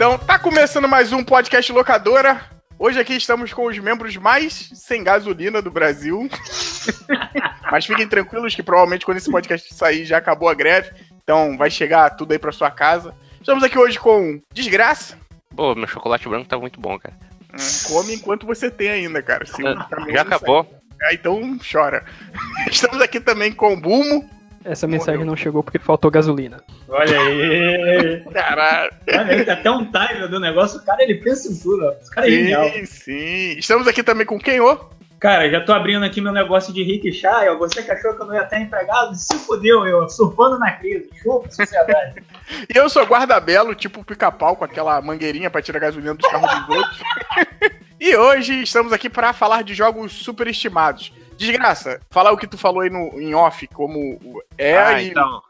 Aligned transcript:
Então, 0.00 0.16
tá 0.16 0.38
começando 0.38 0.88
mais 0.88 1.12
um 1.12 1.22
podcast 1.22 1.70
locadora. 1.70 2.40
Hoje 2.78 2.98
aqui 2.98 3.12
estamos 3.12 3.52
com 3.52 3.66
os 3.66 3.78
membros 3.78 4.16
mais 4.16 4.70
sem 4.72 5.04
gasolina 5.04 5.60
do 5.60 5.70
Brasil. 5.70 6.26
Mas 7.70 7.84
fiquem 7.84 8.08
tranquilos 8.08 8.54
que 8.54 8.62
provavelmente 8.62 9.04
quando 9.04 9.18
esse 9.18 9.30
podcast 9.30 9.74
sair 9.74 10.06
já 10.06 10.16
acabou 10.16 10.48
a 10.48 10.54
greve. 10.54 10.90
Então 11.22 11.54
vai 11.58 11.70
chegar 11.70 12.16
tudo 12.16 12.32
aí 12.32 12.38
pra 12.38 12.50
sua 12.50 12.70
casa. 12.70 13.14
Estamos 13.38 13.62
aqui 13.62 13.78
hoje 13.78 14.00
com 14.00 14.40
Desgraça. 14.54 15.18
Pô, 15.54 15.74
meu 15.74 15.86
chocolate 15.86 16.26
branco 16.26 16.48
tá 16.48 16.58
muito 16.58 16.80
bom, 16.80 16.98
cara. 16.98 17.14
Hum, 17.52 17.92
come 17.92 18.14
enquanto 18.14 18.46
você 18.46 18.70
tem 18.70 18.88
ainda, 18.88 19.20
cara. 19.20 19.44
Se 19.44 19.62
já, 19.62 19.86
já 20.14 20.22
acabou. 20.22 20.66
Ah, 21.02 21.12
então 21.12 21.58
chora. 21.70 22.06
Estamos 22.72 23.02
aqui 23.02 23.20
também 23.20 23.52
com 23.52 23.74
o 23.74 23.76
Bumo. 23.78 24.26
Essa 24.70 24.86
mensagem 24.86 25.24
não 25.24 25.34
chegou 25.34 25.64
porque 25.64 25.80
faltou 25.80 26.12
gasolina. 26.12 26.62
Olha 26.88 27.20
aí! 27.20 28.22
Caralho! 28.32 28.92
Olha, 29.08 29.52
até 29.52 29.68
um 29.68 29.84
timer 29.84 30.28
do 30.28 30.38
negócio, 30.38 30.78
o 30.78 30.84
cara 30.84 31.02
ele 31.02 31.16
pensa 31.16 31.50
em 31.50 31.58
tudo, 31.58 31.86
ó. 31.86 31.92
Esse 32.00 32.08
cara 32.08 32.28
é 32.28 32.30
sim, 32.30 32.36
genial. 32.36 32.70
Sim, 32.86 33.58
Estamos 33.58 33.88
aqui 33.88 34.04
também 34.04 34.24
com 34.24 34.38
quem, 34.38 34.60
ô? 34.60 34.78
Cara, 35.18 35.50
já 35.50 35.60
tô 35.60 35.72
abrindo 35.72 36.04
aqui 36.04 36.20
meu 36.20 36.32
negócio 36.32 36.72
de 36.72 36.84
Rick 36.84 37.12
Chai, 37.12 37.48
ó. 37.48 37.58
Você 37.58 37.82
que 37.82 37.90
achou 37.90 38.14
que 38.14 38.22
eu 38.22 38.26
não 38.26 38.34
ia 38.34 38.44
estar 38.44 38.60
empregado, 38.60 39.16
se 39.16 39.36
fudeu, 39.40 39.84
eu, 39.88 40.08
surfando 40.08 40.56
na 40.56 40.70
crise. 40.70 41.10
Chupa, 41.20 41.50
sociedade. 41.50 42.22
e 42.72 42.78
eu 42.78 42.88
sou 42.88 43.04
guarda-belo, 43.04 43.74
tipo 43.74 44.04
pica-pau, 44.04 44.54
com 44.54 44.64
aquela 44.64 45.02
mangueirinha 45.02 45.50
pra 45.50 45.60
tirar 45.60 45.80
gasolina 45.80 46.14
dos 46.14 46.30
carros 46.30 46.66
dos 46.66 46.76
outros. 46.76 47.02
e 47.98 48.14
hoje 48.14 48.62
estamos 48.62 48.92
aqui 48.92 49.10
para 49.10 49.32
falar 49.32 49.64
de 49.64 49.74
jogos 49.74 50.12
superestimados. 50.12 51.12
Desgraça, 51.40 51.98
falar 52.10 52.32
o 52.32 52.36
que 52.36 52.46
tu 52.46 52.58
falou 52.58 52.82
aí 52.82 52.90
no, 52.90 53.18
em 53.18 53.34
off, 53.34 53.66
como 53.68 54.42
é 54.58 54.76
ah, 54.76 55.02
e... 55.02 55.08
então, 55.08 55.42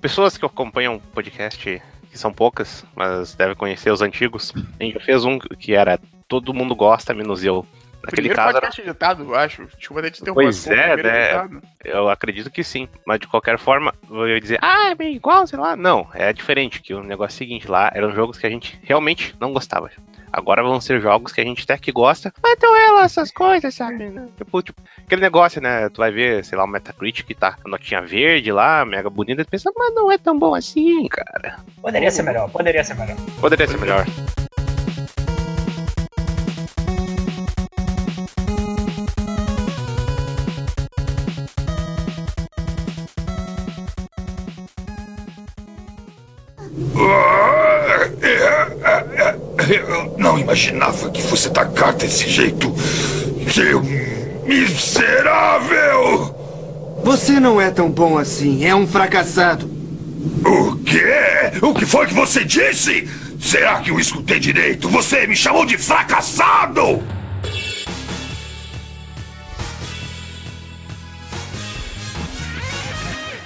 pessoas 0.00 0.36
que 0.36 0.44
acompanham 0.44 0.96
o 0.96 1.00
podcast, 1.00 1.80
que 2.10 2.18
são 2.18 2.32
poucas, 2.32 2.84
mas 2.96 3.32
devem 3.36 3.54
conhecer 3.54 3.92
os 3.92 4.02
antigos, 4.02 4.52
a 4.80 4.82
gente 4.82 4.94
já 4.94 5.00
fez 5.00 5.24
um 5.24 5.38
que 5.38 5.74
era 5.74 6.00
Todo 6.26 6.52
Mundo 6.52 6.74
Gosta, 6.74 7.14
menos 7.14 7.44
eu. 7.44 7.64
Naquele 8.02 8.30
primeiro 8.30 8.34
caso 8.34 8.52
podcast 8.54 8.80
era... 8.80 8.90
editado, 8.90 9.22
eu 9.22 9.34
acho. 9.36 9.64
Desculpa 9.78 10.00
até 10.00 10.10
te 10.10 10.24
ter 10.24 10.34
Pois 10.34 10.66
é, 10.66 10.96
né? 10.96 11.60
Eu 11.84 12.08
acredito 12.08 12.50
que 12.50 12.64
sim. 12.64 12.88
Mas 13.06 13.20
de 13.20 13.28
qualquer 13.28 13.60
forma, 13.60 13.94
eu 14.10 14.28
ia 14.28 14.40
dizer, 14.40 14.58
ah, 14.60 14.90
é 14.90 14.94
bem 14.96 15.14
igual, 15.14 15.46
sei 15.46 15.56
lá. 15.56 15.76
Não, 15.76 16.08
é 16.12 16.32
diferente, 16.32 16.82
que 16.82 16.92
o 16.92 17.04
negócio 17.04 17.38
seguinte 17.38 17.68
lá 17.68 17.92
eram 17.94 18.10
jogos 18.12 18.38
que 18.38 18.46
a 18.46 18.50
gente 18.50 18.76
realmente 18.82 19.36
não 19.38 19.52
gostava. 19.52 19.88
Agora 20.32 20.62
vão 20.62 20.80
ser 20.80 20.98
jogos 21.00 21.30
que 21.30 21.42
a 21.42 21.44
gente 21.44 21.62
até 21.64 21.76
que 21.76 21.92
gosta, 21.92 22.32
mas 22.42 22.54
então 22.54 22.74
ela, 22.74 23.04
essas 23.04 23.30
coisas, 23.30 23.74
sabe? 23.74 24.08
Né? 24.08 24.28
Tipo, 24.36 24.62
tipo, 24.62 24.80
aquele 25.04 25.20
negócio, 25.20 25.60
né? 25.60 25.90
Tu 25.90 25.98
vai 25.98 26.10
ver, 26.10 26.42
sei 26.42 26.56
lá, 26.56 26.64
o 26.64 26.66
Metacritic 26.66 27.26
que 27.26 27.34
tá 27.34 27.56
notinha 27.66 28.00
verde 28.00 28.50
lá, 28.50 28.82
mega 28.86 29.10
bonita, 29.10 29.44
tu 29.44 29.50
pensa, 29.50 29.70
mas 29.76 29.94
não 29.94 30.10
é 30.10 30.16
tão 30.16 30.38
bom 30.38 30.54
assim, 30.54 31.06
cara. 31.08 31.58
Poderia 31.82 32.10
ser 32.10 32.22
melhor, 32.22 32.48
poderia 32.50 32.82
ser 32.82 32.94
melhor. 32.94 33.16
Poderia 33.40 33.66
ser 33.68 33.78
melhor. 33.78 34.06
Eu 49.68 50.14
não 50.18 50.38
imaginava 50.38 51.10
que 51.10 51.22
fosse 51.22 51.48
atacar 51.48 51.92
desse 51.92 52.28
jeito. 52.28 52.74
Seu 53.52 53.82
miserável! 54.46 56.34
Você 57.04 57.40
não 57.40 57.60
é 57.60 57.70
tão 57.70 57.90
bom 57.90 58.18
assim. 58.18 58.64
É 58.64 58.74
um 58.74 58.86
fracassado. 58.86 59.70
O 60.44 60.76
quê? 60.76 61.60
O 61.60 61.74
que 61.74 61.84
foi 61.84 62.06
que 62.06 62.14
você 62.14 62.44
disse? 62.44 63.08
Será 63.40 63.80
que 63.80 63.90
eu 63.90 63.98
escutei 63.98 64.38
direito? 64.38 64.88
Você 64.88 65.26
me 65.26 65.34
chamou 65.34 65.66
de 65.66 65.76
fracassado! 65.76 67.02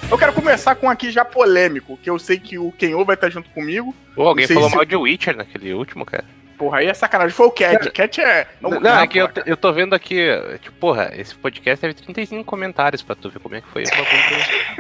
Eu 0.09 0.17
quero 0.17 0.33
começar 0.33 0.75
com 0.77 0.89
aqui 0.89 1.11
já 1.11 1.25
polêmico, 1.25 1.99
que 2.00 2.09
eu 2.09 2.19
sei 2.19 2.39
que 2.39 2.56
o 2.59 2.71
Kenô 2.72 3.05
vai 3.05 3.15
estar 3.15 3.28
junto 3.28 3.50
comigo. 3.50 3.94
Pô, 4.15 4.28
alguém 4.28 4.47
falou 4.47 4.71
se... 4.71 4.77
mal 4.77 4.84
de 4.84 4.94
Witcher 4.94 5.37
naquele 5.37 5.75
último, 5.75 6.06
cara. 6.06 6.25
Porra, 6.56 6.78
aí 6.78 6.87
é 6.87 6.94
sacanagem. 6.94 7.34
Foi 7.34 7.47
o 7.47 7.50
Cat. 7.50 7.91
Cat 7.91 8.21
é. 8.21 8.47
Não, 8.61 8.71
não, 8.71 8.81
não 8.81 8.99
é 9.00 9.06
que 9.06 9.19
eu, 9.19 9.28
eu 9.45 9.56
tô 9.56 9.72
vendo 9.72 9.95
aqui. 9.95 10.27
Tipo, 10.62 10.77
porra, 10.78 11.11
esse 11.15 11.34
podcast 11.34 11.81
teve 11.81 11.93
35 11.93 12.45
comentários 12.45 13.03
pra 13.03 13.15
tu 13.15 13.28
ver 13.28 13.41
como 13.41 13.56
é 13.56 13.61
que 13.61 13.69
foi. 13.69 13.83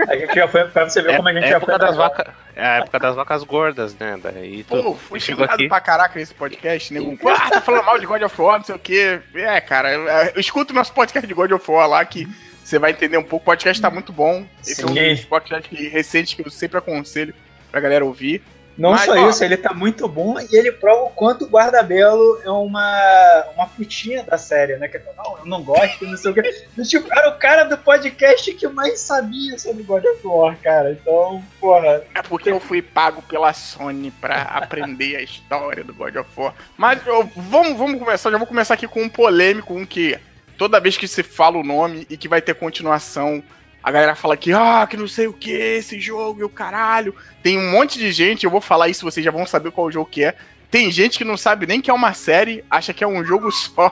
a 0.08 0.16
gente 0.16 0.34
já 0.34 0.48
foi 0.48 0.64
pra 0.64 0.88
você 0.88 1.02
ver 1.02 1.12
é, 1.12 1.16
como 1.16 1.28
a 1.28 1.34
gente 1.34 1.44
é 1.44 1.50
já 1.50 1.60
foi. 1.60 1.78
Das 1.78 1.96
vaca, 1.96 2.32
é 2.54 2.64
a 2.64 2.76
época 2.76 2.98
das 2.98 3.16
vacas 3.16 3.42
gordas, 3.42 3.94
né? 3.98 4.18
Daí 4.22 4.64
tu, 4.64 4.82
Pô, 4.82 4.94
fui 4.94 5.20
xingado 5.20 5.52
aqui... 5.52 5.68
pra 5.68 5.80
caraca 5.80 6.18
nesse 6.18 6.32
podcast, 6.32 6.94
nego. 6.94 7.18
Ah, 7.28 7.50
tá 7.50 7.60
falando 7.60 7.84
mal 7.84 7.98
de 7.98 8.06
God 8.06 8.22
of 8.22 8.40
War, 8.40 8.58
não 8.58 8.64
sei 8.64 8.74
o 8.74 8.78
quê. 8.78 9.20
É, 9.34 9.60
cara, 9.60 9.92
eu 9.92 10.40
escuto 10.40 10.72
o 10.72 10.76
nosso 10.76 10.94
podcast 10.94 11.26
de 11.26 11.34
God 11.34 11.52
of 11.52 11.70
War 11.70 11.88
lá 11.88 12.04
que 12.04 12.26
você 12.66 12.80
vai 12.80 12.90
entender 12.90 13.16
um 13.16 13.22
pouco. 13.22 13.44
O 13.44 13.46
podcast 13.46 13.80
tá 13.80 13.88
muito 13.88 14.12
bom. 14.12 14.44
Esse 14.60 14.82
Sim. 14.82 14.98
é 14.98 15.12
um 15.12 15.14
dos 15.14 15.24
podcasts 15.24 15.92
recentes 15.92 16.34
que 16.34 16.44
eu 16.44 16.50
sempre 16.50 16.78
aconselho 16.78 17.32
pra 17.70 17.80
galera 17.80 18.04
ouvir. 18.04 18.42
Não 18.76 18.90
Mas, 18.90 19.06
só 19.06 19.12
ó, 19.12 19.30
isso, 19.30 19.42
ele 19.42 19.56
tá 19.56 19.72
muito 19.72 20.06
bom 20.06 20.38
e 20.38 20.54
ele 20.54 20.70
prova 20.70 21.04
o 21.04 21.10
quanto 21.10 21.46
o 21.46 21.48
Guarda-Belo 21.48 22.42
é 22.44 22.50
uma, 22.50 23.44
uma 23.54 23.66
putinha 23.68 24.22
da 24.22 24.36
série, 24.36 24.76
né? 24.76 24.86
Que 24.86 25.00
não, 25.16 25.38
eu 25.38 25.46
não 25.46 25.62
gosto, 25.62 26.04
não 26.04 26.16
sei 26.16 26.30
o 26.30 26.34
que. 26.34 26.42
Tipo, 26.84 27.10
era 27.10 27.30
o 27.30 27.38
cara 27.38 27.64
do 27.64 27.78
podcast 27.78 28.52
que 28.52 28.68
mais 28.68 29.00
sabia 29.00 29.58
sobre 29.58 29.82
God 29.82 30.04
of 30.04 30.26
War, 30.26 30.58
cara. 30.58 30.90
Então, 30.90 31.42
porra. 31.58 32.02
É 32.14 32.20
porque 32.20 32.50
eu 32.50 32.60
fui 32.60 32.82
pago 32.82 33.22
pela 33.22 33.52
Sony 33.54 34.10
pra 34.10 34.42
aprender 34.42 35.16
a 35.16 35.22
história 35.22 35.82
do 35.82 35.94
God 35.94 36.16
of 36.16 36.28
War. 36.36 36.52
Mas 36.76 37.06
eu, 37.06 37.30
vamos, 37.34 37.78
vamos 37.78 37.98
começar, 37.98 38.30
já 38.30 38.36
vou 38.36 38.46
começar 38.46 38.74
aqui 38.74 38.86
com 38.86 39.02
um 39.02 39.08
polêmico, 39.08 39.72
um 39.72 39.86
que 39.86 40.18
toda 40.56 40.80
vez 40.80 40.96
que 40.96 41.06
se 41.06 41.22
fala 41.22 41.58
o 41.58 41.64
nome 41.64 42.06
e 42.08 42.16
que 42.16 42.28
vai 42.28 42.40
ter 42.40 42.54
continuação, 42.54 43.42
a 43.82 43.90
galera 43.90 44.14
fala 44.16 44.36
que, 44.36 44.52
ah, 44.52 44.86
que 44.88 44.96
não 44.96 45.06
sei 45.06 45.26
o 45.26 45.32
que, 45.32 45.52
esse 45.52 46.00
jogo 46.00 46.40
e 46.40 46.44
o 46.44 46.48
caralho. 46.48 47.14
Tem 47.42 47.56
um 47.56 47.70
monte 47.70 47.98
de 47.98 48.10
gente, 48.10 48.44
eu 48.44 48.50
vou 48.50 48.60
falar 48.60 48.88
isso, 48.88 49.04
vocês 49.04 49.24
já 49.24 49.30
vão 49.30 49.46
saber 49.46 49.70
qual 49.70 49.92
jogo 49.92 50.10
que 50.10 50.24
é. 50.24 50.34
Tem 50.70 50.90
gente 50.90 51.18
que 51.18 51.24
não 51.24 51.36
sabe 51.36 51.66
nem 51.66 51.80
que 51.80 51.90
é 51.90 51.94
uma 51.94 52.12
série, 52.12 52.64
acha 52.70 52.92
que 52.92 53.04
é 53.04 53.06
um 53.06 53.24
jogo 53.24 53.50
só, 53.52 53.90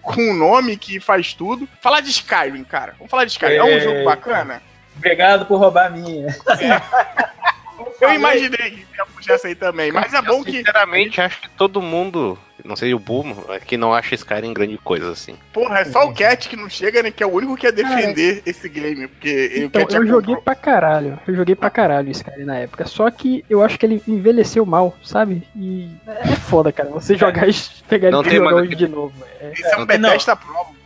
com 0.00 0.22
um 0.22 0.34
nome 0.34 0.76
que 0.76 0.98
faz 0.98 1.34
tudo. 1.34 1.68
Falar 1.80 2.00
de 2.00 2.10
Skyrim, 2.10 2.64
cara. 2.64 2.94
Vamos 2.98 3.10
falar 3.10 3.24
de 3.24 3.32
Skyrim. 3.32 3.54
É, 3.54 3.58
é 3.58 3.76
um 3.76 3.80
jogo 3.80 4.04
bacana? 4.04 4.62
Obrigado 4.96 5.44
por 5.44 5.58
roubar 5.58 5.86
a 5.86 5.90
minha. 5.90 6.28
É. 6.28 7.36
Eu 8.00 8.12
imaginei 8.14 8.70
que 8.70 8.86
ia 8.96 9.06
puxar 9.06 9.34
essa 9.34 9.48
aí 9.48 9.54
também, 9.54 9.92
mas 9.92 10.12
é 10.14 10.22
bom 10.22 10.42
que. 10.42 10.58
Sinceramente, 10.58 11.20
acho 11.20 11.40
que 11.42 11.48
todo 11.50 11.82
mundo 11.82 12.38
não 12.66 12.76
sei 12.76 12.94
o 12.94 12.98
Boom, 12.98 13.34
é 13.48 13.60
que 13.60 13.76
não 13.76 13.94
acha 13.94 14.14
Skyrim 14.14 14.52
grande 14.52 14.78
coisa, 14.78 15.10
assim. 15.10 15.36
Porra, 15.52 15.80
é 15.80 15.84
só 15.84 16.04
o 16.04 16.14
Cat 16.14 16.48
que 16.48 16.56
não 16.56 16.68
chega, 16.68 17.02
né? 17.02 17.10
Que 17.10 17.22
é 17.22 17.26
o 17.26 17.32
único 17.32 17.56
que 17.56 17.66
ia 17.66 17.72
defender 17.72 18.42
é. 18.44 18.50
esse 18.50 18.68
game. 18.68 19.06
Porque 19.08 19.52
então, 19.56 19.86
eu 19.90 20.02
é 20.02 20.06
joguei 20.06 20.36
pra 20.36 20.54
caralho. 20.54 21.18
Eu 21.26 21.34
joguei 21.34 21.54
pra 21.54 21.70
caralho 21.70 22.10
Skyrim 22.10 22.44
na 22.44 22.58
época. 22.58 22.86
Só 22.86 23.10
que 23.10 23.44
eu 23.48 23.62
acho 23.62 23.78
que 23.78 23.86
ele 23.86 24.02
envelheceu 24.06 24.66
mal, 24.66 24.94
sabe? 25.02 25.46
E 25.54 25.88
é 26.06 26.36
foda, 26.36 26.72
cara. 26.72 26.90
Você 26.90 27.16
jogar 27.16 27.48
e 27.48 27.54
pegar 27.88 28.08
ele 28.08 28.28
e 28.28 28.36
jogar 28.36 28.54
hoje 28.54 28.74
de 28.74 28.88
novo. 28.88 29.14
É, 29.40 29.52
Isso 29.52 29.66
é 29.66 29.76
um 29.76 29.86
Bethesda 29.86 30.36
Pro. 30.36 30.76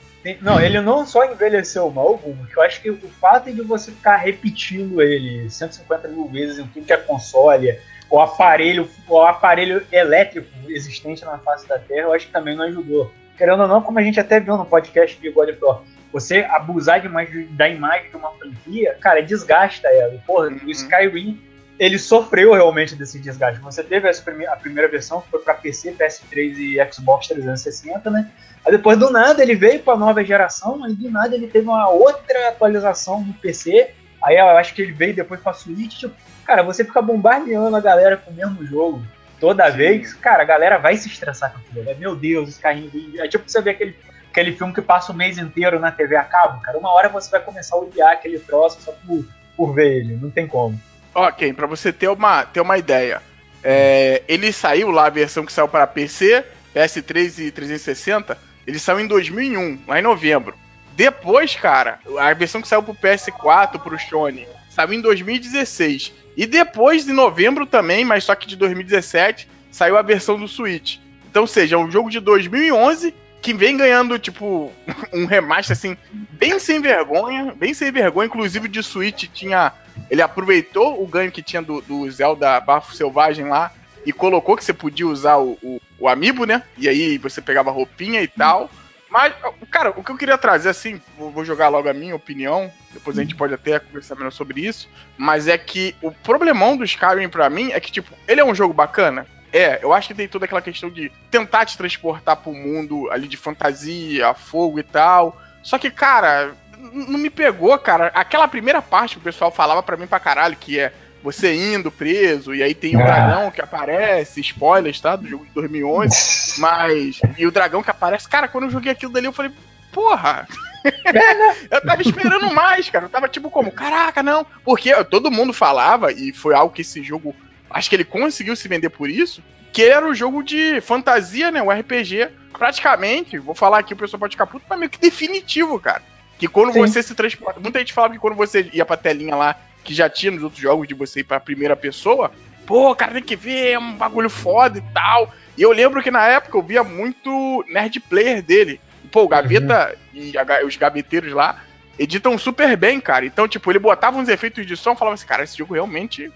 Não, 0.43 0.61
ele 0.61 0.81
não 0.83 1.07
só 1.07 1.25
envelheceu 1.25 1.91
mal, 1.91 2.19
Boom, 2.19 2.37
eu 2.55 2.63
acho 2.63 2.83
que 2.83 2.91
o 2.91 2.99
fato 3.19 3.51
de 3.51 3.63
você 3.63 3.91
ficar 3.91 4.17
repetindo 4.17 5.01
ele 5.01 5.49
150 5.49 6.09
mil 6.09 6.29
vezes 6.29 6.59
em 6.59 6.67
tudo 6.67 6.85
que 6.85 6.93
é 6.93 6.99
console, 6.99 7.75
o 8.11 8.21
aparelho, 8.21 8.91
o 9.09 9.21
aparelho 9.23 9.87
elétrico 9.93 10.49
existente 10.69 11.25
na 11.25 11.39
face 11.39 11.67
da 11.69 11.79
Terra, 11.79 12.09
eu 12.09 12.13
acho 12.13 12.27
que 12.27 12.33
também 12.33 12.57
não 12.57 12.65
ajudou. 12.65 13.11
Querendo 13.39 13.63
ou 13.63 13.69
não, 13.69 13.81
como 13.81 13.99
a 13.99 14.03
gente 14.03 14.19
até 14.19 14.41
viu 14.41 14.57
no 14.57 14.67
podcast 14.67 15.19
de 15.19 15.31
God 15.31 15.49
of 15.49 15.59
War, 15.63 15.83
você 16.13 16.41
abusar 16.51 17.01
demais 17.01 17.31
da 17.53 17.69
imagem 17.69 18.11
de 18.11 18.17
uma 18.17 18.31
franquia, 18.33 18.97
cara, 19.01 19.23
desgasta 19.23 19.87
ela. 19.89 20.21
Porra, 20.27 20.49
uhum. 20.49 20.59
o 20.67 20.71
Skyrim, 20.71 21.41
ele 21.79 21.99
sofreu 21.99 22.53
realmente 22.53 22.97
desse 22.97 23.19
desgaste. 23.19 23.61
Você 23.61 23.83
teve 23.83 24.09
a 24.09 24.57
primeira 24.57 24.91
versão, 24.91 25.21
que 25.21 25.31
foi 25.31 25.41
para 25.41 25.55
PC, 25.55 25.93
PS3 25.93 26.57
e 26.59 26.93
Xbox 26.93 27.29
360, 27.29 28.11
né? 28.11 28.29
Aí 28.67 28.73
depois 28.73 28.99
do 28.99 29.09
nada 29.11 29.43
ele 29.43 29.55
veio 29.55 29.81
para 29.81 29.95
a 29.95 29.97
nova 29.97 30.23
geração, 30.23 30.87
e 30.89 30.95
do 30.95 31.11
nada 31.11 31.35
ele 31.35 31.47
teve 31.47 31.67
uma 31.67 31.89
outra 31.89 32.49
atualização 32.49 33.23
no 33.23 33.33
PC. 33.35 33.91
Aí 34.23 34.37
eu 34.37 34.49
acho 34.49 34.75
que 34.75 34.83
ele 34.83 34.93
veio 34.93 35.15
depois 35.15 35.41
para 35.41 35.55
Switch, 35.55 36.01
tipo, 36.01 36.15
Cara, 36.45 36.63
você 36.63 36.85
fica 36.85 37.01
bombardeando 37.01 37.77
a 37.77 37.81
galera 37.81 38.17
com 38.17 38.31
o 38.31 38.35
mesmo 38.35 38.65
jogo 38.67 39.03
toda 39.41 39.71
Sim. 39.71 39.77
vez, 39.79 40.15
cara, 40.15 40.43
a 40.43 40.47
galera 40.47 40.79
vai 40.79 40.97
se 40.97 41.09
estressar 41.09 41.53
com 41.53 41.59
aquilo. 41.59 41.85
Né? 41.85 41.95
Meu 41.99 42.15
Deus, 42.15 42.51
esse 42.51 42.61
carrinho. 42.61 42.91
É 43.19 43.27
tipo 43.27 43.49
você 43.49 43.61
ver 43.63 43.71
aquele, 43.71 43.97
aquele 44.31 44.53
filme 44.53 44.73
que 44.73 44.83
passa 44.83 45.13
o 45.13 45.17
mês 45.17 45.39
inteiro 45.39 45.81
na 45.81 45.91
TV 45.91 46.15
a 46.15 46.25
cabo, 46.25 46.61
cara. 46.61 46.79
Uma 46.79 46.93
hora 46.93 47.09
você 47.09 47.31
vai 47.31 47.41
começar 47.41 47.75
a 47.75 47.81
odiar 47.81 48.13
aquele 48.13 48.39
troço 48.39 48.81
só 48.83 48.93
por, 49.07 49.25
por 49.57 49.75
ver 49.75 49.99
ele. 49.99 50.17
Não 50.17 50.31
tem 50.31 50.47
como. 50.47 50.79
Ok, 51.15 51.53
para 51.55 51.67
você 51.67 51.93
ter 51.93 52.09
uma, 52.09 52.45
ter 52.45 52.61
uma 52.61 52.79
ideia. 52.79 53.23
É, 53.65 54.23
ele 54.29 54.53
saiu 54.53 54.91
lá, 54.91 55.07
a 55.07 55.11
versão 55.11 55.45
que 55.45 55.53
saiu 55.53 55.69
para 55.69 55.87
PC, 55.87 56.45
PS3 56.75 57.47
e 57.47 57.51
360, 57.51 58.39
ele 58.67 58.79
saiu 58.79 59.01
em 59.01 59.07
2001, 59.07 59.81
lá 59.87 59.99
em 59.99 60.03
novembro. 60.03 60.55
Depois, 60.95 61.55
cara, 61.57 61.99
a 62.19 62.33
versão 62.33 62.63
que 62.63 62.69
saiu 62.69 62.83
pro 62.83 62.95
PS4, 62.95 63.81
pro 63.83 63.99
Sony, 63.99 64.47
saiu 64.69 64.93
em 64.93 65.01
2016. 65.01 66.20
E 66.37 66.47
depois, 66.47 67.05
de 67.05 67.13
novembro 67.13 67.67
também, 67.67 68.05
mas 68.05 68.25
só 68.25 68.35
que 68.35 68.47
de 68.47 68.57
2017, 68.57 69.49
saiu 69.71 69.97
a 69.97 70.03
versão 70.03 70.39
do 70.39 70.49
Switch. 70.49 70.99
Então, 71.31 71.47
seja, 71.47 71.77
é 71.77 71.79
um 71.79 71.91
jogo 71.91 72.11
de 72.11 72.21
2011 72.21 73.15
que 73.41 73.55
vem 73.55 73.77
ganhando, 73.77 74.19
tipo, 74.19 74.73
um 75.13 75.25
remaster, 75.25 75.77
assim, 75.77 75.97
bem 76.13 76.59
sem 76.59 76.81
vergonha, 76.81 77.55
bem 77.57 77.73
sem 77.73 77.91
vergonha. 77.91 78.27
Inclusive, 78.27 78.69
de 78.69 78.83
Switch 78.83 79.29
tinha. 79.33 79.73
Ele 80.11 80.23
aproveitou 80.23 81.03
o 81.03 81.07
ganho 81.07 81.31
que 81.31 81.43
tinha 81.43 81.63
do, 81.63 81.81
do 81.83 82.11
Zelda 82.11 82.59
Bafo 82.61 82.95
Selvagem 82.95 83.47
lá 83.47 83.73
e 84.05 84.13
colocou 84.13 84.57
que 84.57 84.65
você 84.65 84.73
podia 84.73 85.07
usar 85.07 85.37
o, 85.37 85.59
o, 85.63 85.81
o 85.99 86.09
Amiibo, 86.09 86.45
né? 86.45 86.63
E 86.79 86.89
aí 86.89 87.19
você 87.19 87.41
pegava 87.41 87.71
roupinha 87.71 88.23
e 88.23 88.29
tal. 88.29 88.71
Mas, 89.11 89.35
cara, 89.71 89.91
o 89.91 90.05
que 90.05 90.13
eu 90.13 90.17
queria 90.17 90.39
trazer, 90.39 90.69
assim, 90.69 91.01
vou 91.19 91.45
jogar 91.45 91.69
logo 91.69 91.89
a 91.89 91.93
minha 91.93 92.15
opinião, 92.15 92.73
depois 92.93 93.19
a 93.19 93.23
gente 93.23 93.35
pode 93.35 93.53
até 93.53 93.79
conversar 93.81 94.15
melhor 94.15 94.31
sobre 94.31 94.61
isso, 94.61 94.89
mas 95.19 95.49
é 95.49 95.59
que 95.59 95.97
o 96.01 96.13
problemão 96.13 96.77
do 96.77 96.85
Skyrim 96.85 97.29
pra 97.29 97.51
mim 97.51 97.73
é 97.73 97.81
que, 97.81 97.91
tipo, 97.91 98.13
ele 98.29 98.41
é 98.41 98.45
um 98.45 98.55
jogo 98.55 98.73
bacana, 98.73 99.27
é, 99.53 99.81
eu 99.83 99.93
acho 99.93 100.09
que 100.09 100.15
tem 100.15 100.29
toda 100.29 100.45
aquela 100.45 100.63
questão 100.63 100.89
de 100.89 101.11
tentar 101.31 101.67
te 101.67 101.77
transportar 101.77 102.37
pro 102.37 102.53
mundo 102.53 103.11
ali 103.11 103.27
de 103.27 103.37
fantasia, 103.37 104.33
fogo 104.33 104.79
e 104.79 104.83
tal. 104.83 105.41
Só 105.63 105.77
que, 105.77 105.91
cara, 105.91 106.55
não 106.79 107.19
me 107.19 107.29
pegou, 107.29 107.77
cara. 107.79 108.13
Aquela 108.15 108.47
primeira 108.47 108.81
parte 108.81 109.15
que 109.15 109.21
o 109.21 109.25
pessoal 109.25 109.51
falava 109.51 109.83
para 109.83 109.97
mim 109.97 110.07
pra 110.07 110.21
caralho, 110.21 110.57
que 110.57 110.79
é 110.79 110.93
você 111.23 111.55
indo 111.55 111.91
preso, 111.91 112.55
e 112.55 112.63
aí 112.63 112.75
tem 112.75 112.97
o 112.97 113.01
um 113.01 113.05
dragão 113.05 113.51
que 113.51 113.61
aparece, 113.61 114.41
spoilers, 114.41 115.01
tá? 115.01 115.17
Do 115.17 115.29
jogo 115.29 115.45
de 115.45 115.53
2011. 115.53 116.57
mas. 116.59 117.21
E 117.37 117.47
o 117.47 117.51
dragão 117.51 117.83
que 117.83 117.91
aparece. 117.91 118.29
Cara, 118.29 118.49
quando 118.49 118.65
eu 118.65 118.71
joguei 118.71 118.93
aquilo 118.93 119.13
dali, 119.13 119.27
eu 119.27 119.33
falei, 119.33 119.53
porra. 119.93 120.49
eu 121.71 121.81
tava 121.83 122.01
esperando 122.01 122.53
mais, 122.55 122.89
cara. 122.89 123.05
Eu 123.05 123.11
tava 123.11 123.29
tipo 123.29 123.51
como, 123.51 123.71
caraca, 123.71 124.23
não. 124.23 124.47
Porque 124.65 124.93
todo 125.05 125.31
mundo 125.31 125.53
falava, 125.53 126.13
e 126.13 126.33
foi 126.33 126.55
algo 126.55 126.75
que 126.75 126.83
esse 126.83 127.03
jogo. 127.03 127.35
Acho 127.69 127.89
que 127.89 127.97
ele 127.97 128.05
conseguiu 128.05 128.57
se 128.57 128.67
vender 128.67 128.91
por 128.91 129.09
isso. 129.09 129.43
Que 129.73 129.85
era 129.85 130.05
o 130.05 130.11
um 130.11 130.15
jogo 130.15 130.43
de 130.43 130.81
fantasia, 130.81 131.51
né? 131.51 131.63
O 131.63 131.67
um 131.67 131.71
RPG. 131.71 132.29
Praticamente, 132.53 133.39
vou 133.39 133.55
falar 133.55 133.79
aqui, 133.79 133.95
o 133.95 133.97
pessoal 133.97 134.19
pode 134.19 134.35
ficar 134.35 134.47
puto, 134.47 134.67
mas 134.69 134.79
meio 134.79 134.91
que 134.91 134.99
definitivo, 134.99 135.79
cara. 135.79 136.03
Que 136.37 136.49
quando 136.49 136.73
Sim. 136.73 136.81
você 136.81 137.03
se 137.03 137.15
transporta. 137.15 137.61
Muita 137.61 137.79
gente 137.79 137.93
falava 137.93 138.15
que 138.15 138.19
quando 138.19 138.35
você 138.35 138.69
ia 138.73 138.85
pra 138.85 138.97
telinha 138.97 139.37
lá 139.37 139.57
que 139.85 139.95
já 139.95 140.09
tinha 140.09 140.33
nos 140.33 140.43
outros 140.43 140.61
jogos 140.61 140.87
de 140.87 140.95
você 140.95 141.21
ir 141.21 141.25
pra 141.25 141.41
primeira 141.41 141.75
pessoa, 141.77 142.31
pô, 142.67 142.95
cara, 142.95 143.15
tem 143.15 143.23
que 143.23 143.37
ver, 143.37 143.73
é 143.73 143.79
um 143.79 143.95
bagulho 143.95 144.31
foda 144.31 144.79
e 144.79 144.83
tal. 144.93 145.33
E 145.57 145.63
eu 145.63 145.73
lembro 145.73 146.03
que 146.03 146.11
na 146.11 146.27
época 146.27 146.57
eu 146.57 146.63
via 146.63 146.85
muito 146.85 147.65
nerd 147.69 147.99
player 148.01 148.43
dele. 148.43 148.81
Pô, 149.11 149.25
o 149.25 149.29
Gaveta 149.29 149.97
uhum. 150.15 150.21
e 150.23 150.39
a, 150.39 150.65
os 150.65 150.77
gaveteiros 150.77 151.33
lá 151.33 151.63
editam 152.01 152.39
super 152.39 152.77
bem, 152.79 152.99
cara. 152.99 153.27
Então, 153.27 153.47
tipo, 153.47 153.71
ele 153.71 153.79
botava 153.79 154.17
uns 154.17 154.29
efeitos 154.29 154.65
de 154.67 154.75
som 154.75 154.93
e 154.93 154.97
falava 154.97 155.15
assim, 155.15 155.27
cara, 155.27 155.45
esse 155.45 155.59
jogo 155.59 155.75
realmente 155.75 156.33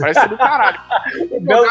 parece 0.00 0.20
ser 0.20 0.28
do 0.28 0.36
caralho. 0.36 0.80
Não 1.40 1.64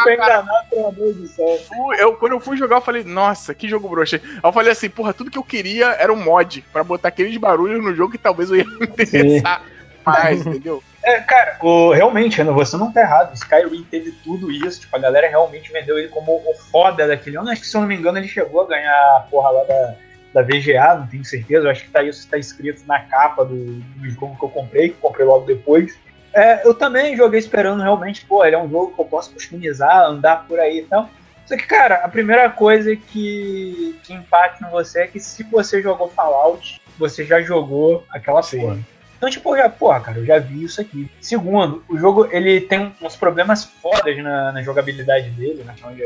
amor 0.88 1.12
do 1.12 1.26
céu. 1.28 1.58
Eu, 1.98 2.14
quando 2.14 2.32
eu 2.32 2.40
fui 2.40 2.56
jogar, 2.56 2.76
eu 2.76 2.80
falei, 2.80 3.04
nossa, 3.04 3.54
que 3.54 3.68
jogo 3.68 3.86
broxa. 3.86 4.18
Aí 4.24 4.40
eu 4.42 4.52
falei 4.52 4.72
assim, 4.72 4.88
porra, 4.88 5.12
tudo 5.12 5.30
que 5.30 5.36
eu 5.36 5.44
queria 5.44 5.88
era 5.88 6.10
um 6.10 6.24
mod 6.24 6.64
pra 6.72 6.82
botar 6.82 7.08
aqueles 7.08 7.36
barulhos 7.36 7.84
no 7.84 7.94
jogo 7.94 8.12
que 8.12 8.18
talvez 8.18 8.48
eu 8.48 8.56
ia 8.56 8.64
me 8.64 8.86
interessar 8.86 9.60
Sim. 9.60 9.66
mais, 10.06 10.46
entendeu? 10.46 10.82
É, 11.04 11.20
cara, 11.20 11.58
o, 11.60 11.92
realmente, 11.92 12.42
você 12.42 12.76
não 12.78 12.90
tá 12.90 13.02
errado. 13.02 13.34
Skyrim 13.34 13.84
teve 13.90 14.12
tudo 14.24 14.50
isso. 14.50 14.80
Tipo, 14.80 14.96
a 14.96 14.98
galera 14.98 15.28
realmente 15.28 15.70
vendeu 15.70 15.98
ele 15.98 16.08
como 16.08 16.32
o 16.32 16.54
foda 16.54 17.06
daquele 17.06 17.36
ano. 17.36 17.50
Acho 17.50 17.60
que, 17.60 17.66
se 17.66 17.76
eu 17.76 17.82
não 17.82 17.88
me 17.88 17.94
engano, 17.94 18.16
ele 18.16 18.26
chegou 18.26 18.62
a 18.62 18.66
ganhar 18.66 19.16
a 19.16 19.26
porra 19.30 19.50
lá 19.50 19.64
da, 19.64 19.94
da 20.32 20.42
VGA, 20.42 20.94
não 20.94 21.06
tenho 21.06 21.24
certeza. 21.24 21.66
Eu 21.66 21.70
acho 21.70 21.84
que 21.84 21.90
tá 21.90 22.02
isso 22.02 22.26
tá 22.26 22.38
escrito 22.38 22.82
na 22.86 23.00
capa 23.00 23.44
do, 23.44 23.54
do 23.54 24.10
jogo 24.10 24.34
que 24.38 24.44
eu 24.44 24.48
comprei, 24.48 24.88
que 24.88 24.94
eu 24.94 25.00
comprei 25.00 25.26
logo 25.26 25.44
depois. 25.44 25.94
É, 26.32 26.66
eu 26.66 26.74
também 26.74 27.16
joguei 27.16 27.38
esperando 27.38 27.82
realmente, 27.82 28.24
pô, 28.24 28.44
ele 28.44 28.56
é 28.56 28.58
um 28.58 28.68
jogo 28.68 28.94
que 28.94 29.00
eu 29.00 29.04
posso 29.04 29.30
customizar, 29.30 30.06
andar 30.06 30.46
por 30.48 30.58
aí 30.58 30.78
e 30.78 30.82
tal. 30.84 31.08
Só 31.46 31.56
que, 31.56 31.66
cara, 31.66 31.96
a 31.96 32.08
primeira 32.08 32.48
coisa 32.48 32.96
que, 32.96 34.00
que 34.02 34.14
impacta 34.14 34.66
em 34.66 34.70
você 34.70 35.02
é 35.02 35.06
que 35.06 35.20
se 35.20 35.42
você 35.44 35.82
jogou 35.82 36.08
Fallout, 36.08 36.80
você 36.98 37.24
já 37.24 37.42
jogou 37.42 38.04
aquela 38.10 38.42
Sim. 38.42 38.60
porra. 38.60 38.78
Então, 39.24 39.32
tipo, 39.32 39.56
já, 39.56 39.70
porra, 39.70 40.00
cara, 40.00 40.18
eu 40.18 40.26
já 40.26 40.38
vi 40.38 40.64
isso 40.64 40.82
aqui. 40.82 41.10
Segundo, 41.18 41.82
o 41.88 41.96
jogo, 41.96 42.28
ele 42.30 42.60
tem 42.60 42.92
uns 43.00 43.16
problemas 43.16 43.64
fodas 43.64 44.14
na, 44.18 44.52
na 44.52 44.62
jogabilidade 44.62 45.30
dele, 45.30 45.64
na 45.64 45.72
questão 45.72 45.96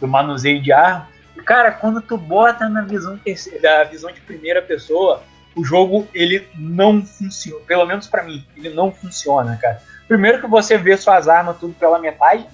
do 0.00 0.08
manuseio 0.08 0.58
de 0.62 0.72
arma. 0.72 1.06
Cara, 1.44 1.70
quando 1.70 2.00
tu 2.00 2.16
bota 2.16 2.70
na 2.70 2.80
visão, 2.80 3.20
da 3.60 3.84
visão 3.84 4.10
de 4.10 4.22
primeira 4.22 4.62
pessoa, 4.62 5.22
o 5.54 5.62
jogo, 5.62 6.08
ele 6.14 6.48
não 6.54 7.04
funciona. 7.04 7.62
Pelo 7.66 7.84
menos 7.84 8.06
para 8.06 8.22
mim, 8.22 8.42
ele 8.56 8.70
não 8.70 8.90
funciona, 8.90 9.54
cara. 9.60 9.82
Primeiro 10.08 10.40
que 10.40 10.46
você 10.46 10.78
vê 10.78 10.96
suas 10.96 11.28
armas 11.28 11.58
tudo 11.58 11.74
pela 11.74 11.98
metade, 11.98 12.46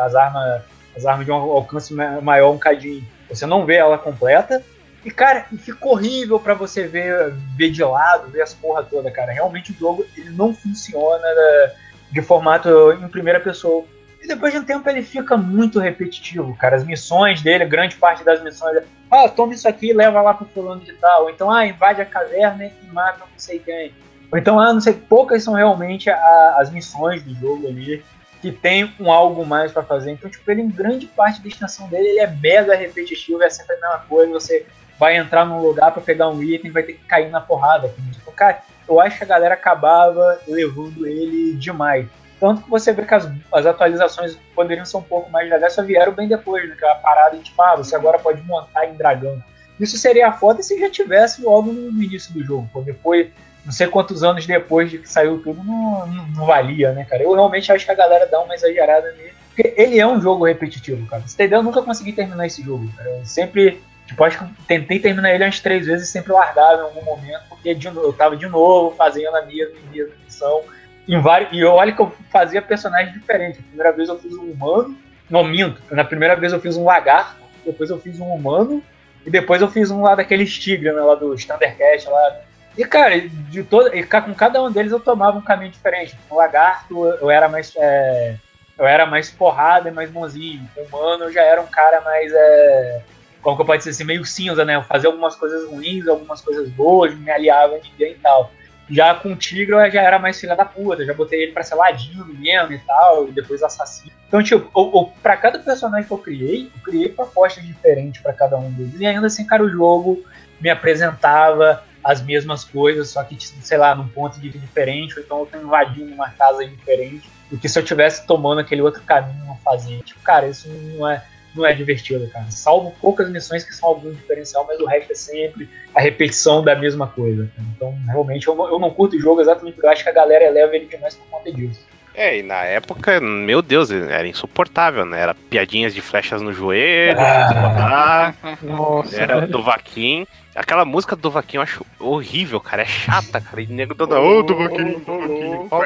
as 0.00 0.14
armas, 0.14 0.62
as 0.96 1.04
armas 1.04 1.26
de 1.26 1.32
um 1.32 1.34
alcance 1.34 1.92
maior 1.92 2.52
um 2.52 2.58
cadinho, 2.58 3.04
você 3.28 3.46
não 3.46 3.66
vê 3.66 3.74
ela 3.74 3.98
completa. 3.98 4.62
E, 5.06 5.10
cara, 5.12 5.46
fica 5.56 5.88
horrível 5.88 6.36
para 6.40 6.52
você 6.52 6.88
ver, 6.88 7.32
ver 7.56 7.70
de 7.70 7.80
lado, 7.84 8.28
ver 8.28 8.42
as 8.42 8.52
porra 8.52 8.82
toda, 8.82 9.08
cara. 9.08 9.30
Realmente 9.30 9.70
o 9.70 9.74
jogo 9.76 10.04
ele 10.16 10.30
não 10.30 10.52
funciona 10.52 11.22
né, 11.22 11.72
de 12.10 12.20
formato 12.20 12.68
em 12.90 13.06
primeira 13.06 13.38
pessoa. 13.38 13.84
E 14.20 14.26
depois 14.26 14.52
de 14.52 14.58
um 14.58 14.64
tempo 14.64 14.90
ele 14.90 15.04
fica 15.04 15.36
muito 15.36 15.78
repetitivo, 15.78 16.56
cara. 16.56 16.74
As 16.74 16.82
missões 16.82 17.40
dele, 17.40 17.64
grande 17.66 17.94
parte 17.94 18.24
das 18.24 18.42
missões 18.42 18.82
ah, 19.08 19.28
toma 19.28 19.54
isso 19.54 19.68
aqui 19.68 19.90
e 19.90 19.92
leva 19.92 20.20
lá 20.20 20.34
pro 20.34 20.44
fulano 20.46 20.80
de 20.80 20.92
tal. 20.94 21.22
Ou 21.22 21.30
então, 21.30 21.52
ah, 21.52 21.64
invade 21.64 22.00
a 22.00 22.04
caverna 22.04 22.64
e 22.64 22.86
mata 22.92 23.20
não 23.20 23.38
sei 23.38 23.60
quem. 23.60 23.94
Ou 24.32 24.36
então, 24.36 24.58
ah, 24.58 24.72
não 24.72 24.80
sei, 24.80 24.94
poucas 24.94 25.44
são 25.44 25.54
realmente 25.54 26.10
a, 26.10 26.56
as 26.58 26.68
missões 26.68 27.22
do 27.22 27.32
jogo 27.36 27.68
ali 27.68 28.02
que 28.42 28.50
tem 28.50 28.92
um 28.98 29.12
algo 29.12 29.46
mais 29.46 29.70
para 29.70 29.84
fazer. 29.84 30.10
Então, 30.10 30.28
tipo, 30.28 30.50
ele 30.50 30.62
em 30.62 30.68
grande 30.68 31.06
parte 31.06 31.40
da 31.40 31.46
extensão 31.46 31.88
dele, 31.88 32.08
ele 32.08 32.18
é 32.18 32.26
mega 32.26 32.74
repetitivo, 32.74 33.40
é 33.44 33.48
sempre 33.48 33.76
a 33.76 33.80
mesma 33.80 33.98
coisa, 34.08 34.32
você 34.32 34.66
vai 34.98 35.16
entrar 35.16 35.44
num 35.44 35.60
lugar 35.60 35.92
para 35.92 36.02
pegar 36.02 36.28
um 36.28 36.42
item 36.42 36.70
vai 36.70 36.82
ter 36.82 36.94
que 36.94 37.04
cair 37.04 37.30
na 37.30 37.40
porrada. 37.40 37.92
Tipo, 38.12 38.32
cara, 38.32 38.62
eu 38.88 39.00
acho 39.00 39.18
que 39.18 39.24
a 39.24 39.28
galera 39.28 39.54
acabava 39.54 40.40
levando 40.46 41.06
ele 41.06 41.54
demais. 41.54 42.06
Tanto 42.38 42.62
que 42.62 42.70
você 42.70 42.92
vê 42.92 43.02
que 43.04 43.14
as, 43.14 43.30
as 43.52 43.66
atualizações 43.66 44.38
poderiam 44.54 44.84
ser 44.84 44.98
um 44.98 45.02
pouco 45.02 45.30
mais 45.30 45.48
legais, 45.48 45.72
só 45.72 45.82
vieram 45.82 46.12
bem 46.12 46.28
depois, 46.28 46.68
né? 46.68 46.74
Aquela 46.74 46.96
parada 46.96 47.36
de 47.36 47.44
tipo, 47.44 47.60
ah, 47.62 47.76
você 47.76 47.96
agora 47.96 48.18
pode 48.18 48.42
montar 48.42 48.86
em 48.86 48.94
dragão. 48.94 49.42
Isso 49.80 49.96
seria 49.96 50.32
foda 50.32 50.62
se 50.62 50.78
já 50.78 50.90
tivesse 50.90 51.42
logo 51.42 51.72
no 51.72 52.02
início 52.02 52.32
do 52.32 52.44
jogo, 52.44 52.68
porque 52.72 52.92
depois, 52.92 53.28
não 53.64 53.72
sei 53.72 53.86
quantos 53.86 54.22
anos 54.22 54.46
depois 54.46 54.90
de 54.90 54.98
que 54.98 55.08
saiu 55.08 55.42
tudo, 55.42 55.62
não, 55.62 56.06
não, 56.06 56.26
não 56.28 56.46
valia, 56.46 56.92
né, 56.92 57.04
cara? 57.04 57.22
Eu 57.22 57.32
realmente 57.32 57.70
acho 57.72 57.84
que 57.84 57.90
a 57.90 57.96
galera 57.96 58.26
dá 58.26 58.40
uma 58.40 58.54
exagerada 58.54 59.12
nele. 59.12 59.34
Porque 59.54 59.74
ele 59.76 59.98
é 59.98 60.06
um 60.06 60.20
jogo 60.20 60.44
repetitivo, 60.44 61.06
cara. 61.06 61.22
Você 61.26 61.34
entendeu? 61.34 61.60
Eu 61.60 61.62
nunca 61.62 61.80
consegui 61.80 62.12
terminar 62.12 62.46
esse 62.46 62.62
jogo, 62.62 62.86
cara. 62.94 63.08
Eu 63.08 63.24
sempre 63.24 63.82
Tipo, 64.06 64.24
acho 64.24 64.38
que 64.38 64.44
tentei 64.66 64.98
terminar 64.98 65.34
ele 65.34 65.44
umas 65.44 65.60
três 65.60 65.86
vezes 65.86 66.08
e 66.08 66.12
sempre 66.12 66.32
largava 66.32 66.80
em 66.80 66.84
algum 66.84 67.02
momento, 67.02 67.42
porque 67.48 67.74
de, 67.74 67.86
eu 67.86 68.12
tava 68.12 68.36
de 68.36 68.46
novo 68.46 68.94
fazendo 68.96 69.36
a 69.36 69.42
mesma, 69.42 69.74
mesma 69.90 70.14
missão. 70.24 70.62
Em 71.08 71.20
vários, 71.20 71.50
e 71.52 71.64
olha 71.64 71.92
que 71.92 72.00
eu 72.00 72.12
fazia 72.30 72.62
personagens 72.62 73.12
diferentes. 73.12 73.60
A 73.60 73.62
primeira 73.62 73.92
vez 73.92 74.08
eu 74.08 74.18
fiz 74.18 74.32
um 74.34 74.50
humano, 74.50 74.96
não 75.28 75.44
minto. 75.44 75.82
Na 75.90 76.04
primeira 76.04 76.36
vez 76.36 76.52
eu 76.52 76.60
fiz 76.60 76.76
um 76.76 76.84
lagarto, 76.84 77.42
depois 77.64 77.90
eu 77.90 77.98
fiz 77.98 78.20
um 78.20 78.26
humano, 78.26 78.82
e 79.24 79.30
depois 79.30 79.60
eu 79.60 79.68
fiz 79.68 79.90
um 79.90 80.02
lá 80.02 80.14
daqueles 80.14 80.56
tigres, 80.56 80.94
né, 80.94 81.00
lá 81.00 81.16
do 81.16 81.34
Thundercat 81.34 82.08
lá. 82.08 82.40
E, 82.78 82.84
cara, 82.84 83.20
de 83.20 83.64
todo, 83.64 83.94
e 83.94 84.04
com 84.04 84.34
cada 84.34 84.62
um 84.62 84.70
deles 84.70 84.92
eu 84.92 85.00
tomava 85.00 85.36
um 85.36 85.42
caminho 85.42 85.72
diferente. 85.72 86.16
O 86.30 86.36
lagarto 86.36 87.04
eu 87.04 87.30
era 87.30 87.48
mais. 87.48 87.72
É, 87.76 88.36
eu 88.78 88.86
era 88.86 89.06
mais 89.06 89.30
porrada 89.30 89.88
e 89.88 89.92
mais 89.92 90.10
bonzinho. 90.10 90.68
O 90.76 90.82
humano 90.82 91.24
eu 91.24 91.32
já 91.32 91.42
era 91.42 91.60
um 91.60 91.66
cara 91.66 92.00
mais. 92.02 92.30
É, 92.32 93.00
como 93.46 93.54
que 93.54 93.62
eu 93.62 93.66
posso 93.66 93.88
assim, 93.88 94.02
meio 94.02 94.24
cinza, 94.24 94.64
né? 94.64 94.82
Fazia 94.82 95.08
algumas 95.08 95.36
coisas 95.36 95.70
ruins, 95.70 96.08
algumas 96.08 96.40
coisas 96.40 96.68
boas, 96.70 97.14
me 97.14 97.30
aliava 97.30 97.76
a 97.76 97.78
ninguém 97.78 98.10
e 98.10 98.16
tal. 98.16 98.50
Já 98.90 99.14
com 99.14 99.34
o 99.34 99.36
Tigre 99.36 99.70
eu 99.70 99.88
já 99.88 100.02
era 100.02 100.18
mais 100.18 100.40
filha 100.40 100.56
da 100.56 100.64
puta, 100.64 101.04
já 101.04 101.14
botei 101.14 101.44
ele 101.44 101.52
pra 101.52 101.62
ser 101.62 101.76
ladinho 101.76 102.24
mesmo 102.24 102.72
e 102.72 102.78
tal, 102.80 103.28
e 103.28 103.30
depois 103.30 103.62
assassino. 103.62 104.10
Então, 104.26 104.42
tipo, 104.42 104.68
eu, 104.76 104.92
eu, 104.92 105.12
pra 105.22 105.36
cada 105.36 105.60
personagem 105.60 106.08
que 106.08 106.12
eu 106.12 106.18
criei, 106.18 106.72
eu 106.74 106.82
criei 106.82 107.08
propostas 107.08 107.64
diferentes 107.64 108.20
para 108.20 108.32
cada 108.32 108.58
um 108.58 108.68
deles. 108.72 108.98
E 108.98 109.06
ainda 109.06 109.28
assim, 109.28 109.46
cara, 109.46 109.62
o 109.62 109.70
jogo 109.70 110.24
me 110.60 110.68
apresentava 110.68 111.84
as 112.02 112.20
mesmas 112.20 112.64
coisas, 112.64 113.10
só 113.10 113.22
que, 113.22 113.36
sei 113.40 113.78
lá, 113.78 113.94
num 113.94 114.08
ponto 114.08 114.40
de 114.40 114.48
diferente, 114.48 115.18
ou 115.18 115.24
então 115.24 115.38
eu 115.38 115.46
tô 115.46 115.58
invadindo 115.58 116.12
uma 116.12 116.30
casa 116.30 116.66
diferente, 116.66 117.30
do 117.48 117.56
que 117.56 117.68
se 117.68 117.78
eu 117.78 117.84
tivesse 117.84 118.26
tomando 118.26 118.60
aquele 118.60 118.82
outro 118.82 119.02
caminho 119.02 119.44
não 119.44 119.56
fazia. 119.58 120.00
Tipo, 120.00 120.20
cara, 120.22 120.48
isso 120.48 120.68
não 120.68 121.08
é 121.08 121.22
não 121.56 121.66
é 121.66 121.72
divertido, 121.72 122.28
cara. 122.28 122.50
Salvo 122.50 122.94
poucas 123.00 123.30
missões 123.30 123.64
que 123.64 123.74
são 123.74 123.88
algum 123.88 124.12
diferencial, 124.12 124.64
mas 124.68 124.78
o 124.80 124.86
resto 124.86 125.12
é 125.12 125.14
sempre 125.14 125.68
a 125.94 126.00
repetição 126.00 126.62
da 126.62 126.74
mesma 126.76 127.06
coisa. 127.06 127.50
Cara. 127.56 127.68
Então, 127.74 127.98
realmente, 128.06 128.46
eu 128.46 128.54
não, 128.54 128.68
eu 128.68 128.78
não 128.78 128.90
curto 128.90 129.16
o 129.16 129.20
jogo 129.20 129.40
exatamente 129.40 129.74
porque 129.74 129.86
eu 129.86 129.90
acho 129.90 130.02
que 130.02 130.10
a 130.10 130.12
galera 130.12 130.44
eleva 130.44 130.76
ele 130.76 130.86
demais 130.86 131.14
por 131.14 131.26
conta 131.26 131.52
disso. 131.52 131.86
É, 132.16 132.38
e 132.38 132.42
na 132.42 132.64
época, 132.64 133.20
meu 133.20 133.60
Deus, 133.60 133.90
era 133.90 134.26
insuportável, 134.26 135.04
né? 135.04 135.20
Era 135.20 135.34
piadinhas 135.34 135.92
de 135.92 136.00
flechas 136.00 136.40
no 136.40 136.50
joelho, 136.50 137.20
ah, 137.20 138.32
Nossa, 138.62 139.20
era 139.20 139.46
do 139.46 139.62
Vaquim. 139.62 140.26
Aquela 140.54 140.86
música 140.86 141.14
do 141.14 141.30
Vaquinho 141.30 141.58
eu 141.58 141.62
acho 141.64 141.84
horrível, 142.00 142.58
cara. 142.58 142.80
É 142.80 142.86
chata, 142.86 143.38
cara. 143.38 143.60
E 143.60 143.66
nego 143.66 143.94
toda. 143.94 144.18
Ô, 144.18 144.38
oh, 144.38 144.42
do 144.42 144.56
Vaquinho, 144.56 145.04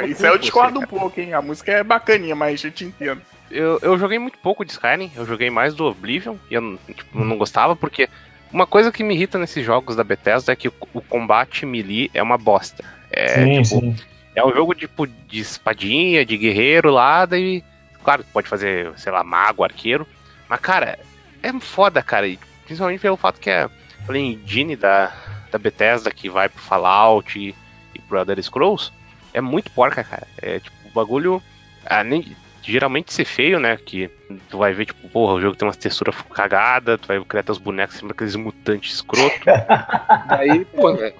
Isso 0.08 0.24
aí 0.24 0.32
eu 0.32 0.38
discordo 0.38 0.78
um 0.78 0.86
pouco, 0.86 1.20
hein? 1.20 1.34
A 1.34 1.42
música 1.42 1.72
é 1.72 1.82
bacaninha, 1.82 2.36
mas 2.36 2.62
eu 2.62 2.70
te 2.70 2.84
entendo. 2.84 3.20
Eu, 3.50 3.78
eu 3.82 3.98
joguei 3.98 4.18
muito 4.18 4.38
pouco 4.38 4.64
de 4.64 4.72
Skyrim, 4.72 5.10
eu 5.16 5.26
joguei 5.26 5.50
mais 5.50 5.74
do 5.74 5.84
Oblivion, 5.84 6.36
e 6.50 6.54
eu 6.54 6.78
tipo, 6.94 7.22
não 7.22 7.36
gostava 7.36 7.74
porque 7.74 8.08
uma 8.52 8.66
coisa 8.66 8.90
que 8.90 9.04
me 9.04 9.14
irrita 9.14 9.38
nesses 9.38 9.64
jogos 9.64 9.96
da 9.96 10.04
Bethesda 10.04 10.52
é 10.52 10.56
que 10.56 10.68
o, 10.68 10.72
o 10.94 11.00
combate 11.00 11.64
melee 11.66 12.10
é 12.12 12.22
uma 12.22 12.38
bosta. 12.38 12.84
É, 13.10 13.44
sim, 13.44 13.62
tipo, 13.62 13.80
sim. 13.80 13.96
é 14.34 14.44
um 14.44 14.52
jogo 14.52 14.74
tipo 14.74 15.06
de 15.06 15.40
espadinha, 15.40 16.24
de 16.24 16.36
guerreiro 16.36 16.90
lá, 16.90 17.26
daí. 17.26 17.62
Claro, 18.02 18.24
pode 18.32 18.48
fazer, 18.48 18.92
sei 18.96 19.12
lá, 19.12 19.22
mago, 19.22 19.62
arqueiro. 19.62 20.06
Mas, 20.48 20.60
cara, 20.60 20.98
é 21.42 21.52
foda, 21.60 22.02
cara. 22.02 22.26
E, 22.26 22.38
principalmente 22.64 23.00
pelo 23.00 23.16
fato 23.16 23.40
que 23.40 23.50
é 23.50 23.68
a 24.08 24.18
engine 24.18 24.74
da, 24.74 25.12
da 25.50 25.58
Bethesda 25.58 26.10
que 26.10 26.28
vai 26.28 26.48
pro 26.48 26.62
Fallout 26.62 27.38
e, 27.38 27.54
e 27.94 27.98
pro 28.00 28.18
Elder 28.18 28.42
Scrolls 28.42 28.90
é 29.32 29.40
muito 29.40 29.70
porca, 29.70 30.02
cara. 30.02 30.26
É 30.40 30.58
tipo, 30.58 30.76
o 30.86 30.90
bagulho. 30.90 31.42
Ah, 31.84 32.04
nem, 32.04 32.36
geralmente 32.62 33.12
ser 33.12 33.24
feio, 33.24 33.58
né? 33.58 33.76
Que 33.76 34.10
tu 34.48 34.58
vai 34.58 34.72
ver, 34.72 34.86
tipo, 34.86 35.08
porra, 35.08 35.34
o 35.34 35.40
jogo 35.40 35.56
tem 35.56 35.66
uma 35.66 35.74
textura 35.74 36.12
cagada, 36.32 36.98
tu 36.98 37.08
vai 37.08 37.20
criar 37.24 37.42
teus 37.42 37.58
bonecos 37.58 37.96
sempre 37.96 38.12
aqueles 38.12 38.36
mutantes 38.36 38.94
escroto. 38.94 39.40
Daí, 40.28 40.64
pô, 40.64 40.90
é, 40.90 41.12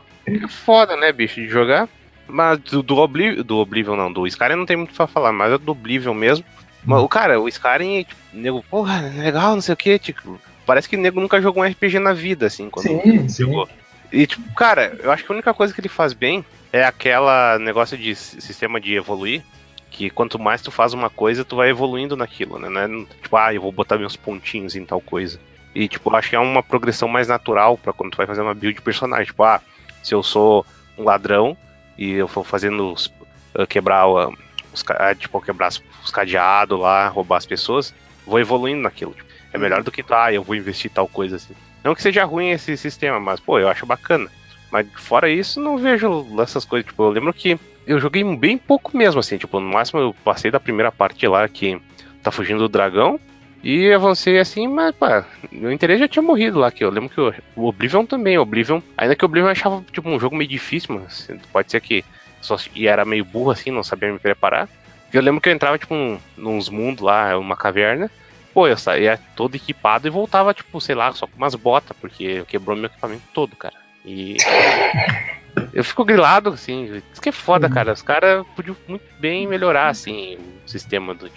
foda, 0.49 0.97
né, 0.97 1.13
bicho, 1.13 1.41
de 1.41 1.49
jogar. 1.49 1.89
Mas 2.29 2.59
do, 2.61 2.83
do, 2.83 2.97
Obliv 2.97 3.43
do 3.43 3.59
Oblivion, 3.59 3.97
não, 3.97 4.13
do 4.13 4.27
Skyrim 4.27 4.55
não 4.55 4.67
tem 4.67 4.77
muito 4.77 4.95
pra 4.95 5.07
falar, 5.07 5.33
mas 5.33 5.53
é 5.53 5.59
do 5.59 5.73
Oblivion 5.73 6.15
mesmo. 6.15 6.45
Mas, 6.85 7.03
o 7.03 7.09
cara, 7.09 7.41
o 7.41 7.49
Skyrim, 7.49 8.05
tipo, 8.05 8.21
nego, 8.33 8.65
porra, 8.71 9.01
legal, 9.17 9.55
não 9.55 9.61
sei 9.61 9.75
o 9.75 9.77
que, 9.77 9.99
tipo, 9.99 10.41
parece 10.65 10.89
que 10.89 10.97
o 10.97 11.01
nego 11.01 11.21
nunca 11.21 11.41
jogou 11.41 11.63
um 11.63 11.67
RPG 11.67 11.99
na 11.99 12.13
vida, 12.13 12.47
assim, 12.47 12.71
quando 12.71 12.87
Sim, 12.87 13.29
jogou. 13.29 13.69
E, 14.13 14.27
tipo, 14.27 14.55
cara, 14.55 14.97
eu 15.03 15.11
acho 15.11 15.25
que 15.25 15.33
a 15.33 15.35
única 15.35 15.53
coisa 15.53 15.75
que 15.75 15.81
ele 15.81 15.89
faz 15.89 16.13
bem 16.13 16.45
é 16.73 16.85
aquela 16.85 17.59
negócio 17.59 17.99
de 17.99 18.15
sistema 18.15 18.81
de 18.81 18.95
evoluir, 18.95 19.43
que 19.91 20.09
quanto 20.09 20.39
mais 20.39 20.63
tu 20.63 20.71
faz 20.71 20.93
uma 20.95 21.11
coisa, 21.11 21.45
tu 21.45 21.57
vai 21.57 21.69
evoluindo 21.71 22.17
naquilo, 22.17 22.59
né? 22.59 22.69
Não 22.69 22.81
é, 22.81 23.07
tipo, 23.23 23.37
ah, 23.37 23.53
eu 23.53 23.61
vou 23.61 23.73
botar 23.73 23.99
meus 23.99 24.17
pontinhos 24.17 24.77
em 24.77 24.85
tal 24.85 25.01
coisa. 25.01 25.39
E, 25.75 25.89
tipo, 25.89 26.15
acho 26.15 26.31
que 26.31 26.37
é 26.37 26.39
uma 26.39 26.63
progressão 26.63 27.09
mais 27.09 27.29
natural 27.29 27.77
pra 27.77 27.93
quando 27.93 28.13
tu 28.13 28.17
vai 28.17 28.27
fazer 28.27 28.41
uma 28.41 28.55
build 28.55 28.77
de 28.77 28.83
personagem. 28.83 29.27
Tipo, 29.27 29.43
ah, 29.45 29.61
se 30.03 30.15
eu 30.15 30.23
sou 30.23 30.65
um 30.97 31.05
ladrão 31.05 31.57
e 31.99 32.13
eu 32.13 32.27
for 32.29 32.45
fazendo 32.45 32.93
os, 32.93 33.07
uh, 33.55 33.67
quebrar 33.69 34.07
o- 34.07 34.35
os, 34.73 34.85
ah, 34.91 35.15
tipo, 35.15 35.41
quebrar 35.41 35.69
os 35.69 36.11
cadeados 36.11 36.79
lá, 36.79 37.09
roubar 37.09 37.37
as 37.37 37.47
pessoas, 37.47 37.93
vou 38.27 38.39
evoluindo 38.41 38.83
naquilo. 38.83 39.13
tipo. 39.13 39.29
é 39.53 39.59
melhor 39.59 39.83
do 39.83 39.91
que, 39.91 40.05
ah, 40.11 40.33
eu 40.33 40.43
vou 40.45 40.55
investir 40.55 40.91
tal 40.91 41.09
coisa 41.09 41.37
assim. 41.37 41.55
Não 41.83 41.95
que 41.95 42.03
seja 42.03 42.25
ruim 42.25 42.51
esse 42.51 42.77
sistema, 42.77 43.19
mas, 43.19 43.41
pô, 43.41 43.59
eu 43.59 43.69
acho 43.69 43.85
bacana. 43.87 44.31
Mas 44.71 44.87
fora 44.97 45.29
isso, 45.29 45.61
não 45.61 45.77
vejo 45.77 46.27
essas 46.41 46.65
coisas. 46.65 46.87
Tipo, 46.87 47.03
eu 47.05 47.11
lembro 47.11 47.33
que 47.33 47.59
eu 47.91 47.99
joguei 47.99 48.23
bem 48.37 48.57
pouco 48.57 48.97
mesmo, 48.97 49.19
assim. 49.19 49.37
Tipo, 49.37 49.59
no 49.59 49.69
máximo 49.69 50.01
eu 50.01 50.15
passei 50.25 50.49
da 50.49 50.61
primeira 50.61 50.93
parte 50.93 51.27
lá 51.27 51.49
que 51.49 51.81
tá 52.23 52.31
fugindo 52.31 52.61
do 52.61 52.69
dragão. 52.69 53.19
E 53.63 53.93
avancei 53.93 54.39
assim, 54.39 54.67
mas, 54.69 54.95
pá, 54.95 55.27
meu 55.53 55.71
interesse 55.71 56.01
já 56.01 56.09
tinha 56.09 56.23
morrido 56.23 56.61
lá. 56.61 56.71
Que 56.71 56.85
eu 56.85 56.91
lembro 56.91 57.11
que 57.11 57.21
o, 57.21 57.65
Oblivion 57.67 58.07
também. 58.07 58.39
O 58.39 58.43
Oblivion, 58.43 58.81
ainda 58.97 59.17
que 59.17 59.25
o 59.25 59.27
Oblivion 59.27 59.51
achava, 59.51 59.85
tipo, 59.93 60.09
um 60.09 60.21
jogo 60.21 60.37
meio 60.37 60.49
difícil, 60.49 61.01
mas 61.01 61.29
pode 61.53 61.71
ser 61.71 61.81
que 61.81 62.05
só 62.41 62.57
e 62.75 62.87
era 62.87 63.05
meio 63.05 63.25
burro 63.25 63.51
assim, 63.51 63.73
não 63.73 63.83
sabia 63.83 64.13
me 64.13 64.19
preparar. 64.19 64.69
Eu 65.13 65.21
lembro 65.21 65.41
que 65.41 65.49
eu 65.49 65.53
entrava, 65.53 65.77
tipo, 65.77 65.93
num, 65.93 66.19
nos 66.37 66.69
mundos 66.69 67.03
lá, 67.03 67.37
uma 67.37 67.57
caverna. 67.57 68.09
Pô, 68.55 68.69
eu 68.69 68.77
saía 68.77 69.19
todo 69.35 69.57
equipado 69.57 70.07
e 70.07 70.11
voltava, 70.11 70.55
tipo, 70.55 70.81
sei 70.81 70.95
lá, 70.95 71.13
só 71.13 71.27
com 71.27 71.37
umas 71.37 71.57
botas, 71.57 71.97
porque 72.01 72.45
quebrou 72.47 72.77
meu 72.77 72.87
equipamento 72.87 73.25
todo, 73.35 73.57
cara. 73.57 73.75
E. 74.05 74.37
Eu 75.73 75.85
fico 75.85 76.05
grilado, 76.05 76.51
assim. 76.51 77.03
Isso 77.13 77.21
que 77.21 77.29
é 77.29 77.33
foda, 77.33 77.69
cara. 77.69 77.93
Os 77.93 78.03
caras 78.03 78.45
podiam 78.57 78.77
muito 78.89 79.05
bem 79.19 79.47
melhorar, 79.47 79.89
assim, 79.89 80.37
o 80.65 80.69
sistema 80.69 81.15
do. 81.15 81.31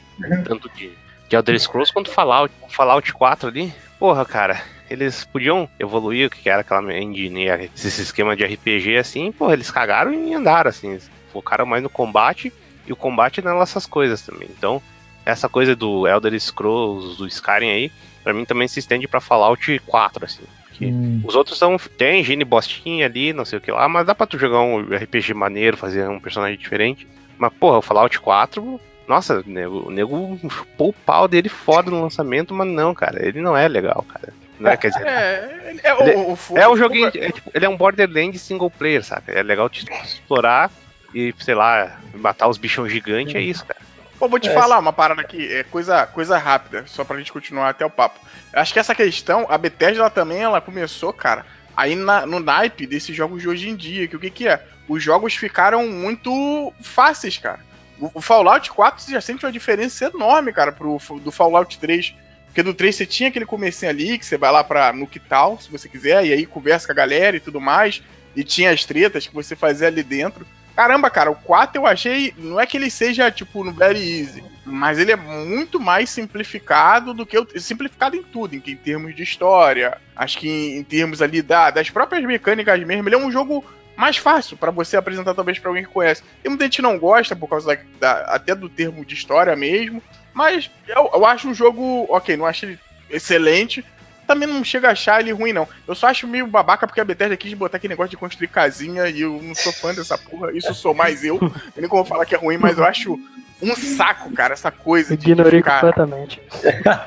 Tanto 0.46 0.70
de, 0.70 0.92
de 1.30 1.36
Elder 1.36 1.60
Scrolls 1.60 1.94
quanto 1.94 2.12
Fallout. 2.12 2.54
Fallout 2.70 3.14
4 3.14 3.50
ali. 3.50 3.74
Porra, 4.00 4.26
cara. 4.26 4.62
Eles 4.90 5.24
podiam 5.26 5.68
evoluir 5.80 6.28
o 6.28 6.30
que 6.30 6.50
era 6.50 6.62
aquela 6.62 6.94
engine, 6.94 7.46
esse 7.74 8.02
esquema 8.02 8.36
de 8.36 8.44
RPG 8.44 8.98
assim, 8.98 9.32
porra, 9.32 9.54
eles 9.54 9.72
cagaram 9.72 10.14
e 10.14 10.34
andaram, 10.34 10.70
assim. 10.70 11.00
Focaram 11.32 11.66
mais 11.66 11.82
no 11.82 11.90
combate 11.90 12.54
e 12.86 12.94
o 12.94 12.96
combate 12.96 13.42
nessas 13.42 13.88
coisas 13.88 14.22
também. 14.22 14.48
Então, 14.56 14.82
essa 15.26 15.48
coisa 15.48 15.76
do 15.76 16.08
Elder 16.08 16.40
Scrolls, 16.40 17.18
do 17.18 17.26
Skyrim 17.28 17.70
aí, 17.70 17.92
pra 18.24 18.34
mim 18.34 18.46
também 18.46 18.68
se 18.68 18.80
estende 18.80 19.08
pra 19.08 19.22
Fallout 19.22 19.80
4, 19.88 20.26
assim. 20.26 20.44
Porque 20.74 20.86
Hum. 20.88 21.22
os 21.24 21.36
outros 21.36 21.58
são. 21.58 21.78
Tem 21.98 22.20
engine 22.22 22.44
bostinha 22.44 23.06
ali, 23.06 23.32
não 23.32 23.46
sei 23.46 23.60
o 23.60 23.62
que 23.62 23.72
lá, 23.72 23.88
mas 23.88 24.06
dá 24.06 24.16
pra 24.16 24.26
tu 24.28 24.38
jogar 24.40 24.62
um 24.62 24.80
RPG 24.94 25.34
maneiro, 25.34 25.78
fazer 25.78 26.08
um 26.10 26.20
personagem 26.20 26.58
diferente. 26.58 27.08
Mas, 27.38 27.54
porra, 27.54 27.78
o 27.78 27.82
Fallout 27.82 28.20
4, 28.20 28.80
nossa, 29.08 29.40
o 29.40 29.44
nego, 29.50 29.88
o 29.88 29.92
nego 29.92 30.40
chupou 30.50 30.90
o 30.90 30.94
pau 30.94 31.28
dele 31.28 31.50
foda 31.50 31.92
no 31.92 32.02
lançamento, 32.02 32.54
mas 32.54 32.68
não, 32.68 32.94
cara, 32.94 33.26
ele 33.26 33.42
não 33.42 33.56
é 33.56 33.68
legal, 33.68 34.04
cara. 34.08 34.34
Não 34.60 34.72
é, 34.72 34.78
quer 34.78 34.90
dizer, 34.90 35.06
É, 35.06 35.80
é, 35.84 36.02
Ele- 36.04 36.16
o, 36.16 36.34
o, 36.34 36.58
é 36.58 36.70
um 36.70 36.78
joguinho. 36.78 37.08
é, 37.08 37.32
tipo, 37.32 37.52
ele 37.54 37.66
é 37.66 37.70
um 37.70 37.76
Borderlands 37.76 38.40
single 38.42 38.70
player, 38.70 39.04
sabe? 39.04 39.34
É 39.34 39.44
legal 39.44 39.68
te 39.70 39.86
explorar 40.04 40.72
e, 41.14 41.34
sei 41.40 41.54
lá, 41.56 42.00
matar 42.16 42.48
os 42.48 42.58
bichão 42.58 42.88
gigantes, 42.88 43.36
é 43.36 43.42
isso, 43.42 43.66
cara. 43.66 43.80
Pô, 44.24 44.30
vou 44.30 44.40
te 44.40 44.48
É. 44.48 44.54
falar 44.54 44.80
uma 44.80 44.94
parada 44.94 45.20
aqui, 45.20 45.54
é 45.54 45.66
coisa, 45.66 46.06
coisa 46.08 46.38
rápida, 46.38 46.86
só 46.88 47.04
pra 47.04 47.18
gente 47.18 47.30
continuar 47.34 47.68
até 47.68 47.86
o 47.86 47.90
papo. 47.90 48.22
Acho 48.54 48.72
que 48.72 48.80
essa 48.80 48.96
questão, 48.96 49.46
a 49.50 49.58
Bethesda 49.58 50.00
ela 50.00 50.10
também, 50.10 50.40
ela 50.40 50.62
começou, 50.62 51.12
cara, 51.12 51.46
aí 51.76 51.94
na- 51.94 52.26
no 52.26 52.40
naipe 52.40 52.88
desses 52.88 53.14
jogos 53.14 53.42
de 53.42 53.50
hoje 53.50 53.68
em 53.68 53.76
dia, 53.76 54.08
que 54.08 54.16
o 54.16 54.20
que 54.22 54.30
que 54.30 54.48
é? 54.48 54.64
Os 54.88 55.04
jogos 55.04 55.36
ficaram 55.36 55.86
muito 55.90 56.72
fáceis, 56.82 57.38
cara. 57.38 57.60
O, 58.00 58.12
o 58.14 58.22
Fallout 58.22 58.72
4 58.72 59.04
você 59.04 59.12
já 59.12 59.20
sente 59.20 59.46
uma 59.46 59.52
diferença 59.52 60.06
enorme, 60.06 60.54
cara, 60.54 60.72
pro, 60.72 60.98
do 61.22 61.30
Fallout 61.30 61.78
3. 61.78 62.16
Porque 62.46 62.64
do 62.64 62.74
3 62.74 62.96
você 62.96 63.06
tinha 63.06 63.28
aquele 63.28 63.46
comecinho 63.46 63.92
ali, 63.92 64.18
que 64.18 64.26
você 64.26 64.38
vai 64.38 64.54
lá 64.54 64.64
pra 64.64 64.94
no 64.94 65.06
tal, 65.28 65.60
se 65.60 65.70
você 65.70 65.90
quiser, 65.90 66.26
e 66.26 66.32
aí 66.32 66.46
conversa 66.46 66.86
com 66.86 66.94
a 66.94 66.96
galera 66.96 67.36
e 67.36 67.42
tudo 67.42 67.60
mais. 67.60 68.02
E 68.38 68.42
tinha 68.42 68.72
as 68.72 68.86
tretas 68.86 69.28
que 69.28 69.34
você 69.34 69.54
fazia 69.54 69.88
ali 69.90 70.02
dentro. 70.02 70.48
Caramba, 70.76 71.10
cara, 71.10 71.30
o 71.32 71.36
4 71.36 71.78
eu 71.82 71.86
achei. 71.86 72.34
Não 72.38 72.60
é 72.60 72.66
que 72.66 72.78
ele 72.78 72.90
seja, 72.90 73.30
tipo, 73.30 73.64
no 73.64 73.72
Very 73.72 74.00
Easy, 74.20 74.44
mas 74.66 74.98
ele 74.98 75.12
é 75.12 75.16
muito 75.16 75.80
mais 75.80 76.10
simplificado 76.10 77.14
do 77.14 77.26
que 77.26 77.38
o. 77.38 77.48
Simplificado 77.60 78.16
em 78.16 78.24
tudo, 78.24 78.56
em, 78.56 78.64
em 78.66 78.76
termos 78.76 79.16
de 79.16 79.22
história. 79.24 79.98
Acho 80.16 80.40
que 80.40 80.48
em, 80.50 80.78
em 80.78 80.84
termos 80.84 81.22
ali 81.22 81.42
da, 81.42 81.70
das 81.70 81.90
próprias 81.90 82.24
mecânicas 82.26 82.80
mesmo, 82.84 83.08
ele 83.08 83.16
é 83.16 83.18
um 83.20 83.32
jogo 83.32 83.64
mais 83.96 84.18
fácil 84.18 84.58
pra 84.58 84.72
você 84.72 84.98
apresentar 84.98 85.36
talvez 85.36 85.60
pra 85.60 85.70
alguém 85.70 85.84
que 85.86 85.92
conhece. 85.92 86.24
Tem 86.42 86.50
muita 86.50 86.66
gente 86.66 86.78
que 86.78 86.82
não 86.82 86.98
gosta 86.98 87.36
por 87.36 87.48
causa 87.48 87.68
da, 87.76 87.82
da- 88.00 88.26
até 88.34 88.56
do 88.56 88.68
termo 88.68 89.06
de 89.06 89.14
história 89.14 89.56
mesmo, 89.56 90.02
mas 90.34 90.72
eu, 90.88 91.12
eu 91.14 91.24
acho 91.28 91.48
um 91.48 91.54
jogo, 91.54 92.08
ok, 92.10 92.36
não 92.36 92.48
acho 92.48 92.66
ele 92.66 92.80
excelente, 93.12 93.86
também 94.28 94.48
não 94.48 94.64
chega 94.64 94.90
a 94.90 94.92
achar 94.92 95.20
ele 95.20 95.32
ruim 95.32 95.54
não. 95.54 95.68
Eu 95.88 95.96
só 95.96 96.08
acho 96.08 96.28
meio 96.28 96.48
babaca 96.48 96.88
porque 96.88 97.02
a 97.02 97.06
Bethesda 97.06 97.38
quis 97.38 97.54
botar 97.54 97.78
aquele 97.78 97.94
negócio 97.94 98.12
de 98.12 98.18
construir 98.18 98.48
casinha 98.48 99.08
e 99.08 99.22
eu 99.22 99.40
não 99.42 99.56
sou 99.56 99.72
fã 99.74 99.94
dessa 99.94 100.18
porra, 100.18 100.52
isso 100.52 100.74
sou 100.74 100.94
mais 100.94 101.24
eu. 101.24 101.40
Eu 101.76 101.82
nem 101.82 101.90
como 101.90 102.06
falar 102.06 102.26
que 102.26 102.36
é 102.36 102.38
ruim, 102.38 102.58
mas 102.58 102.78
eu 102.78 102.86
acho 102.86 103.20
um 103.64 103.76
saco, 103.76 104.32
cara, 104.34 104.54
essa 104.54 104.70
coisa 104.70 105.16
de, 105.16 105.32
Ignorei 105.32 105.60
ficar... 105.60 105.80
completamente. 105.80 106.42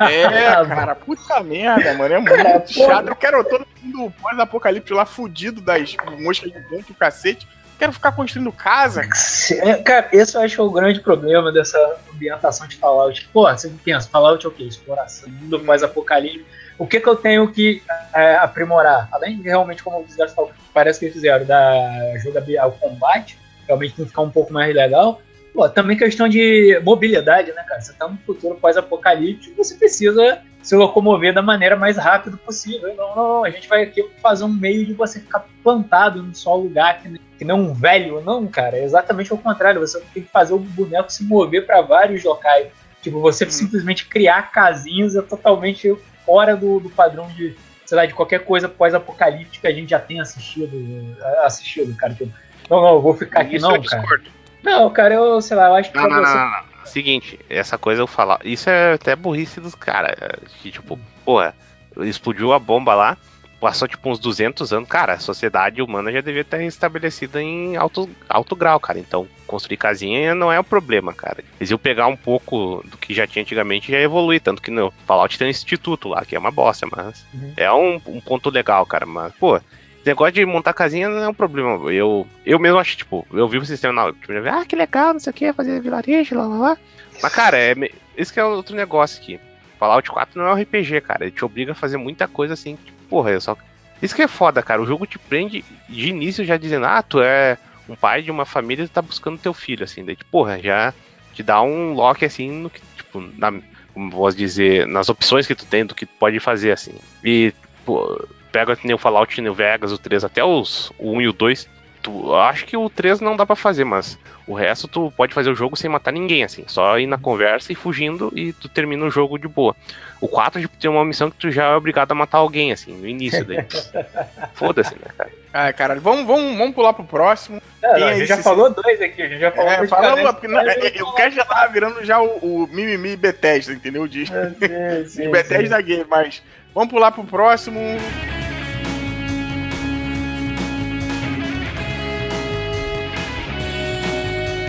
É, 0.01 0.65
cara, 0.67 0.95
puta 0.95 1.41
merda, 1.43 1.95
mano. 1.95 2.15
É 2.15 2.19
muito 2.19 2.73
chato. 2.73 3.09
Eu 3.09 3.17
quero 3.17 3.45
todo 3.45 3.67
mundo 3.83 4.13
pós-apocalipse 4.21 4.93
lá 4.93 5.05
fudido 5.05 5.61
das 5.61 5.97
moscas 6.19 6.51
de 6.51 6.61
dentro, 6.61 6.93
o 6.93 6.95
cacete. 6.95 7.47
Quero 7.79 7.93
ficar 7.93 8.13
construindo 8.13 8.51
casa, 8.51 9.03
cara. 9.03 9.71
É, 9.71 9.83
Cara, 9.83 10.09
esse 10.11 10.35
eu 10.35 10.41
acho 10.41 10.61
é 10.61 10.65
o 10.65 10.71
grande 10.71 11.01
problema 11.01 11.53
dessa 11.53 11.79
ambientação 12.11 12.67
de 12.67 12.77
Fallout. 12.77 13.29
Pô, 13.33 13.43
você 13.51 13.71
pensa, 13.85 14.09
Fallout 14.09 14.47
é 14.47 14.49
o 14.49 14.53
quê? 14.53 14.65
Exploração, 14.65 15.29
mundo 15.29 15.63
mais 15.63 15.83
apocalíptico. 15.83 16.49
O 16.79 16.87
que 16.87 17.01
que 17.01 17.09
eu 17.09 17.17
tenho 17.17 17.51
que 17.51 17.83
é, 18.15 18.37
aprimorar? 18.37 19.09
Além 19.13 19.39
de 19.39 19.45
realmente, 19.49 19.83
como 19.83 20.01
o 20.01 20.05
Desgaste 20.05 20.35
falou, 20.35 20.53
parece 20.75 20.99
que 20.99 21.07
eles 21.07 21.15
fizeram, 21.15 21.45
da 21.47 21.73
jogabilidade, 22.19 22.69
o 22.69 22.73
combate, 22.73 23.39
realmente 23.67 23.95
tem 23.95 24.05
que 24.05 24.11
ficar 24.11 24.23
um 24.23 24.31
pouco 24.31 24.53
mais 24.53 24.75
legal. 24.75 25.21
Pô, 25.55 25.67
também 25.71 25.97
questão 25.97 26.29
de 26.29 26.79
mobilidade, 26.85 27.51
né, 27.53 27.63
cara? 27.67 27.81
Você 27.81 27.95
tá 27.95 28.07
num 28.07 28.19
futuro 28.19 28.57
pós-apocalíptico, 28.57 29.57
você 29.57 29.75
precisa 29.75 30.43
se 30.63 30.77
locomover 30.77 31.33
da 31.33 31.41
maneira 31.41 31.77
mais 31.77 31.97
rápida 31.97 32.37
possível. 32.37 32.95
Não, 32.95 33.17
não, 33.17 33.45
a 33.45 33.49
gente 33.49 33.67
vai 33.67 33.85
aqui 33.85 34.07
fazer 34.21 34.45
um 34.45 34.49
meio 34.53 34.85
de 34.85 34.93
você 34.93 35.19
ficar 35.21 35.47
plantado 35.63 36.23
num 36.23 36.35
só 36.35 36.57
lugar 36.57 37.01
que, 37.01 37.19
que 37.39 37.45
não 37.45 37.61
um 37.61 37.73
velho, 37.73 38.21
não, 38.21 38.47
cara. 38.47 38.77
É 38.77 38.85
exatamente 38.85 39.33
o 39.33 39.39
contrário. 39.39 39.81
Você 39.81 39.99
tem 40.13 40.25
que 40.25 40.29
fazer 40.31 40.53
o 40.53 40.59
boneco 40.59 41.11
se 41.11 41.25
mover 41.25 41.65
para 41.65 41.81
vários 41.81 42.23
locais. 42.23 42.67
Tipo, 43.01 43.21
você 43.21 43.45
Uhum. 43.45 43.51
simplesmente 43.51 44.07
criar 44.09 44.51
casinhas 44.51 45.15
é 45.17 45.23
totalmente 45.23 45.97
fora 46.27 46.57
do, 46.57 46.81
do 46.81 46.91
padrão 46.91 47.29
de, 47.29 47.57
sei 47.87 47.97
lá, 47.97 48.05
de 48.05 48.13
qualquer 48.13 48.41
coisa 48.41 48.69
pós-apocalíptica 48.69 49.61
que 49.61 49.73
a 49.73 49.75
gente 49.75 49.91
já 49.91 50.01
tem 50.01 50.21
assistido, 50.21 51.17
assistido, 51.45 51.97
cara. 51.97 52.13
Tipo, 52.13 52.31
não, 52.69 52.83
não, 52.83 52.95
eu 52.95 53.01
vou 53.01 53.15
ficar 53.15 53.43
aqui 53.43 53.57
Isso 53.57 53.67
não, 53.67 53.77
eu 53.77 53.83
cara. 53.83 54.03
discordo. 54.03 54.31
Não, 54.63 54.91
cara, 54.91 55.15
eu, 55.15 55.41
sei 55.41 55.57
lá, 55.57 55.69
eu 55.69 55.75
acho 55.77 55.93
que 55.93 55.97
não, 55.97 56.09
não, 56.09 56.25
você... 56.25 56.35
não, 56.35 56.51
não. 56.51 56.77
Seguinte, 56.85 57.39
essa 57.49 57.79
coisa 57.79 58.03
eu 58.03 58.07
falar. 58.07 58.41
Isso 58.45 58.69
é 58.69 58.95
até 58.95 59.15
burrice 59.15 59.61
dos 59.61 59.75
caras. 59.75 60.17
Que 60.61 60.71
tipo, 60.71 60.99
porra, 61.25 61.55
explodiu 61.99 62.53
a 62.53 62.59
bomba 62.59 62.95
lá. 62.95 63.17
Passou 63.61 63.89
tipo 63.89 64.11
uns 64.11 64.19
200 64.19 64.73
anos, 64.73 64.89
cara, 64.89 65.15
a 65.15 65.19
sociedade 65.19 65.81
humana 65.81 66.13
já 66.13 66.21
devia 66.21 66.43
estar 66.43 66.63
estabelecida 66.63 67.43
em 67.43 67.77
alto, 67.77 68.09
alto 68.29 68.55
grau, 68.55 68.79
cara. 68.79 68.99
Então, 68.99 69.27
construir 69.47 69.77
casinha 69.77 70.35
não 70.35 70.53
é 70.53 70.61
o 70.61 70.65
problema, 70.65 71.13
cara. 71.13 71.43
Eles 71.59 71.71
iam 71.71 71.79
pegar 71.79 72.07
um 72.07 72.17
pouco 72.17 72.85
do 72.87 72.97
que 72.97 73.15
já 73.15 73.27
tinha 73.27 73.43
antigamente 73.43 73.91
e 73.91 73.95
já 73.95 74.01
evoluir, 74.01 74.41
tanto 74.41 74.63
que 74.63 74.71
no 74.71 74.93
Fallout 75.07 75.39
tem 75.39 75.47
um 75.47 75.51
instituto 75.51 76.09
lá, 76.09 76.25
que 76.25 76.37
é 76.37 76.39
uma 76.39 76.51
bosta, 76.51 76.87
mas 76.95 77.25
uhum. 77.33 77.53
é 77.57 77.73
um, 77.73 78.01
um 78.07 78.21
ponto 78.21 78.51
legal, 78.51 78.85
cara. 78.85 79.07
Mas, 79.07 79.33
pô, 79.35 79.61
negócio 80.05 80.35
de 80.35 80.47
montar 80.47 80.73
casinha 80.73 81.09
não 81.09 81.23
é 81.23 81.29
um 81.29 81.35
problema. 81.35 81.93
Eu, 81.93 82.27
eu 82.45 82.59
mesmo 82.59 82.79
acho, 82.79 82.97
tipo, 82.97 83.27
eu 83.33 83.49
vi 83.49 83.59
o 83.59 83.65
sistema 83.65 83.93
na 83.93 84.13
tipo, 84.13 84.33
ah, 84.49 84.65
que 84.65 84.77
legal, 84.77 85.13
não 85.13 85.21
sei 85.21 85.31
o 85.31 85.35
que, 85.35 85.53
fazer 85.53 85.81
vilarejo, 85.81 86.37
lá, 86.37 86.47
lá, 86.47 86.57
lá. 86.57 86.79
Mas, 87.23 87.33
cara, 87.33 87.59
é, 87.59 87.75
esse 88.17 88.33
que 88.33 88.39
é 88.39 88.45
outro 88.45 88.77
negócio 88.77 89.21
aqui. 89.21 89.41
Fallout 89.79 90.11
4 90.11 90.41
não 90.41 90.49
é 90.49 90.55
um 90.55 90.63
RPG, 90.63 91.03
cara. 91.03 91.25
Ele 91.25 91.33
te 91.33 91.45
obriga 91.45 91.73
a 91.73 91.75
fazer 91.75 91.99
muita 91.99 92.27
coisa 92.27 92.55
assim, 92.55 92.77
tipo, 92.77 92.96
porra, 93.09 93.31
eu 93.31 93.41
só. 93.41 93.57
Isso 94.03 94.15
que 94.15 94.23
é 94.23 94.29
foda, 94.29 94.63
cara. 94.63 94.83
O 94.83 94.87
jogo 94.87 95.07
te 95.07 95.19
prende 95.19 95.65
de 95.89 96.09
início 96.09 96.45
já 96.45 96.57
dizendo, 96.57 96.87
ah, 96.87 97.03
tu 97.03 97.21
é 97.21 97.57
um 97.89 97.95
pai 97.95 98.23
de 98.23 98.31
uma 98.31 98.45
família 98.45 98.85
e 98.85 98.89
tá 98.89 99.01
buscando 99.01 99.39
teu 99.39 99.55
filho, 99.55 99.85
assim. 99.85 100.05
Daí, 100.05 100.17
tipo, 100.17 100.31
porra, 100.31 100.59
já 100.59 100.93
te 101.33 101.43
dá 101.43 101.63
um 101.63 101.93
lock 101.93 102.25
assim 102.25 102.51
no 102.51 102.71
que, 102.71 102.81
tipo, 102.97 103.21
na, 103.37 103.53
como 103.95 104.11
posso 104.11 104.37
dizer, 104.37 104.87
nas 104.87 105.09
opções 105.09 105.47
que 105.47 105.55
tu 105.55 105.65
tem 105.65 105.85
do 105.85 105.95
que 105.95 106.07
tu 106.07 106.13
pode 106.19 106.39
fazer, 106.41 106.73
assim. 106.73 106.95
E, 107.25 107.53
pô, 107.85 108.27
pega 108.53 108.77
o 108.95 108.99
Fallout 108.99 109.41
New 109.41 109.55
Vegas, 109.55 109.93
o 109.93 109.99
3, 109.99 110.25
até 110.25 110.45
os 110.45 110.93
o 110.99 111.13
1 111.13 111.23
e 111.23 111.29
o 111.29 111.33
2. 111.33 111.69
Tu, 112.03 112.35
acho 112.35 112.65
que 112.67 112.77
o 112.77 112.89
3 112.89 113.21
não 113.21 113.37
dá 113.37 113.45
para 113.45 113.57
fazer, 113.57 113.85
mas 113.85 114.19
o 114.47 114.55
resto 114.55 114.87
tu 114.87 115.13
pode 115.17 115.35
fazer 115.35 115.51
o 115.51 115.55
jogo 115.55 115.77
sem 115.77 115.91
matar 115.91 116.13
ninguém, 116.13 116.45
assim. 116.45 116.65
Só 116.67 116.99
ir 116.99 117.07
na 117.07 117.19
conversa 117.19 117.73
e 117.73 117.75
fugindo 117.75 118.33
e 118.35 118.53
tu 118.53 118.69
termina 118.69 119.05
o 119.05 119.11
jogo 119.11 119.39
de 119.39 119.49
boa. 119.49 119.75
O 120.21 120.29
4 120.29 120.61
tipo, 120.61 120.77
tem 120.77 120.91
uma 120.91 121.05
missão 121.05 121.31
que 121.31 121.37
tu 121.37 121.51
já 121.51 121.65
é 121.65 121.77
obrigado 121.77 122.13
a 122.13 122.15
matar 122.15 122.39
alguém, 122.39 122.73
assim, 122.73 122.93
no 122.93 123.07
início 123.07 123.45
dele. 123.45 123.67
Foda-se, 124.55 124.95
né, 124.95 125.11
cara? 125.17 125.31
Ah, 125.53 125.73
caralho, 125.73 126.01
vamos, 126.01 126.27
vamos, 126.27 126.57
vamos 126.57 126.75
pular 126.75 126.93
pro 126.93 127.05
próximo. 127.05 127.63
É, 127.83 127.99
não, 127.99 128.09
a 128.09 128.15
gente 128.15 128.27
já 128.27 128.37
falou 128.39 128.71
dois 128.71 129.01
aqui, 129.01 129.23
a 129.23 129.29
gente 129.29 129.41
já 129.41 129.51
falou 129.51 129.71
é, 129.71 129.87
falamos, 129.87 130.31
porque, 130.33 130.49
não, 130.49 130.61
é, 130.61 130.97
é, 130.97 131.03
O 131.03 131.13
Cash 131.13 131.35
já 131.35 131.45
tava 131.45 131.73
virando 131.73 132.05
já 132.05 132.21
o, 132.21 132.37
o 132.43 132.67
Mimimi 132.67 133.17
Bethesda, 133.17 133.73
entendeu? 133.73 134.07
De, 134.07 134.25
é, 134.25 135.05
sim, 135.05 135.09
sim, 135.09 135.23
de 135.23 135.29
Bethesda 135.29 135.79
sim. 135.79 135.83
Game, 135.85 136.07
mas 136.09 136.43
vamos 136.75 136.91
pular 136.91 137.11
pro 137.11 137.25
próximo. 137.25 137.81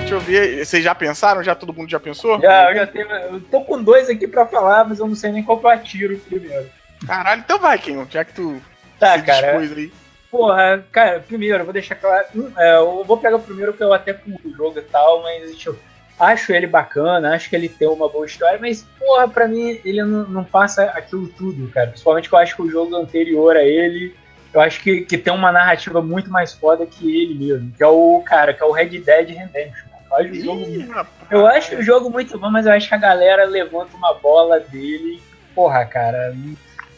Deixa 0.08 0.16
eu 0.16 0.20
ver. 0.22 0.66
Vocês 0.66 0.84
já 0.84 0.96
pensaram? 0.96 1.44
Já 1.44 1.54
todo 1.54 1.74
mundo 1.74 1.90
já 1.90 2.00
pensou? 2.00 2.40
Já, 2.40 2.72
eu 2.72 2.76
já 2.76 2.88
tenho. 2.88 3.10
Eu 3.10 3.42
tô 3.42 3.62
com 3.62 3.84
dois 3.84 4.10
aqui 4.10 4.26
pra 4.26 4.46
falar, 4.46 4.86
mas 4.86 5.00
eu 5.00 5.08
não 5.08 5.16
sei 5.16 5.32
nem 5.32 5.44
qual 5.44 5.60
que 5.60 5.66
eu 5.66 5.70
atiro 5.70 6.18
primeiro. 6.20 6.70
Caralho, 7.06 7.42
então 7.42 7.60
vai, 7.60 7.78
Ken, 7.78 8.06
já 8.10 8.24
que 8.24 8.34
tu 8.34 8.62
tá, 8.98 9.22
cara, 9.22 9.60
aí. 9.60 9.92
Porra, 10.32 10.84
cara, 10.92 11.20
primeiro, 11.20 11.60
eu 11.60 11.66
vou 11.66 11.74
deixar 11.74 11.96
claro. 11.96 12.26
Hum, 12.34 12.52
é, 12.58 12.78
eu 12.78 13.04
vou 13.04 13.18
pegar 13.18 13.36
o 13.36 13.42
primeiro 13.42 13.74
que 13.74 13.84
eu 13.84 13.94
até 13.94 14.14
curto 14.14 14.48
o 14.48 14.56
jogo 14.56 14.80
e 14.80 14.82
tal, 14.84 15.22
mas 15.24 15.68
acho 16.20 16.52
ele 16.52 16.68
bacana, 16.68 17.36
acho 17.36 17.50
que 17.50 17.56
ele 17.56 17.70
tem 17.70 17.88
uma 17.88 18.10
boa 18.10 18.26
história, 18.26 18.58
mas, 18.60 18.86
porra, 18.98 19.28
pra 19.28 19.48
mim 19.48 19.80
ele 19.86 20.04
não, 20.04 20.24
não 20.28 20.44
passa 20.44 20.86
aquilo 20.86 21.28
tudo, 21.28 21.70
cara. 21.72 21.88
Principalmente 21.88 22.30
que 22.30 22.36
eu 22.36 22.40
acho 22.40 22.56
que 22.56 22.62
o 22.62 22.70
jogo 22.70 22.96
anterior 22.96 23.56
a 23.56 23.64
ele, 23.64 24.16
eu 24.54 24.62
acho 24.62 24.82
que, 24.82 25.02
que 25.02 25.18
tem 25.18 25.34
uma 25.34 25.52
narrativa 25.52 26.02
muito 26.02 26.32
mais 26.32 26.54
foda 26.54 26.86
que 26.86 27.22
ele 27.22 27.36
mesmo, 27.36 27.72
que 27.72 27.84
é 27.84 27.88
o, 27.88 28.22
cara, 28.26 28.54
que 28.54 28.64
é 28.64 28.66
o 28.66 28.72
Red 28.72 29.00
Dead 29.00 29.30
Redemption. 29.30 29.87
Eu 30.20 30.26
acho, 30.26 30.32
o 30.32 30.44
jogo, 30.44 31.06
eu 31.32 31.48
acho 31.48 31.76
o 31.76 31.84
jogo 31.84 32.10
muito 32.10 32.38
bom, 32.40 32.50
mas 32.50 32.66
eu 32.66 32.72
acho 32.72 32.88
que 32.88 32.96
a 32.96 33.00
galera 33.00 33.46
levanta 33.46 33.96
uma 33.96 34.14
bola 34.14 34.60
dele. 34.60 35.22
Porra, 35.54 35.86
cara, 35.86 36.36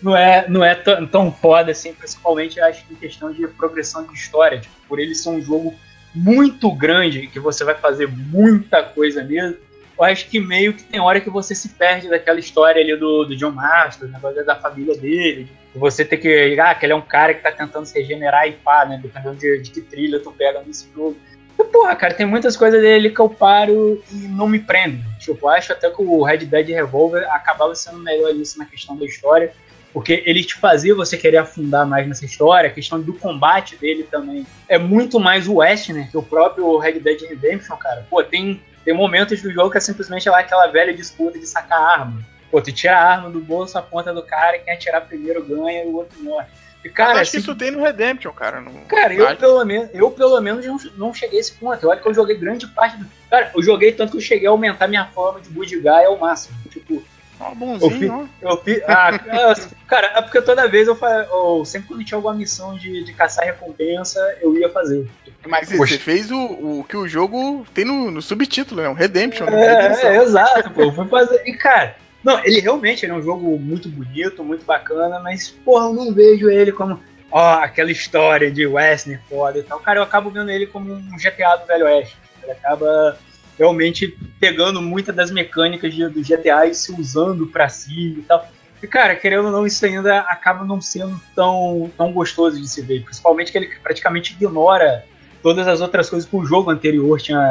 não 0.01 0.15
é, 0.15 0.45
não 0.47 0.63
é 0.63 0.75
tão, 0.75 1.31
foda 1.31 1.71
assim, 1.71 1.93
principalmente 1.93 2.59
eu 2.59 2.65
acho 2.65 2.85
que 2.85 2.93
em 2.93 2.97
questão 2.97 3.31
de 3.31 3.47
progressão 3.47 4.05
de 4.05 4.13
história. 4.13 4.59
Tipo, 4.59 4.75
por 4.87 4.99
ele 4.99 5.13
ser 5.13 5.29
um 5.29 5.41
jogo 5.41 5.75
muito 6.13 6.71
grande, 6.71 7.27
que 7.27 7.39
você 7.39 7.63
vai 7.63 7.75
fazer 7.75 8.07
muita 8.07 8.83
coisa 8.83 9.23
mesmo, 9.23 9.57
eu 9.97 10.05
acho 10.05 10.29
que 10.29 10.39
meio 10.39 10.73
que 10.73 10.83
tem 10.83 10.99
hora 10.99 11.19
que 11.19 11.29
você 11.29 11.53
se 11.53 11.69
perde 11.69 12.07
daquela 12.07 12.39
história 12.39 12.81
ali 12.81 12.95
do, 12.95 13.25
do 13.25 13.35
John 13.35 13.51
Master, 13.51 14.07
negócio 14.07 14.45
da 14.45 14.55
família 14.55 14.95
dele. 14.95 15.49
Você 15.75 16.05
tem 16.05 16.17
que. 16.17 16.57
Ah, 16.59 16.73
que 16.73 16.85
ele 16.85 16.93
é 16.93 16.95
um 16.95 17.01
cara 17.01 17.33
que 17.33 17.43
tá 17.43 17.51
tentando 17.51 17.85
se 17.85 17.99
regenerar 17.99 18.47
e 18.47 18.53
pá, 18.53 18.85
né? 18.85 18.97
Dependendo 19.01 19.35
de, 19.35 19.61
de 19.61 19.71
que 19.71 19.81
trilha 19.81 20.19
tu 20.19 20.31
pega 20.31 20.63
nesse 20.65 20.89
jogo. 20.95 21.17
Porra, 21.65 21.95
cara, 21.95 22.13
tem 22.13 22.25
muitas 22.25 22.55
coisas 22.55 22.81
dele 22.81 23.09
que 23.09 23.19
eu 23.19 23.29
paro 23.29 24.01
e 24.11 24.15
não 24.27 24.47
me 24.47 24.59
prendo. 24.59 25.03
Tipo, 25.19 25.47
acho 25.47 25.73
até 25.73 25.89
que 25.89 26.01
o 26.01 26.23
Red 26.23 26.39
Dead 26.39 26.67
Revolver 26.69 27.27
acabava 27.31 27.75
sendo 27.75 27.99
melhor 27.99 28.33
nisso 28.33 28.57
na 28.57 28.65
questão 28.65 28.95
da 28.97 29.05
história, 29.05 29.51
porque 29.93 30.23
ele 30.25 30.43
te 30.43 30.55
fazia 30.55 30.95
você 30.95 31.17
querer 31.17 31.37
afundar 31.37 31.85
mais 31.85 32.07
nessa 32.07 32.25
história, 32.25 32.69
a 32.69 32.73
questão 32.73 33.01
do 33.01 33.13
combate 33.13 33.75
dele 33.75 34.03
também 34.03 34.45
é 34.67 34.77
muito 34.77 35.19
mais 35.19 35.47
o 35.47 35.55
Westner 35.55 36.09
que 36.09 36.17
o 36.17 36.23
próprio 36.23 36.77
Red 36.77 36.99
Dead 36.99 37.21
Redemption, 37.21 37.75
cara. 37.77 38.05
Pô, 38.09 38.23
tem, 38.23 38.61
tem 38.85 38.93
momentos 38.93 39.41
do 39.41 39.51
jogo 39.51 39.71
que 39.71 39.77
é 39.77 39.81
simplesmente 39.81 40.29
lá 40.29 40.39
aquela 40.39 40.67
velha 40.67 40.93
disputa 40.93 41.39
de 41.39 41.45
sacar 41.45 41.81
arma. 41.81 42.21
Pô, 42.51 42.61
tu 42.61 42.71
tira 42.71 42.97
a 42.97 43.03
arma 43.03 43.29
do 43.29 43.39
bolso, 43.39 43.77
a 43.77 43.81
ponta 43.81 44.13
do 44.13 44.23
cara, 44.23 44.57
quem 44.59 44.73
atirar 44.73 45.01
primeiro 45.01 45.43
ganha 45.43 45.83
e 45.83 45.87
o 45.87 45.95
outro 45.95 46.21
morre. 46.23 46.47
Cara, 46.93 47.09
Mas 47.09 47.21
acho 47.21 47.29
assim, 47.29 47.31
que 47.31 47.43
isso 47.43 47.55
tem 47.55 47.71
no 47.71 47.83
Redemption, 47.83 48.31
cara. 48.31 48.61
No... 48.61 48.71
Cara, 48.85 49.13
eu 49.13 49.35
pelo, 49.35 49.65
menos, 49.65 49.89
eu 49.93 50.09
pelo 50.11 50.39
menos 50.39 50.65
não, 50.65 50.77
não 50.97 51.13
cheguei 51.13 51.39
a 51.39 51.41
esse 51.41 51.53
ponto. 51.53 51.87
Olha 51.87 51.99
que 51.99 52.07
eu 52.07 52.13
joguei 52.13 52.37
grande 52.37 52.67
parte 52.67 52.97
do. 52.97 53.05
Cara, 53.29 53.51
eu 53.53 53.61
joguei 53.61 53.91
tanto 53.91 54.11
que 54.11 54.17
eu 54.17 54.21
cheguei 54.21 54.47
a 54.47 54.51
aumentar 54.51 54.87
minha 54.87 55.05
forma 55.07 55.41
de 55.41 55.49
Budigai 55.49 56.05
ao 56.05 56.17
máximo. 56.17 56.57
Tipo. 56.69 57.03
Ah, 57.41 57.53
bonzinho, 57.55 58.29
eu 58.41 58.57
fi, 58.57 58.71
eu 58.71 58.81
fi, 58.81 58.83
ah, 58.85 59.17
cara, 59.87 60.07
é 60.07 60.21
porque 60.21 60.41
toda 60.41 60.67
vez 60.67 60.89
eu, 60.89 60.97
eu 61.31 61.63
sempre 61.63 61.87
quando 61.87 62.03
tinha 62.03 62.17
alguma 62.17 62.33
missão 62.33 62.75
de, 62.75 63.05
de 63.05 63.13
caçar 63.13 63.45
recompensa, 63.45 64.19
eu 64.41 64.57
ia 64.57 64.69
fazer. 64.69 65.07
Mas 65.47 65.69
Poxa. 65.69 65.93
você 65.93 65.97
fez 65.97 66.31
o, 66.31 66.37
o 66.37 66.85
que 66.87 66.97
o 66.97 67.07
jogo 67.07 67.65
tem 67.73 67.85
no, 67.85 68.11
no 68.11 68.21
subtítulo, 68.21 68.81
né? 68.81 68.89
O 68.89 68.93
Redemption. 68.93 69.47
É, 69.47 69.89
né? 69.89 70.01
é, 70.03 70.17
exato, 70.17 70.69
pô. 70.71 70.81
Eu 70.81 70.91
fui 70.91 71.07
fazer. 71.07 71.41
E, 71.45 71.53
cara, 71.53 71.95
não, 72.23 72.43
ele 72.43 72.59
realmente 72.59 73.05
ele 73.05 73.13
é 73.13 73.15
um 73.15 73.21
jogo 73.21 73.57
muito 73.57 73.87
bonito, 73.89 74.43
muito 74.43 74.65
bacana, 74.65 75.19
mas, 75.19 75.49
porra, 75.49 75.85
eu 75.85 75.93
não 75.93 76.13
vejo 76.13 76.49
ele 76.49 76.71
como, 76.71 76.99
ó, 77.31 77.59
aquela 77.59 77.91
história 77.91 78.51
de 78.51 78.65
Wesley 78.65 79.19
foda 79.29 79.59
e 79.59 79.63
tal. 79.63 79.79
Cara, 79.79 79.99
eu 79.99 80.03
acabo 80.03 80.29
vendo 80.29 80.51
ele 80.51 80.67
como 80.67 80.93
um 80.93 81.17
GTA 81.17 81.57
do 81.57 81.65
Velho 81.65 81.85
Oeste. 81.85 82.17
Ele 82.43 82.51
acaba 82.51 83.17
realmente 83.57 84.17
pegando 84.39 84.81
muitas 84.81 85.15
das 85.15 85.31
mecânicas 85.31 85.93
do 85.93 86.21
GTA 86.21 86.65
e 86.65 86.73
se 86.73 86.91
usando 86.91 87.47
pra 87.47 87.69
si 87.69 88.15
e 88.17 88.23
tal. 88.27 88.47
E, 88.81 88.87
cara, 88.87 89.15
querendo 89.15 89.45
ou 89.45 89.51
não, 89.51 89.67
isso 89.67 89.85
ainda 89.85 90.19
acaba 90.21 90.63
não 90.63 90.79
sendo 90.79 91.19
tão, 91.35 91.91
tão 91.97 92.13
gostoso 92.13 92.59
de 92.59 92.67
se 92.67 92.81
ver. 92.81 93.03
Principalmente 93.03 93.51
que 93.51 93.57
ele 93.57 93.67
praticamente 93.83 94.33
ignora 94.33 95.05
todas 95.41 95.67
as 95.67 95.81
outras 95.81 96.09
coisas 96.09 96.27
que 96.27 96.35
o 96.35 96.45
jogo 96.45 96.69
anterior 96.69 97.19
tinha, 97.19 97.41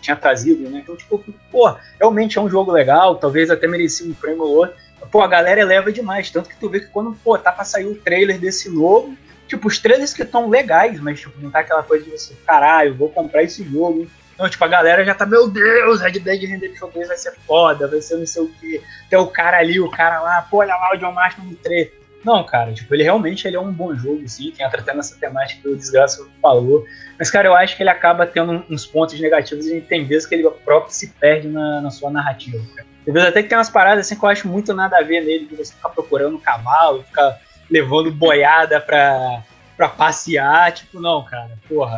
tinha 0.00 0.16
trazido, 0.16 0.68
né? 0.68 0.80
Então, 0.82 0.96
tipo, 0.96 1.22
pô, 1.50 1.74
realmente 1.98 2.38
é 2.38 2.40
um 2.40 2.48
jogo 2.48 2.72
legal, 2.72 3.16
talvez 3.16 3.50
até 3.50 3.66
merecia 3.66 4.06
um 4.06 4.14
prêmio 4.14 4.42
ou 4.42 4.56
outro. 4.56 4.76
Pô, 5.10 5.22
a 5.22 5.28
galera 5.28 5.60
eleva 5.60 5.92
demais, 5.92 6.30
tanto 6.30 6.48
que 6.48 6.56
tu 6.56 6.68
vê 6.68 6.80
que 6.80 6.88
quando, 6.88 7.12
pô, 7.24 7.38
tá 7.38 7.52
pra 7.52 7.64
sair 7.64 7.86
o 7.86 7.94
trailer 7.94 8.38
desse 8.38 8.68
novo, 8.68 9.16
tipo, 9.46 9.68
os 9.68 9.78
trailers 9.78 10.12
que 10.12 10.22
estão 10.22 10.48
legais, 10.48 11.00
mas, 11.00 11.20
tipo, 11.20 11.40
não 11.40 11.50
tá 11.50 11.60
aquela 11.60 11.82
coisa 11.82 12.04
de 12.04 12.10
você, 12.10 12.34
caralho, 12.46 12.94
vou 12.94 13.08
comprar 13.08 13.42
esse 13.42 13.64
jogo. 13.64 14.06
Então, 14.34 14.48
tipo, 14.48 14.64
a 14.64 14.68
galera 14.68 15.04
já 15.04 15.14
tá, 15.14 15.26
meu 15.26 15.48
Deus, 15.48 16.00
Red 16.00 16.20
Dead 16.20 16.42
Redemption 16.42 16.90
2 16.90 17.08
vai 17.08 17.16
ser 17.16 17.34
foda, 17.46 17.88
vai 17.88 18.00
ser 18.00 18.16
não 18.16 18.26
sei 18.26 18.42
o 18.42 18.48
que. 18.48 18.80
Tem 19.10 19.18
o 19.18 19.26
cara 19.26 19.58
ali, 19.58 19.80
o 19.80 19.90
cara 19.90 20.20
lá, 20.20 20.42
pô, 20.42 20.58
olha 20.58 20.76
lá 20.76 20.94
o 20.94 20.96
John 20.96 21.12
Marston 21.12 21.42
no 21.42 21.56
3. 21.56 21.90
Não, 22.28 22.44
cara, 22.44 22.74
tipo, 22.74 22.94
ele 22.94 23.04
realmente 23.04 23.48
ele 23.48 23.56
é 23.56 23.60
um 23.60 23.72
bom 23.72 23.94
jogo, 23.94 24.28
sim, 24.28 24.52
tem 24.54 24.66
até 24.66 24.92
nessa 24.92 25.18
temática 25.18 25.62
que 25.62 25.68
o 25.68 25.74
Desgraça 25.74 26.28
falou. 26.42 26.84
Mas, 27.18 27.30
cara, 27.30 27.48
eu 27.48 27.54
acho 27.54 27.74
que 27.74 27.82
ele 27.82 27.88
acaba 27.88 28.26
tendo 28.26 28.62
uns 28.68 28.84
pontos 28.84 29.18
negativos 29.18 29.66
e 29.66 29.80
tem 29.80 30.04
vezes 30.04 30.28
que 30.28 30.34
ele 30.34 30.50
próprio 30.62 30.92
se 30.92 31.08
perde 31.08 31.48
na, 31.48 31.80
na 31.80 31.90
sua 31.90 32.10
narrativa. 32.10 32.62
Tem 33.02 33.14
vezes 33.14 33.30
até 33.30 33.42
que 33.42 33.48
tem 33.48 33.56
umas 33.56 33.70
paradas 33.70 34.04
assim 34.04 34.14
que 34.14 34.22
eu 34.22 34.28
acho 34.28 34.46
muito 34.46 34.74
nada 34.74 34.98
a 34.98 35.02
ver 35.02 35.24
nele, 35.24 35.46
de 35.46 35.56
você 35.56 35.72
ficar 35.72 35.88
procurando 35.88 36.38
cavalo, 36.38 37.02
ficar 37.02 37.40
levando 37.70 38.10
boiada 38.10 38.78
pra, 38.78 39.42
pra 39.74 39.88
passear. 39.88 40.70
Tipo, 40.72 41.00
não, 41.00 41.24
cara, 41.24 41.52
porra. 41.66 41.96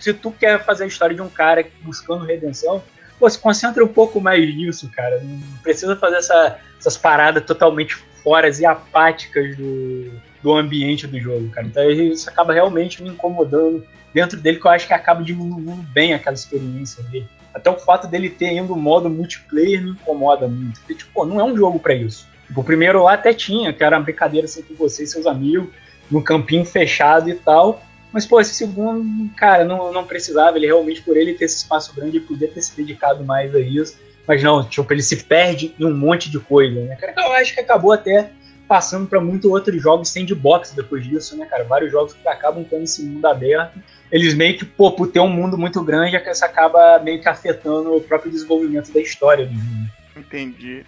Se 0.00 0.12
tu 0.12 0.32
quer 0.32 0.58
fazer 0.64 0.82
a 0.82 0.88
história 0.88 1.14
de 1.14 1.22
um 1.22 1.28
cara 1.28 1.64
buscando 1.82 2.24
redenção, 2.24 2.82
pô, 3.16 3.30
se 3.30 3.38
concentra 3.38 3.84
um 3.84 3.88
pouco 3.88 4.20
mais 4.20 4.44
nisso, 4.56 4.90
cara. 4.90 5.20
Não 5.20 5.58
precisa 5.62 5.94
fazer 5.94 6.16
essa, 6.16 6.58
essas 6.80 6.96
paradas 6.96 7.44
totalmente 7.44 7.96
foras 8.26 8.58
e 8.58 8.66
apáticas 8.66 9.56
do, 9.56 10.10
do 10.42 10.52
ambiente 10.52 11.06
do 11.06 11.16
jogo, 11.20 11.48
cara. 11.50 11.64
Então 11.64 11.88
isso 11.88 12.28
acaba 12.28 12.52
realmente 12.52 13.00
me 13.00 13.10
incomodando 13.10 13.86
dentro 14.12 14.40
dele, 14.40 14.58
que 14.58 14.66
eu 14.66 14.70
acho 14.72 14.84
que 14.88 14.92
acaba 14.92 15.22
diminuindo 15.22 15.80
bem 15.92 16.12
aquela 16.12 16.34
experiência 16.34 17.04
dele. 17.04 17.28
Até 17.54 17.70
o 17.70 17.78
fato 17.78 18.08
dele 18.08 18.28
ter 18.28 18.46
ainda 18.46 18.72
o 18.72 18.76
modo 18.76 19.08
multiplayer 19.08 19.80
me 19.80 19.90
incomoda 19.90 20.48
muito. 20.48 20.80
Porque, 20.80 20.96
tipo, 20.96 21.24
não 21.24 21.38
é 21.38 21.44
um 21.44 21.56
jogo 21.56 21.78
para 21.78 21.94
isso. 21.94 22.26
Tipo, 22.48 22.62
o 22.62 22.64
primeiro 22.64 23.00
lá 23.04 23.12
até 23.12 23.32
tinha, 23.32 23.72
que 23.72 23.84
era 23.84 23.96
uma 23.96 24.02
brincadeira 24.02 24.46
assim 24.46 24.62
com 24.62 24.74
você 24.74 25.04
e 25.04 25.06
seus 25.06 25.24
amigos, 25.24 25.68
num 26.10 26.20
campinho 26.20 26.64
fechado 26.64 27.30
e 27.30 27.34
tal. 27.34 27.80
Mas, 28.12 28.26
pô, 28.26 28.40
esse 28.40 28.54
segundo, 28.54 29.30
cara, 29.36 29.64
não, 29.64 29.92
não 29.92 30.04
precisava. 30.04 30.56
Ele 30.56 30.66
realmente, 30.66 31.00
por 31.00 31.16
ele 31.16 31.34
ter 31.34 31.44
esse 31.44 31.58
espaço 31.58 31.94
grande, 31.94 32.16
ele 32.16 32.26
podia 32.26 32.48
ter 32.48 32.60
se 32.60 32.76
dedicado 32.76 33.24
mais 33.24 33.54
a 33.54 33.60
isso. 33.60 33.96
Mas 34.26 34.42
não, 34.42 34.64
tipo, 34.64 34.92
ele 34.92 35.02
se 35.02 35.16
perde 35.24 35.74
em 35.78 35.84
um 35.84 35.96
monte 35.96 36.30
de 36.30 36.38
coisa, 36.38 36.80
né? 36.80 36.96
Cara, 36.96 37.14
eu 37.16 37.32
acho 37.32 37.54
que 37.54 37.60
acabou 37.60 37.92
até 37.92 38.30
passando 38.66 39.06
para 39.06 39.20
muito 39.20 39.50
outros 39.50 39.80
jogos 39.80 40.08
sandbox 40.08 40.72
depois 40.72 41.04
disso, 41.04 41.36
né, 41.36 41.46
cara? 41.46 41.64
Vários 41.64 41.92
jogos 41.92 42.14
que 42.14 42.28
acabam 42.28 42.64
tendo 42.64 42.82
esse 42.82 43.02
mundo 43.04 43.24
aberto. 43.26 43.78
Eles 44.10 44.34
meio 44.34 44.56
que, 44.56 44.64
pô, 44.64 44.92
por 44.92 45.08
ter 45.08 45.20
um 45.20 45.28
mundo 45.28 45.56
muito 45.56 45.82
grande, 45.82 46.16
isso 46.16 46.44
acaba 46.44 46.98
meio 46.98 47.20
que 47.20 47.28
afetando 47.28 47.94
o 47.94 48.00
próprio 48.00 48.30
desenvolvimento 48.30 48.92
da 48.92 49.00
história 49.00 49.46
do 49.46 49.52
jogo. 49.52 49.86
Entendi. 50.16 50.84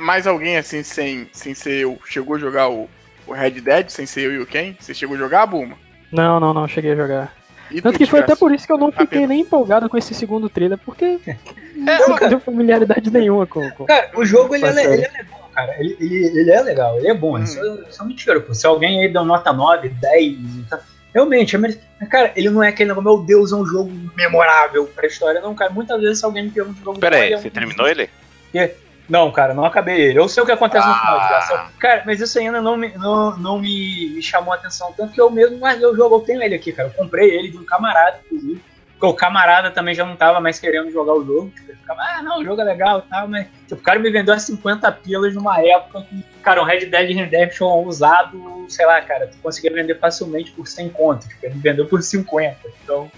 Mais 0.00 0.26
alguém 0.26 0.56
assim, 0.56 0.82
sem, 0.82 1.28
sem 1.32 1.54
ser 1.54 1.80
eu, 1.80 1.98
chegou 2.04 2.36
a 2.36 2.38
jogar 2.38 2.68
o, 2.68 2.88
o 3.26 3.32
Red 3.32 3.52
Dead, 3.52 3.88
sem 3.88 4.06
ser 4.06 4.22
eu 4.22 4.32
e 4.32 4.38
o 4.38 4.46
Ken? 4.46 4.74
Você 4.78 4.92
chegou 4.92 5.16
a 5.16 5.18
jogar, 5.18 5.46
Buma? 5.46 5.76
Não, 6.10 6.38
não, 6.38 6.52
não, 6.52 6.68
cheguei 6.68 6.92
a 6.92 6.96
jogar. 6.96 7.34
E 7.72 7.80
Tanto 7.80 7.98
que 7.98 8.06
foi 8.06 8.20
até 8.20 8.36
por 8.36 8.52
isso 8.52 8.66
que 8.66 8.72
eu 8.72 8.78
não 8.78 8.92
fiquei 8.92 9.26
nem 9.26 9.40
empolgado 9.40 9.88
com 9.88 9.96
esse 9.96 10.14
segundo 10.14 10.48
trailer, 10.48 10.78
porque 10.78 11.18
é, 11.26 12.08
não 12.08 12.16
tenho 12.16 12.40
familiaridade 12.40 13.10
nenhuma 13.10 13.46
com, 13.46 13.70
com 13.70 13.84
Cara, 13.86 14.10
o 14.14 14.24
jogo 14.24 14.54
ele 14.54 14.66
é, 14.66 14.70
ele 14.70 15.04
é, 15.04 15.10
legal, 15.10 15.50
cara. 15.54 15.74
Ele, 15.78 15.96
ele, 15.98 16.40
ele, 16.40 16.50
é 16.50 16.62
legal, 16.62 16.98
ele 16.98 17.08
é 17.08 17.14
bom. 17.14 17.38
Hum. 17.38 17.42
Isso, 17.42 17.58
é, 17.58 17.88
isso 17.88 18.02
é 18.02 18.06
mentira, 18.06 18.40
pô. 18.40 18.54
Se 18.54 18.66
alguém 18.66 19.02
aí 19.02 19.12
deu 19.12 19.24
nota 19.24 19.52
9, 19.52 19.88
10, 19.88 20.36
tá, 20.68 20.80
realmente, 21.14 21.56
é, 22.00 22.06
cara, 22.06 22.32
ele 22.36 22.50
não 22.50 22.62
é 22.62 22.68
aquele 22.68 22.90
negócio, 22.90 23.10
meu 23.10 23.24
Deus, 23.24 23.52
é 23.52 23.56
um 23.56 23.66
jogo 23.66 23.90
memorável 24.16 24.86
pra 24.86 25.06
história, 25.06 25.40
não, 25.40 25.54
cara. 25.54 25.70
Muitas 25.70 26.00
vezes 26.00 26.18
se 26.18 26.24
alguém 26.24 26.44
me 26.44 26.50
pergunta 26.50 26.80
um 26.80 26.84
jogo. 26.84 27.00
Pera 27.00 27.16
aí, 27.16 27.36
você 27.36 27.50
terminou 27.50 27.88
ele? 27.88 28.08
Que? 28.52 28.74
Não, 29.08 29.30
cara, 29.30 29.52
não 29.52 29.64
acabei 29.64 30.00
ele. 30.00 30.18
Eu 30.18 30.28
sei 30.28 30.42
o 30.42 30.46
que 30.46 30.52
acontece 30.52 30.86
ah. 30.86 30.90
no 30.90 30.94
final 30.94 31.64
de 31.66 31.78
Cara, 31.78 32.02
mas 32.06 32.20
isso 32.20 32.38
ainda 32.38 32.60
não 32.60 32.76
me, 32.76 32.88
não, 32.96 33.36
não 33.36 33.58
me, 33.58 34.10
me 34.14 34.22
chamou 34.22 34.52
a 34.52 34.56
atenção. 34.56 34.92
Tanto 34.96 35.12
que 35.12 35.20
eu 35.20 35.30
mesmo 35.30 35.58
guardei 35.58 35.86
o 35.86 35.96
jogo. 35.96 36.16
Eu 36.16 36.20
tenho 36.20 36.42
ele 36.42 36.54
aqui, 36.54 36.72
cara. 36.72 36.88
Eu 36.88 36.94
comprei 36.94 37.30
ele 37.30 37.50
de 37.50 37.58
um 37.58 37.64
camarada, 37.64 38.20
inclusive. 38.24 38.62
Porque 38.92 39.06
o 39.06 39.14
camarada 39.14 39.70
também 39.72 39.94
já 39.94 40.04
não 40.04 40.14
tava 40.14 40.40
mais 40.40 40.60
querendo 40.60 40.90
jogar 40.92 41.14
o 41.14 41.24
jogo. 41.24 41.50
Tipo, 41.50 41.72
ele 41.72 41.78
ficava, 41.78 42.00
ah, 42.00 42.22
não, 42.22 42.40
o 42.40 42.44
jogo 42.44 42.60
é 42.60 42.64
legal 42.64 43.00
e 43.04 43.10
tal, 43.10 43.26
mas. 43.26 43.48
Tipo, 43.66 43.74
o 43.74 43.84
cara 43.84 43.98
me 43.98 44.10
vendeu 44.10 44.32
a 44.32 44.38
50 44.38 44.92
pilas 44.92 45.34
numa 45.34 45.60
época 45.60 46.02
que, 46.02 46.22
cara, 46.40 46.62
um 46.62 46.64
Red 46.64 46.86
Dead 46.86 47.16
Redemption 47.16 47.84
usado, 47.84 48.64
sei 48.68 48.86
lá, 48.86 49.00
cara, 49.02 49.26
tu 49.26 49.36
conseguia 49.38 49.72
vender 49.72 49.98
facilmente 49.98 50.52
por 50.52 50.68
100 50.68 50.90
conto. 50.90 51.28
Tipo, 51.28 51.46
ele 51.46 51.54
me 51.56 51.60
vendeu 51.60 51.86
por 51.86 52.00
50. 52.00 52.56
Então. 52.84 53.10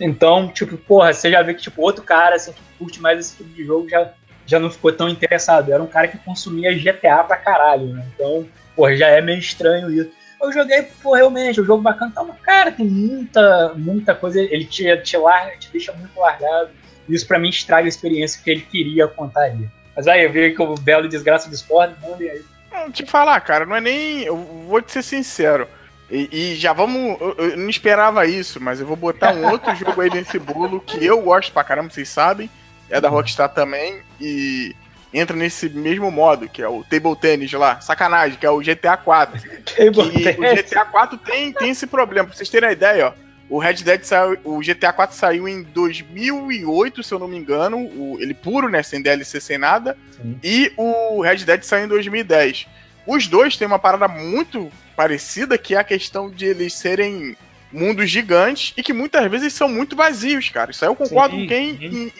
Então, 0.00 0.48
tipo, 0.48 0.76
porra, 0.76 1.12
você 1.12 1.30
já 1.30 1.42
vê 1.42 1.54
que, 1.54 1.62
tipo, 1.62 1.82
outro 1.82 2.04
cara, 2.04 2.36
assim, 2.36 2.52
que 2.52 2.60
curte 2.78 3.00
mais 3.00 3.18
esse 3.18 3.36
tipo 3.36 3.50
de 3.50 3.64
jogo 3.64 3.88
já 3.88 4.12
já 4.46 4.58
não 4.58 4.70
ficou 4.70 4.92
tão 4.92 5.08
interessado. 5.08 5.72
Era 5.72 5.82
um 5.82 5.86
cara 5.86 6.08
que 6.08 6.18
consumia 6.18 6.76
GTA 6.76 7.24
pra 7.24 7.36
caralho, 7.36 7.86
né? 7.86 8.06
Então, 8.14 8.46
pô, 8.74 8.94
já 8.94 9.08
é 9.08 9.20
meio 9.20 9.38
estranho 9.38 9.90
isso. 9.90 10.10
Eu 10.40 10.52
joguei, 10.52 10.82
pô, 11.02 11.14
realmente, 11.14 11.60
o 11.60 11.64
jogo 11.64 11.82
bacana, 11.82 12.12
tá, 12.14 12.24
cara, 12.42 12.70
tem 12.70 12.86
muita, 12.86 13.72
muita 13.76 14.14
coisa, 14.14 14.40
ele 14.40 14.64
te, 14.64 14.84
te, 14.98 15.16
larga, 15.16 15.56
te 15.56 15.70
deixa 15.70 15.92
muito 15.92 16.18
largado. 16.18 16.70
Isso 17.08 17.26
para 17.26 17.38
mim 17.38 17.48
estraga 17.48 17.86
a 17.86 17.88
experiência 17.88 18.40
que 18.42 18.50
ele 18.50 18.60
queria 18.60 19.06
contar 19.06 19.44
ali. 19.44 19.68
Mas 19.96 20.06
aí, 20.06 20.24
eu 20.24 20.32
vi 20.32 20.54
que 20.54 20.62
o 20.62 20.74
belo 20.74 21.08
desgraça 21.08 21.48
discorda, 21.48 21.96
manda 22.02 22.22
aí. 22.22 22.42
Não, 22.70 22.90
te 22.90 23.06
falar, 23.06 23.40
cara, 23.40 23.64
não 23.64 23.76
é 23.76 23.80
nem. 23.80 24.22
Eu 24.22 24.36
vou 24.36 24.82
te 24.82 24.92
ser 24.92 25.02
sincero. 25.02 25.68
E, 26.10 26.28
e, 26.30 26.56
já 26.56 26.72
vamos. 26.72 27.18
Eu, 27.20 27.34
eu, 27.38 27.56
não 27.56 27.70
esperava 27.70 28.26
isso, 28.26 28.60
mas 28.60 28.80
eu 28.80 28.86
vou 28.86 28.96
botar 28.96 29.32
um 29.32 29.48
outro 29.48 29.74
jogo 29.76 30.00
aí 30.00 30.10
nesse 30.10 30.38
bolo 30.38 30.80
que 30.80 31.04
eu 31.04 31.22
gosto 31.22 31.52
pra 31.52 31.64
caramba, 31.64 31.90
vocês 31.90 32.08
sabem 32.08 32.50
é 32.90 33.00
da 33.00 33.08
Rockstar 33.08 33.48
também 33.48 34.00
e 34.20 34.74
entra 35.12 35.36
nesse 35.36 35.68
mesmo 35.68 36.10
modo, 36.10 36.48
que 36.48 36.60
é 36.60 36.68
o 36.68 36.82
Table 36.82 37.16
Tennis 37.16 37.52
lá, 37.52 37.80
sacanagem, 37.80 38.36
que 38.36 38.44
é 38.44 38.50
o 38.50 38.58
GTA 38.58 38.96
4. 38.96 39.40
que 39.64 39.88
o 39.88 40.54
GTA 40.56 40.84
4 40.84 41.18
tem, 41.18 41.52
tem 41.52 41.70
esse 41.70 41.86
problema, 41.86 42.26
pra 42.26 42.36
vocês 42.36 42.48
terem 42.48 42.68
a 42.68 42.72
ideia, 42.72 43.08
ó. 43.08 43.24
O 43.48 43.58
Red 43.58 43.74
Dead 43.74 44.02
saiu, 44.02 44.38
o 44.42 44.58
GTA 44.60 44.92
4 44.92 45.14
saiu 45.14 45.46
em 45.46 45.62
2008, 45.62 47.02
se 47.02 47.12
eu 47.12 47.18
não 47.18 47.28
me 47.28 47.36
engano, 47.36 47.78
o, 47.78 48.16
ele 48.18 48.34
puro, 48.34 48.68
né, 48.68 48.82
sem 48.82 49.02
DLC, 49.02 49.38
sem 49.40 49.58
nada, 49.58 49.96
Sim. 50.10 50.38
e 50.42 50.72
o 50.76 51.20
Red 51.20 51.44
Dead 51.44 51.62
saiu 51.62 51.84
em 51.84 51.88
2010. 51.88 52.66
Os 53.06 53.28
dois 53.28 53.56
têm 53.56 53.66
uma 53.66 53.78
parada 53.78 54.08
muito 54.08 54.72
parecida, 54.96 55.58
que 55.58 55.74
é 55.74 55.78
a 55.78 55.84
questão 55.84 56.30
de 56.30 56.46
eles 56.46 56.72
serem 56.72 57.36
mundos 57.74 58.08
gigantes 58.08 58.72
e 58.76 58.82
que 58.82 58.92
muitas 58.92 59.28
vezes 59.28 59.52
são 59.52 59.68
muito 59.68 59.96
vazios, 59.96 60.48
cara. 60.48 60.70
Isso 60.70 60.84
aí 60.84 60.90
eu 60.90 60.94
concordo 60.94 61.34
sim, 61.34 61.42
com 61.42 61.48
quem 61.48 61.70
em, 61.70 62.04
em 62.06 62.12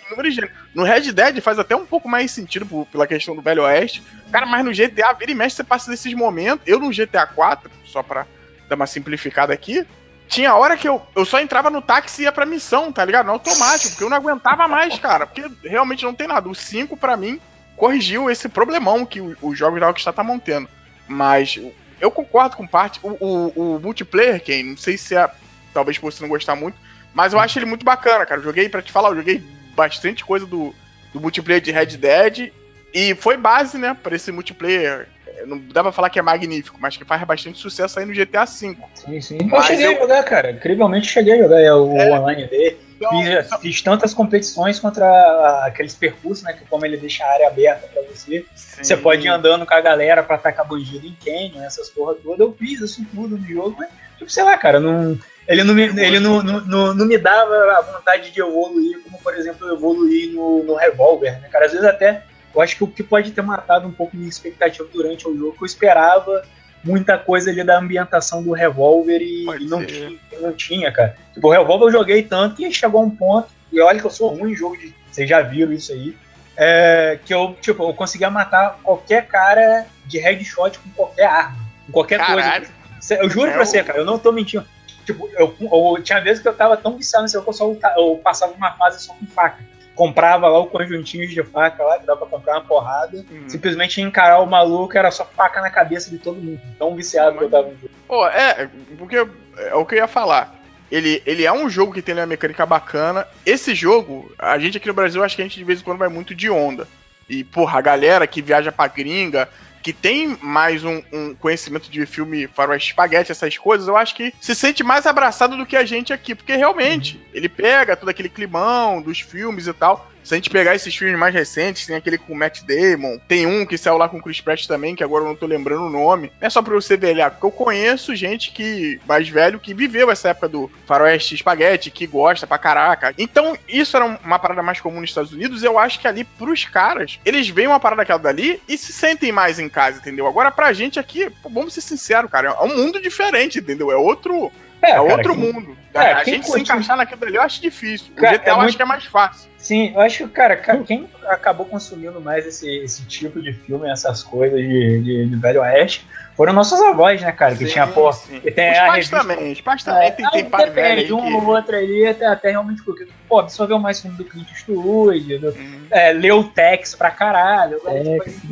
No 0.75 0.83
Red 0.83 1.13
Dead 1.13 1.41
faz 1.41 1.61
até 1.61 1.77
um 1.77 1.87
pouco 1.87 2.09
mais 2.09 2.33
sentido 2.33 2.67
por, 2.67 2.87
pela 2.87 3.07
questão 3.07 3.37
do 3.37 3.41
Velho 3.41 3.63
Oeste. 3.63 4.03
Cara, 4.33 4.45
mas 4.47 4.65
no 4.65 4.73
GTA, 4.73 5.13
vira 5.13 5.31
e 5.31 5.35
mexe, 5.35 5.55
você 5.55 5.65
passa 5.65 5.89
desses 5.89 6.13
momentos. 6.13 6.67
Eu 6.67 6.81
no 6.81 6.91
GTA 6.91 7.25
4, 7.27 7.71
só 7.85 8.03
pra 8.03 8.27
dar 8.69 8.75
uma 8.75 8.87
simplificada 8.87 9.55
aqui, 9.55 9.87
tinha 10.27 10.55
hora 10.57 10.77
que 10.77 10.89
eu, 10.89 11.01
eu 11.15 11.25
só 11.25 11.41
entrava 11.41 11.71
no 11.71 11.81
táxi 11.81 12.23
e 12.23 12.25
ia 12.25 12.33
pra 12.33 12.45
missão, 12.45 12.91
tá 12.91 13.05
ligado? 13.05 13.27
No 13.27 13.33
automático, 13.33 13.91
porque 13.91 14.05
eu 14.05 14.11
não 14.11 14.17
aguentava 14.17 14.67
mais, 14.67 14.99
cara. 14.99 15.27
Porque 15.27 15.49
realmente 15.63 16.03
não 16.03 16.15
tem 16.15 16.27
nada. 16.27 16.49
O 16.49 16.55
5, 16.55 16.97
pra 16.97 17.17
mim, 17.17 17.41
corrigiu 17.77 18.29
esse 18.29 18.49
problemão 18.49 19.07
que 19.07 19.21
os 19.21 19.57
jogos 19.57 19.79
da 19.79 19.87
Rockstar 19.87 20.13
tá 20.13 20.25
montando. 20.25 20.69
Mas 21.07 21.61
eu 22.01 22.11
concordo 22.11 22.57
com 22.57 22.67
parte. 22.67 23.01
O, 23.03 23.17
o, 23.21 23.77
o 23.77 23.81
multiplayer, 23.81 24.43
quem 24.43 24.65
não 24.65 24.77
sei 24.77 24.97
se 24.97 25.17
é 25.17 25.31
talvez 25.73 25.99
por 25.99 26.13
você 26.13 26.23
não 26.23 26.29
gostar 26.29 26.55
muito. 26.55 26.79
Mas 27.13 27.33
eu 27.33 27.39
acho 27.39 27.59
ele 27.59 27.67
muito 27.67 27.85
bacana, 27.85 28.25
cara. 28.25 28.41
Eu 28.41 28.45
joguei, 28.45 28.69
pra 28.69 28.83
te 28.83 28.93
falar, 28.93 29.11
eu 29.11 29.17
joguei 29.17 29.43
bastante 29.75 30.25
coisa 30.25 30.47
do, 30.47 30.75
do 31.13 31.21
multiplayer 31.21 31.63
de 31.63 31.71
Red 31.71 31.97
Dead. 31.97 32.53
E 32.93 33.15
foi 33.17 33.37
base, 33.37 33.77
né, 33.77 33.97
pra 34.01 34.15
esse 34.15 34.31
multiplayer. 34.31 35.09
Não 35.47 35.59
dá 35.59 35.83
pra 35.83 35.93
falar 35.93 36.11
que 36.11 36.19
é 36.19 36.23
magnífico, 36.23 36.79
mas 36.81 36.97
que 36.97 37.05
faz 37.05 37.23
bastante 37.25 37.59
sucesso 37.59 37.99
aí 37.99 38.07
no 38.07 38.15
GTA 38.15 38.45
V. 38.45 38.77
Sim, 38.95 39.21
sim. 39.21 39.39
eu 39.53 39.63
cheguei 39.63 39.87
eu... 39.87 39.97
a 39.97 40.01
jogar, 40.01 40.23
cara. 40.23 40.53
Incrivelmente 40.53 41.09
cheguei 41.09 41.35
a 41.35 41.43
jogar 41.43 41.61
é, 41.61 41.73
o 41.75 41.97
é, 41.97 42.13
online 42.13 42.47
dele. 42.47 42.77
Então, 42.97 43.11
fiz, 43.11 43.47
então... 43.47 43.61
fiz, 43.61 43.83
tantas 43.83 44.15
competições 44.15 44.79
contra 44.79 45.65
aqueles 45.67 45.95
percursos, 45.95 46.45
né? 46.45 46.53
Que 46.53 46.65
como 46.67 46.87
ele 46.87 46.97
deixa 46.97 47.25
a 47.25 47.33
área 47.33 47.49
aberta 47.49 47.87
pra 47.89 48.03
você. 48.03 48.45
Sim. 48.55 48.85
Você 48.85 48.97
pode 48.97 49.27
ir 49.27 49.31
andando 49.31 49.67
com 49.67 49.75
a 49.75 49.81
galera 49.81 50.23
pra 50.23 50.37
atacar 50.37 50.67
bandido 50.67 51.07
em 51.07 51.17
Canyon, 51.25 51.63
essas 51.63 51.91
porra 51.91 52.15
toda. 52.15 52.43
Eu 52.43 52.53
fiz 52.53 52.81
isso 52.81 53.05
tudo 53.15 53.37
no 53.37 53.47
jogo, 53.47 53.77
mas, 53.79 53.89
tipo, 54.19 54.31
sei 54.31 54.45
lá, 54.45 54.57
cara, 54.57 54.79
não 54.79 55.19
ele 55.47 55.63
não 55.63 55.75
me, 55.75 55.83
ele 55.83 56.19
não, 56.19 56.43
não, 56.43 56.61
não, 56.61 56.95
não, 56.95 57.07
me 57.07 57.19
dava 57.19 57.55
a 57.55 57.81
vontade 57.83 58.31
de 58.31 58.41
evoluir, 58.41 58.99
como 59.03 59.19
por 59.19 59.35
exemplo 59.37 59.69
eu 59.69 59.75
evoluí 59.75 60.33
no, 60.33 60.63
no 60.63 60.75
revólver, 60.75 61.39
né, 61.41 61.49
cara? 61.51 61.67
Às 61.67 61.73
vezes 61.73 61.87
até 61.87 62.23
eu 62.55 62.61
acho 62.61 62.77
que 62.77 62.85
o 62.85 62.87
que 62.87 63.03
pode 63.03 63.33
ter 63.33 63.43
matado 63.43 63.87
um 63.87 63.93
pouco 63.93 64.17
minha 64.17 64.29
expectativa 64.29 64.89
durante 64.91 65.29
o 65.29 65.37
jogo, 65.37 65.57
eu 65.61 65.67
esperava 65.67 66.43
muita 66.85 67.17
coisa 67.17 67.51
ali 67.51 67.65
da 67.65 67.79
ambientação 67.79 68.43
do 68.43 68.53
revólver 68.53 69.21
e, 69.21 69.45
e 69.45 69.67
não, 69.67 69.85
tinha, 69.85 70.19
não 70.41 70.53
tinha, 70.53 70.93
cara. 70.93 71.17
Tipo, 71.33 71.49
o 71.49 71.51
revólver 71.51 71.87
eu 71.87 71.93
joguei 71.93 72.23
tanto 72.23 72.57
que 72.57 72.71
chegou 72.71 73.01
a 73.01 73.05
um 73.05 73.11
ponto, 73.11 73.49
e 73.73 73.81
olha 73.81 73.99
que 73.99 74.07
eu 74.07 74.11
sou 74.11 74.29
ruim 74.29 74.53
em 74.53 74.57
jogo 74.57 74.77
de. 74.77 74.95
Vocês 75.11 75.29
já 75.29 75.41
viram 75.41 75.73
isso 75.73 75.93
aí. 75.93 76.17
É, 76.57 77.19
que 77.25 77.35
eu, 77.35 77.57
tipo, 77.61 77.83
eu 77.83 77.95
conseguia 77.95 78.31
matar 78.31 78.79
qualquer 78.83 79.27
cara 79.27 79.87
de 80.07 80.19
headshot 80.19 80.79
com 80.79 80.91
qualquer 80.91 81.27
arma. 81.27 81.59
Com 81.87 81.93
qualquer 81.93 82.19
Caralho. 82.19 82.67
coisa. 82.67 83.23
Eu 83.23 83.29
juro 83.29 83.51
é 83.51 83.53
pra 83.55 83.65
você, 83.65 83.83
cara, 83.83 83.99
eu 83.99 84.05
não 84.05 84.19
tô 84.19 84.31
mentindo. 84.31 84.65
Tipo, 85.05 85.29
eu, 85.35 85.55
eu, 85.61 86.03
tinha 86.03 86.21
vezes 86.21 86.41
que 86.41 86.49
eu 86.49 86.55
tava 86.55 86.77
tão 86.77 86.97
viciado 86.97 87.25
nesse 87.25 87.35
jogo 87.35 87.45
que 87.45 87.51
eu 87.51 87.55
só 87.55 87.75
eu 87.97 88.21
passava 88.23 88.53
uma 88.53 88.73
fase 88.73 89.03
só 89.03 89.13
com 89.15 89.27
faca. 89.27 89.63
Comprava 89.95 90.49
lá 90.49 90.59
o 90.59 90.67
conjuntinho 90.67 91.29
de 91.29 91.43
faca 91.45 91.83
lá, 91.83 91.99
que 91.99 92.07
dá 92.07 92.17
pra 92.17 92.27
comprar 92.27 92.55
uma 92.55 92.65
porrada. 92.65 93.25
Uhum. 93.31 93.49
Simplesmente 93.49 94.01
encarar 94.01 94.41
o 94.41 94.47
maluco 94.47 94.97
era 94.97 95.11
só 95.11 95.25
faca 95.25 95.61
na 95.61 95.71
cabeça 95.71 96.11
de 96.11 96.19
todo 96.19 96.41
mundo. 96.41 96.61
Tão 96.79 96.95
viciado 96.97 97.39
que 97.39 97.45
eu 97.45 97.51
tava. 97.51 97.73
Pô, 98.09 98.27
é, 98.27 98.69
porque 98.99 99.17
é 99.59 99.75
o 99.75 99.87
que 99.87 99.95
eu 99.95 99.99
ia 99.99 100.09
falar. 100.09 100.61
Ele, 100.91 101.23
ele 101.25 101.45
é 101.45 101.53
um 101.53 101.69
jogo 101.69 101.93
que 101.93 102.03
tem 102.03 102.15
uma 102.15 102.27
mecânica 102.27 102.67
bacana. 102.67 103.27
Esse 103.45 103.75
jogo, 103.75 104.33
a 104.39 104.59
gente 104.59 104.77
aqui 104.77 104.89
no 104.89 104.95
Brasil, 104.95 105.23
acho 105.23 105.37
que 105.37 105.43
a 105.43 105.45
gente 105.45 105.59
de 105.59 105.65
vez 105.65 105.81
em 105.81 105.85
quando 105.85 105.99
vai 105.99 106.09
muito 106.09 106.35
de 106.35 106.51
onda. 106.51 106.87
E, 107.29 107.43
porra, 107.43 107.79
a 107.79 107.83
galera 107.83 108.27
que 108.27 108.43
viaja 108.43 108.71
pra 108.71 108.87
gringa, 108.87 109.49
que 109.85 109.93
tem 109.93 110.39
mais 110.41 110.83
um, 110.83 111.03
um 111.13 111.35
conhecimento 111.35 111.91
de 111.91 112.07
filme 112.07 112.47
faroeste 112.47 112.93
espaguete, 112.93 113.31
essas 113.31 113.59
coisas, 113.59 113.87
eu 113.87 113.95
acho 113.95 114.15
que 114.15 114.33
se 114.41 114.55
sente 114.55 114.83
mais 114.83 115.05
abraçado 115.05 115.59
do 115.59 115.67
que 115.67 115.77
a 115.77 115.85
gente 115.85 116.11
aqui, 116.11 116.35
porque 116.35 116.57
realmente 116.57 117.23
ele 117.35 117.51
pega 117.51 117.95
todo 117.95 118.09
aquele 118.09 118.31
climão 118.31 119.03
dos 119.03 119.21
filmes 119.21 119.67
e 119.67 119.75
tal. 119.75 120.11
Se 120.25 120.33
a 120.33 120.37
gente 120.39 120.49
pegar 120.49 120.75
esses 120.75 120.97
filmes 120.97 121.19
mais 121.19 121.35
recentes, 121.35 121.87
tem 121.87 121.95
aquele 121.95 122.17
com 122.17 122.33
o 122.33 122.37
Matt 122.37 122.63
Damon, 122.63 123.19
tem 123.29 123.47
um 123.47 123.67
que 123.67 123.77
saiu 123.77 123.99
lá 123.99 124.09
com 124.09 124.17
o 124.17 124.23
Chris 124.23 124.41
Pratt 124.41 124.67
também, 124.67 124.97
que 124.97 125.05
agora 125.05 125.23
eu 125.23 125.29
não 125.29 125.37
tô 125.37 125.45
lembrando 125.45 125.85
o 125.85 125.91
nome. 125.91 126.33
Não 126.41 126.47
é 126.47 126.51
só 126.51 126.63
pra 126.63 126.75
você 126.75 126.97
velhar, 126.97 127.31
porque 127.31 127.45
eu 127.45 127.51
conheço 127.51 128.17
gente 128.17 128.51
que 128.51 128.99
mais 129.07 129.29
velho 129.29 129.61
que 129.61 129.75
viveu 129.75 130.11
essa 130.11 130.31
época 130.31 130.49
do 130.49 130.71
faroeste 130.87 131.35
espaguete, 131.35 131.91
que 131.91 132.07
gosta 132.07 132.47
pra 132.47 132.57
caraca. 132.57 133.15
Então, 133.19 133.57
isso 133.69 133.95
era 133.97 134.07
uma 134.25 134.39
parada 134.39 134.63
mais 134.63 134.81
comum 134.81 135.01
nos 135.01 135.11
Estados 135.11 135.33
Unidos, 135.33 135.63
eu 135.63 135.79
acho 135.79 136.01
que 136.01 136.09
ali 136.09 136.25
pros 136.25 136.65
caras, 136.65 137.21
eles 137.23 137.49
veem 137.51 137.69
uma 137.69 137.79
parada 137.79 138.01
aquela 138.01 138.19
dali 138.19 138.63
e 138.67 138.79
se 138.79 138.95
sentem 138.95 139.31
mais 139.31 139.59
em 139.59 139.69
casa, 139.69 139.99
entendeu? 139.99 140.27
Agora 140.27 140.51
pra 140.51 140.73
gente 140.73 140.99
aqui, 140.99 141.29
pô, 141.43 141.51
vamos 141.51 141.75
ser 141.75 141.83
sinceros, 141.83 142.31
cara, 142.31 142.49
é 142.49 142.63
um 142.63 142.75
mundo 142.75 143.01
diferente, 143.01 143.59
entendeu? 143.59 143.93
É 143.93 143.97
outro 143.97 144.51
é, 144.83 144.91
é 144.91 144.95
cara, 144.95 145.03
outro 145.03 145.37
mundo. 145.37 145.77
É, 145.93 146.13
a 146.13 146.25
gente 146.25 146.47
se 146.47 146.61
encaixar 146.61 146.97
naquilo 146.97 147.25
ali 147.25 147.37
eu 147.37 147.43
acho 147.43 147.61
difícil. 147.61 148.13
O 148.13 148.21
GTA 148.21 148.27
é 148.27 148.51
eu 148.51 148.57
muito... 148.57 148.69
acho 148.69 148.77
que 148.77 148.83
é 148.83 148.87
mais 148.87 149.05
fácil. 149.05 149.54
Sim, 149.65 149.93
eu 149.95 150.01
acho 150.03 150.25
que, 150.25 150.29
cara, 150.29 150.57
quem 150.57 151.09
acabou 151.27 151.65
consumindo 151.65 152.21
mais 152.21 152.47
esse, 152.47 152.69
esse 152.81 153.03
tipo 153.07 153.41
de 153.41 153.55
filme, 153.55 153.91
essas 153.91 154.23
coisas 154.23 154.61
de, 154.61 155.01
de, 155.01 155.27
de 155.27 155.37
Velho 155.37 155.63
Oeste, 155.63 156.07
foram 156.37 156.53
nossos 156.53 156.79
avós, 156.83 157.23
né, 157.23 157.33
cara? 157.33 157.57
Que 157.57 157.65
sim, 157.65 157.73
tinha, 157.73 157.87
pô. 157.87 158.13
Que 158.13 158.51
tem 158.51 158.73
os 158.73 158.79
a 158.79 158.87
pais 158.89 159.09
revista... 159.09 159.19
também, 159.19 159.53
os 159.53 159.61
pais 159.63 159.83
também 159.83 160.09
é, 160.09 160.11
tem, 160.11 160.29
tem 160.29 160.45
pai 160.51 160.69
velho. 160.69 161.17
um 161.17 161.37
ou 161.37 161.47
outro 161.47 161.75
ali, 161.75 162.07
até, 162.07 162.27
até 162.27 162.51
realmente 162.51 162.83
porque, 162.83 163.09
pô, 163.27 163.39
absorveu 163.39 163.79
mais 163.79 164.03
filme 164.03 164.19
do 164.19 164.25
Clint 164.27 164.51
Eastwood, 164.51 165.39
do, 165.39 165.49
hum. 165.49 165.87
é, 165.91 166.13
leu 166.13 166.45
Tex 166.45 166.95
pra 166.95 167.11
caralho. 167.11 167.81
Tex. 167.81 168.43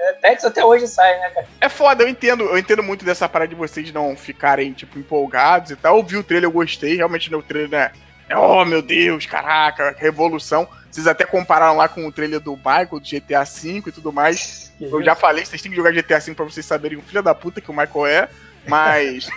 É, 0.00 0.12
Tex 0.14 0.44
até 0.46 0.64
hoje 0.64 0.88
sai, 0.88 1.16
né, 1.20 1.30
cara? 1.30 1.46
É 1.60 1.68
foda, 1.68 2.02
eu 2.02 2.08
entendo, 2.08 2.42
eu 2.42 2.58
entendo 2.58 2.82
muito 2.82 3.04
dessa 3.04 3.28
parada 3.28 3.50
de 3.50 3.54
vocês 3.54 3.92
não 3.92 4.16
ficarem, 4.16 4.72
tipo, 4.72 4.98
empolgados 4.98 5.70
e 5.70 5.76
tal. 5.76 5.98
Eu 5.98 6.02
vi 6.02 6.16
o 6.16 6.24
trailer, 6.24 6.48
eu 6.48 6.52
gostei, 6.52 6.96
realmente 6.96 7.30
no 7.30 7.40
trailer, 7.40 7.70
né? 7.70 7.92
É, 8.28 8.36
oh, 8.36 8.64
meu 8.64 8.82
Deus, 8.82 9.26
caraca, 9.26 9.94
revolução. 9.98 10.68
Vocês 10.90 11.06
até 11.06 11.24
compararam 11.24 11.76
lá 11.76 11.88
com 11.88 12.06
o 12.06 12.12
trailer 12.12 12.40
do 12.40 12.56
Michael, 12.56 12.88
do 12.88 13.00
GTA 13.00 13.44
V 13.44 13.82
e 13.86 13.92
tudo 13.92 14.12
mais. 14.12 14.72
Eu 14.80 15.02
já 15.02 15.14
falei, 15.14 15.44
vocês 15.44 15.60
têm 15.60 15.70
que 15.70 15.76
jogar 15.76 15.92
GTA 15.92 16.18
V 16.18 16.34
pra 16.34 16.44
vocês 16.44 16.64
saberem 16.64 16.98
o 16.98 17.02
filho 17.02 17.22
da 17.22 17.34
puta 17.34 17.60
que 17.60 17.70
o 17.70 17.74
Michael 17.74 18.06
é. 18.06 18.28
Mas. 18.66 19.28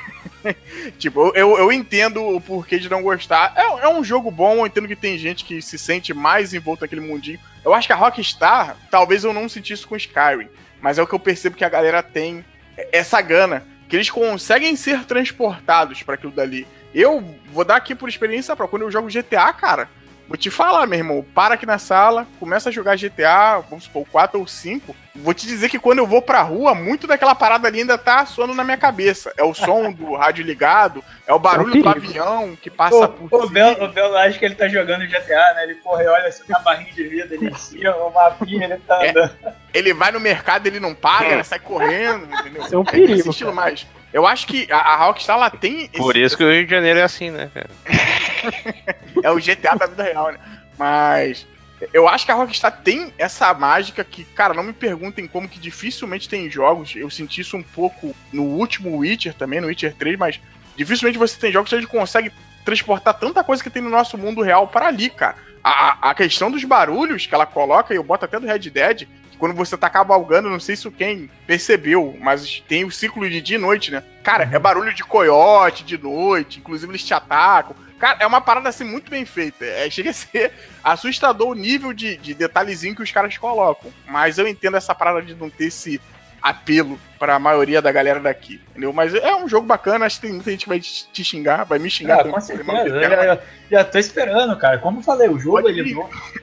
tipo, 0.98 1.32
eu, 1.36 1.58
eu 1.58 1.72
entendo 1.72 2.24
o 2.24 2.42
porquê 2.42 2.80
de 2.80 2.90
não 2.90 3.02
gostar. 3.02 3.54
É, 3.56 3.62
é, 3.62 3.90
um 3.90 4.04
jogo 4.04 4.32
bom, 4.32 4.56
eu 4.56 4.66
entendo 4.66 4.88
que 4.88 4.96
tem 4.96 5.18
gente 5.18 5.46
que 5.46 5.62
se 5.62 5.78
sente 5.78 6.14
mais 6.14 6.54
envolto 6.54 6.82
naquele 6.82 7.02
mundinho. 7.02 7.40
Eu 7.64 7.74
acho 7.74 7.88
que 7.88 7.94
a 7.94 7.96
Rockstar, 7.96 8.76
talvez 8.90 9.24
eu 9.24 9.34
não 9.34 9.48
sentisse 9.48 9.86
com 9.86 9.96
Skyrim. 9.96 10.50
Mas 10.82 10.98
é 10.98 11.04
o 11.04 11.08
que 11.08 11.14
eu 11.14 11.20
percebo 11.20 11.56
que 11.56 11.66
a 11.66 11.70
galera 11.70 12.02
tem 12.02 12.44
essa 12.92 13.22
gana. 13.22 13.66
Que 13.88 13.96
eles 13.96 14.10
conseguem 14.10 14.76
ser 14.76 15.04
transportados 15.06 16.04
para 16.04 16.16
aquilo 16.16 16.32
dali. 16.32 16.68
Eu 16.94 17.24
vou 17.52 17.64
dar 17.64 17.76
aqui 17.76 17.94
por 17.94 18.10
experiência 18.10 18.56
para 18.56 18.68
quando 18.68 18.84
eu 18.84 18.92
jogo 18.92 19.10
GTA, 19.10 19.52
cara. 19.54 19.88
Vou 20.30 20.38
te 20.38 20.52
falar, 20.52 20.86
meu 20.86 21.00
irmão. 21.00 21.26
Para 21.34 21.56
aqui 21.56 21.66
na 21.66 21.80
sala, 21.80 22.28
começa 22.40 22.70
a 22.70 22.72
jogar 22.72 22.96
GTA, 22.96 23.64
vamos 23.68 23.86
supor, 23.86 24.06
4 24.12 24.40
ou 24.40 24.46
5. 24.46 24.96
Vou 25.16 25.34
te 25.34 25.48
dizer 25.48 25.70
que 25.70 25.80
quando 25.80 25.98
eu 25.98 26.06
vou 26.06 26.22
pra 26.22 26.44
rua, 26.44 26.76
muito 26.76 27.08
daquela 27.08 27.34
parada 27.34 27.68
ali 27.68 27.80
ainda 27.80 27.98
tá 27.98 28.24
soando 28.28 28.54
na 28.54 28.64
minha 28.64 28.78
cabeça. 28.78 29.34
É 29.36 29.44
o 29.44 29.56
som 29.56 29.92
do 29.92 30.14
rádio 30.16 30.46
ligado, 30.46 31.04
é 31.26 31.34
o 31.34 31.40
barulho 31.40 31.80
é 31.80 31.82
do 31.82 31.90
avião 31.90 32.56
que 32.56 32.70
passa 32.70 33.06
o, 33.06 33.10
por. 33.10 33.46
O 33.46 33.50
Belo, 33.50 33.84
o 33.84 33.88
Belo 33.88 34.16
acha 34.18 34.38
que 34.38 34.46
ele 34.46 34.54
tá 34.54 34.68
jogando 34.68 35.08
GTA, 35.08 35.54
né? 35.56 35.64
Ele 35.64 35.76
corre, 35.76 36.06
olha 36.06 36.28
assim 36.28 36.44
na 36.48 36.60
barrinha 36.60 36.94
de 36.94 37.04
vida, 37.06 37.34
ele 37.34 37.50
ensina 37.50 37.96
o 37.96 38.14
mapinha, 38.14 38.66
ele 38.66 38.78
tá 38.78 39.04
é, 39.04 39.10
andando. 39.10 39.36
Ele 39.74 39.94
vai 39.96 40.12
no 40.12 40.20
mercado, 40.20 40.68
ele 40.68 40.80
não 40.80 40.94
paga, 40.94 41.26
ele 41.34 41.44
sai 41.44 41.60
correndo, 41.60 42.32
entendeu? 42.32 42.64
Isso 42.64 42.76
é 42.76 42.78
um 42.78 42.86
perigo. 42.86 43.14
É 43.14 43.16
esse 43.16 43.30
estilo 43.30 43.54
mais. 43.54 43.88
Eu 44.12 44.26
acho 44.26 44.48
que 44.48 44.72
a, 44.72 44.78
a 44.78 44.96
Rockstar 45.06 45.38
ela 45.38 45.50
tem. 45.50 45.84
Esse... 45.84 45.98
Por 45.98 46.18
isso 46.18 46.36
que 46.36 46.44
o 46.44 46.52
Rio 46.52 46.66
de 46.66 46.72
Janeiro 46.72 47.00
é 47.00 47.04
assim, 47.04 47.30
né, 47.30 47.50
cara? 47.54 47.70
é 49.24 49.32
o 49.32 49.36
GTA 49.36 49.76
da 49.76 49.86
vida 49.86 50.04
real, 50.04 50.32
né? 50.32 50.40
Mas 50.78 51.46
eu 51.94 52.08
acho 52.08 52.26
que 52.26 52.32
a 52.32 52.36
Rockstar 52.36 52.82
tem 52.82 53.14
essa 53.18 53.54
mágica 53.54 54.04
que, 54.04 54.24
cara, 54.24 54.54
não 54.54 54.64
me 54.64 54.74
perguntem 54.74 55.28
como 55.28 55.48
que 55.48 55.60
dificilmente 55.60 56.28
tem 56.28 56.50
jogos. 56.50 56.96
Eu 56.96 57.10
senti 57.10 57.42
isso 57.42 57.56
um 57.56 57.64
pouco 57.64 58.16
no 58.34 58.44
último 58.44 58.98
Witcher 58.98 59.34
também, 59.34 59.62
no 59.62 59.68
Witcher 59.68 59.96
3, 59.96 60.18
mas 60.18 60.40
dificilmente 60.76 61.18
você 61.18 61.40
tem 61.40 61.52
jogos 61.52 61.70
que 61.70 61.76
a 61.76 61.80
gente 61.80 61.90
consegue 61.90 62.32
transportar 62.66 63.14
tanta 63.14 63.44
coisa 63.44 63.64
que 63.64 63.70
tem 63.70 63.82
no 63.82 63.90
nosso 63.90 64.18
mundo 64.18 64.42
real 64.42 64.68
para 64.68 64.88
ali, 64.88 65.10
cara. 65.10 65.36
A, 65.64 66.10
a 66.10 66.16
questão 66.16 66.52
dos 66.52 66.64
barulhos 66.64 67.26
que 67.26 67.36
ela 67.36 67.46
coloca, 67.46 67.94
e 67.94 67.98
eu 67.98 68.04
boto 68.04 68.26
até 68.26 68.40
do 68.40 68.48
Red 68.48 68.70
Dead, 68.70 69.08
quando 69.40 69.56
você 69.56 69.78
tá 69.78 69.90
cavalgando, 69.90 70.50
não 70.50 70.60
sei 70.60 70.76
se 70.76 70.92
quem 70.92 71.30
percebeu, 71.48 72.16
mas 72.20 72.62
tem 72.68 72.84
o 72.84 72.92
ciclo 72.92 73.28
de 73.28 73.42
dia 73.42 73.58
e 73.58 73.60
noite, 73.60 73.90
né? 73.90 74.04
Cara, 74.22 74.48
é 74.52 74.60
barulho 74.60 74.94
de 74.94 75.04
coiote 75.04 75.84
de 75.84 75.98
noite, 75.98 76.60
inclusive 76.60 76.92
eles 76.92 77.04
te 77.04 77.14
atacam. 77.14 77.76
Cara, 77.98 78.18
é 78.20 78.28
uma 78.28 78.42
parada 78.42 78.70
assim 78.70 78.84
muito 78.84 79.10
bem 79.10 79.26
feita. 79.26 79.66
É, 79.66 79.90
chega 79.90 80.10
a 80.10 80.14
ser 80.14 80.52
assustador 80.84 81.50
o 81.50 81.56
nível 81.56 81.94
de, 81.94 82.18
de 82.18 82.34
detalhezinho 82.34 82.96
que 82.96 83.02
os 83.02 83.12
caras 83.12 83.38
colocam. 83.38 83.92
Mas 84.06 84.38
eu 84.38 84.48
entendo 84.48 84.78
essa 84.78 84.94
parada 84.94 85.22
de 85.22 85.34
não 85.34 85.50
ter 85.50 85.66
esse 85.66 86.00
apelo 86.42 87.00
para 87.20 87.36
a 87.36 87.40
maioria 87.40 87.82
da 87.82 87.92
galera 87.92 88.20
daqui, 88.20 88.62
entendeu? 88.70 88.94
Mas 88.94 89.14
é 89.14 89.36
um 89.36 89.48
jogo 89.48 89.68
bacana, 89.68 90.06
acho 90.06 90.16
que 90.16 90.28
tem 90.28 90.34
muita 90.34 90.50
gente 90.52 90.64
que 90.64 90.70
vai 90.70 90.80
te 90.80 91.24
xingar, 91.24 91.66
vai 91.66 91.78
me 91.78 91.90
xingar. 91.90 92.22
Ah, 92.22 92.30
com 92.30 92.40
certeza, 92.40 92.88
eu 92.88 93.02
já, 93.02 93.40
já 93.70 93.84
tô 93.84 94.00
esperando, 94.00 94.56
cara. 94.58 94.78
Como 94.78 95.00
eu 95.00 95.04
falei, 95.04 95.28
o 95.28 95.38
jogo 95.38 95.62
pode 95.62 95.80
ele... 95.80 95.96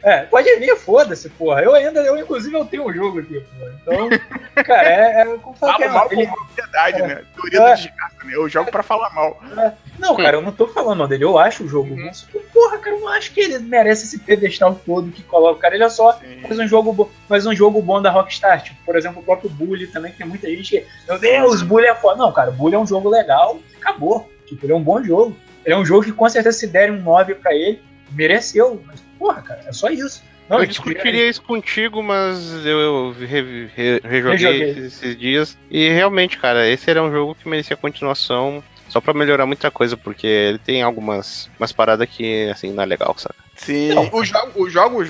É, 0.02 0.22
pode 0.22 0.54
vir, 0.56 0.76
foda-se, 0.76 1.30
porra. 1.30 1.62
Eu 1.62 1.74
ainda, 1.74 2.00
eu 2.00 2.18
inclusive 2.18 2.54
eu 2.54 2.64
tenho 2.66 2.86
um 2.86 2.92
jogo 2.92 3.20
aqui, 3.20 3.40
porra. 3.40 3.72
Então, 3.82 4.08
cara, 4.62 4.88
é... 4.88 5.22
é 5.22 5.38
como 5.38 5.56
Fala 5.56 5.84
é, 5.84 5.88
mal 5.88 6.08
ele... 6.10 6.26
com 6.26 6.34
propriedade, 6.34 7.02
é, 7.02 7.06
né? 7.06 7.22
Teoria 7.34 7.60
é, 7.60 7.70
do 7.70 7.76
desgaste, 7.76 8.24
né? 8.24 8.34
Eu 8.34 8.48
jogo 8.48 8.70
pra 8.70 8.82
falar 8.82 9.10
mal. 9.14 9.40
É. 9.56 9.72
Não, 9.98 10.14
cara, 10.16 10.36
eu 10.36 10.42
não 10.42 10.52
tô 10.52 10.66
falando 10.68 10.98
mal 10.98 11.08
dele. 11.08 11.24
Eu 11.24 11.38
acho 11.38 11.64
o 11.64 11.68
jogo 11.68 11.94
bom. 11.94 12.12
Só 12.12 12.26
que, 12.26 12.38
porra, 12.38 12.78
cara, 12.78 12.96
eu 12.96 13.00
não 13.00 13.08
acho 13.08 13.32
que 13.32 13.40
ele 13.40 13.58
merece 13.58 14.04
esse 14.04 14.18
pedestal 14.18 14.78
todo 14.84 15.10
que 15.10 15.22
coloca. 15.22 15.60
Cara, 15.60 15.74
ele 15.74 15.84
é 15.84 15.88
só 15.88 16.18
faz 16.42 16.58
um 16.58 16.68
jogo 16.68 16.92
bom, 16.92 17.10
faz 17.28 17.46
um 17.46 17.54
jogo 17.54 17.80
bom 17.80 18.02
da 18.02 18.10
Rockstar. 18.10 18.62
Tipo, 18.62 18.76
por 18.84 18.96
exemplo, 18.96 19.20
o 19.20 19.24
próprio 19.24 19.48
Bully 19.50 19.86
também, 19.86 20.12
que 20.12 20.18
tem 20.18 20.26
muita 20.26 20.48
gente 20.48 20.65
que. 20.70 20.86
Meu 21.08 21.18
Deus, 21.18 21.62
Bully 21.62 21.86
é 21.86 21.94
foda. 21.94 22.16
Não, 22.16 22.32
cara, 22.32 22.50
Bully 22.50 22.74
é 22.74 22.78
um 22.78 22.86
jogo 22.86 23.08
legal, 23.08 23.58
acabou. 23.76 24.30
Tipo, 24.46 24.66
ele 24.66 24.72
é 24.72 24.76
um 24.76 24.82
bom 24.82 25.02
jogo. 25.02 25.36
Ele 25.64 25.74
é 25.74 25.78
um 25.78 25.84
jogo 25.84 26.04
que 26.04 26.12
com 26.12 26.28
certeza 26.28 26.56
se 26.56 26.66
derem 26.66 26.94
um 26.94 27.02
9 27.02 27.34
pra 27.36 27.54
ele, 27.54 27.82
mereceu. 28.12 28.80
Mas, 28.86 29.02
porra, 29.18 29.42
cara, 29.42 29.62
é 29.66 29.72
só 29.72 29.88
isso. 29.88 30.22
Não, 30.48 30.60
eu 30.60 30.66
discutiria 30.66 31.28
isso 31.28 31.42
contigo, 31.42 32.00
mas 32.02 32.64
eu, 32.64 32.78
eu 32.78 33.16
re, 33.18 33.66
re, 33.74 34.00
rejoguei 34.04 34.62
esses, 34.62 35.02
esses, 35.02 35.18
dias. 35.18 35.58
E 35.68 35.88
realmente, 35.88 36.38
cara, 36.38 36.68
esse 36.68 36.88
era 36.88 37.02
um 37.02 37.10
jogo 37.10 37.34
que 37.34 37.48
merecia 37.48 37.76
continuação. 37.76 38.62
Só 38.88 39.00
pra 39.00 39.12
melhorar 39.12 39.46
muita 39.46 39.68
coisa, 39.68 39.96
porque 39.96 40.26
ele 40.26 40.58
tem 40.58 40.82
algumas 40.82 41.50
umas 41.58 41.72
paradas 41.72 42.08
que, 42.08 42.48
assim, 42.48 42.72
não 42.72 42.84
é 42.84 42.86
legal, 42.86 43.16
sabe? 43.18 43.34
Sim, 43.56 43.90
os, 44.12 44.30
os 44.54 44.72
jogos, 44.72 45.08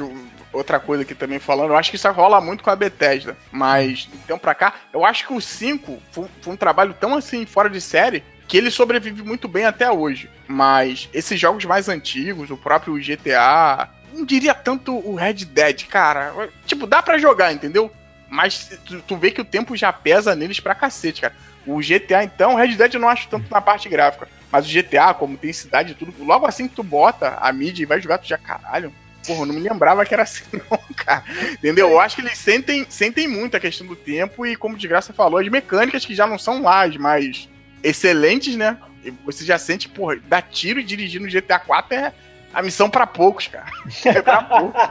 outra 0.57 0.81
coisa 0.81 1.03
aqui 1.03 1.14
também 1.14 1.38
falando, 1.38 1.71
eu 1.71 1.77
acho 1.77 1.90
que 1.90 1.97
isso 1.97 2.11
rola 2.11 2.40
muito 2.40 2.64
com 2.64 2.71
a 2.71 2.77
Bethesda. 2.77 3.37
Mas, 3.51 4.09
então 4.25 4.38
pra 4.38 4.55
cá, 4.55 4.75
eu 4.92 5.05
acho 5.05 5.27
que 5.27 5.33
o 5.33 5.40
5 5.40 6.03
foi, 6.11 6.27
foi 6.40 6.53
um 6.53 6.57
trabalho 6.57 6.95
tão 6.99 7.14
assim, 7.14 7.45
fora 7.47 7.69
de 7.69 7.81
série, 7.81 8.25
que 8.49 8.57
ele 8.57 8.71
sobrevive 8.71 9.23
muito 9.23 9.49
bem 9.49 9.64
até 9.64 9.90
hoje. 9.90 10.31
Mas 10.47 11.09
esses 11.12 11.38
jogos 11.38 11.64
mais 11.64 11.88
antigos, 11.88 12.51
o 12.51 12.57
próprio 12.57 12.95
GTA, 12.95 13.88
não 14.12 14.25
diria 14.25 14.55
tanto 14.55 14.95
o 14.97 15.14
Red 15.14 15.45
Dead, 15.45 15.87
cara. 15.87 16.33
Tipo, 16.64 16.87
dá 16.87 17.03
para 17.03 17.19
jogar, 17.19 17.53
entendeu? 17.53 17.92
Mas 18.29 18.79
tu, 18.85 19.01
tu, 19.03 19.16
vê 19.16 19.31
que 19.31 19.40
o 19.40 19.45
tempo 19.45 19.77
já 19.77 19.92
pesa 19.92 20.35
neles 20.35 20.61
pra 20.61 20.75
cacete, 20.75 21.21
cara. 21.21 21.35
O 21.66 21.79
GTA, 21.81 22.25
então, 22.25 22.55
o 22.55 22.57
Red 22.57 22.75
Dead 22.75 22.95
eu 22.95 23.01
não 23.01 23.09
acho 23.09 23.29
tanto 23.29 23.51
na 23.51 23.61
parte 23.61 23.88
gráfica. 23.88 24.29
Mas 24.51 24.66
o 24.66 24.73
GTA, 24.73 25.12
como 25.14 25.37
tem 25.37 25.53
cidade 25.53 25.92
e 25.92 25.95
tudo, 25.95 26.14
logo 26.25 26.47
assim 26.47 26.69
que 26.69 26.75
tu 26.75 26.83
bota 26.83 27.37
a 27.40 27.53
mídia 27.53 27.83
e 27.83 27.87
vai 27.87 28.01
jogar, 28.01 28.19
tu 28.19 28.27
já, 28.27 28.38
caralho. 28.38 28.92
Porra, 29.26 29.40
eu 29.40 29.46
não 29.46 29.54
me 29.54 29.60
lembrava 29.60 30.04
que 30.04 30.14
era 30.14 30.22
assim, 30.22 30.44
não, 30.52 30.78
cara. 30.94 31.24
Entendeu? 31.52 31.90
Eu 31.90 32.00
acho 32.00 32.16
que 32.16 32.22
eles 32.22 32.38
sentem, 32.38 32.86
sentem 32.88 33.26
muito 33.26 33.56
a 33.56 33.60
questão 33.60 33.86
do 33.86 33.96
tempo 33.96 34.46
e, 34.46 34.56
como 34.56 34.76
de 34.76 34.88
graça 34.88 35.12
falou, 35.12 35.40
as 35.40 35.48
mecânicas 35.48 36.04
que 36.04 36.14
já 36.14 36.26
não 36.26 36.38
são 36.38 36.62
lá 36.62 36.84
as 36.84 36.96
mais 36.96 37.48
excelentes, 37.82 38.56
né? 38.56 38.76
Você 39.24 39.44
já 39.44 39.58
sente, 39.58 39.88
porra, 39.88 40.16
dar 40.26 40.42
tiro 40.42 40.80
e 40.80 40.84
dirigir 40.84 41.20
no 41.20 41.28
GTA 41.28 41.58
4 41.58 41.94
é 41.94 42.12
a 42.52 42.62
missão 42.62 42.88
para 42.88 43.06
poucos, 43.06 43.46
cara. 43.46 43.70
É 44.04 44.22
pra 44.22 44.42
poucos. 44.42 44.82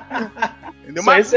Entendeu? 0.83 1.03
Mas, 1.03 1.31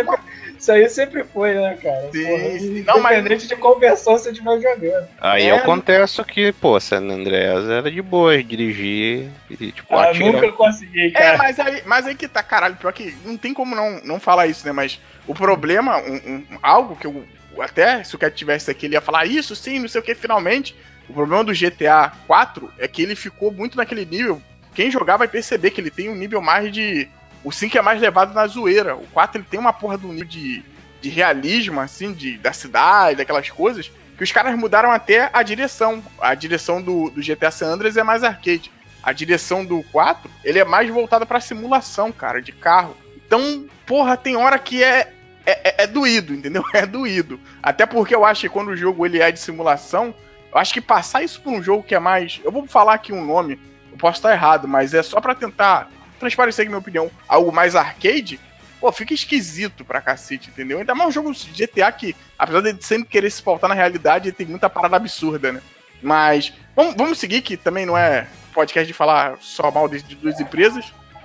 isso 0.59 0.73
aí 0.73 0.89
sempre 0.89 1.25
foi, 1.25 1.55
né, 1.55 1.79
cara? 1.81 2.11
Sim, 2.13 2.27
Porra, 2.27 2.59
sim. 2.59 2.83
Não, 2.83 2.99
independente 2.99 3.31
mas... 3.31 3.49
de 3.49 3.57
qual 3.57 3.79
versão 3.79 4.19
você 4.19 4.31
estiver 4.31 4.61
jogando. 4.61 5.09
Aí 5.21 5.45
é, 5.45 5.53
eu 5.53 5.61
contesto 5.61 6.25
que, 6.25 6.53
pô, 6.53 6.79
San 6.81 7.03
Andreas 7.03 7.69
era 7.69 7.91
de 7.91 8.03
boa 8.03 8.43
dirigir 8.43 9.29
e, 9.49 9.73
tipo, 9.73 9.95
ah, 9.95 10.11
atirar. 10.11 10.33
nunca 10.33 10.53
consegui, 10.53 11.07
é, 11.07 11.11
cara. 11.11 11.27
É, 11.27 11.37
mas 11.37 11.61
aí, 11.61 11.83
mas 11.87 12.07
aí 12.07 12.15
que 12.15 12.27
tá, 12.27 12.43
caralho, 12.43 12.77
pior 12.77 12.93
que 12.93 13.17
não 13.25 13.37
tem 13.37 13.55
como 13.55 13.75
não, 13.75 14.01
não 14.03 14.21
falar 14.21 14.47
isso, 14.47 14.67
né? 14.67 14.73
Mas 14.73 15.01
o 15.27 15.35
problema, 15.35 15.99
um, 15.99 16.15
um 16.15 16.45
algo 16.63 16.97
que 16.97 17.07
eu, 17.07 17.25
até 17.61 18.03
se 18.03 18.15
o 18.15 18.19
Cat 18.19 18.35
tivesse 18.35 18.71
aqui, 18.71 18.87
ele 18.87 18.95
ia 18.95 19.01
falar 19.01 19.27
isso, 19.27 19.55
sim, 19.55 19.79
não 19.79 19.89
sei 19.89 20.01
o 20.01 20.05
que, 20.05 20.15
finalmente. 20.15 20.75
O 21.09 21.13
problema 21.15 21.43
do 21.45 21.53
GTA 21.53 22.13
4 22.27 22.71
é 22.79 22.87
que 22.87 23.03
ele 23.03 23.15
ficou 23.15 23.51
muito 23.51 23.77
naquele 23.77 24.05
nível. 24.05 24.43
Quem 24.75 24.91
jogar 24.91 25.17
vai 25.17 25.27
perceber 25.27 25.71
que 25.71 25.81
ele 25.81 25.91
tem 25.91 26.09
um 26.09 26.15
nível 26.15 26.41
mais 26.41 26.71
de 26.73 27.09
o 27.45 27.53
5 27.53 27.79
é 27.79 27.83
mais 27.83 28.01
levado 28.01 28.35
na 28.35 28.47
zoeira. 28.47 28.97
O 28.97 29.07
4 29.09 29.41
ele 29.41 29.49
tem 29.49 29.61
uma 29.61 29.73
porra 29.73 29.97
do 29.97 30.09
nível 30.09 30.25
de, 30.25 30.65
de 31.01 31.09
realismo, 31.09 31.81
assim, 31.81 32.13
de, 32.13 32.37
da 32.39 32.53
cidade, 32.53 33.17
daquelas 33.17 33.49
coisas, 33.51 33.91
que 34.17 34.25
os 34.25 34.33
caras 34.33 34.57
mudaram 34.59 34.91
até 34.91 35.31
a 35.33 35.43
direção. 35.43 36.03
A 36.21 36.35
direção 36.35 36.83
do, 36.83 37.11
do 37.11 37.21
GTA 37.23 37.51
San 37.51 37.69
Andreas 37.69 37.97
é 37.97 38.03
mais 38.03 38.25
arcade. 38.25 38.71
A 39.03 39.13
direção 39.13 39.65
do 39.65 39.83
4, 39.85 40.31
ele 40.45 40.59
é 40.59 40.65
mais 40.65 40.91
voltada 40.91 41.25
pra 41.25 41.41
simulação, 41.41 42.11
cara, 42.11 42.43
de 42.43 42.53
carro. 42.53 42.97
Então, 43.17 43.67
porra, 43.87 44.17
tem 44.17 44.37
hora 44.37 44.59
que 44.59 44.83
é, 44.83 45.13
é, 45.47 45.53
é, 45.69 45.85
é 45.85 45.87
doído, 45.87 46.35
entendeu? 46.35 46.65
É 46.75 46.85
doído. 46.85 47.41
Até 47.63 47.87
porque 47.87 48.15
eu 48.15 48.25
acho 48.25 48.43
que 48.43 48.49
quando 48.49 48.69
o 48.69 48.77
jogo 48.77 49.07
ele 49.07 49.21
é 49.21 49.31
de 49.31 49.39
simulação, 49.39 50.15
eu 50.53 50.59
acho 50.59 50.75
que 50.75 50.81
passar 50.81 51.23
isso 51.23 51.41
pra 51.41 51.53
um 51.53 51.63
jogo 51.63 51.85
que 51.85 51.95
é 51.95 51.99
mais. 51.99 52.41
Eu 52.45 52.51
vou 52.51 52.67
falar 52.67 52.95
aqui 52.95 53.13
um 53.13 53.25
nome, 53.25 53.61
eu 53.93 53.99
posso 53.99 54.19
estar 54.19 54.33
errado, 54.33 54.67
mas 54.67 54.95
é 54.95 55.03
só 55.03 55.21
para 55.21 55.35
tentar 55.35 55.89
transparecer 56.19 56.63
aqui 56.63 56.69
minha 56.69 56.79
opinião, 56.79 57.11
algo 57.27 57.53
mais 57.53 57.75
arcade, 57.75 58.41
pô, 58.81 58.91
fica 58.93 59.15
esquisito 59.15 59.85
pra 59.85 60.01
cacete, 60.01 60.51
entendeu? 60.51 60.79
Ainda 60.79 60.95
mais 60.95 61.11
um 61.11 61.13
jogo 61.13 61.33
de 61.33 61.67
GTA 61.67 61.91
que, 61.93 62.15
apesar 62.39 62.61
de 62.61 62.85
sempre 62.85 63.09
querer 63.09 63.31
se 63.31 63.43
pautar 63.43 63.69
na 63.69 63.75
realidade, 63.75 64.33
tem 64.33 64.47
muita 64.47 64.69
parada 64.69 64.97
absurda, 64.97 65.53
né? 65.53 65.61
Mas 66.03 66.53
vamos, 66.77 66.95
vamos 66.95 67.19
seguir, 67.19 67.43
que 67.43 67.57
também 67.57 67.85
não 67.85 67.97
é 67.97 68.27
podcast 68.55 68.87
de 68.87 68.93
falar 68.93 69.37
só 69.41 69.71
mal 69.71 69.89
de, 69.89 70.03
de 70.03 70.15
duas 70.17 70.39
empresas. 70.41 70.93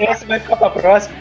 Essa 0.00 0.26
vai 0.26 0.40
ficar 0.40 0.56
pra 0.56 0.70
próxima. 0.70 1.16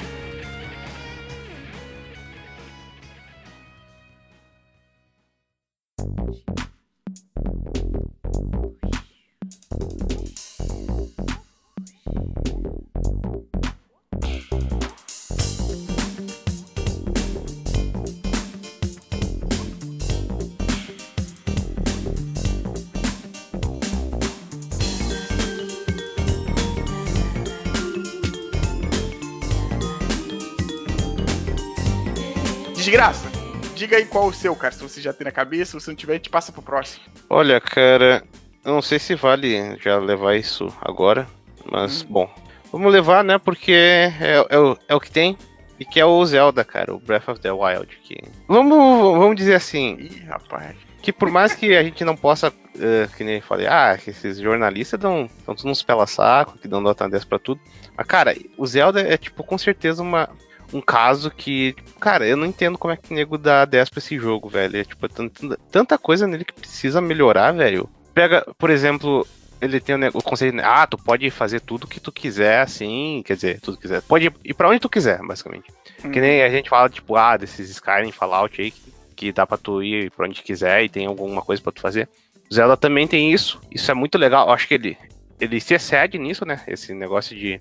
Desgraça, 32.76 33.32
diga 33.76 33.98
aí 33.98 34.06
qual 34.06 34.28
o 34.28 34.34
seu, 34.34 34.56
cara. 34.56 34.72
Se 34.72 34.84
você 34.84 35.02
já 35.02 35.12
tem 35.12 35.26
na 35.26 35.32
cabeça, 35.32 35.80
se 35.80 35.88
não 35.88 35.96
tiver, 35.96 36.14
a 36.14 36.16
gente 36.18 36.30
passa 36.30 36.52
pro 36.52 36.62
próximo. 36.62 37.04
Olha, 37.28 37.60
cara, 37.60 38.24
eu 38.64 38.74
não 38.74 38.82
sei 38.82 39.00
se 39.00 39.16
vale 39.16 39.76
já 39.82 39.98
levar 39.98 40.36
isso 40.36 40.72
agora, 40.80 41.28
mas 41.72 42.04
Hum. 42.04 42.08
bom. 42.10 42.30
Vamos 42.72 42.92
levar, 42.92 43.24
né? 43.24 43.38
Porque 43.38 43.72
é, 43.72 44.46
é, 44.50 44.60
o- 44.60 44.78
é 44.88 44.96
o 44.96 45.00
que 45.00 45.12
tem. 45.12 45.38
E 45.80 45.84
que 45.86 46.00
é 46.00 46.06
o 46.06 46.26
Zelda, 46.26 46.64
cara, 46.64 46.94
o 46.94 47.00
Breath 47.00 47.28
of 47.28 47.40
the 47.42 47.52
Wild. 47.52 47.98
Que... 48.04 48.18
Vamos, 48.48 49.18
vamos 49.18 49.36
dizer 49.36 49.56
assim, 49.56 49.98
Ih, 50.00 50.24
rapaz. 50.28 50.76
que 51.02 51.12
por 51.12 51.30
mais 51.30 51.54
que 51.54 51.76
a 51.76 51.84
gente 51.84 52.04
não 52.06 52.16
possa, 52.16 52.52
eh, 52.80 53.08
que 53.18 53.24
nem 53.26 53.36
eu 53.36 53.42
falei, 53.42 53.68
ah, 53.68 53.98
que 54.02 54.10
esses 54.10 54.38
jornalistas 54.40 54.98
dão, 55.00 55.30
dão 55.46 55.54
tudo 55.54 55.70
uns 55.70 55.84
pela-saco, 55.84 56.58
que 56.58 56.68
dão 56.68 56.80
nota 56.80 57.10
10 57.10 57.26
pra 57.26 57.38
tudo. 57.40 57.60
Mas, 57.98 58.08
cara, 58.08 58.34
o 58.58 58.66
Zelda 58.66 59.02
é, 59.02 59.18
tipo, 59.18 59.44
com 59.44 59.58
certeza 59.58 60.02
uma, 60.02 60.30
um 60.74 60.80
caso 60.80 61.30
que, 61.30 61.74
tipo, 61.74 62.00
cara, 62.00 62.26
eu 62.26 62.38
não 62.38 62.46
entendo 62.46 62.78
como 62.78 62.94
é 62.94 62.98
que 62.98 63.12
o 63.12 63.16
nego 63.16 63.38
dá 63.38 63.66
10 63.66 63.90
pra 63.90 64.00
esse 64.00 64.18
jogo, 64.18 64.48
velho. 64.48 64.78
É, 64.80 64.84
tipo, 64.86 65.08
tanta, 65.10 65.58
tanta 65.70 65.98
coisa 65.98 66.26
nele 66.26 66.46
que 66.46 66.54
precisa 66.54 67.02
melhorar, 67.02 67.52
velho. 67.52 67.90
Pega, 68.14 68.46
por 68.58 68.70
exemplo, 68.70 69.28
ele 69.62 69.80
tem 69.80 69.96
o, 69.96 70.22
conceito, 70.22 70.58
ah, 70.64 70.86
tu 70.88 70.98
pode 70.98 71.30
fazer 71.30 71.60
tudo 71.62 71.88
que 71.88 72.00
tu 72.00 72.12
quiser, 72.12 72.62
assim, 72.62 73.22
quer 73.26 73.36
dizer, 73.36 73.60
tudo 73.62 73.78
que 73.78 73.84
quiser. 73.84 74.02
Pode 74.02 74.32
ir 74.44 74.54
pra 74.54 74.70
onde 74.70 74.80
tu 74.80 74.90
quiser, 74.90 75.20
basicamente. 75.26 75.66
Que 76.12 76.20
nem 76.22 76.44
a 76.44 76.50
gente 76.50 76.70
fala, 76.70 76.90
tipo, 76.90 77.16
ah, 77.16 77.36
desses 77.38 77.70
Skyrim, 77.70 78.12
Fallout 78.12 78.62
aí, 78.62 78.72
que, 78.72 78.82
que 79.16 79.32
dá 79.32 79.46
pra 79.48 79.58
tu 79.58 79.82
ir 79.82 80.12
pra 80.12 80.26
onde 80.28 80.42
quiser 80.44 80.84
e 80.84 80.90
tem 80.90 81.06
alguma 81.08 81.42
coisa 81.42 81.62
pra 81.62 81.72
tu 81.72 81.82
fazer. 81.82 82.08
Zelda 82.54 82.78
também 82.78 83.08
tem 83.08 83.32
isso. 83.32 83.60
Isso 83.72 83.90
é 83.90 83.94
muito 83.94 84.18
legal. 84.18 84.48
Eu 84.48 84.54
acho 84.54 84.68
que 84.68 84.76
ele, 84.76 84.98
ele 85.40 85.60
se 85.60 85.74
excede 85.74 86.20
nisso, 86.20 86.46
né? 86.46 86.62
Esse 86.68 86.94
negócio 86.94 87.36
de, 87.36 87.60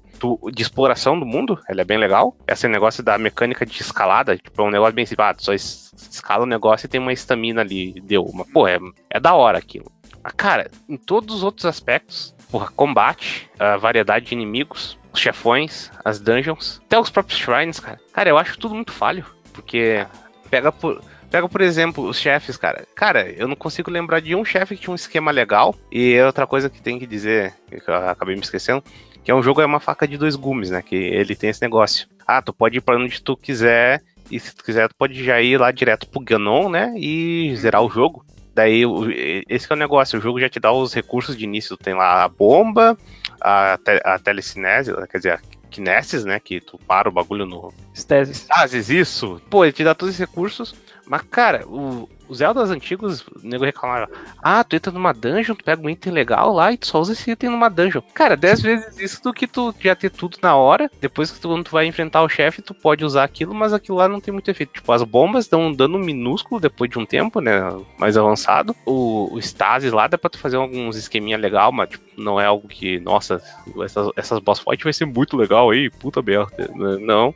de 0.53 0.63
exploração 0.63 1.19
do 1.19 1.25
mundo, 1.25 1.59
ele 1.71 1.81
é 1.81 1.85
bem 1.85 1.97
legal. 1.97 2.37
Esse 2.47 2.69
negócio 2.69 3.03
da 3.03 3.17
mecânica 3.17 3.65
de 3.65 3.81
escalada, 3.81 4.37
tipo, 4.37 4.61
é 4.61 4.65
um 4.65 4.71
negócio 4.71 4.95
bem 4.95 5.07
simples. 5.07 5.27
Ah, 5.27 5.35
só 5.39 5.55
es- 5.55 5.91
escala 6.11 6.43
o 6.43 6.47
negócio 6.47 6.85
e 6.85 6.89
tem 6.89 7.01
uma 7.01 7.13
estamina 7.15 7.63
ali, 7.63 7.99
deu. 8.03 8.31
Mas, 8.35 8.47
pô, 8.53 8.69
é, 8.69 8.79
é 9.09 9.19
da 9.19 9.33
hora 9.35 9.57
aquilo. 9.57 9.91
Mas, 10.25 10.33
cara, 10.33 10.71
em 10.89 10.97
todos 10.97 11.37
os 11.37 11.43
outros 11.43 11.67
aspectos, 11.67 12.35
porra, 12.51 12.73
combate, 12.75 13.51
a 13.59 13.77
variedade 13.77 14.27
de 14.27 14.35
inimigos, 14.35 14.99
os 15.13 15.21
chefões, 15.21 15.91
as 16.03 16.19
dungeons, 16.19 16.81
até 16.87 16.99
os 16.99 17.11
próprios 17.11 17.39
shrines, 17.39 17.79
cara. 17.79 18.01
Cara, 18.11 18.31
eu 18.31 18.39
acho 18.39 18.59
tudo 18.59 18.75
muito 18.75 18.91
falho. 18.91 19.27
Porque 19.53 20.05
pega 20.51 20.73
por. 20.73 21.01
Pega, 21.31 21.49
por 21.49 21.61
exemplo, 21.61 22.05
os 22.09 22.19
chefes, 22.19 22.57
cara. 22.57 22.87
Cara, 22.95 23.29
eu 23.29 23.47
não 23.47 23.57
consigo 23.57 23.91
lembrar 23.91 24.21
de 24.21 24.35
um 24.35 24.45
chefe 24.45 24.77
que 24.77 24.83
tinha 24.83 24.93
um 24.93 24.97
esquema 24.97 25.31
legal. 25.31 25.75
E 25.91 26.15
é 26.15 26.25
outra 26.25 26.47
coisa 26.47 26.71
que 26.71 26.81
tem 26.81 26.99
que 26.99 27.07
dizer, 27.07 27.53
que 27.69 27.91
eu 27.91 27.95
acabei 27.95 28.35
me 28.35 28.41
esquecendo, 28.41 28.83
que 29.23 29.31
é 29.31 29.35
um 29.35 29.43
jogo 29.43 29.61
é 29.61 29.67
uma 29.67 29.81
faca 29.81 30.07
de 30.07 30.17
dois 30.17 30.37
gumes, 30.37 30.71
né? 30.71 30.81
Que 30.81 30.95
ele 30.95 31.35
tem 31.35 31.51
esse 31.51 31.61
negócio. 31.61 32.07
Ah, 32.27 32.41
tu 32.41 32.53
pode 32.53 32.79
ir 32.79 32.81
pra 32.81 32.97
onde 32.97 33.21
tu 33.21 33.37
quiser. 33.37 34.01
E 34.31 34.41
se 34.41 34.55
tu 34.55 34.65
quiser, 34.65 34.89
tu 34.89 34.95
pode 34.97 35.23
já 35.23 35.41
ir 35.41 35.59
lá 35.59 35.71
direto 35.71 36.09
pro 36.09 36.21
Ganon, 36.21 36.69
né? 36.69 36.95
E 36.97 37.55
zerar 37.57 37.83
o 37.83 37.91
jogo. 37.91 38.25
Daí, 38.55 38.83
esse 39.49 39.67
que 39.67 39.73
é 39.73 39.77
o 39.77 39.79
negócio, 39.79 40.19
o 40.19 40.23
jogo 40.23 40.41
já 40.41 40.49
te 40.49 40.61
dá 40.61 40.73
os 40.73 40.95
recursos 40.95 41.37
de 41.37 41.45
início. 41.45 41.77
Tem 41.77 41.93
lá 41.93 42.23
a 42.23 42.29
bomba, 42.29 42.97
a, 43.41 43.79
te, 43.83 44.01
a 44.05 44.19
telecinese, 44.19 44.93
quer 45.11 45.19
dizer, 45.19 45.33
a 45.33 45.41
kinesis, 45.71 46.25
né? 46.25 46.39
Que 46.39 46.61
tu 46.61 46.79
para 46.79 47.09
o 47.09 47.13
bagulho 47.13 47.45
no, 47.45 47.75
Stesis. 47.95 48.43
Stasis, 48.43 48.91
isso. 48.91 49.43
Pô, 49.51 49.65
ele 49.65 49.73
te 49.73 49.83
dá 49.83 49.95
todos 49.95 50.15
esses 50.15 50.29
recursos. 50.29 50.75
Mas, 51.05 51.23
cara, 51.23 51.67
o, 51.67 52.09
os 52.29 52.39
Zeldas 52.39 52.71
antigos, 52.71 53.21
o 53.23 53.41
nego 53.43 53.65
reclamava. 53.65 54.09
Ah, 54.43 54.63
tu 54.65 54.77
entra 54.77 54.93
numa 54.93 55.13
dungeon, 55.13 55.55
tu 55.55 55.65
pega 55.65 55.83
um 55.83 55.91
item 55.91 56.13
legal 56.13 56.53
lá 56.53 56.73
e 56.73 56.77
tu 56.77 56.87
só 56.87 57.01
usa 57.01 57.13
esse 57.13 57.31
item 57.31 57.51
numa 57.51 57.69
dungeon. 57.69 58.03
Cara, 58.13 58.37
10 58.37 58.63
vezes 58.63 58.99
isso 58.99 59.23
do 59.23 59.33
que 59.33 59.47
tu 59.47 59.75
já 59.81 59.95
ter 59.95 60.11
tudo 60.11 60.39
na 60.43 60.57
hora. 60.57 60.91
Depois 61.01 61.31
que 61.31 61.41
tu, 61.41 61.49
quando 61.49 61.65
tu 61.65 61.73
vai 61.73 61.87
enfrentar 61.87 62.23
o 62.23 62.29
chefe, 62.29 62.63
tu 62.63 62.75
pode 62.75 63.05
usar 63.05 63.25
aquilo, 63.25 63.55
mas 63.55 63.73
aquilo 63.73 63.99
lá 63.99 64.09
não 64.09 64.21
tem 64.21 64.33
muito 64.33 64.51
efeito. 64.51 64.75
Tipo, 64.75 64.93
as 64.93 65.03
bombas 65.03 65.49
dão 65.49 65.63
um 65.63 65.73
dano 65.73 65.99
minúsculo 65.99 66.61
depois 66.61 66.91
de 66.91 66.99
um 66.99 67.07
tempo, 67.07 67.41
né? 67.41 67.53
Mais 67.99 68.17
avançado. 68.17 68.75
O, 68.87 69.33
o 69.33 69.39
Stasis 69.39 69.93
lá 69.93 70.07
dá 70.07 70.19
pra 70.19 70.31
tu 70.31 70.39
fazer 70.39 70.57
alguns 70.57 70.97
esqueminha 70.97 71.37
legal, 71.37 71.73
mas 71.73 71.91
tipo, 71.91 72.05
não 72.17 72.41
é 72.41 72.47
algo 72.47 72.69
que, 72.69 72.99
nossa, 73.01 73.43
essas, 73.83 74.11
essas 74.17 74.39
boss 74.39 74.61
fight 74.61 74.83
vai 74.83 74.93
ser 74.93 75.05
muito 75.05 75.37
legal 75.37 75.71
aí, 75.71 75.91
puta 75.91 76.23
merda. 76.23 76.71
Não. 77.01 77.35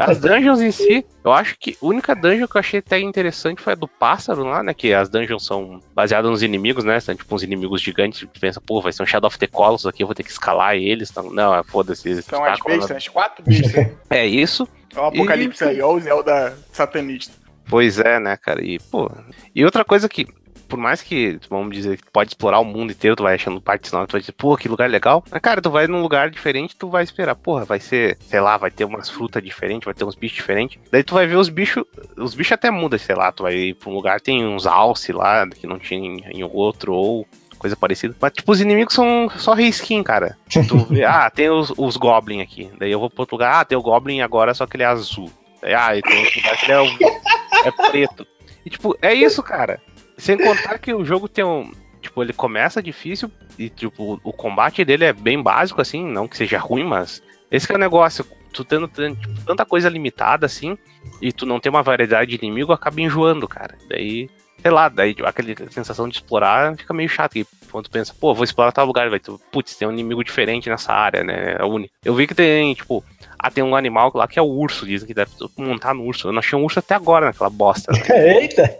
As 0.00 0.18
dungeons 0.18 0.60
em 0.60 0.70
si, 0.70 1.04
eu 1.24 1.32
acho 1.32 1.56
que 1.58 1.76
a 1.80 1.86
única 1.86 2.14
dungeon 2.14 2.46
que 2.46 2.56
eu 2.56 2.60
achei 2.60 2.80
até 2.80 2.98
interessante 2.98 3.62
foi 3.62 3.72
a 3.72 3.76
do 3.76 3.88
pássaro 3.88 4.44
lá, 4.44 4.62
né? 4.62 4.74
Que 4.74 4.92
as 4.92 5.08
dungeons 5.08 5.44
são 5.44 5.80
baseadas 5.94 6.30
nos 6.30 6.42
inimigos, 6.42 6.84
né? 6.84 6.98
São 7.00 7.14
tipo 7.14 7.34
uns 7.34 7.42
inimigos 7.42 7.80
gigantes. 7.80 8.20
Tu 8.20 8.40
pensa, 8.40 8.60
pô, 8.60 8.80
vai 8.80 8.92
ser 8.92 9.02
um 9.02 9.06
Shadow 9.06 9.28
of 9.28 9.38
the 9.38 9.46
Colossus 9.46 9.86
aqui, 9.86 10.02
eu 10.02 10.06
vou 10.06 10.14
ter 10.14 10.22
que 10.22 10.30
escalar 10.30 10.76
eles. 10.76 11.12
Não, 11.14 11.30
não 11.30 11.54
é 11.54 11.62
foda-se. 11.62 12.22
São 12.22 12.44
as 12.44 12.58
bestas, 12.60 12.96
as 12.96 13.08
quatro 13.08 13.44
bestas. 13.44 13.88
É 14.10 14.26
isso. 14.26 14.66
Olha 14.94 15.04
o 15.04 15.06
apocalipse 15.08 15.64
aí, 15.64 15.80
olha 15.80 15.96
o 15.96 16.00
Zelda 16.00 16.58
satanista. 16.72 17.34
Pois 17.68 17.98
é, 17.98 18.18
né, 18.18 18.36
cara? 18.36 18.64
E, 18.64 18.78
pô. 18.78 19.10
E 19.54 19.64
outra 19.64 19.84
coisa 19.84 20.08
que, 20.08 20.26
por 20.68 20.78
mais 20.78 21.00
que, 21.02 21.40
vamos 21.48 21.74
dizer, 21.74 21.96
que 21.96 22.04
tu 22.04 22.12
pode 22.12 22.30
explorar 22.30 22.60
o 22.60 22.64
mundo 22.64 22.92
inteiro, 22.92 23.16
tu 23.16 23.22
vai 23.22 23.34
achando 23.34 23.60
partes 23.60 23.90
novas, 23.90 24.08
tu 24.08 24.12
vai 24.12 24.20
dizer, 24.20 24.32
pô, 24.32 24.56
que 24.56 24.68
lugar 24.68 24.88
legal. 24.88 25.24
Mas, 25.30 25.40
cara, 25.40 25.62
tu 25.62 25.70
vai 25.70 25.86
num 25.86 26.02
lugar 26.02 26.30
diferente, 26.30 26.76
tu 26.76 26.88
vai 26.88 27.02
esperar, 27.02 27.34
porra, 27.34 27.64
vai 27.64 27.80
ser, 27.80 28.18
sei 28.20 28.40
lá, 28.40 28.56
vai 28.56 28.70
ter 28.70 28.84
umas 28.84 29.08
frutas 29.08 29.42
diferentes, 29.42 29.86
vai 29.86 29.94
ter 29.94 30.04
uns 30.04 30.14
bichos 30.14 30.36
diferentes. 30.36 30.78
Daí 30.92 31.02
tu 31.02 31.14
vai 31.14 31.26
ver 31.26 31.36
os 31.36 31.48
bichos, 31.48 31.84
os 32.16 32.34
bichos 32.34 32.52
até 32.52 32.70
mudam, 32.70 32.98
sei 32.98 33.16
lá, 33.16 33.32
tu 33.32 33.42
vai 33.42 33.54
ir 33.54 33.74
pra 33.74 33.90
um 33.90 33.94
lugar, 33.94 34.20
tem 34.20 34.46
uns 34.46 34.66
alce 34.66 35.12
lá, 35.12 35.46
que 35.48 35.66
não 35.66 35.78
tinha 35.78 35.98
em, 35.98 36.40
em 36.40 36.44
outro, 36.44 36.92
ou 36.92 37.26
coisa 37.58 37.76
parecida. 37.76 38.14
Mas, 38.20 38.32
tipo, 38.32 38.52
os 38.52 38.60
inimigos 38.60 38.94
são 38.94 39.28
só 39.36 39.52
reskin, 39.52 40.02
cara. 40.02 40.36
Tu 40.48 40.76
vê, 40.88 41.04
ah, 41.04 41.28
tem 41.28 41.50
os, 41.50 41.72
os 41.76 41.96
Goblin 41.96 42.40
aqui. 42.40 42.70
Daí 42.78 42.92
eu 42.92 43.00
vou 43.00 43.10
pro 43.10 43.22
outro 43.22 43.36
lugar, 43.36 43.60
ah, 43.60 43.64
tem 43.64 43.76
o 43.76 43.82
Goblin 43.82 44.20
agora, 44.20 44.54
só 44.54 44.66
que 44.66 44.76
ele 44.76 44.84
é 44.84 44.86
azul. 44.86 45.30
Daí, 45.60 45.74
ah, 45.74 45.96
e 45.96 46.02
tem 46.02 46.18
outro 46.18 46.40
lugar 46.40 46.56
que 46.56 46.64
ele 46.70 46.72
é, 46.72 47.68
é 47.68 47.90
preto. 47.90 48.26
E, 48.64 48.70
tipo, 48.70 48.96
é 49.02 49.12
isso, 49.12 49.42
cara. 49.42 49.80
Sem 50.18 50.36
contar 50.36 50.78
que 50.78 50.92
o 50.92 51.04
jogo 51.04 51.28
tem 51.28 51.44
um. 51.44 51.72
Tipo, 52.02 52.22
ele 52.22 52.32
começa 52.32 52.82
difícil 52.82 53.30
e, 53.58 53.68
tipo, 53.68 54.20
o 54.22 54.32
combate 54.32 54.84
dele 54.84 55.04
é 55.04 55.12
bem 55.12 55.40
básico, 55.42 55.80
assim. 55.80 56.04
Não 56.04 56.28
que 56.28 56.36
seja 56.36 56.58
ruim, 56.58 56.84
mas. 56.84 57.22
Esse 57.50 57.72
é 57.72 57.74
o 57.74 57.78
negócio. 57.78 58.26
Tu 58.52 58.64
tendo, 58.64 58.88
tipo, 58.88 59.44
tanta 59.46 59.64
coisa 59.64 59.88
limitada, 59.88 60.46
assim, 60.46 60.76
e 61.20 61.32
tu 61.32 61.44
não 61.46 61.60
tem 61.60 61.70
uma 61.70 61.82
variedade 61.82 62.30
de 62.30 62.44
inimigo, 62.44 62.72
acaba 62.72 63.00
enjoando, 63.00 63.46
cara. 63.46 63.76
Daí. 63.88 64.28
Sei 64.60 64.72
lá, 64.72 64.88
daí 64.88 65.14
aquela 65.24 65.70
sensação 65.70 66.08
de 66.08 66.16
explorar 66.16 66.76
fica 66.76 66.92
meio 66.92 67.08
chato. 67.08 67.38
E 67.38 67.46
quando 67.70 67.84
tu 67.84 67.90
pensa, 67.90 68.12
pô, 68.18 68.34
vou 68.34 68.42
explorar 68.42 68.72
tal 68.72 68.86
lugar, 68.86 69.08
vai 69.08 69.20
tu, 69.20 69.40
putz, 69.52 69.76
tem 69.76 69.86
um 69.86 69.92
inimigo 69.92 70.24
diferente 70.24 70.68
nessa 70.68 70.92
área, 70.92 71.22
né? 71.22 71.56
É 71.58 71.64
único. 71.64 71.94
Eu 72.04 72.14
vi 72.14 72.26
que 72.26 72.34
tem, 72.34 72.74
tipo, 72.74 73.04
ah, 73.38 73.50
tem 73.50 73.62
um 73.62 73.76
animal 73.76 74.10
lá 74.14 74.26
que 74.26 74.38
é 74.38 74.42
o 74.42 74.46
urso, 74.46 74.84
dizem 74.84 75.06
que 75.06 75.14
deve 75.14 75.30
montar 75.56 75.94
no 75.94 76.04
urso. 76.04 76.28
Eu 76.28 76.32
não 76.32 76.40
achei 76.40 76.58
um 76.58 76.64
urso 76.64 76.80
até 76.80 76.94
agora 76.94 77.26
naquela 77.26 77.50
bosta. 77.50 77.92
né? 77.92 78.00
Eita! 78.40 78.76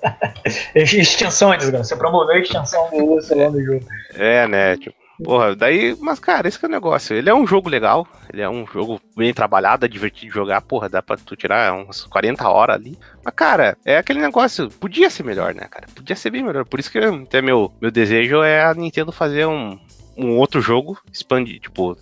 Extinção, 0.75 1.57
desgraça. 1.57 1.85
Você 1.85 1.97
promoveu 1.97 2.35
a 2.35 2.39
extinção 2.39 2.91
do 2.91 3.05
urso 3.05 3.37
lá 3.37 3.51
no 3.51 3.63
jogo. 3.63 3.85
É, 4.15 4.49
né? 4.49 4.77
Tipo, 4.77 4.97
porra, 5.23 5.55
daí. 5.55 5.97
Mas, 6.01 6.19
cara, 6.19 6.49
esse 6.49 6.59
que 6.59 6.65
é 6.65 6.69
o 6.69 6.73
negócio. 6.73 7.15
Ele 7.15 7.31
é 7.31 7.35
um 7.35 7.47
jogo 7.47 7.69
legal. 7.69 8.07
Ele 8.33 8.43
é 8.43 8.51
um 8.51 8.67
jogo 8.67 9.01
bem 9.17 9.33
trabalhado, 9.33 9.87
é 9.87 9.89
divertido 9.89 10.27
de 10.27 10.35
jogar. 10.35 10.61
Porra, 10.63 10.89
dá 10.89 11.01
pra 11.01 11.17
tu 11.17 11.37
tirar 11.37 11.73
uns 11.73 12.05
40 12.05 12.49
horas 12.49 12.77
ali. 12.77 12.99
Mas, 13.25 13.35
cara, 13.35 13.77
é 13.85 13.97
aquele 13.99 14.21
negócio. 14.21 14.69
Podia 14.71 15.09
ser 15.09 15.23
melhor, 15.23 15.55
né, 15.55 15.67
cara? 15.71 15.87
Podia 15.95 16.17
ser 16.17 16.31
bem 16.31 16.43
melhor. 16.43 16.65
Por 16.65 16.81
isso 16.81 16.91
que 16.91 16.99
até 16.99 17.41
meu, 17.41 17.73
meu 17.81 17.91
desejo 17.91 18.43
é 18.43 18.65
a 18.65 18.75
Nintendo 18.75 19.13
fazer 19.13 19.47
um, 19.47 19.79
um 20.17 20.37
outro 20.37 20.61
jogo. 20.61 20.99
Expandir, 21.13 21.61
tipo. 21.61 21.97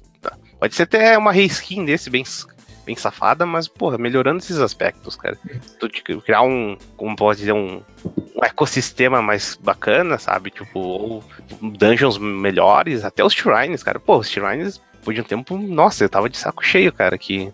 Pode 0.59 0.75
ser 0.75 0.85
até 0.85 1.17
uma 1.19 1.33
reskin 1.33 1.85
desse 1.85 2.09
bem. 2.11 2.25
Bem 2.85 2.95
safada, 2.95 3.45
mas, 3.45 3.67
porra, 3.67 3.99
melhorando 3.99 4.39
esses 4.39 4.61
aspectos, 4.61 5.17
cara. 5.17 5.37
Tu 5.81 5.89
te- 5.89 6.03
criar 6.21 6.43
um, 6.43 6.79
como 6.97 7.17
pode 7.17 7.41
dizer, 7.41 7.51
um, 7.53 7.83
um 8.37 8.45
ecossistema 8.45 9.21
mais 9.21 9.59
bacana, 9.61 10.19
sabe? 10.19 10.53
Tipo, 10.53 10.79
ou 10.79 11.25
dungeons 11.61 12.17
melhores, 12.17 13.05
até 13.05 13.25
os 13.25 13.33
shrines, 13.33 13.83
cara. 13.83 13.99
Pô, 13.99 14.19
os 14.19 14.31
shrines, 14.31 14.81
por 15.03 15.13
de 15.13 15.21
um 15.21 15.25
tempo, 15.25 15.59
nossa, 15.59 16.05
eu 16.05 16.09
tava 16.09 16.31
de 16.31 16.37
saco 16.37 16.65
cheio, 16.65 16.93
cara, 16.93 17.19
que 17.19 17.53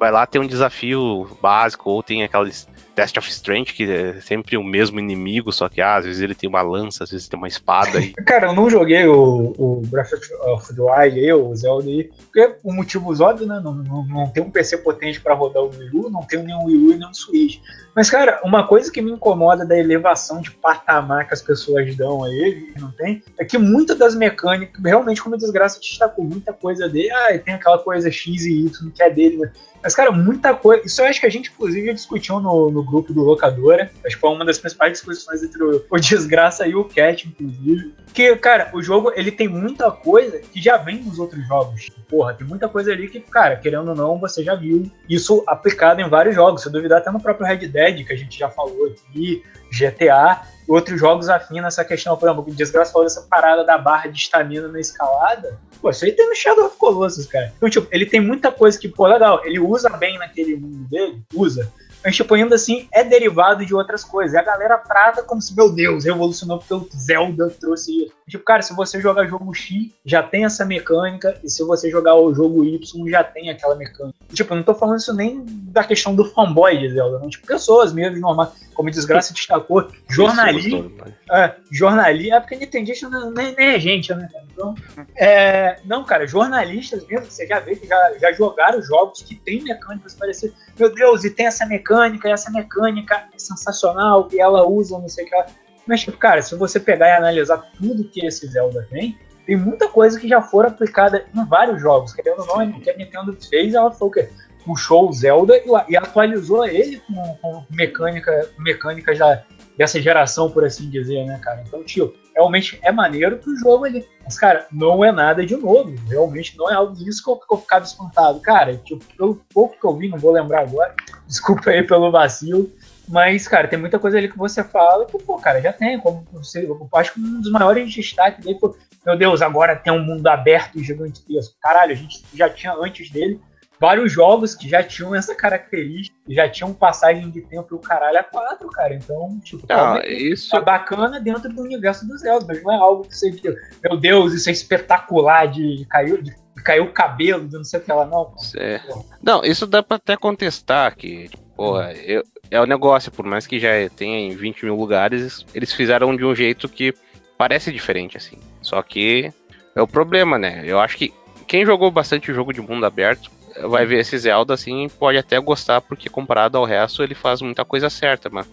vai 0.00 0.10
lá 0.10 0.26
ter 0.26 0.38
um 0.38 0.46
desafio 0.46 1.28
básico, 1.42 1.90
ou 1.90 2.02
tem 2.02 2.22
aquelas 2.22 2.66
Test 2.94 3.16
of 3.16 3.28
Strength, 3.30 3.72
que 3.74 3.90
é 3.90 4.20
sempre 4.20 4.56
o 4.56 4.62
mesmo 4.62 4.98
inimigo, 4.98 5.52
só 5.52 5.68
que 5.68 5.80
ah, 5.80 5.96
às 5.96 6.04
vezes 6.04 6.20
ele 6.20 6.34
tem 6.34 6.48
uma 6.48 6.62
lança, 6.62 7.04
às 7.04 7.10
vezes 7.10 7.28
tem 7.28 7.38
uma 7.38 7.48
espada. 7.48 7.98
E... 8.00 8.12
Cara, 8.24 8.48
eu 8.48 8.54
não 8.54 8.68
joguei 8.68 9.06
o, 9.06 9.54
o 9.58 9.82
Breath 9.86 10.12
of 10.46 10.74
the 10.74 10.82
Wild 10.82 11.20
aí, 11.20 11.32
o 11.32 11.54
Zelda 11.54 11.88
aí, 11.88 12.10
porque 12.24 12.48
por 12.62 12.74
motivos 12.74 13.20
óbvios, 13.20 13.48
né? 13.48 13.60
Não, 13.62 13.74
não, 13.74 14.04
não 14.04 14.26
tem 14.28 14.42
um 14.42 14.50
PC 14.50 14.78
potente 14.78 15.20
para 15.20 15.34
rodar 15.34 15.62
o 15.62 15.70
Wii 15.70 15.90
U, 15.94 16.10
não 16.10 16.22
tem 16.22 16.42
nenhum 16.42 16.64
Wii 16.64 16.76
U 16.76 16.92
e 16.92 16.96
nenhum 16.96 17.14
Switch. 17.14 17.60
Mas, 17.94 18.08
cara, 18.08 18.40
uma 18.42 18.66
coisa 18.66 18.90
que 18.90 19.02
me 19.02 19.12
incomoda 19.12 19.66
da 19.66 19.76
elevação 19.76 20.40
de 20.40 20.50
patamar 20.50 21.26
que 21.26 21.34
as 21.34 21.42
pessoas 21.42 21.94
dão 21.94 22.24
a 22.24 22.28
ele, 22.28 22.72
não 22.78 22.90
tem, 22.90 23.22
é 23.38 23.44
que 23.44 23.58
muitas 23.58 23.98
das 23.98 24.14
mecânicas, 24.14 24.82
realmente, 24.82 25.22
como 25.22 25.34
a 25.34 25.38
desgraça 25.38 25.78
destacou, 25.78 26.24
muita 26.24 26.52
coisa 26.52 26.88
dele, 26.88 27.10
ah, 27.10 27.38
tem 27.38 27.54
aquela 27.54 27.78
coisa 27.78 28.10
X 28.10 28.44
e 28.46 28.66
Y 28.66 28.90
que 28.90 29.02
é 29.02 29.10
dele, 29.10 29.36
né? 29.38 29.52
Mas, 29.82 29.94
cara, 29.94 30.12
muita 30.12 30.54
coisa. 30.54 30.86
Isso 30.86 31.02
eu 31.02 31.06
acho 31.06 31.20
que 31.20 31.26
a 31.26 31.30
gente, 31.30 31.50
inclusive, 31.50 31.92
discutiu 31.92 32.38
no, 32.38 32.70
no 32.70 32.84
grupo 32.92 33.12
do 33.12 33.22
Locadora. 33.22 33.90
Acho 34.04 34.16
que 34.16 34.20
foi 34.20 34.30
uma 34.30 34.44
das 34.44 34.58
principais 34.58 34.92
discussões 34.92 35.42
entre 35.42 35.62
o, 35.62 35.98
Desgraça 35.98 36.66
e 36.66 36.74
o 36.74 36.84
Cat, 36.84 37.26
inclusive. 37.26 37.94
Que, 38.12 38.36
cara, 38.36 38.70
o 38.74 38.82
jogo 38.82 39.12
ele 39.16 39.32
tem 39.32 39.48
muita 39.48 39.90
coisa 39.90 40.38
que 40.38 40.60
já 40.60 40.76
vem 40.76 41.02
nos 41.02 41.18
outros 41.18 41.46
jogos. 41.46 41.88
Porra, 42.08 42.34
tem 42.34 42.46
muita 42.46 42.68
coisa 42.68 42.92
ali 42.92 43.08
que, 43.08 43.20
cara, 43.20 43.56
querendo 43.56 43.88
ou 43.88 43.94
não, 43.94 44.18
você 44.18 44.44
já 44.44 44.54
viu 44.54 44.90
isso 45.08 45.42
aplicado 45.46 46.00
em 46.00 46.08
vários 46.08 46.34
jogos. 46.34 46.62
Se 46.62 46.70
duvidar, 46.70 46.98
até 46.98 47.10
no 47.10 47.20
próprio 47.20 47.46
Red 47.46 47.68
Dead, 47.68 48.06
que 48.06 48.12
a 48.12 48.16
gente 48.16 48.38
já 48.38 48.50
falou 48.50 48.86
aqui, 48.86 49.42
GTA 49.70 50.42
outros 50.68 50.98
jogos 50.98 51.28
afinam 51.28 51.68
essa 51.68 51.84
questão, 51.84 52.16
por 52.16 52.28
exemplo, 52.28 52.44
o 52.48 52.54
Desgraça 52.54 52.92
falou 52.92 53.06
dessa 53.06 53.22
parada 53.22 53.64
da 53.64 53.76
barra 53.76 54.08
de 54.08 54.18
estamina 54.18 54.68
na 54.68 54.80
escalada. 54.80 55.58
Pô, 55.80 55.90
isso 55.90 56.04
aí 56.04 56.12
tem 56.12 56.28
no 56.28 56.34
Shadow 56.34 56.66
of 56.66 56.76
Colossus, 56.76 57.26
cara. 57.26 57.52
Então, 57.56 57.68
tipo, 57.68 57.88
ele 57.90 58.06
tem 58.06 58.20
muita 58.20 58.50
coisa 58.50 58.78
que, 58.78 58.88
pô, 58.88 59.06
legal, 59.06 59.44
ele 59.44 59.58
usa 59.58 59.88
bem 59.90 60.18
naquele 60.18 60.56
mundo 60.56 60.88
dele, 60.88 61.22
usa. 61.34 61.70
Mas, 62.04 62.16
tipo, 62.16 62.34
ainda 62.34 62.56
assim, 62.56 62.88
é 62.92 63.04
derivado 63.04 63.64
de 63.64 63.74
outras 63.74 64.02
coisas. 64.02 64.34
E 64.34 64.38
a 64.38 64.42
galera 64.42 64.76
trata 64.78 65.22
como 65.22 65.40
se, 65.40 65.54
meu 65.54 65.70
Deus, 65.70 66.04
revolucionou 66.04 66.58
porque 66.58 66.74
o 66.74 66.88
Zelda 66.96 67.48
trouxe 67.50 68.04
isso. 68.04 68.12
Tipo, 68.28 68.44
cara, 68.44 68.62
se 68.62 68.74
você 68.74 69.00
jogar 69.00 69.26
jogo 69.26 69.54
X, 69.54 69.90
já 70.04 70.22
tem 70.22 70.44
essa 70.44 70.64
mecânica. 70.64 71.38
E 71.44 71.48
se 71.48 71.62
você 71.64 71.90
jogar 71.90 72.16
o 72.16 72.34
jogo 72.34 72.64
Y, 72.64 73.08
já 73.08 73.22
tem 73.22 73.50
aquela 73.50 73.76
mecânica. 73.76 74.18
Tipo, 74.32 74.52
eu 74.52 74.56
não 74.56 74.64
tô 74.64 74.74
falando 74.74 74.98
isso 74.98 75.14
nem 75.14 75.44
da 75.46 75.84
questão 75.84 76.14
do 76.14 76.24
fanboy 76.24 76.76
de 76.76 76.92
Zelda, 76.92 77.18
não. 77.18 77.28
Tipo, 77.28 77.46
pessoas 77.46 77.92
mesmo, 77.92 78.18
normais. 78.18 78.50
Como 78.74 78.90
Desgraça 78.90 79.32
destacou, 79.34 79.88
jornalismo. 80.08 80.92
É, 81.30 81.54
jornalista. 81.70 82.36
É 82.36 82.40
porque 82.40 82.56
Nintendista 82.56 83.08
nem, 83.08 83.54
nem 83.54 83.68
é 83.68 83.78
gente, 83.78 84.12
né? 84.14 84.28
Então, 84.52 84.74
é, 85.16 85.78
não, 85.84 86.04
cara, 86.04 86.26
jornalistas 86.26 87.06
mesmo, 87.06 87.26
você 87.26 87.46
já 87.46 87.58
vê 87.60 87.74
que 87.74 87.86
já, 87.86 88.18
já 88.18 88.32
jogaram 88.32 88.82
jogos 88.82 89.22
que 89.22 89.34
tem 89.34 89.62
mecânicas 89.62 90.14
parecidas. 90.14 90.54
Meu 90.78 90.94
Deus, 90.94 91.24
e 91.24 91.30
tem 91.30 91.46
essa 91.46 91.64
mecânica, 91.66 91.91
e 91.92 92.30
essa 92.30 92.50
mecânica 92.50 93.28
é 93.34 93.38
sensacional, 93.38 94.28
e 94.32 94.40
ela 94.40 94.66
usa, 94.66 94.98
não 94.98 95.08
sei 95.08 95.24
o 95.24 95.28
que. 95.28 95.34
Ela... 95.34 95.46
Mas, 95.86 96.00
tipo, 96.00 96.16
cara, 96.16 96.40
se 96.42 96.54
você 96.56 96.78
pegar 96.78 97.08
e 97.08 97.12
analisar 97.12 97.58
tudo 97.76 98.04
que 98.04 98.24
esse 98.24 98.46
Zelda 98.46 98.86
tem, 98.90 99.18
tem 99.46 99.56
muita 99.56 99.88
coisa 99.88 100.18
que 100.18 100.28
já 100.28 100.40
foram 100.40 100.68
aplicada 100.68 101.24
em 101.34 101.44
vários 101.44 101.80
jogos. 101.80 102.12
Querendo 102.12 102.40
ou 102.40 102.46
não, 102.46 102.70
o 102.70 102.80
que 102.80 102.90
a 102.90 102.96
Nintendo 102.96 103.36
fez, 103.48 103.74
ela 103.74 103.90
foi 103.90 104.08
o 104.08 104.10
quê? 104.10 104.28
Puxou 104.64 105.08
o 105.08 105.12
Zelda 105.12 105.56
e, 105.56 105.64
e 105.88 105.96
atualizou 105.96 106.64
ele 106.64 107.00
com, 107.00 107.36
com 107.42 107.64
mecânica, 107.70 108.48
mecânica 108.58 109.14
já 109.14 109.42
dessa 109.76 110.00
geração, 110.00 110.50
por 110.50 110.64
assim 110.64 110.88
dizer, 110.88 111.24
né, 111.24 111.38
cara? 111.42 111.64
Então, 111.66 111.82
tio, 111.82 112.14
realmente 112.34 112.78
é 112.82 112.90
maneiro 112.90 113.38
pro 113.38 113.56
jogo 113.56 113.84
ali. 113.84 114.06
Mas, 114.24 114.38
cara, 114.38 114.66
não 114.70 115.04
é 115.04 115.12
nada 115.12 115.44
de 115.44 115.56
novo. 115.56 115.94
Realmente 116.08 116.56
não 116.56 116.70
é 116.70 116.74
algo 116.74 116.94
disso 116.94 117.22
que 117.22 117.54
eu, 117.54 117.58
ficava 117.58 117.84
espantado. 117.84 118.40
Cara, 118.40 118.76
tipo, 118.76 119.04
pelo 119.16 119.42
pouco 119.52 119.78
que 119.78 119.84
eu 119.84 119.96
vi, 119.96 120.08
não 120.08 120.18
vou 120.18 120.32
lembrar 120.32 120.60
agora. 120.60 120.94
Desculpa 121.26 121.70
aí 121.70 121.82
pelo 121.82 122.10
vacilo. 122.10 122.70
Mas, 123.08 123.48
cara, 123.48 123.68
tem 123.68 123.78
muita 123.78 123.98
coisa 123.98 124.16
ali 124.16 124.28
que 124.28 124.38
você 124.38 124.62
fala 124.62 125.04
que, 125.06 125.18
pô, 125.18 125.36
cara, 125.36 125.60
já 125.60 125.72
tem. 125.72 125.98
Como 125.98 126.24
você, 126.32 126.64
eu 126.64 126.88
acho 126.94 127.14
que 127.14 127.20
um 127.20 127.40
dos 127.40 127.50
maiores 127.50 127.92
destaques 127.94 128.44
dele 128.44 128.58
foi, 128.58 128.72
meu 129.04 129.16
Deus, 129.16 129.42
agora 129.42 129.76
tem 129.76 129.92
um 129.92 130.04
mundo 130.04 130.26
aberto 130.28 130.78
e 130.78 130.84
gigantesco. 130.84 131.54
Caralho, 131.60 131.92
a 131.92 131.96
gente 131.96 132.22
já 132.32 132.48
tinha 132.48 132.72
antes 132.74 133.10
dele 133.10 133.40
vários 133.82 134.12
jogos 134.12 134.54
que 134.54 134.68
já 134.68 134.80
tinham 134.80 135.12
essa 135.12 135.34
característica, 135.34 136.16
já 136.28 136.48
tinham 136.48 136.72
passagem 136.72 137.28
de 137.28 137.40
tempo 137.40 137.66
e 137.72 137.74
o 137.74 137.80
caralho 137.80 138.20
a 138.20 138.22
quatro, 138.22 138.70
cara. 138.70 138.94
Então, 138.94 139.40
tipo, 139.42 139.66
ah, 139.68 140.00
isso... 140.06 140.54
é 140.54 140.60
bacana 140.60 141.18
dentro 141.18 141.52
do 141.52 141.62
universo 141.62 142.06
dos 142.06 142.20
Zelda, 142.20 142.46
mas 142.46 142.62
não 142.62 142.72
é 142.72 142.76
algo 142.76 143.02
que 143.02 143.16
você 143.16 143.28
diga, 143.32 143.56
meu 143.82 143.96
Deus, 143.96 144.34
isso 144.34 144.48
é 144.48 144.52
espetacular 144.52 145.46
de 145.46 145.84
cair, 145.90 146.22
de 146.22 146.32
caiu 146.62 146.84
o 146.84 146.92
cabelo, 146.92 147.48
de 147.48 147.56
não 147.56 147.64
sei 147.64 147.80
o 147.80 147.82
que 147.82 147.92
lá, 147.92 148.06
não. 148.06 148.32
É. 148.56 148.80
Não, 149.20 149.42
isso 149.42 149.66
dá 149.66 149.82
pra 149.82 149.96
até 149.96 150.16
contestar 150.16 150.94
que, 150.94 151.28
porra, 151.56 151.92
eu, 151.92 152.22
é 152.52 152.60
o 152.60 152.66
negócio, 152.66 153.10
por 153.10 153.26
mais 153.26 153.48
que 153.48 153.58
já 153.58 153.70
tenha 153.96 154.16
em 154.16 154.36
20 154.36 154.64
mil 154.66 154.76
lugares, 154.76 155.44
eles 155.52 155.72
fizeram 155.72 156.14
de 156.14 156.24
um 156.24 156.36
jeito 156.36 156.68
que 156.68 156.94
parece 157.36 157.72
diferente, 157.72 158.16
assim. 158.16 158.38
Só 158.60 158.80
que 158.80 159.32
é 159.74 159.82
o 159.82 159.88
problema, 159.88 160.38
né? 160.38 160.62
Eu 160.64 160.78
acho 160.78 160.96
que 160.96 161.12
quem 161.48 161.66
jogou 161.66 161.90
bastante 161.90 162.32
jogo 162.32 162.52
de 162.52 162.60
mundo 162.60 162.86
aberto 162.86 163.28
vai 163.68 163.86
ver 163.86 164.00
esse 164.00 164.16
Zelda 164.18 164.54
assim 164.54 164.88
pode 164.88 165.18
até 165.18 165.38
gostar, 165.40 165.80
porque 165.80 166.08
comparado 166.08 166.58
ao 166.58 166.64
resto 166.64 167.02
ele 167.02 167.14
faz 167.14 167.40
muita 167.40 167.64
coisa 167.64 167.90
certa, 167.90 168.28
mas, 168.30 168.46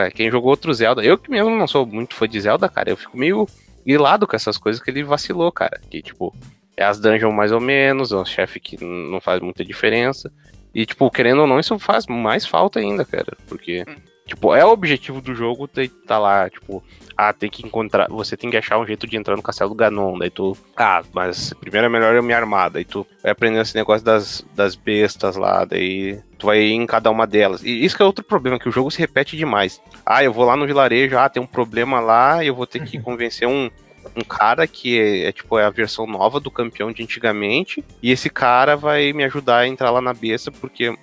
é, 0.00 0.10
quem 0.10 0.30
jogou 0.30 0.50
outro 0.50 0.74
Zelda, 0.74 1.04
eu 1.04 1.16
que 1.16 1.30
mesmo 1.30 1.50
não 1.50 1.66
sou 1.66 1.86
muito 1.86 2.14
fã 2.14 2.28
de 2.28 2.40
Zelda, 2.40 2.68
cara, 2.68 2.90
eu 2.90 2.96
fico 2.96 3.16
meio 3.16 3.46
grilado 3.86 4.26
com 4.26 4.34
essas 4.34 4.58
coisas 4.58 4.82
que 4.82 4.90
ele 4.90 5.04
vacilou, 5.04 5.52
cara. 5.52 5.80
Que, 5.88 6.02
tipo, 6.02 6.34
é 6.76 6.84
as 6.84 6.98
dungeons 6.98 7.32
mais 7.32 7.52
ou 7.52 7.60
menos, 7.60 8.10
é 8.10 8.16
um 8.16 8.24
chefe 8.24 8.58
que 8.58 8.82
não 8.84 9.20
faz 9.20 9.40
muita 9.40 9.64
diferença. 9.64 10.30
E, 10.74 10.84
tipo, 10.84 11.08
querendo 11.10 11.42
ou 11.42 11.46
não, 11.46 11.60
isso 11.60 11.78
faz 11.78 12.06
mais 12.06 12.44
falta 12.44 12.80
ainda, 12.80 13.04
cara. 13.04 13.36
Porque, 13.48 13.84
hum. 13.88 13.94
Tipo, 14.26 14.54
é 14.54 14.64
o 14.64 14.70
objetivo 14.70 15.20
do 15.20 15.34
jogo 15.34 15.68
tá 16.06 16.18
lá, 16.18 16.50
tipo, 16.50 16.82
ah, 17.16 17.32
tem 17.32 17.48
que 17.48 17.64
encontrar, 17.64 18.08
você 18.08 18.36
tem 18.36 18.50
que 18.50 18.56
achar 18.56 18.78
um 18.78 18.84
jeito 18.84 19.06
de 19.06 19.16
entrar 19.16 19.36
no 19.36 19.42
castelo 19.42 19.70
do 19.70 19.76
Ganon, 19.76 20.18
daí 20.18 20.28
tu, 20.28 20.56
ah, 20.76 21.02
mas 21.14 21.52
primeiro 21.54 21.86
é 21.86 21.88
melhor 21.88 22.14
eu 22.14 22.22
me 22.22 22.34
armar, 22.34 22.70
daí 22.70 22.84
tu 22.84 23.06
vai 23.22 23.32
aprendendo 23.32 23.62
esse 23.62 23.76
negócio 23.76 24.04
das, 24.04 24.44
das 24.54 24.74
bestas 24.74 25.36
lá, 25.36 25.64
daí 25.64 26.20
tu 26.36 26.46
vai 26.46 26.60
em 26.60 26.84
cada 26.86 27.10
uma 27.10 27.26
delas. 27.26 27.62
E 27.62 27.84
isso 27.84 27.96
que 27.96 28.02
é 28.02 28.06
outro 28.06 28.24
problema, 28.24 28.58
que 28.58 28.68
o 28.68 28.72
jogo 28.72 28.90
se 28.90 28.98
repete 28.98 29.36
demais. 29.36 29.80
Ah, 30.04 30.24
eu 30.24 30.32
vou 30.32 30.44
lá 30.44 30.56
no 30.56 30.66
vilarejo, 30.66 31.16
ah, 31.16 31.28
tem 31.28 31.42
um 31.42 31.46
problema 31.46 32.00
lá, 32.00 32.44
eu 32.44 32.54
vou 32.54 32.66
ter 32.66 32.84
que 32.84 32.98
convencer 33.00 33.46
um, 33.46 33.70
um 34.16 34.22
cara 34.22 34.66
que 34.66 34.98
é, 34.98 35.28
é, 35.28 35.32
tipo 35.32 35.58
é 35.58 35.64
a 35.64 35.70
versão 35.70 36.06
nova 36.06 36.40
do 36.40 36.50
campeão 36.50 36.90
de 36.90 37.02
antigamente, 37.02 37.84
e 38.02 38.10
esse 38.10 38.28
cara 38.28 38.76
vai 38.76 39.12
me 39.12 39.24
ajudar 39.24 39.58
a 39.58 39.68
entrar 39.68 39.90
lá 39.90 40.00
na 40.00 40.12
besta, 40.12 40.50
porque 40.50 40.96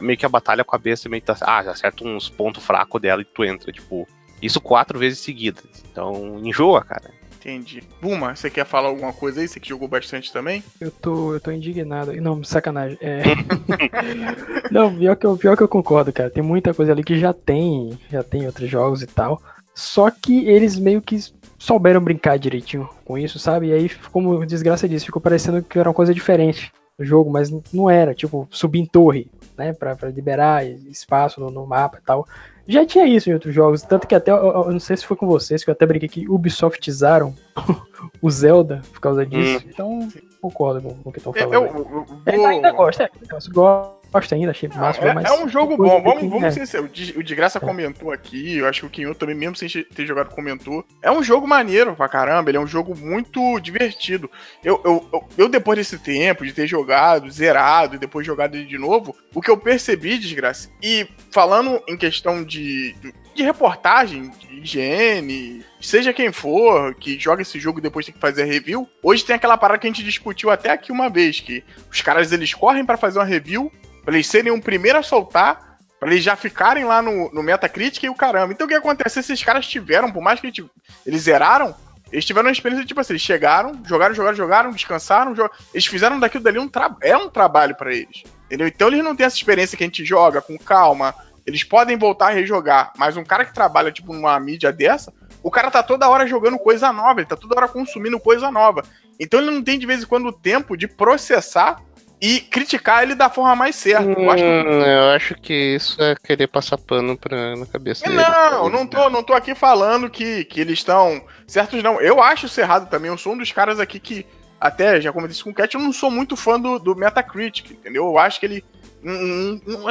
meio 0.00 0.18
que 0.18 0.26
a 0.26 0.28
batalha 0.28 0.64
com 0.64 0.74
a 0.74 0.78
besta 0.78 1.08
meio 1.08 1.20
que 1.20 1.26
tá, 1.26 1.36
ah, 1.42 1.60
acerta 1.60 2.04
uns 2.04 2.28
pontos 2.28 2.64
fracos 2.64 3.00
dela 3.00 3.22
e 3.22 3.24
tu 3.24 3.44
entra, 3.44 3.72
tipo, 3.72 4.06
isso 4.40 4.60
quatro 4.60 4.98
vezes 4.98 5.18
seguidas. 5.18 5.64
Então, 5.90 6.38
enjoa, 6.42 6.82
cara. 6.82 7.10
Entendi. 7.40 7.82
Buma, 8.02 8.36
você 8.36 8.50
quer 8.50 8.66
falar 8.66 8.88
alguma 8.88 9.14
coisa 9.14 9.40
aí? 9.40 9.48
Você 9.48 9.58
que 9.58 9.68
jogou 9.68 9.88
bastante 9.88 10.30
também? 10.30 10.62
Eu 10.78 10.90
tô, 10.90 11.34
eu 11.34 11.40
tô 11.40 11.50
indignado. 11.50 12.12
Não, 12.20 12.44
sacanagem. 12.44 12.98
É... 13.00 13.22
não, 14.70 14.94
pior 14.94 15.16
que, 15.16 15.26
eu, 15.26 15.36
pior 15.38 15.56
que 15.56 15.62
eu 15.62 15.68
concordo, 15.68 16.12
cara. 16.12 16.28
Tem 16.28 16.42
muita 16.42 16.74
coisa 16.74 16.92
ali 16.92 17.02
que 17.02 17.18
já 17.18 17.32
tem, 17.32 17.98
já 18.10 18.22
tem 18.22 18.44
outros 18.44 18.68
jogos 18.68 19.02
e 19.02 19.06
tal. 19.06 19.40
Só 19.74 20.10
que 20.10 20.46
eles 20.46 20.78
meio 20.78 21.00
que 21.00 21.18
souberam 21.58 22.02
brincar 22.02 22.38
direitinho 22.38 22.88
com 23.06 23.16
isso, 23.16 23.38
sabe? 23.38 23.68
E 23.68 23.72
aí, 23.72 23.90
como 24.12 24.44
Desgraça 24.44 24.88
disse, 24.88 25.06
ficou 25.06 25.22
parecendo 25.22 25.62
que 25.62 25.78
era 25.78 25.88
uma 25.88 25.94
coisa 25.94 26.12
diferente 26.12 26.70
no 27.00 27.06
jogo, 27.06 27.30
mas 27.30 27.50
não 27.72 27.88
era. 27.88 28.14
Tipo, 28.14 28.46
subir 28.50 28.80
em 28.80 28.86
torre, 28.86 29.26
né? 29.56 29.72
Pra, 29.72 29.96
pra 29.96 30.10
liberar 30.10 30.66
espaço 30.66 31.40
no, 31.40 31.50
no 31.50 31.66
mapa 31.66 31.98
e 32.00 32.04
tal. 32.04 32.26
Já 32.68 32.86
tinha 32.86 33.06
isso 33.06 33.28
em 33.28 33.32
outros 33.32 33.52
jogos, 33.52 33.82
tanto 33.82 34.06
que 34.06 34.14
até, 34.14 34.30
eu, 34.30 34.36
eu, 34.36 34.70
não 34.70 34.78
sei 34.78 34.96
se 34.96 35.04
foi 35.04 35.16
com 35.16 35.26
vocês, 35.26 35.64
que 35.64 35.70
eu 35.70 35.72
até 35.72 35.84
brinquei 35.84 36.08
que 36.08 36.28
Ubisoftizaram 36.28 37.34
o 38.22 38.30
Zelda 38.30 38.80
por 38.92 39.00
causa 39.00 39.26
disso. 39.26 39.64
Hum. 39.64 39.68
Então, 39.68 40.08
concordo 40.40 40.80
com, 40.80 40.94
com 40.94 41.08
o 41.08 41.12
que 41.12 41.18
estão 41.18 41.32
falando. 41.32 41.52
Eu, 41.52 41.64
eu, 41.66 42.06
eu, 42.26 42.46
ainda 42.46 42.70
gosto, 42.70 43.02
é, 43.02 43.10
gosto 43.28 43.99
gosto 44.12 44.34
ainda, 44.34 44.50
achei 44.50 44.68
massa. 44.68 45.00
É, 45.00 45.28
é 45.28 45.32
um 45.44 45.48
jogo 45.48 45.76
bom, 45.76 46.02
vamos, 46.02 46.28
vamos 46.28 46.56
é. 46.56 46.66
ser 46.66 46.80
O 46.80 46.88
de, 46.88 47.18
o 47.18 47.22
de 47.22 47.34
Graça 47.34 47.58
é. 47.58 47.60
comentou 47.60 48.12
aqui, 48.12 48.58
eu 48.58 48.66
acho 48.66 48.80
que 48.80 48.86
o 48.86 48.90
Kinho 48.90 49.14
também, 49.14 49.34
mesmo 49.34 49.56
sem 49.56 49.68
ter 49.68 50.06
jogado, 50.06 50.30
comentou. 50.30 50.84
É 51.02 51.10
um 51.10 51.22
jogo 51.22 51.46
maneiro 51.46 51.94
pra 51.94 52.08
caramba, 52.08 52.50
ele 52.50 52.58
é 52.58 52.60
um 52.60 52.66
jogo 52.66 52.96
muito 52.96 53.58
divertido. 53.60 54.30
Eu, 54.64 54.80
eu, 54.84 55.08
eu, 55.12 55.28
eu 55.38 55.48
depois 55.48 55.78
desse 55.78 55.98
tempo, 55.98 56.44
de 56.44 56.52
ter 56.52 56.66
jogado, 56.66 57.30
zerado 57.30 57.96
e 57.96 57.98
depois 57.98 58.26
jogado 58.26 58.54
ele 58.54 58.66
de 58.66 58.78
novo, 58.78 59.16
o 59.34 59.40
que 59.40 59.50
eu 59.50 59.56
percebi, 59.56 60.18
Desgraça, 60.18 60.70
e 60.82 61.06
falando 61.30 61.82
em 61.88 61.96
questão 61.96 62.44
de, 62.44 62.94
de 62.94 63.14
reportagem, 63.42 64.30
de 64.30 64.60
higiene, 64.60 65.64
seja 65.80 66.12
quem 66.12 66.32
for 66.32 66.94
que 66.94 67.18
joga 67.18 67.42
esse 67.42 67.58
jogo 67.58 67.78
e 67.78 67.82
depois 67.82 68.06
tem 68.06 68.14
que 68.14 68.20
fazer 68.20 68.44
review, 68.44 68.88
hoje 69.02 69.24
tem 69.24 69.36
aquela 69.36 69.56
parada 69.56 69.78
que 69.78 69.86
a 69.86 69.90
gente 69.90 70.04
discutiu 70.04 70.50
até 70.50 70.70
aqui 70.70 70.92
uma 70.92 71.08
vez, 71.08 71.40
que 71.40 71.64
os 71.90 72.00
caras 72.00 72.32
eles 72.32 72.54
correm 72.54 72.84
para 72.84 72.96
fazer 72.96 73.18
uma 73.18 73.24
review, 73.24 73.70
Pra 74.04 74.14
eles 74.14 74.26
serem 74.26 74.52
o 74.52 74.60
primeiro 74.60 74.98
a 74.98 75.02
soltar, 75.02 75.78
pra 75.98 76.10
eles 76.10 76.24
já 76.24 76.36
ficarem 76.36 76.84
lá 76.84 77.02
no, 77.02 77.30
no 77.32 77.42
Metacritic 77.42 78.02
e 78.02 78.08
o 78.08 78.14
caramba. 78.14 78.52
Então 78.52 78.66
o 78.66 78.68
que 78.68 78.74
acontece? 78.74 79.20
Esses 79.20 79.42
caras 79.42 79.66
tiveram, 79.66 80.10
por 80.10 80.22
mais 80.22 80.40
que 80.40 80.46
eles, 80.46 80.64
eles 81.06 81.22
zeraram, 81.22 81.74
eles 82.10 82.24
tiveram 82.24 82.48
uma 82.48 82.52
experiência 82.52 82.86
tipo 82.86 83.00
assim, 83.00 83.12
eles 83.12 83.22
chegaram, 83.22 83.80
jogaram, 83.86 84.14
jogaram, 84.14 84.36
jogaram, 84.36 84.72
descansaram, 84.72 85.34
eles 85.72 85.86
fizeram 85.86 86.18
daquilo 86.18 86.42
dali 86.42 86.58
um 86.58 86.68
trabalho. 86.68 86.98
É 87.02 87.16
um 87.16 87.28
trabalho 87.28 87.76
para 87.76 87.94
eles. 87.94 88.22
Entendeu? 88.46 88.66
Então 88.66 88.88
eles 88.88 89.04
não 89.04 89.14
têm 89.14 89.26
essa 89.26 89.36
experiência 89.36 89.76
que 89.76 89.84
a 89.84 89.86
gente 89.86 90.04
joga 90.04 90.40
com 90.40 90.58
calma. 90.58 91.14
Eles 91.50 91.64
podem 91.64 91.96
voltar 91.96 92.28
a 92.28 92.30
rejogar, 92.30 92.92
mas 92.96 93.16
um 93.16 93.24
cara 93.24 93.44
que 93.44 93.52
trabalha, 93.52 93.92
tipo, 93.92 94.12
numa 94.12 94.38
mídia 94.38 94.72
dessa, 94.72 95.12
o 95.42 95.50
cara 95.50 95.70
tá 95.70 95.82
toda 95.82 96.08
hora 96.08 96.26
jogando 96.26 96.58
coisa 96.58 96.92
nova, 96.92 97.20
ele 97.20 97.28
tá 97.28 97.36
toda 97.36 97.56
hora 97.56 97.68
consumindo 97.68 98.20
coisa 98.20 98.50
nova. 98.50 98.82
Então 99.18 99.40
ele 99.40 99.50
não 99.50 99.62
tem 99.62 99.78
de 99.78 99.86
vez 99.86 100.02
em 100.02 100.06
quando 100.06 100.26
o 100.26 100.32
tempo 100.32 100.76
de 100.76 100.88
processar 100.88 101.82
e 102.20 102.40
criticar 102.40 103.02
ele 103.02 103.14
da 103.14 103.30
forma 103.30 103.56
mais 103.56 103.76
certa. 103.76 104.08
Hum, 104.08 104.24
eu, 104.24 104.30
acho 104.30 104.42
que... 104.42 104.88
eu, 104.88 105.10
acho 105.10 105.34
que... 105.36 105.54
isso 105.74 106.02
é 106.02 106.14
querer 106.14 106.46
passar 106.46 106.78
pano 106.78 107.16
pra, 107.16 107.56
na 107.56 107.66
cabeça 107.66 108.04
dele. 108.04 108.16
Não, 108.16 108.68
não 108.68 108.86
tô, 108.86 109.08
não 109.10 109.22
tô 109.22 109.32
aqui 109.32 109.54
falando 109.54 110.10
que, 110.10 110.44
que 110.44 110.60
eles 110.60 110.78
estão 110.78 111.22
certos, 111.46 111.82
não. 111.82 112.00
Eu 112.00 112.22
acho 112.22 112.46
isso 112.46 112.60
errado 112.60 112.88
também. 112.90 113.10
Eu 113.10 113.18
sou 113.18 113.32
um 113.32 113.38
dos 113.38 113.50
caras 113.50 113.80
aqui 113.80 113.98
que, 113.98 114.26
até 114.60 115.00
já 115.00 115.10
comentei 115.10 115.32
isso 115.32 115.44
com 115.44 115.50
o 115.50 115.54
Cat, 115.54 115.74
eu 115.74 115.80
não 115.80 115.92
sou 115.92 116.10
muito 116.10 116.36
fã 116.36 116.60
do, 116.60 116.78
do 116.78 116.94
Metacritic, 116.94 117.70
entendeu? 117.70 118.04
Eu 118.04 118.18
acho 118.18 118.38
que 118.38 118.46
ele. 118.46 118.64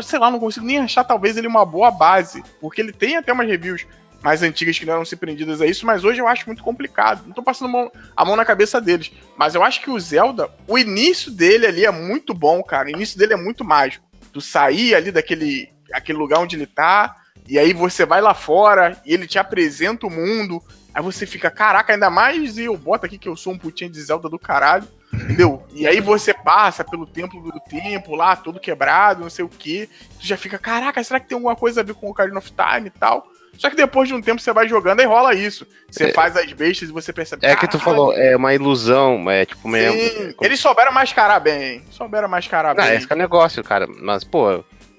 Sei 0.03 0.20
lá, 0.20 0.30
não 0.30 0.39
consigo 0.39 0.66
nem 0.66 0.80
achar 0.80 1.03
talvez 1.03 1.38
ele 1.38 1.47
uma 1.47 1.66
boa 1.66 1.91
base. 1.91 2.43
Porque 2.60 2.82
ele 2.82 2.91
tem 2.91 3.18
até 3.18 3.34
umas 3.34 3.47
reviews 3.47 3.86
mais 4.22 4.43
antigas 4.43 4.78
que 4.78 4.86
não 4.86 4.95
eram 4.95 5.05
surpreendidas 5.05 5.62
a 5.62 5.66
isso, 5.66 5.86
mas 5.86 6.03
hoje 6.03 6.20
eu 6.20 6.28
acho 6.28 6.45
muito 6.45 6.64
complicado. 6.64 7.26
Não 7.26 7.34
tô 7.34 7.41
passando 7.41 7.70
a 7.70 7.72
mão, 7.72 7.91
a 8.16 8.26
mão 8.26 8.36
na 8.36 8.45
cabeça 8.45 8.82
deles. 8.82 9.12
Mas 9.38 9.55
eu 9.55 9.64
acho 9.64 9.82
que 9.82 9.89
o 9.89 9.99
Zelda, 9.99 10.49
o 10.68 10.78
início 10.78 11.32
dele 11.32 11.66
ali 11.66 11.86
é 11.86 11.91
muito 11.91 12.34
bom, 12.34 12.62
cara. 12.62 12.88
O 12.88 12.91
início 12.91 13.18
dele 13.18 13.34
é 13.34 13.38
muito 13.38 13.64
mágico. 13.64 14.05
Tu 14.34 14.41
sair 14.41 14.93
ali 14.93 15.12
daquele 15.12 15.70
aquele 15.91 16.18
lugar 16.18 16.39
onde 16.39 16.55
ele 16.55 16.68
tá, 16.68 17.16
e 17.47 17.57
aí 17.57 17.74
você 17.74 18.05
vai 18.05 18.22
lá 18.22 18.34
fora 18.34 19.01
e 19.05 19.14
ele 19.14 19.28
te 19.28 19.39
apresenta 19.39 20.05
o 20.05 20.10
mundo. 20.10 20.62
Aí 20.93 21.01
você 21.01 21.26
fica, 21.26 21.49
caraca, 21.49 21.93
ainda 21.93 22.10
mais 22.10 22.57
e 22.57 22.66
eu 22.66 22.78
boto 22.78 23.05
aqui 23.05 23.18
que 23.18 23.28
eu 23.28 23.36
sou 23.36 23.53
um 23.53 23.57
putinho 23.57 23.89
de 23.89 24.01
Zelda 24.01 24.30
do 24.30 24.39
caralho. 24.39 24.88
Entendeu? 25.14 25.64
E 25.72 25.88
aí 25.88 25.99
você 25.99 26.34
passa 26.34 26.84
pelo 26.84 27.05
templo 27.05 27.41
do 27.41 27.60
tempo 27.60 28.16
lá, 28.16 28.36
todo 28.36 28.60
quebrado, 28.60 29.22
não 29.22 29.30
sei 29.30 29.43
o 29.43 29.49
que. 29.49 29.88
Tu 30.20 30.28
já 30.28 30.38
fica, 30.38 30.57
caraca, 30.57 31.03
será 31.03 31.20
que 31.20 31.28
tem 31.28 31.36
alguma 31.36 31.55
coisa 31.55 31.82
a 31.82 31.84
ver 31.84 31.95
com 31.95 32.07
o 32.07 32.12
Ocarina 32.12 32.38
of 32.38 32.51
Time 32.51 32.88
e 32.88 32.91
tal? 32.91 33.28
Só 33.57 33.70
que 33.70 33.76
depois 33.76 34.07
de 34.07 34.14
um 34.14 34.22
tempo 34.22 34.39
você 34.39 34.53
vai 34.53 34.70
jogando 34.70 35.01
e 35.01 35.05
rola 35.05 35.36
isso. 35.36 35.68
Você 35.89 36.05
é, 36.05 36.14
faz 36.14 36.38
as 36.38 36.51
bestas 36.53 36.88
e 36.88 36.91
você 36.93 37.12
percebe. 37.12 37.45
É 37.45 37.55
que 37.55 37.68
tu 37.68 37.78
falou, 37.78 38.14
é 38.14 38.36
uma 38.36 38.53
ilusão, 38.53 39.30
é 39.30 39.45
tipo 39.45 39.68
meio. 39.68 39.91
Sim, 39.91 40.34
eles 40.41 40.60
souberam 40.62 40.93
mascarar 40.93 41.39
bem. 41.39 41.84
Souberam 41.91 42.30
mascarar 42.30 42.74
Não, 42.74 42.84
bem. 42.84 42.95
Esse 42.95 43.12
é 43.12 43.16
o 43.16 43.18
negócio, 43.18 43.62
cara. 43.62 43.86
Mas, 44.01 44.24
pô, 44.24 44.51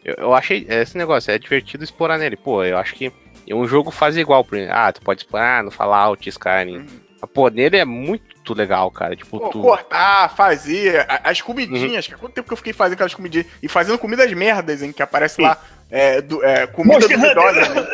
eu, 0.05 0.15
eu 0.19 0.35
achei. 0.35 0.67
Esse 0.69 0.99
negócio, 0.99 1.31
é 1.31 1.39
divertido 1.39 1.85
explorar 1.85 2.19
nele. 2.19 2.37
Pô, 2.37 2.63
eu 2.63 2.77
acho 2.77 2.95
que 2.95 3.11
um 3.51 3.67
jogo 3.67 3.91
faz 3.91 4.17
igual. 4.17 4.47
Ah, 4.71 4.93
tu 4.93 5.01
pode 5.01 5.23
explorar 5.23 5.65
no 5.65 5.71
Fallout, 5.71 6.29
Skyrim. 6.29 6.79
Uhum. 6.79 7.10
Pô, 7.27 7.49
nele 7.49 7.77
é 7.77 7.85
muito 7.85 8.55
legal, 8.55 8.91
cara. 8.91 9.15
Tipo, 9.15 9.39
Pô, 9.39 9.49
tu... 9.51 9.61
cortar, 9.61 10.35
fazer, 10.35 11.07
as 11.09 11.41
comidinhas. 11.41 12.09
Uhum. 12.09 12.19
Quanto 12.19 12.35
tempo 12.35 12.49
que 12.49 12.53
eu 12.53 12.57
fiquei 12.57 12.73
fazendo 12.73 12.95
aquelas 12.95 13.15
comidinhas? 13.15 13.47
E 13.63 13.69
fazendo 13.69 13.99
comidas 13.99 14.33
merdas, 14.33 14.83
hein? 14.83 14.93
Que 14.93 15.03
aparece 15.03 15.37
Sim. 15.37 15.43
lá. 15.43 15.59
É, 15.91 16.21
do, 16.21 16.45
é, 16.45 16.67
comida 16.69 17.01
duvidosa. 17.01 17.69
Né? 17.69 17.87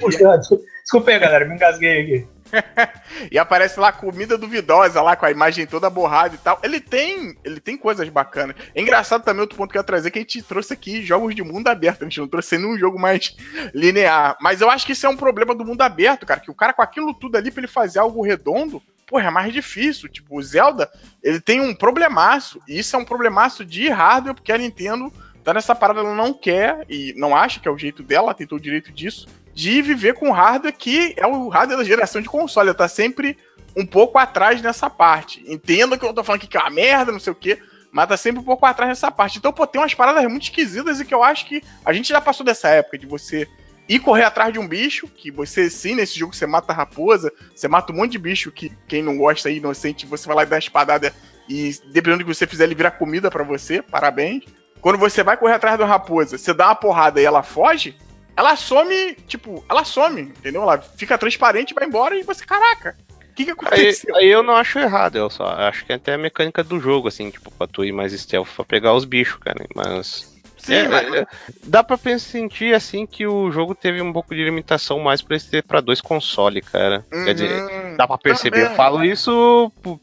Desculpa 0.82 1.10
aí, 1.10 1.18
galera, 1.18 1.44
me 1.44 1.54
engasguei 1.54 2.02
aqui. 2.02 2.35
e 3.30 3.38
aparece 3.38 3.78
lá 3.78 3.92
comida 3.92 4.38
duvidosa, 4.38 5.02
lá 5.02 5.16
com 5.16 5.26
a 5.26 5.30
imagem 5.30 5.66
toda 5.66 5.90
borrada 5.90 6.34
e 6.34 6.38
tal. 6.38 6.58
Ele 6.62 6.80
tem, 6.80 7.36
ele 7.44 7.60
tem 7.60 7.76
coisas 7.76 8.08
bacanas. 8.08 8.56
É 8.74 8.80
engraçado 8.80 9.24
também 9.24 9.40
outro 9.40 9.56
ponto 9.56 9.70
que 9.70 9.78
eu 9.78 9.80
ia 9.80 9.86
trazer 9.86 10.10
que 10.10 10.18
a 10.18 10.22
gente 10.22 10.42
trouxe 10.42 10.72
aqui 10.72 11.02
jogos 11.02 11.34
de 11.34 11.42
mundo 11.42 11.68
aberto. 11.68 12.02
A 12.02 12.04
gente 12.04 12.20
não 12.20 12.28
trouxe 12.28 12.56
nenhum 12.58 12.78
jogo 12.78 12.98
mais 12.98 13.36
linear. 13.74 14.36
Mas 14.40 14.60
eu 14.60 14.70
acho 14.70 14.86
que 14.86 14.92
isso 14.92 15.06
é 15.06 15.08
um 15.08 15.16
problema 15.16 15.54
do 15.54 15.64
mundo 15.64 15.82
aberto, 15.82 16.26
cara. 16.26 16.40
Que 16.40 16.50
o 16.50 16.54
cara 16.54 16.72
com 16.72 16.82
aquilo 16.82 17.14
tudo 17.14 17.36
ali 17.36 17.50
pra 17.50 17.60
ele 17.60 17.68
fazer 17.68 17.98
algo 17.98 18.22
redondo, 18.22 18.82
porra, 19.06 19.28
é 19.28 19.30
mais 19.30 19.52
difícil. 19.52 20.08
Tipo, 20.08 20.38
o 20.38 20.42
Zelda, 20.42 20.90
ele 21.22 21.40
tem 21.40 21.60
um 21.60 21.74
problemaço. 21.74 22.60
E 22.68 22.78
isso 22.78 22.96
é 22.96 22.98
um 22.98 23.04
problemaço 23.04 23.64
de 23.64 23.88
hardware, 23.88 24.34
porque 24.34 24.52
a 24.52 24.58
Nintendo 24.58 25.12
tá 25.46 25.54
nessa 25.54 25.76
parada, 25.76 26.00
ela 26.00 26.14
não 26.14 26.34
quer 26.34 26.84
e 26.88 27.14
não 27.16 27.36
acha 27.36 27.60
que 27.60 27.68
é 27.68 27.70
o 27.70 27.78
jeito 27.78 28.02
dela, 28.02 28.34
todo 28.34 28.56
o 28.56 28.60
direito 28.60 28.90
disso, 28.90 29.28
de 29.56 29.80
viver 29.80 30.12
com 30.12 30.30
hardware 30.30 30.76
que 30.76 31.14
é 31.16 31.26
o 31.26 31.48
hardware 31.48 31.78
da 31.78 31.84
geração 31.84 32.20
de 32.20 32.28
console. 32.28 32.68
Ela 32.68 32.76
tá 32.76 32.86
sempre 32.86 33.38
um 33.74 33.86
pouco 33.86 34.18
atrás 34.18 34.60
nessa 34.60 34.90
parte. 34.90 35.42
Entenda 35.50 35.96
que 35.96 36.04
eu 36.04 36.12
tô 36.12 36.22
falando 36.22 36.40
aqui 36.40 36.46
que 36.46 36.58
é 36.58 36.60
uma 36.60 36.68
merda, 36.68 37.10
não 37.10 37.18
sei 37.18 37.32
o 37.32 37.36
quê, 37.36 37.58
mas 37.90 38.06
tá 38.06 38.18
sempre 38.18 38.40
um 38.42 38.44
pouco 38.44 38.66
atrás 38.66 38.90
nessa 38.90 39.10
parte. 39.10 39.38
Então, 39.38 39.54
pô, 39.54 39.66
tem 39.66 39.80
umas 39.80 39.94
paradas 39.94 40.22
muito 40.24 40.42
esquisitas 40.42 41.00
e 41.00 41.06
que 41.06 41.14
eu 41.14 41.24
acho 41.24 41.46
que 41.46 41.62
a 41.86 41.90
gente 41.94 42.10
já 42.10 42.20
passou 42.20 42.44
dessa 42.44 42.68
época 42.68 42.98
de 42.98 43.06
você 43.06 43.48
ir 43.88 43.98
correr 44.00 44.24
atrás 44.24 44.52
de 44.52 44.58
um 44.58 44.68
bicho, 44.68 45.08
que 45.08 45.30
você 45.30 45.70
sim, 45.70 45.94
nesse 45.94 46.18
jogo 46.18 46.36
você 46.36 46.46
mata 46.46 46.74
a 46.74 46.76
raposa, 46.76 47.32
você 47.54 47.66
mata 47.66 47.94
um 47.94 47.96
monte 47.96 48.12
de 48.12 48.18
bicho 48.18 48.52
que 48.52 48.70
quem 48.86 49.02
não 49.02 49.16
gosta 49.16 49.48
aí, 49.48 49.56
inocente, 49.56 50.04
você 50.04 50.26
vai 50.26 50.36
lá 50.36 50.42
e 50.42 50.46
dá 50.46 50.56
uma 50.56 50.60
espadada 50.60 51.14
e 51.48 51.74
dependendo 51.86 52.18
do 52.18 52.26
que 52.26 52.34
você 52.34 52.46
fizer, 52.46 52.64
ele 52.64 52.74
vira 52.74 52.90
comida 52.90 53.30
para 53.30 53.42
você, 53.42 53.80
parabéns. 53.80 54.44
Quando 54.82 54.98
você 54.98 55.22
vai 55.22 55.38
correr 55.38 55.54
atrás 55.54 55.78
da 55.78 55.86
raposa, 55.86 56.36
você 56.36 56.52
dá 56.52 56.66
uma 56.66 56.74
porrada 56.74 57.22
e 57.22 57.24
ela 57.24 57.42
foge, 57.42 57.96
ela 58.36 58.54
some, 58.54 59.14
tipo, 59.26 59.64
ela 59.68 59.84
some, 59.84 60.20
entendeu? 60.20 60.62
Ela 60.62 60.78
fica 60.78 61.16
transparente, 61.16 61.74
vai 61.74 61.86
embora 61.86 62.16
e 62.16 62.22
você, 62.22 62.44
caraca, 62.44 62.96
o 63.30 63.34
que, 63.34 63.46
que 63.46 63.50
aconteceu? 63.50 64.14
Aí, 64.16 64.24
aí, 64.24 64.28
eu 64.28 64.42
não 64.42 64.54
acho 64.54 64.78
errado, 64.78 65.16
eu 65.16 65.30
só 65.30 65.46
acho 65.46 65.84
que 65.84 65.92
é 65.92 65.96
até 65.96 66.14
a 66.14 66.18
mecânica 66.18 66.62
do 66.62 66.78
jogo, 66.78 67.08
assim, 67.08 67.30
tipo, 67.30 67.50
pra 67.50 67.66
tu 67.66 67.84
ir 67.84 67.92
mais 67.92 68.12
stealth 68.12 68.48
pra 68.54 68.64
pegar 68.64 68.94
os 68.94 69.04
bichos, 69.04 69.38
cara, 69.38 69.64
mas... 69.74 70.36
Sim, 70.58 70.74
é, 70.74 70.88
mas... 70.88 71.14
É, 71.14 71.26
dá 71.64 71.84
pra 71.84 71.96
sentir, 72.18 72.74
assim, 72.74 73.06
que 73.06 73.26
o 73.26 73.50
jogo 73.50 73.74
teve 73.74 74.02
um 74.02 74.12
pouco 74.12 74.34
de 74.34 74.42
limitação 74.42 74.98
mais 74.98 75.22
pra 75.22 75.38
ser 75.38 75.62
pra 75.62 75.80
dois 75.80 76.00
consoles, 76.00 76.66
cara. 76.66 77.04
Uhum, 77.12 77.24
Quer 77.24 77.34
dizer, 77.34 77.62
uhum. 77.62 77.96
dá 77.96 78.06
pra 78.06 78.18
perceber. 78.18 78.64
Eu 78.64 78.70
falo 78.74 79.04
isso 79.04 79.70
por, 79.82 79.98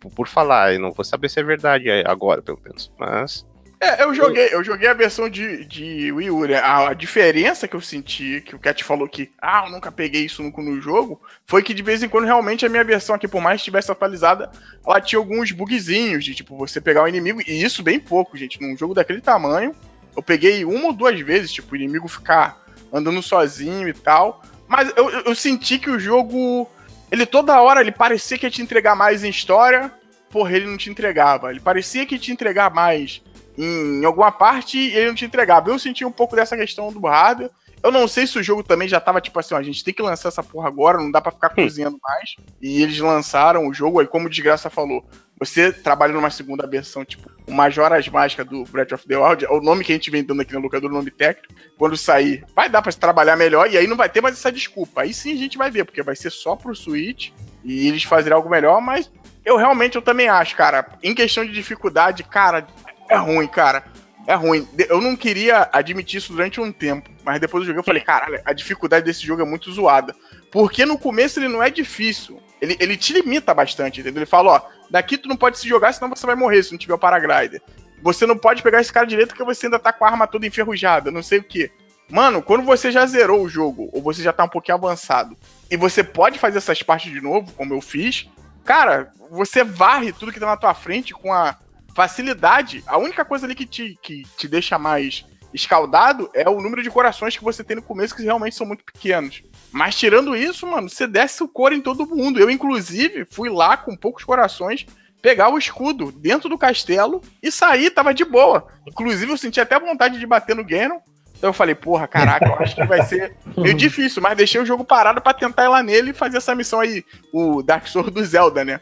por, 0.00 0.10
por 0.10 0.28
falar, 0.28 0.74
e 0.74 0.78
não 0.78 0.92
vou 0.92 1.04
saber 1.04 1.28
se 1.28 1.40
é 1.40 1.42
verdade 1.42 1.88
agora, 2.04 2.42
pelo 2.42 2.60
menos, 2.62 2.92
mas... 2.98 3.46
É, 3.84 4.02
eu 4.02 4.14
joguei, 4.14 4.48
eu 4.50 4.64
joguei 4.64 4.88
a 4.88 4.94
versão 4.94 5.28
de, 5.28 5.64
de 5.66 6.10
Wii 6.10 6.30
U, 6.30 6.46
né? 6.46 6.56
A, 6.56 6.88
a, 6.88 6.94
diferença 6.94 7.68
que 7.68 7.76
eu 7.76 7.80
senti, 7.82 8.40
que 8.40 8.56
o 8.56 8.58
Cat 8.58 8.82
falou 8.82 9.06
que, 9.06 9.30
ah, 9.38 9.64
eu 9.66 9.72
nunca 9.72 9.92
peguei 9.92 10.24
isso 10.24 10.42
no, 10.42 10.50
no 10.50 10.80
jogo, 10.80 11.20
foi 11.44 11.62
que 11.62 11.74
de 11.74 11.82
vez 11.82 12.02
em 12.02 12.08
quando 12.08 12.24
realmente 12.24 12.64
a 12.64 12.68
minha 12.70 12.82
versão 12.82 13.14
aqui, 13.14 13.28
por 13.28 13.42
mais 13.42 13.56
que 13.56 13.62
estivesse 13.62 13.92
atualizada, 13.92 14.50
ela 14.86 15.02
tinha 15.02 15.18
alguns 15.18 15.52
bugzinhos 15.52 16.24
de, 16.24 16.34
tipo, 16.34 16.56
você 16.56 16.80
pegar 16.80 17.02
o 17.02 17.08
inimigo, 17.08 17.42
e 17.46 17.62
isso 17.62 17.82
bem 17.82 18.00
pouco, 18.00 18.38
gente. 18.38 18.60
Num 18.60 18.74
jogo 18.74 18.94
daquele 18.94 19.20
tamanho, 19.20 19.74
eu 20.16 20.22
peguei 20.22 20.64
uma 20.64 20.86
ou 20.86 20.92
duas 20.92 21.20
vezes, 21.20 21.52
tipo, 21.52 21.74
o 21.74 21.76
inimigo 21.76 22.08
ficar 22.08 22.64
andando 22.90 23.20
sozinho 23.20 23.86
e 23.86 23.92
tal. 23.92 24.42
Mas 24.66 24.90
eu, 24.96 25.10
eu 25.10 25.34
senti 25.34 25.78
que 25.78 25.90
o 25.90 26.00
jogo, 26.00 26.70
ele 27.10 27.26
toda 27.26 27.60
hora, 27.60 27.82
ele 27.82 27.92
parecia 27.92 28.38
que 28.38 28.46
ia 28.46 28.50
te 28.50 28.62
entregar 28.62 28.96
mais 28.96 29.22
em 29.22 29.28
história, 29.28 29.92
porra, 30.30 30.56
ele 30.56 30.66
não 30.66 30.78
te 30.78 30.88
entregava. 30.88 31.50
Ele 31.50 31.60
parecia 31.60 32.06
que 32.06 32.14
ia 32.14 32.20
te 32.20 32.32
entregar 32.32 32.72
mais 32.72 33.22
em 33.56 34.04
alguma 34.04 34.32
parte 34.32 34.78
e 34.78 34.94
ele 34.94 35.08
não 35.08 35.14
te 35.14 35.24
entregava. 35.24 35.70
Eu 35.70 35.78
senti 35.78 36.04
um 36.04 36.12
pouco 36.12 36.36
dessa 36.36 36.56
questão 36.56 36.92
do 36.92 37.00
hardware. 37.00 37.50
Eu 37.82 37.92
não 37.92 38.08
sei 38.08 38.26
se 38.26 38.38
o 38.38 38.42
jogo 38.42 38.62
também 38.62 38.88
já 38.88 38.98
tava 38.98 39.20
tipo 39.20 39.38
assim, 39.38 39.54
ó, 39.54 39.58
a 39.58 39.62
gente 39.62 39.84
tem 39.84 39.92
que 39.92 40.00
lançar 40.00 40.28
essa 40.28 40.42
porra 40.42 40.68
agora, 40.68 40.96
não 40.96 41.10
dá 41.10 41.20
para 41.20 41.32
ficar 41.32 41.50
cozinhando 41.50 41.98
mais. 42.02 42.34
E 42.60 42.82
eles 42.82 42.98
lançaram 42.98 43.68
o 43.68 43.74
jogo, 43.74 44.00
aí 44.00 44.06
como 44.06 44.26
o 44.26 44.30
Desgraça 44.30 44.70
falou, 44.70 45.04
você 45.38 45.70
trabalha 45.70 46.14
numa 46.14 46.30
segunda 46.30 46.66
versão, 46.66 47.04
tipo, 47.04 47.30
o 47.46 47.52
Majora's 47.52 48.08
Mágica 48.08 48.42
do 48.42 48.64
Breath 48.64 48.92
of 48.92 49.06
the 49.06 49.16
Wild, 49.16 49.44
é 49.44 49.50
o 49.50 49.60
nome 49.60 49.84
que 49.84 49.92
a 49.92 49.94
gente 49.96 50.10
vem 50.10 50.24
dando 50.24 50.40
aqui 50.40 50.54
no 50.54 50.60
locador, 50.60 50.90
o 50.90 50.94
nome 50.94 51.10
técnico. 51.10 51.52
Quando 51.76 51.94
sair, 51.94 52.42
vai 52.54 52.70
dar 52.70 52.80
para 52.80 52.90
se 52.90 52.98
trabalhar 52.98 53.36
melhor 53.36 53.70
e 53.70 53.76
aí 53.76 53.86
não 53.86 53.96
vai 53.96 54.08
ter 54.08 54.22
mais 54.22 54.36
essa 54.36 54.50
desculpa. 54.50 55.02
Aí 55.02 55.12
sim 55.12 55.34
a 55.34 55.36
gente 55.36 55.58
vai 55.58 55.70
ver, 55.70 55.84
porque 55.84 56.02
vai 56.02 56.16
ser 56.16 56.30
só 56.30 56.56
pro 56.56 56.74
Switch 56.74 57.32
e 57.62 57.86
eles 57.86 58.04
fazerem 58.04 58.34
algo 58.34 58.48
melhor, 58.48 58.80
mas 58.80 59.10
eu 59.44 59.56
realmente 59.56 59.96
eu 59.96 60.02
também 60.02 60.28
acho, 60.28 60.56
cara, 60.56 60.86
em 61.02 61.14
questão 61.14 61.44
de 61.44 61.52
dificuldade, 61.52 62.22
cara, 62.22 62.66
é 63.08 63.16
ruim, 63.16 63.46
cara. 63.46 63.84
É 64.26 64.34
ruim. 64.34 64.66
Eu 64.88 65.00
não 65.00 65.16
queria 65.16 65.68
admitir 65.72 66.18
isso 66.18 66.32
durante 66.32 66.60
um 66.60 66.72
tempo, 66.72 67.10
mas 67.24 67.40
depois 67.40 67.62
do 67.62 67.66
jogo 67.66 67.80
eu 67.80 67.84
falei, 67.84 68.02
caralho, 68.02 68.40
a 68.44 68.52
dificuldade 68.52 69.04
desse 69.04 69.24
jogo 69.24 69.42
é 69.42 69.44
muito 69.44 69.70
zoada. 69.70 70.14
Porque 70.50 70.86
no 70.86 70.98
começo 70.98 71.38
ele 71.38 71.48
não 71.48 71.62
é 71.62 71.68
difícil. 71.68 72.40
Ele, 72.60 72.76
ele 72.80 72.96
te 72.96 73.12
limita 73.12 73.52
bastante, 73.52 74.00
entendeu? 74.00 74.20
Ele 74.20 74.26
fala, 74.26 74.52
ó, 74.52 74.60
daqui 74.90 75.18
tu 75.18 75.28
não 75.28 75.36
pode 75.36 75.58
se 75.58 75.68
jogar, 75.68 75.92
senão 75.92 76.08
você 76.08 76.24
vai 76.24 76.34
morrer 76.34 76.62
se 76.62 76.72
não 76.72 76.78
tiver 76.78 76.94
o 76.94 76.98
paraglider. 76.98 77.60
Você 78.02 78.26
não 78.26 78.36
pode 78.36 78.62
pegar 78.62 78.80
esse 78.80 78.92
cara 78.92 79.06
direito 79.06 79.28
porque 79.28 79.44
você 79.44 79.66
ainda 79.66 79.78
tá 79.78 79.92
com 79.92 80.04
a 80.04 80.08
arma 80.08 80.26
toda 80.26 80.46
enferrujada, 80.46 81.10
não 81.10 81.22
sei 81.22 81.38
o 81.40 81.44
que. 81.44 81.70
Mano, 82.10 82.42
quando 82.42 82.64
você 82.64 82.92
já 82.92 83.04
zerou 83.06 83.42
o 83.42 83.48
jogo, 83.48 83.88
ou 83.92 84.02
você 84.02 84.22
já 84.22 84.32
tá 84.32 84.44
um 84.44 84.48
pouquinho 84.48 84.76
avançado, 84.76 85.36
e 85.70 85.76
você 85.76 86.04
pode 86.04 86.38
fazer 86.38 86.58
essas 86.58 86.82
partes 86.82 87.10
de 87.10 87.20
novo, 87.20 87.50
como 87.52 87.74
eu 87.74 87.80
fiz, 87.80 88.28
cara, 88.64 89.10
você 89.30 89.64
varre 89.64 90.12
tudo 90.12 90.32
que 90.32 90.40
tá 90.40 90.46
na 90.46 90.56
tua 90.56 90.74
frente 90.74 91.14
com 91.14 91.32
a 91.32 91.56
facilidade, 91.94 92.82
a 92.86 92.98
única 92.98 93.24
coisa 93.24 93.46
ali 93.46 93.54
que 93.54 93.66
te, 93.66 93.98
que 94.02 94.24
te 94.36 94.48
deixa 94.48 94.78
mais 94.78 95.24
escaldado 95.54 96.28
é 96.34 96.48
o 96.48 96.60
número 96.60 96.82
de 96.82 96.90
corações 96.90 97.36
que 97.36 97.44
você 97.44 97.62
tem 97.62 97.76
no 97.76 97.82
começo, 97.82 98.14
que 98.14 98.24
realmente 98.24 98.56
são 98.56 98.66
muito 98.66 98.84
pequenos. 98.84 99.42
Mas 99.70 99.94
tirando 99.94 100.36
isso, 100.36 100.66
mano, 100.66 100.90
você 100.90 101.06
desce 101.06 101.42
o 101.42 101.48
couro 101.48 101.74
em 101.74 101.80
todo 101.80 102.06
mundo. 102.06 102.40
Eu, 102.40 102.50
inclusive, 102.50 103.24
fui 103.30 103.48
lá 103.48 103.76
com 103.76 103.96
poucos 103.96 104.24
corações 104.24 104.84
pegar 105.22 105.48
o 105.48 105.56
escudo 105.56 106.12
dentro 106.12 106.50
do 106.50 106.58
castelo 106.58 107.22
e 107.42 107.50
sair, 107.50 107.90
tava 107.90 108.12
de 108.12 108.26
boa. 108.26 108.66
Inclusive, 108.86 109.32
eu 109.32 109.38
senti 109.38 109.58
até 109.58 109.78
vontade 109.78 110.18
de 110.18 110.26
bater 110.26 110.54
no 110.54 110.64
Ganon. 110.64 110.98
Então 111.44 111.50
eu 111.50 111.54
falei, 111.54 111.74
porra, 111.74 112.08
caraca, 112.08 112.46
eu 112.46 112.54
acho 112.54 112.74
que 112.74 112.86
vai 112.86 113.02
ser 113.02 113.36
meio 113.54 113.74
difícil, 113.74 114.22
mas 114.22 114.34
deixei 114.34 114.58
o 114.58 114.64
jogo 114.64 114.82
parado 114.82 115.20
para 115.20 115.34
tentar 115.34 115.64
ir 115.64 115.68
lá 115.68 115.82
nele 115.82 116.12
e 116.12 116.14
fazer 116.14 116.38
essa 116.38 116.54
missão 116.54 116.80
aí, 116.80 117.04
o 117.30 117.62
Dark 117.62 117.86
Souls 117.86 118.10
do 118.10 118.24
Zelda, 118.24 118.64
né? 118.64 118.80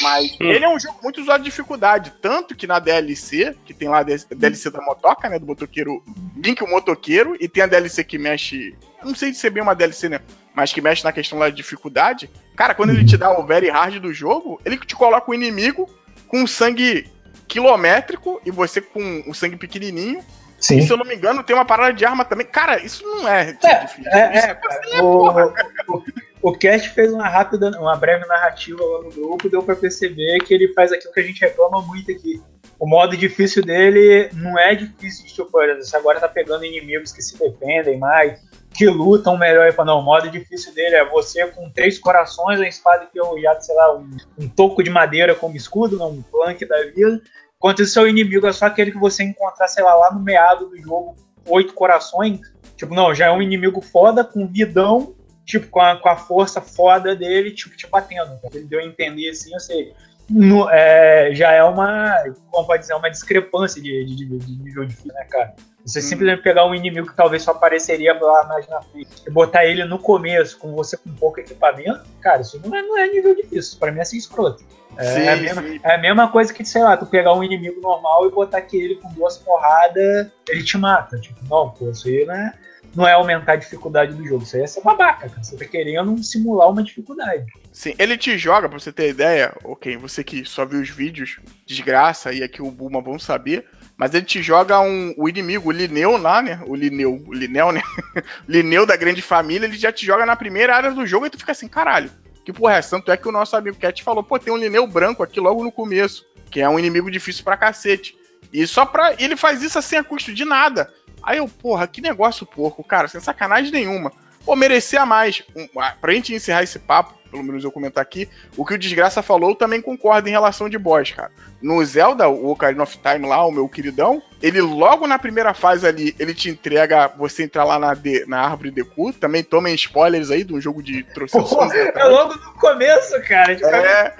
Mas 0.00 0.30
hum. 0.40 0.44
ele 0.44 0.64
é 0.64 0.68
um 0.68 0.78
jogo 0.78 0.96
muito 1.02 1.20
usado 1.20 1.42
de 1.42 1.50
dificuldade, 1.50 2.12
tanto 2.22 2.54
que 2.54 2.68
na 2.68 2.78
DLC, 2.78 3.56
que 3.64 3.74
tem 3.74 3.88
lá 3.88 3.98
a 3.98 4.04
DLC 4.04 4.70
da 4.70 4.80
motoca, 4.80 5.28
né, 5.28 5.40
do 5.40 5.46
motoqueiro, 5.46 6.04
Link 6.36 6.62
o 6.62 6.70
motoqueiro, 6.70 7.36
e 7.40 7.48
tem 7.48 7.64
a 7.64 7.66
DLC 7.66 8.04
que 8.04 8.16
mexe, 8.16 8.76
não 9.02 9.12
sei 9.12 9.34
se 9.34 9.44
é 9.48 9.50
bem 9.50 9.64
uma 9.64 9.74
DLC, 9.74 10.08
né, 10.08 10.20
mas 10.54 10.72
que 10.72 10.80
mexe 10.80 11.02
na 11.02 11.10
questão 11.10 11.40
da 11.40 11.50
dificuldade. 11.50 12.30
Cara, 12.54 12.76
quando 12.76 12.90
ele 12.90 13.04
te 13.04 13.16
dá 13.16 13.36
o 13.36 13.44
very 13.44 13.68
hard 13.68 13.96
do 13.96 14.14
jogo, 14.14 14.60
ele 14.64 14.76
te 14.76 14.94
coloca 14.94 15.28
o 15.28 15.34
inimigo 15.34 15.90
com 16.28 16.46
sangue 16.46 17.10
quilométrico 17.48 18.40
e 18.46 18.52
você 18.52 18.80
com 18.80 19.24
o 19.26 19.34
sangue 19.34 19.56
pequenininho 19.56 20.22
Sim. 20.64 20.78
E 20.78 20.82
se 20.82 20.90
eu 20.90 20.96
não 20.96 21.04
me 21.04 21.14
engano, 21.14 21.42
tem 21.42 21.54
uma 21.54 21.66
parada 21.66 21.92
de 21.92 22.06
arma 22.06 22.24
também. 22.24 22.46
Cara, 22.46 22.82
isso 22.82 23.04
não 23.06 23.28
é, 23.28 23.50
é 23.62 23.84
difícil. 23.84 24.10
É, 24.10 24.18
é, 24.18 24.38
é 24.38 24.54
cara, 24.54 25.04
o, 25.04 25.28
o, 25.28 26.04
o 26.40 26.52
Cast 26.56 26.88
fez 26.88 27.12
uma 27.12 27.28
rápida, 27.28 27.78
uma 27.78 27.94
breve 27.96 28.24
narrativa 28.24 28.82
lá 28.82 29.02
no 29.02 29.10
grupo, 29.10 29.50
deu 29.50 29.62
para 29.62 29.76
perceber 29.76 30.38
que 30.38 30.54
ele 30.54 30.72
faz 30.72 30.90
aquilo 30.90 31.12
que 31.12 31.20
a 31.20 31.22
gente 31.22 31.42
reclama 31.42 31.82
muito 31.82 32.10
aqui. 32.10 32.42
O 32.78 32.86
modo 32.86 33.14
difícil 33.14 33.62
dele 33.62 34.30
não 34.32 34.58
é 34.58 34.74
difícil 34.74 35.26
de 35.26 35.34
tipo, 35.34 35.50
você 35.50 35.96
agora 35.98 36.18
tá 36.18 36.28
pegando 36.28 36.64
inimigos 36.64 37.12
que 37.12 37.20
se 37.20 37.38
defendem 37.38 37.98
mais, 37.98 38.40
que 38.72 38.86
lutam 38.86 39.36
melhor. 39.36 39.70
Não, 39.84 39.98
o 39.98 40.02
modo 40.02 40.30
difícil 40.30 40.72
dele 40.72 40.96
é 40.96 41.04
você 41.04 41.46
com 41.48 41.68
três 41.68 41.98
corações, 41.98 42.58
uma 42.58 42.66
espada 42.66 43.06
que 43.12 43.20
eu 43.20 43.38
já, 43.38 43.60
sei 43.60 43.74
lá, 43.74 43.94
um, 43.94 44.16
um 44.38 44.48
toco 44.48 44.82
de 44.82 44.88
madeira 44.88 45.34
como 45.34 45.56
escudo, 45.56 46.02
um 46.02 46.22
plank 46.22 46.64
da 46.64 46.82
vida, 46.84 47.20
Enquanto 47.64 47.80
o 47.80 47.86
seu 47.86 48.06
inimigo 48.06 48.46
é 48.46 48.52
só 48.52 48.66
aquele 48.66 48.92
que 48.92 48.98
você 48.98 49.24
encontrar, 49.24 49.66
sei 49.68 49.82
lá, 49.82 49.94
lá 49.94 50.12
no 50.12 50.20
meado 50.20 50.68
do 50.68 50.76
jogo, 50.76 51.16
oito 51.46 51.72
corações. 51.72 52.38
Tipo, 52.76 52.94
não, 52.94 53.14
já 53.14 53.28
é 53.28 53.30
um 53.30 53.40
inimigo 53.40 53.80
foda, 53.80 54.22
com 54.22 54.46
vidão, 54.46 55.14
tipo, 55.46 55.68
com 55.68 55.80
a, 55.80 55.96
com 55.96 56.10
a 56.10 56.14
força 56.14 56.60
foda 56.60 57.16
dele, 57.16 57.52
tipo, 57.52 57.74
te 57.74 57.86
batendo. 57.86 58.38
Ele 58.52 58.66
deu 58.66 58.80
a 58.80 58.84
entender 58.84 59.30
assim, 59.30 59.54
eu 59.54 59.60
sei. 59.60 59.94
No, 60.28 60.68
é, 60.68 61.30
já 61.32 61.52
é 61.52 61.64
uma, 61.64 62.14
como 62.50 62.66
pode 62.66 62.82
dizer, 62.82 62.92
uma 62.96 63.10
discrepância 63.10 63.80
de, 63.80 64.04
de, 64.04 64.14
de, 64.14 64.38
de 64.38 64.62
nível 64.62 64.84
difícil, 64.84 65.14
né, 65.14 65.24
cara? 65.30 65.54
Você 65.86 66.00
hum. 66.00 66.02
simplesmente 66.02 66.42
pegar 66.42 66.66
um 66.66 66.74
inimigo 66.74 67.08
que 67.08 67.16
talvez 67.16 67.44
só 67.44 67.52
apareceria 67.52 68.12
lá 68.12 68.44
mais 68.46 68.68
na 68.68 68.82
frente 68.82 69.08
e 69.26 69.30
botar 69.30 69.64
ele 69.64 69.84
no 69.84 69.98
começo, 69.98 70.58
com 70.58 70.74
você 70.74 70.98
com 70.98 71.10
pouco 71.14 71.40
equipamento, 71.40 72.04
cara, 72.20 72.42
isso 72.42 72.60
não 72.62 72.76
é, 72.76 72.82
não 72.82 72.98
é 72.98 73.08
nível 73.08 73.34
difícil. 73.34 73.78
Pra 73.78 73.90
mim 73.90 74.00
é 74.00 74.04
ser 74.04 74.18
escroto. 74.18 74.62
É, 74.98 75.04
sim, 75.04 75.20
é, 75.20 75.32
a 75.32 75.36
mesma, 75.36 75.80
é, 75.82 75.94
a 75.94 75.98
mesma, 75.98 76.28
coisa 76.28 76.52
que, 76.52 76.64
sei 76.64 76.82
lá, 76.82 76.96
tu 76.96 77.06
pegar 77.06 77.34
um 77.34 77.42
inimigo 77.42 77.80
normal 77.80 78.26
e 78.26 78.30
botar 78.30 78.60
que 78.60 78.76
ele 78.76 78.96
com 78.96 79.12
duas 79.12 79.36
porradas, 79.36 80.28
ele 80.48 80.62
te 80.62 80.78
mata. 80.78 81.18
Tipo, 81.18 81.38
não, 81.48 81.70
pô, 81.70 81.90
isso 81.90 82.08
aí 82.08 82.24
não 82.24 82.34
é, 82.34 82.52
não 82.94 83.08
é 83.08 83.12
aumentar 83.12 83.52
a 83.52 83.56
dificuldade 83.56 84.14
do 84.14 84.26
jogo. 84.26 84.44
Isso 84.44 84.56
aí 84.56 84.62
é 84.62 84.66
ser 84.66 84.82
babaca, 84.82 85.28
cara. 85.28 85.42
Você 85.42 85.56
tá 85.56 85.64
querendo 85.64 86.22
simular 86.22 86.70
uma 86.70 86.82
dificuldade. 86.82 87.46
Sim, 87.72 87.94
ele 87.98 88.16
te 88.16 88.38
joga, 88.38 88.68
pra 88.68 88.78
você 88.78 88.92
ter 88.92 89.08
ideia, 89.08 89.54
ok, 89.64 89.96
você 89.96 90.22
que 90.22 90.44
só 90.44 90.64
viu 90.64 90.80
os 90.80 90.90
vídeos, 90.90 91.38
desgraça, 91.66 92.32
e 92.32 92.42
aqui 92.42 92.62
o 92.62 92.70
Buma 92.70 93.00
vão 93.00 93.18
saber, 93.18 93.66
mas 93.96 94.14
ele 94.14 94.24
te 94.24 94.42
joga 94.42 94.80
um, 94.80 95.12
o 95.16 95.28
inimigo, 95.28 95.68
o 95.68 95.72
Lineu 95.72 96.16
lá, 96.16 96.40
né? 96.40 96.60
O 96.66 96.74
Lineu, 96.74 97.22
o 97.26 97.34
Lineu, 97.34 97.72
né? 97.72 97.82
Lineu 98.46 98.86
da 98.86 98.96
grande 98.96 99.22
família, 99.22 99.66
ele 99.66 99.76
já 99.76 99.90
te 99.90 100.06
joga 100.06 100.24
na 100.24 100.36
primeira 100.36 100.76
área 100.76 100.92
do 100.92 101.06
jogo 101.06 101.26
e 101.26 101.30
tu 101.30 101.38
fica 101.38 101.52
assim, 101.52 101.68
caralho 101.68 102.10
que 102.44 102.52
porra 102.52 102.76
é 102.76 102.82
Tanto 102.82 103.10
é 103.10 103.16
que 103.16 103.28
o 103.28 103.32
nosso 103.32 103.56
amigo 103.56 103.78
Cat 103.78 104.02
falou, 104.02 104.22
pô, 104.22 104.38
tem 104.38 104.52
um 104.52 104.56
Lineu 104.56 104.86
branco 104.86 105.22
aqui 105.22 105.40
logo 105.40 105.64
no 105.64 105.72
começo, 105.72 106.26
que 106.50 106.60
é 106.60 106.68
um 106.68 106.78
inimigo 106.78 107.10
difícil 107.10 107.42
pra 107.42 107.56
cacete. 107.56 108.16
E 108.52 108.66
só 108.66 108.84
pra. 108.84 109.14
Ele 109.18 109.36
faz 109.36 109.62
isso 109.62 109.78
assim 109.78 109.96
a 109.96 110.04
custo 110.04 110.32
de 110.32 110.44
nada. 110.44 110.92
Aí 111.22 111.38
eu, 111.38 111.48
porra, 111.48 111.86
que 111.86 112.00
negócio 112.00 112.46
porco, 112.46 112.84
cara, 112.84 113.08
sem 113.08 113.20
sacanagem 113.20 113.72
nenhuma. 113.72 114.12
Pô, 114.44 114.54
merecia 114.54 115.06
mais. 115.06 115.42
Um, 115.56 115.66
pra 116.00 116.12
gente 116.12 116.34
encerrar 116.34 116.62
esse 116.62 116.78
papo, 116.78 117.14
pelo 117.34 117.42
menos 117.42 117.64
eu 117.64 117.72
comentar 117.72 118.00
aqui, 118.00 118.28
o 118.56 118.64
que 118.64 118.74
o 118.74 118.78
Desgraça 118.78 119.20
falou, 119.20 119.50
eu 119.50 119.56
também 119.56 119.82
concordo 119.82 120.28
em 120.28 120.30
relação 120.30 120.68
de 120.68 120.78
boss, 120.78 121.10
cara. 121.10 121.32
No 121.60 121.84
Zelda, 121.84 122.28
o 122.28 122.50
Ocarina 122.50 122.84
of 122.84 122.96
Time 122.98 123.26
lá, 123.26 123.44
o 123.44 123.50
meu 123.50 123.68
queridão, 123.68 124.22
ele 124.40 124.60
logo 124.60 125.04
na 125.08 125.18
primeira 125.18 125.52
fase 125.52 125.84
ali, 125.84 126.14
ele 126.16 126.32
te 126.32 126.48
entrega 126.48 127.08
você 127.08 127.42
entrar 127.42 127.64
lá 127.64 127.76
na, 127.76 127.92
de, 127.94 128.24
na 128.26 128.40
árvore 128.40 128.70
Deku. 128.70 129.12
Também 129.12 129.42
tomem 129.42 129.74
spoilers 129.74 130.30
aí 130.30 130.44
de 130.44 130.54
um 130.54 130.60
jogo 130.60 130.80
de 130.80 131.02
trocenções. 131.12 131.72
É 131.72 132.04
logo 132.04 132.34
no 132.34 132.52
começo, 132.54 133.20
cara. 133.22 133.52
É, 133.52 134.14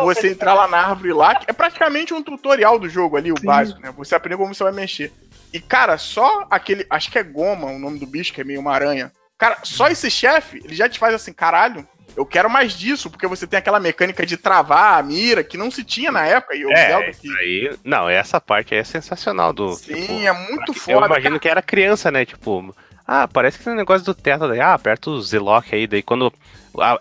você 0.00 0.30
entrar 0.30 0.54
lá 0.54 0.66
na 0.66 0.78
árvore 0.78 1.12
lá, 1.12 1.40
é 1.46 1.52
praticamente 1.52 2.12
um 2.12 2.22
tutorial 2.22 2.78
do 2.78 2.88
jogo 2.88 3.16
ali, 3.16 3.30
o 3.30 3.38
Sim. 3.38 3.46
básico, 3.46 3.80
né? 3.80 3.92
Você 3.96 4.14
aprende 4.14 4.38
como 4.38 4.54
você 4.54 4.64
vai 4.64 4.72
mexer. 4.72 5.12
E, 5.52 5.60
cara, 5.60 5.96
só 5.98 6.46
aquele. 6.50 6.84
Acho 6.90 7.12
que 7.12 7.18
é 7.18 7.22
Goma 7.22 7.66
o 7.66 7.78
nome 7.78 7.98
do 8.00 8.06
bicho, 8.06 8.32
que 8.32 8.40
é 8.40 8.44
meio 8.44 8.60
uma 8.60 8.72
aranha. 8.72 9.12
Cara, 9.38 9.58
só 9.62 9.88
esse 9.88 10.10
chefe, 10.10 10.60
ele 10.64 10.74
já 10.74 10.88
te 10.88 10.98
faz 10.98 11.14
assim, 11.14 11.32
caralho, 11.32 11.86
eu 12.16 12.24
quero 12.24 12.48
mais 12.48 12.72
disso, 12.72 13.10
porque 13.10 13.26
você 13.26 13.46
tem 13.46 13.58
aquela 13.58 13.78
mecânica 13.78 14.24
de 14.24 14.36
travar 14.36 14.98
a 14.98 15.02
mira 15.02 15.44
que 15.44 15.58
não 15.58 15.70
se 15.70 15.84
tinha 15.84 16.10
na 16.10 16.26
época. 16.26 16.56
E 16.56 16.64
o 16.64 16.72
é, 16.72 16.88
Zelda 16.88 17.12
que... 17.12 17.38
aí, 17.38 17.76
não, 17.84 18.08
essa 18.08 18.40
parte 18.40 18.74
aí 18.74 18.80
é 18.80 18.84
sensacional 18.84 19.52
do. 19.52 19.74
Sim, 19.74 19.94
tipo, 19.94 20.12
é 20.12 20.32
muito 20.32 20.72
foda. 20.72 20.92
Eu 20.92 21.04
imagino 21.04 21.22
cara. 21.22 21.38
que 21.38 21.48
era 21.48 21.62
criança, 21.62 22.10
né? 22.10 22.24
Tipo, 22.24 22.74
ah, 23.06 23.28
parece 23.28 23.58
que 23.58 23.64
tem 23.64 23.74
um 23.74 23.76
negócio 23.76 24.04
do 24.04 24.14
teto 24.14 24.48
daí, 24.48 24.60
ah, 24.60 24.72
aperta 24.72 25.10
o 25.10 25.20
Z-Lock 25.20 25.74
aí, 25.74 25.86
daí 25.86 26.02
quando. 26.02 26.32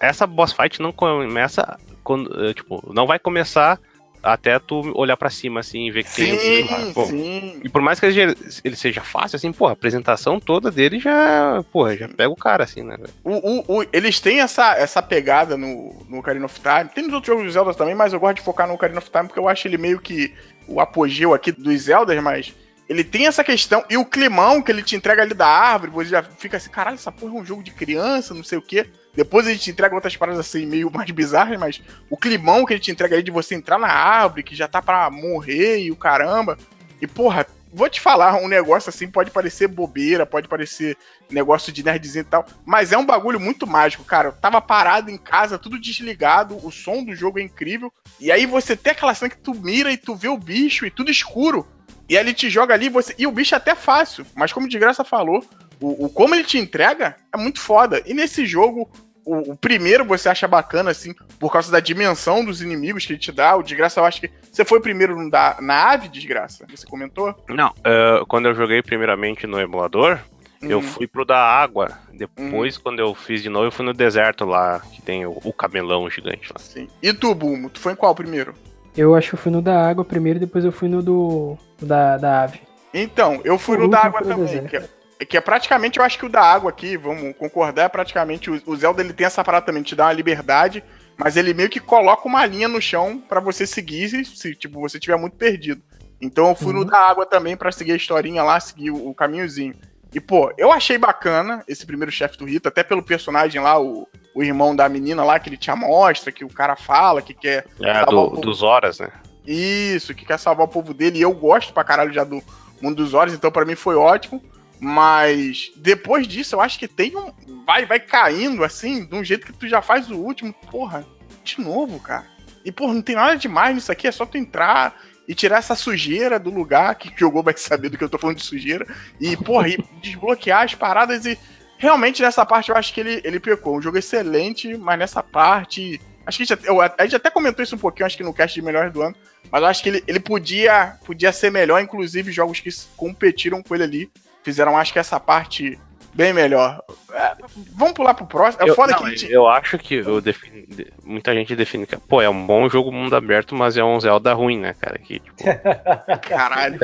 essa 0.01 0.28
boss 0.28 0.51
fight 0.51 0.82
não 0.82 0.91
começa. 0.91 1.80
Quando, 2.03 2.49
eh, 2.49 2.53
tipo, 2.53 2.84
não 2.93 3.07
vai 3.07 3.18
começar 3.18 3.80
até 4.26 4.57
tu 4.57 4.91
olhar 4.95 5.15
para 5.15 5.30
cima, 5.30 5.59
assim, 5.59 5.88
e 5.88 5.91
ver 5.91 6.03
que 6.03 6.09
sim, 6.09 6.36
tem 6.36 6.65
um 6.65 7.05
sim. 7.05 7.61
E 7.63 7.69
por 7.69 7.82
mais 7.82 7.99
que 7.99 8.07
ele, 8.07 8.76
seja 8.76 9.01
fácil, 9.01 9.38
assim, 9.38 9.51
pô, 9.51 9.67
a 9.67 9.71
apresentação 9.71 10.39
toda 10.39 10.71
dele 10.71 10.99
já, 10.99 11.63
porra, 11.71 11.95
já 11.95 12.07
pega 12.09 12.30
o 12.30 12.36
cara, 12.36 12.63
assim, 12.63 12.82
né? 12.82 12.97
O, 13.23 13.34
o, 13.34 13.80
o, 13.80 13.86
eles 13.93 14.19
têm 14.19 14.39
essa, 14.39 14.73
essa 14.76 15.01
pegada 15.01 15.55
no, 15.55 15.95
no 16.09 16.19
Ocarina 16.19 16.45
of 16.45 16.59
Time. 16.59 16.89
Tem 16.93 17.03
nos 17.03 17.13
outros 17.13 17.28
jogos 17.28 17.45
de 17.45 17.53
Zelda 17.53 17.73
também, 17.73 17.93
mas 17.93 18.11
eu 18.11 18.19
gosto 18.19 18.38
de 18.38 18.41
focar 18.41 18.67
no 18.67 18.73
Ocarina 18.73 18.99
of 18.99 19.09
Time 19.09 19.28
porque 19.28 19.39
eu 19.39 19.47
acho 19.47 19.67
ele 19.67 19.78
meio 19.78 19.99
que 19.99 20.34
o 20.67 20.82
apogeu 20.82 21.34
aqui 21.34 21.51
dos 21.51 21.84
Zeldas, 21.84 22.21
mas 22.21 22.53
ele 22.89 23.03
tem 23.03 23.28
essa 23.28 23.43
questão, 23.43 23.84
e 23.89 23.97
o 23.97 24.05
climão 24.05 24.61
que 24.61 24.71
ele 24.71 24.84
te 24.84 24.95
entrega 24.95 25.23
ali 25.23 25.34
da 25.34 25.47
árvore, 25.47 25.91
você 25.91 26.09
já 26.09 26.23
fica 26.23 26.57
assim, 26.57 26.69
caralho, 26.69 26.95
essa 26.95 27.11
porra 27.11 27.36
é 27.36 27.41
um 27.41 27.45
jogo 27.45 27.63
de 27.63 27.71
criança, 27.71 28.34
não 28.34 28.43
sei 28.43 28.57
o 28.57 28.61
quê. 28.61 28.88
Depois 29.16 29.47
a 29.47 29.51
gente 29.51 29.72
entrega 29.72 29.95
outras 29.95 30.16
paradas 30.16 30.39
assim, 30.39 30.66
meio 30.66 30.91
mais 30.91 31.09
bizarras, 31.11 31.59
mas 31.59 31.82
o 32.09 32.18
climão 32.18 32.66
que 32.66 32.74
ele 32.74 32.80
te 32.80 32.91
entrega 32.91 33.16
aí 33.16 33.24
de 33.24 33.32
você 33.32 33.55
entrar 33.55 33.80
na 33.80 33.88
árvore, 33.88 34.43
que 34.43 34.55
já 34.55 34.68
tá 34.68 34.82
pra 34.82 35.09
morrer 35.09 35.80
e 35.80 35.91
o 35.91 35.95
caramba. 35.95 36.57
E, 37.01 37.07
porra, 37.07 37.45
vou 37.76 37.89
te 37.89 37.99
falar, 37.99 38.36
um 38.38 38.47
negócio 38.47 38.89
assim 38.89 39.07
pode 39.07 39.32
parecer 39.32 39.68
bobeira, 39.68 40.26
pode 40.26 40.47
parecer 40.47 40.97
negócio 41.30 41.74
de 41.74 41.84
nerdzinho 41.84 42.22
e 42.22 42.26
tal, 42.26 42.45
mas 42.66 42.91
é 42.93 42.97
um 42.97 43.05
bagulho 43.05 43.39
muito 43.39 43.68
mágico, 43.68 44.03
cara. 44.03 44.30
Eu 44.30 44.34
tava 44.34 44.61
parado 44.61 45.11
em 45.11 45.18
casa, 45.18 45.59
tudo 45.59 45.80
desligado, 45.80 46.57
o 46.66 46.72
som 46.72 47.03
do 47.03 47.13
jogo 47.13 47.39
é 47.39 47.41
incrível. 47.41 47.91
E 48.20 48.32
aí 48.32 48.45
você 48.45 48.78
tem 48.78 48.91
aquela 48.91 49.13
cena 49.13 49.30
que 49.30 49.38
tu 49.38 49.53
mira 49.53 49.91
e 49.91 49.97
tu 49.97 50.16
vê 50.16 50.30
o 50.30 50.38
bicho 50.38 50.86
e 50.86 50.91
tudo 50.91 51.11
escuro. 51.11 51.68
E 52.07 52.18
aí 52.18 52.24
ele 52.24 52.34
te 52.34 52.49
joga 52.49 52.74
ali, 52.74 52.88
você. 52.88 53.13
E 53.18 53.28
o 53.28 53.32
bicho 53.32 53.55
é 53.55 53.57
até 53.57 53.76
fácil, 53.76 54.26
mas 54.36 54.53
como 54.53 54.70
de 54.70 54.80
graça 54.80 55.03
falou, 55.03 55.43
o, 55.82 56.05
o, 56.05 56.09
como 56.09 56.34
ele 56.34 56.43
te 56.43 56.57
entrega 56.57 57.18
é 57.34 57.38
muito 57.38 57.59
foda. 57.59 58.01
E 58.05 58.13
nesse 58.13 58.45
jogo, 58.45 58.89
o, 59.26 59.53
o, 59.53 59.57
primeiro 59.57 60.05
você 60.05 60.30
acha 60.30 60.47
bacana, 60.47 60.91
assim, 60.91 61.13
por 61.39 61.51
causa 61.51 61.71
da 61.71 61.80
dimensão 61.80 62.45
dos 62.45 62.61
inimigos 62.61 63.05
que 63.05 63.13
ele 63.13 63.19
te 63.19 63.32
dá. 63.32 63.55
O 63.55 63.63
Desgraça, 63.63 63.99
eu 63.99 64.05
acho 64.05 64.21
que. 64.21 64.30
Você 64.51 64.63
foi 64.63 64.80
primeiro 64.80 65.30
da, 65.30 65.57
na 65.59 65.91
ave, 65.91 66.07
Desgraça? 66.07 66.65
Você 66.69 66.86
comentou? 66.86 67.36
Não, 67.49 67.69
uh, 67.69 68.26
quando 68.28 68.47
eu 68.47 68.55
joguei 68.55 68.82
primeiramente 68.82 69.47
no 69.47 69.59
emulador, 69.59 70.19
uhum. 70.61 70.69
eu 70.69 70.82
fui 70.82 71.07
pro 71.07 71.26
da 71.26 71.38
água. 71.38 71.91
Depois, 72.13 72.78
uhum. 72.78 72.84
quando 72.84 72.99
eu 72.99 73.13
fiz 73.15 73.41
de 73.41 73.49
novo, 73.49 73.65
eu 73.65 73.71
fui 73.71 73.86
no 73.86 73.93
deserto 73.93 74.45
lá, 74.45 74.80
que 74.80 75.01
tem 75.01 75.26
o, 75.26 75.39
o 75.43 75.51
camelão 75.51 76.09
gigante 76.09 76.51
lá. 76.53 76.59
Sim. 76.59 76.88
E 77.01 77.11
tu, 77.13 77.34
Bumo? 77.34 77.69
Tu 77.69 77.80
foi 77.80 77.93
em 77.93 77.95
qual 77.95 78.13
primeiro? 78.13 78.53
Eu 78.95 79.13
acho 79.13 79.30
que 79.30 79.36
eu 79.36 79.39
fui 79.39 79.51
no 79.51 79.61
da 79.61 79.88
água 79.88 80.05
primeiro, 80.05 80.39
depois 80.39 80.63
eu 80.63 80.71
fui 80.71 80.88
no 80.88 81.01
do. 81.01 81.57
da, 81.82 82.17
da 82.17 82.43
ave. 82.43 82.61
Então, 82.93 83.41
eu 83.43 83.57
fui 83.57 83.76
o 83.76 83.82
no 83.82 83.89
da 83.89 84.05
água 84.05 84.21
também. 84.21 84.65
Que 84.67 84.78
é, 84.78 84.89
que 85.24 85.38
é 85.38 85.41
praticamente, 85.41 85.99
eu 85.99 86.05
acho 86.05 86.18
que 86.18 86.26
o 86.26 86.30
da 86.30 86.41
água 86.41 86.70
aqui, 86.70 86.97
vamos 86.97 87.36
concordar, 87.38 87.84
é 87.84 87.89
praticamente. 87.89 88.49
O, 88.49 88.61
o 88.66 88.76
Zelda 88.76 89.01
ele 89.01 89.13
tem 89.13 89.26
essa 89.26 89.43
parada 89.43 89.66
também, 89.66 89.84
te 89.84 89.95
dá 89.95 90.05
uma 90.05 90.13
liberdade, 90.13 90.84
mas 91.18 91.38
ele 91.38 91.53
meio 91.53 91.70
que 91.70 91.80
coloca 91.80 92.28
uma 92.28 92.45
linha 92.45 92.68
no 92.68 92.82
chão 92.82 93.20
para 93.20 93.39
você 93.39 93.66
seguir 93.66 94.09
se, 94.09 94.26
se, 94.26 94.55
tipo, 94.55 94.82
você 94.82 94.99
tiver 94.99 95.18
muito 95.18 95.38
perdido. 95.38 95.82
Então 96.20 96.49
eu 96.49 96.55
fui 96.55 96.74
uhum. 96.74 96.80
no 96.80 96.86
da 96.86 96.97
água 96.97 97.26
também 97.26 97.55
para 97.55 97.72
seguir 97.72 97.93
a 97.93 97.95
historinha 97.95 98.43
lá, 98.43 98.59
seguir 98.59 98.91
o, 98.91 99.09
o, 99.09 99.13
caminhozinho. 99.13 99.76
E, 100.13 100.20
pô, 100.20 100.51
eu 100.57 100.72
achei 100.72 100.97
bacana 100.97 101.63
esse 101.68 101.86
primeiro 101.86 102.11
chefe 102.11 102.38
do 102.38 102.45
Rito, 102.45 102.68
até 102.68 102.84
pelo 102.84 103.03
personagem 103.03 103.61
lá, 103.61 103.80
o, 103.80 104.07
o 104.34 104.43
irmão 104.43 104.76
da 104.76 104.88
menina 104.89 105.24
lá, 105.24 105.39
que 105.39 105.49
ele 105.49 105.57
te 105.57 105.70
amostra, 105.70 106.32
que 106.32 106.45
o 106.45 106.49
cara 106.49 106.76
fala, 106.76 107.22
que 107.22 107.34
quer. 107.34 107.66
É, 107.82 108.05
do, 108.05 108.30
dos 108.30 108.63
horas, 108.63 108.99
né? 108.99 109.09
Isso, 109.45 110.16
que 110.16 110.26
quer 110.26 110.39
salvar 110.39 110.66
o 110.66 110.70
povo 110.70 110.93
dele. 110.93 111.20
E 111.20 111.22
eu 111.22 111.34
gosto 111.34 111.74
pra 111.74 111.84
caralho 111.84 112.13
já 112.13 112.24
do 112.24 112.41
Mundo 112.82 112.95
dos 112.95 113.13
Horas, 113.13 113.34
então 113.34 113.51
para 113.51 113.66
mim 113.66 113.76
foi 113.76 113.95
ótimo. 113.95 114.41
Mas 114.80 115.71
depois 115.76 116.28
disso, 116.28 116.55
eu 116.55 116.61
acho 116.61 116.78
que 116.78 116.88
tem 116.88 117.15
um. 117.15 117.32
Vai, 117.65 117.86
vai 117.86 117.99
caindo 117.99 118.63
assim, 118.63 119.05
de 119.05 119.15
um 119.15 119.23
jeito 119.23 119.45
que 119.45 119.53
tu 119.53 119.67
já 119.67 119.82
faz 119.82 120.09
o 120.11 120.17
último. 120.17 120.53
Porra, 120.69 121.05
de 121.43 121.61
novo, 121.61 121.99
cara. 121.99 122.26
E, 122.63 122.71
porra, 122.71 122.93
não 122.93 123.01
tem 123.01 123.15
nada 123.15 123.36
demais 123.36 123.76
nisso 123.76 123.91
aqui, 123.91 124.07
é 124.07 124.11
só 124.11 124.26
tu 124.26 124.38
entrar 124.38 124.99
e 125.28 125.36
tirar 125.36 125.57
essa 125.57 125.76
sujeira 125.76 126.39
do 126.39 126.49
lugar. 126.49 126.95
Quem 126.95 127.11
jogou 127.15 127.43
vai 127.43 127.55
saber 127.55 127.89
do 127.89 127.97
que 127.97 128.03
eu 128.03 128.09
tô 128.09 128.17
falando 128.17 128.38
de 128.38 128.43
sujeira. 128.43 128.86
E, 129.19 129.38
porra, 129.38 129.69
e 129.69 129.78
desbloquear 130.01 130.63
as 130.63 130.76
paradas 130.76 131.26
e. 131.26 131.38
Realmente 131.78 132.21
nessa 132.21 132.45
parte 132.45 132.69
eu 132.69 132.78
acho 132.78 132.93
que 132.93 133.01
ele, 133.01 133.21
ele 133.23 133.39
pecou. 133.39 133.78
Um 133.78 133.82
jogo 133.82 133.97
excelente, 133.97 134.76
mas 134.78 134.97
nessa 134.97 135.21
parte. 135.21 135.99
Acho 136.26 136.38
que 136.38 136.53
a 136.97 137.03
gente, 137.03 137.15
até 137.15 137.30
comentou 137.30 137.61
isso 137.61 137.76
um 137.76 137.80
pouquinho, 137.80 138.07
acho 138.07 138.17
que 138.17 138.23
no 138.23 138.34
cast 138.34 138.55
de 138.55 138.65
melhores 138.65 138.91
do 138.91 139.01
ano. 139.01 139.15
Mas 139.51 139.61
eu 139.61 139.67
acho 139.67 139.84
que 139.84 139.89
ele, 139.89 140.03
ele 140.07 140.19
podia, 140.19 140.97
podia 141.05 141.32
ser 141.32 141.51
melhor, 141.51 141.80
inclusive 141.80 142.32
jogos 142.32 142.59
que 142.59 142.69
competiram 142.97 143.61
com 143.61 143.76
ele 143.76 143.84
ali. 143.84 144.11
Fizeram, 144.46 144.78
acho 144.78 144.93
que 144.93 145.00
essa 145.00 145.20
parte 145.20 145.78
bem 146.14 146.32
melhor. 146.32 146.82
É, 147.12 147.34
vamos 147.76 147.93
pular 147.93 148.14
pro 148.14 148.28
próximo. 148.28 148.64
É 148.64 148.70
eu, 148.70 148.76
foda 148.76 148.91
não, 148.93 149.00
que 149.00 149.06
a 149.06 149.10
gente. 149.10 149.32
Eu 149.32 149.48
acho 149.48 149.78
que 149.80 149.96
eu 149.96 150.22
defini, 150.22 150.88
muita 151.04 151.34
gente 151.34 151.56
define 151.56 151.88
que, 151.88 151.98
pô, 151.98 152.22
é 152.22 152.30
um 152.30 152.46
bom 152.46 152.70
jogo 152.70 152.91
mundo 152.91 153.16
aberto, 153.16 153.56
mas 153.56 153.76
é 153.76 153.84
um 153.84 154.00
Zelda 154.00 154.34
ruim, 154.34 154.60
né, 154.60 154.76
cara? 154.80 155.00
Que, 155.00 155.20
tipo, 155.20 155.43
Caralho. 156.30 156.78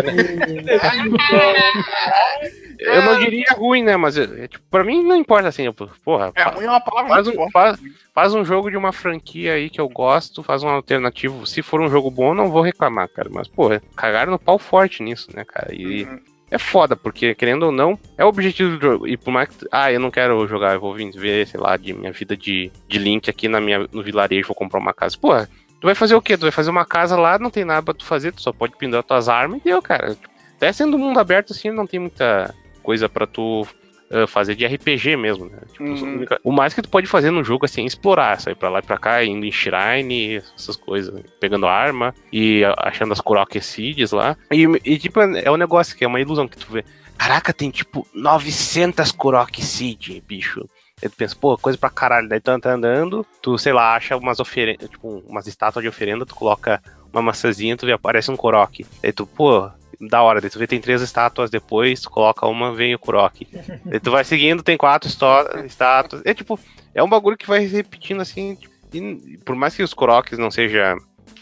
eu 2.79 3.01
não 3.03 3.19
diria 3.19 3.45
ruim, 3.55 3.83
né? 3.83 3.95
Mas 3.95 4.17
é, 4.17 4.47
tipo, 4.47 4.63
pra 4.69 4.83
mim 4.83 5.03
não 5.03 5.15
importa 5.15 5.47
assim, 5.47 5.63
eu, 5.63 5.73
porra. 5.73 6.31
É, 6.35 6.43
fa- 6.43 6.49
ruim 6.51 6.65
é 6.65 6.69
uma 6.69 6.81
palavra 6.81 7.09
Faz 7.13 7.27
muito 7.27 7.41
um, 7.41 7.51
faz, 7.51 7.79
faz 8.13 8.33
um 8.33 8.43
jogo 8.43 8.69
de 8.71 8.77
uma 8.77 8.91
franquia 8.91 9.53
aí 9.53 9.69
que 9.69 9.79
eu 9.79 9.87
gosto, 9.87 10.43
faz 10.43 10.63
um 10.63 10.69
alternativo. 10.69 11.45
Se 11.45 11.61
for 11.61 11.79
um 11.79 11.89
jogo 11.89 12.09
bom, 12.09 12.29
eu 12.29 12.35
não 12.35 12.49
vou 12.49 12.61
reclamar, 12.61 13.07
cara. 13.09 13.29
Mas, 13.31 13.47
pô, 13.47 13.69
cagaram 13.95 14.31
no 14.31 14.39
pau 14.39 14.57
forte 14.57 15.03
nisso, 15.03 15.29
né, 15.35 15.45
cara? 15.45 15.73
E 15.73 16.03
Uhum. 16.03 16.30
É 16.51 16.57
foda, 16.57 16.97
porque, 16.97 17.33
querendo 17.33 17.63
ou 17.63 17.71
não, 17.71 17.97
é 18.17 18.25
o 18.25 18.27
objetivo 18.27 18.77
do 18.77 18.81
jogo. 18.81 19.07
E 19.07 19.15
por 19.15 19.31
mais 19.31 19.47
que. 19.47 19.65
Ah, 19.71 19.89
eu 19.89 20.01
não 20.01 20.11
quero 20.11 20.45
jogar, 20.47 20.73
eu 20.73 20.81
vou 20.81 20.93
vir 20.93 21.09
ver, 21.11 21.47
sei 21.47 21.57
lá, 21.57 21.77
de 21.77 21.93
minha 21.93 22.11
vida 22.11 22.35
de, 22.35 22.69
de 22.89 22.99
Link 22.99 23.29
aqui 23.29 23.47
na 23.47 23.61
minha, 23.61 23.87
no 23.91 24.03
vilarejo, 24.03 24.49
vou 24.49 24.55
comprar 24.55 24.79
uma 24.79 24.93
casa. 24.93 25.17
Pô, 25.17 25.29
tu 25.79 25.85
vai 25.85 25.95
fazer 25.95 26.13
o 26.13 26.21
quê? 26.21 26.37
Tu 26.37 26.41
vai 26.41 26.51
fazer 26.51 26.69
uma 26.69 26.85
casa 26.85 27.17
lá, 27.17 27.39
não 27.39 27.49
tem 27.49 27.63
nada 27.63 27.81
pra 27.81 27.93
tu 27.93 28.03
fazer, 28.03 28.33
tu 28.33 28.41
só 28.41 28.51
pode 28.51 28.75
pendurar 28.75 29.01
tuas 29.03 29.29
armas 29.29 29.61
e 29.61 29.63
deu, 29.63 29.81
cara. 29.81 30.17
Até 30.57 30.73
sendo 30.73 30.97
mundo 30.97 31.19
aberto 31.19 31.53
assim, 31.53 31.71
não 31.71 31.87
tem 31.87 32.01
muita 32.01 32.53
coisa 32.83 33.07
pra 33.07 33.25
tu 33.25 33.65
ah, 34.11 34.27
fazer 34.27 34.55
de 34.55 34.65
RPG 34.65 35.15
mesmo, 35.17 35.45
né? 35.45 35.59
Tipo, 35.71 35.83
Uhum. 35.83 36.25
o 36.43 36.51
mais 36.51 36.73
que 36.73 36.81
tu 36.81 36.89
pode 36.89 37.07
fazer 37.07 37.31
no 37.31 37.43
jogo 37.43 37.65
assim, 37.65 37.83
é 37.83 37.85
explorar, 37.85 38.39
sair 38.39 38.55
pra 38.55 38.69
lá 38.69 38.79
e 38.79 38.83
pra 38.83 38.97
cá, 38.97 39.23
indo 39.23 39.45
em 39.45 39.51
shrine, 39.51 40.37
essas 40.57 40.75
coisas, 40.75 41.21
pegando 41.39 41.65
arma 41.67 42.13
e 42.31 42.63
achando 42.77 43.13
as 43.13 43.21
Kurok 43.21 43.59
Seeds 43.61 44.11
lá. 44.11 44.35
E, 44.51 44.63
e, 44.85 44.97
tipo, 44.97 45.19
é 45.21 45.49
um 45.51 45.57
negócio 45.57 45.95
que 45.95 46.03
é 46.03 46.07
uma 46.07 46.19
ilusão 46.19 46.47
que 46.47 46.57
tu 46.57 46.67
vê. 46.71 46.83
Caraca, 47.17 47.53
tem 47.53 47.69
tipo 47.69 48.07
900 48.13 49.11
Kurok 49.11 49.63
Seed, 49.63 50.21
bicho. 50.27 50.67
Aí 51.03 51.09
tu 51.09 51.15
pensa, 51.15 51.35
pô, 51.35 51.57
coisa 51.57 51.77
pra 51.77 51.89
caralho. 51.89 52.27
Daí 52.27 52.39
tu 52.39 52.59
tá 52.59 52.73
andando, 52.73 53.25
tu, 53.41 53.57
sei 53.57 53.73
lá, 53.73 53.95
acha 53.95 54.15
umas 54.17 54.39
oferendas, 54.39 54.89
tipo, 54.89 55.23
umas 55.27 55.47
estátuas 55.47 55.83
de 55.83 55.89
oferenda, 55.89 56.25
tu 56.25 56.35
coloca 56.35 56.81
uma 57.13 57.21
maçãzinha, 57.21 57.75
tu 57.77 57.85
vê, 57.85 57.91
aparece 57.91 58.31
um 58.31 58.35
Korok. 58.35 58.85
Aí 59.03 59.11
tu, 59.11 59.25
pô, 59.27 59.69
da 60.09 60.21
hora. 60.21 60.41
Daí 60.41 60.49
tu 60.49 60.59
vê, 60.59 60.67
tem 60.67 60.81
três 60.81 61.01
estátuas 61.01 61.49
depois, 61.49 62.01
tu 62.01 62.09
coloca 62.09 62.45
uma, 62.47 62.73
vem 62.73 62.95
o 62.95 62.99
Kurok. 62.99 63.47
Daí 63.85 63.99
tu 63.99 64.11
vai 64.11 64.23
seguindo, 64.23 64.63
tem 64.63 64.77
quatro 64.77 65.09
estátuas. 65.09 66.21
É 66.25 66.33
tipo, 66.33 66.59
é 66.93 67.03
um 67.03 67.09
bagulho 67.09 67.37
que 67.37 67.47
vai 67.47 67.65
repetindo 67.65 68.21
assim. 68.21 68.55
tipo, 68.55 68.73
e 68.93 69.37
por 69.45 69.55
mais 69.55 69.75
que 69.75 69.83
os 69.83 69.93
Kuroks 69.93 70.37
não 70.37 70.51
seja 70.51 70.95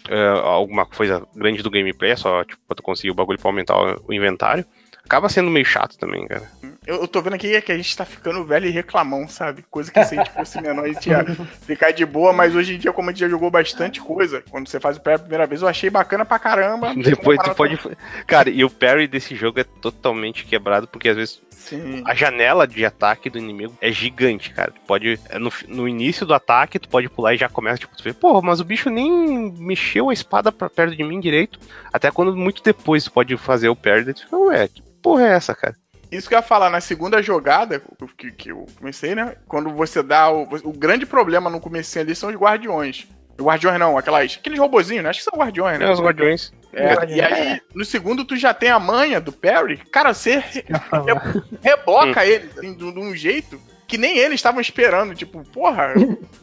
é, 0.08 0.28
alguma 0.44 0.86
coisa 0.86 1.26
grande 1.36 1.64
do 1.64 1.72
gameplay, 1.72 2.12
é 2.12 2.16
só 2.16 2.44
tipo, 2.44 2.62
pra 2.68 2.76
tu 2.76 2.84
conseguir 2.84 3.12
o 3.12 3.16
bagulho 3.16 3.40
pra 3.40 3.50
aumentar 3.50 3.76
o, 3.76 4.06
o 4.08 4.14
inventário, 4.14 4.66
acaba 5.04 5.30
sendo 5.30 5.50
meio 5.50 5.66
chato 5.66 5.98
também, 5.98 6.28
cara. 6.28 6.50
Eu, 6.90 7.02
eu 7.02 7.08
tô 7.08 7.22
vendo 7.22 7.36
aqui 7.36 7.62
que 7.62 7.72
a 7.72 7.78
gente 7.78 7.96
tá 7.96 8.04
ficando 8.04 8.44
velho 8.44 8.66
e 8.66 8.72
reclamão, 8.72 9.28
sabe? 9.28 9.64
Coisa 9.70 9.92
que 9.92 10.04
se 10.04 10.16
a 10.16 10.24
gente 10.24 10.34
fosse 10.34 10.60
menor, 10.60 10.86
a 10.86 10.88
gente 10.88 11.08
ia 11.08 11.24
ficar 11.62 11.92
de 11.92 12.04
boa, 12.04 12.34
mas 12.34 12.56
hoje 12.56 12.74
em 12.74 12.80
dia, 12.80 12.92
como 12.92 13.10
a 13.10 13.14
gente 13.14 13.20
já 13.20 13.30
jogou 13.30 13.52
bastante 13.52 14.02
coisa, 14.02 14.44
quando 14.50 14.68
você 14.68 14.80
faz 14.80 14.98
o 14.98 15.00
pé 15.00 15.14
a 15.14 15.20
primeira 15.20 15.46
vez, 15.46 15.62
eu 15.62 15.68
achei 15.68 15.88
bacana 15.92 16.26
pra 16.26 16.40
caramba. 16.40 16.92
Depois 16.98 17.38
tu 17.44 17.54
pode. 17.54 17.78
Cara, 18.26 18.50
e 18.50 18.64
o 18.64 18.72
parry 18.72 19.08
desse 19.08 19.36
jogo 19.36 19.60
é 19.60 19.64
totalmente 19.64 20.46
quebrado, 20.46 20.88
porque 20.88 21.10
às 21.10 21.16
vezes 21.16 21.42
Sim. 21.52 22.02
a 22.06 22.16
janela 22.16 22.66
de 22.66 22.84
ataque 22.84 23.30
do 23.30 23.38
inimigo 23.38 23.78
é 23.80 23.92
gigante, 23.92 24.50
cara. 24.50 24.72
Tu 24.72 24.82
pode. 24.88 25.20
é 25.30 25.38
No, 25.38 25.52
no 25.68 25.88
início 25.88 26.26
do 26.26 26.34
ataque, 26.34 26.80
tu 26.80 26.90
pode 26.90 27.08
pular 27.08 27.36
e 27.36 27.38
já 27.38 27.48
começa, 27.48 27.78
tipo, 27.78 27.96
tu 27.96 28.04
vê, 28.04 28.14
porra, 28.14 28.42
mas 28.42 28.60
o 28.60 28.66
bicho 28.66 28.90
nem 28.90 29.54
mexeu 29.60 30.10
a 30.10 30.14
espada 30.14 30.52
pra 30.52 30.72
perto 30.72 30.96
de 30.96 31.04
mim 31.04 31.20
direito. 31.20 31.60
Até 31.94 32.10
quando 32.10 32.36
muito 32.36 32.64
depois 32.64 33.04
tu 33.04 33.12
pode 33.12 33.38
fazer 33.38 33.70
o 33.70 33.76
parry, 33.76 34.12
tu 34.12 34.22
fica, 34.22 34.38
ué, 34.38 34.68
que 34.68 34.82
porra 35.04 35.28
é 35.28 35.34
essa, 35.34 35.54
cara? 35.54 35.76
Isso 36.12 36.28
que 36.28 36.34
eu 36.34 36.40
ia 36.40 36.44
falar, 36.44 36.70
na 36.70 36.82
segunda 36.82 37.22
jogada 37.22 37.82
que, 38.18 38.32
que 38.32 38.50
eu 38.52 38.66
comecei, 38.78 39.14
né? 39.14 39.36
Quando 39.48 39.70
você 39.72 40.02
dá. 40.02 40.30
O, 40.32 40.44
o 40.64 40.74
grande 40.74 41.06
problema 41.06 41.50
no 41.50 41.60
começo 41.60 41.98
ali 42.00 42.16
são 42.16 42.30
os 42.30 42.36
guardiões. 42.36 43.08
Os 43.38 43.46
guardiões 43.46 43.80
não, 43.80 43.98
aquelas, 43.98 44.38
aqueles 44.40 44.60
robozinhos, 44.60 45.04
né? 45.04 45.10
Acho 45.12 45.20
que 45.20 45.26
são 45.26 45.38
guardiões, 45.40 45.80
né? 45.80 45.86
É, 45.86 45.92
os 45.92 46.00
guardiões. 46.02 46.52
É, 46.74 47.06
e 47.16 47.22
aí, 47.22 47.62
no 47.74 47.86
segundo, 47.86 48.26
tu 48.26 48.36
já 48.36 48.54
tem 48.54 48.70
a 48.70 48.80
manha 48.80 49.22
do 49.22 49.32
Perry. 49.32 49.78
Cara, 49.78 50.14
você 50.14 50.38
re- 50.40 50.66
re- 50.68 51.42
reboca 51.62 52.26
eles 52.26 52.58
assim, 52.58 52.74
de, 52.74 52.92
de 52.92 53.00
um 53.00 53.16
jeito 53.16 53.60
que 53.88 53.98
nem 53.98 54.18
eles 54.18 54.36
estavam 54.36 54.60
esperando. 54.62 55.16
Tipo, 55.16 55.44
porra, 55.52 55.94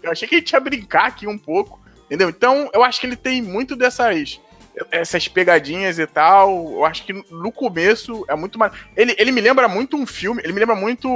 eu 0.02 0.10
achei 0.10 0.26
que 0.26 0.36
a 0.36 0.38
gente 0.38 0.50
ia 0.52 0.60
brincar 0.60 1.06
aqui 1.06 1.26
um 1.26 1.38
pouco. 1.38 1.80
Entendeu? 2.06 2.28
Então, 2.28 2.70
eu 2.72 2.82
acho 2.84 3.00
que 3.00 3.06
ele 3.06 3.16
tem 3.16 3.42
muito 3.42 3.74
dessas. 3.76 4.40
Essas 4.90 5.26
pegadinhas 5.28 5.98
e 5.98 6.06
tal. 6.06 6.72
Eu 6.72 6.84
acho 6.84 7.04
que 7.04 7.12
no 7.12 7.50
começo 7.50 8.24
é 8.28 8.34
muito 8.34 8.58
mais. 8.58 8.72
Ele, 8.96 9.14
ele 9.18 9.32
me 9.32 9.40
lembra 9.40 9.68
muito 9.68 9.96
um 9.96 10.06
filme. 10.06 10.42
Ele 10.44 10.52
me 10.52 10.60
lembra 10.60 10.76
muito 10.76 11.08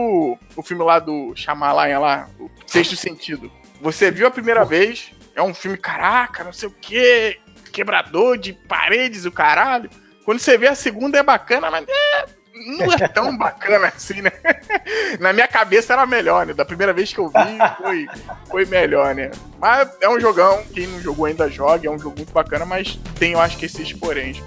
o 0.57 0.63
filme 0.63 0.83
lá 0.83 0.99
do 0.99 1.35
Shyamalan 1.35 1.99
lá, 1.99 2.29
o 2.39 2.51
Sexto 2.67 2.97
Sentido. 2.97 3.51
Você 3.81 4.11
viu 4.11 4.27
a 4.27 4.31
primeira 4.31 4.65
vez, 4.65 5.11
é 5.35 5.43
um 5.43 5.55
filme, 5.55 5.77
caraca, 5.77 6.45
não 6.45 6.53
sei 6.53 6.69
o 6.69 6.75
quê, 6.81 7.39
quebrador 7.73 8.37
de 8.37 8.53
paredes, 8.53 9.25
o 9.25 9.33
caralho. 9.33 9.91
Quando 10.25 10.39
você 10.39 10.59
vê 10.59 10.69
a 10.69 10.75
segunda 10.75 11.19
é 11.19 11.23
bacana, 11.23 11.71
mas 11.71 11.87
é, 11.89 12.27
não 12.67 12.93
é 12.93 13.09
tão 13.09 13.37
bacana 13.37 13.89
assim, 13.89 14.23
né? 14.23 14.33
Na 15.19 15.33
minha 15.33 15.49
cabeça 15.49 15.93
era 15.93 16.07
melhor, 16.07 16.47
né? 16.47 16.53
Da 16.53 16.65
primeira 16.65 16.93
vez 16.93 17.13
que 17.13 17.19
eu 17.19 17.29
vi, 17.29 17.59
foi, 17.79 18.09
foi 18.49 18.65
melhor, 18.67 19.15
né? 19.15 19.31
Mas 19.59 19.89
é 20.01 20.09
um 20.09 20.21
jogão, 20.21 20.63
quem 20.73 20.87
não 20.87 21.01
jogou 21.01 21.27
ainda 21.27 21.49
joga, 21.49 21.89
é 21.89 21.91
um 21.91 21.99
jogo 21.99 22.17
muito 22.17 22.33
bacana, 22.33 22.65
mas 22.65 22.99
tem, 23.19 23.33
eu 23.33 23.41
acho 23.41 23.57
que 23.57 23.67
esses 23.67 23.93
poréns. 23.93 24.43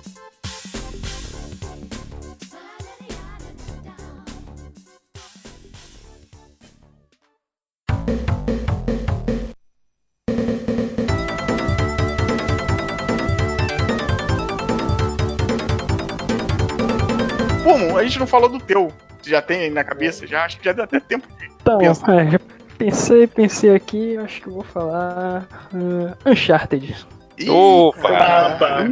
Pum, 17.73 17.97
a 17.97 18.03
gente 18.03 18.19
não 18.19 18.27
falou 18.27 18.49
do 18.49 18.59
teu. 18.59 18.91
Você 19.21 19.29
já 19.29 19.41
tem 19.41 19.61
aí 19.61 19.69
na 19.69 19.83
cabeça? 19.83 20.27
Já 20.27 20.45
acho 20.45 20.57
que 20.57 20.65
já 20.65 20.73
deu 20.73 20.83
até 20.83 20.99
tempo 20.99 21.27
de 21.37 21.45
Então, 21.45 21.79
é, 21.81 22.37
pensei, 22.77 23.25
pensei 23.25 23.73
aqui, 23.73 24.17
acho 24.17 24.41
que 24.41 24.47
eu 24.47 24.53
vou 24.53 24.63
falar 24.63 25.47
uh, 25.73 26.29
Uncharted. 26.29 27.07
Ih, 27.39 27.49
Opa! 27.49 28.85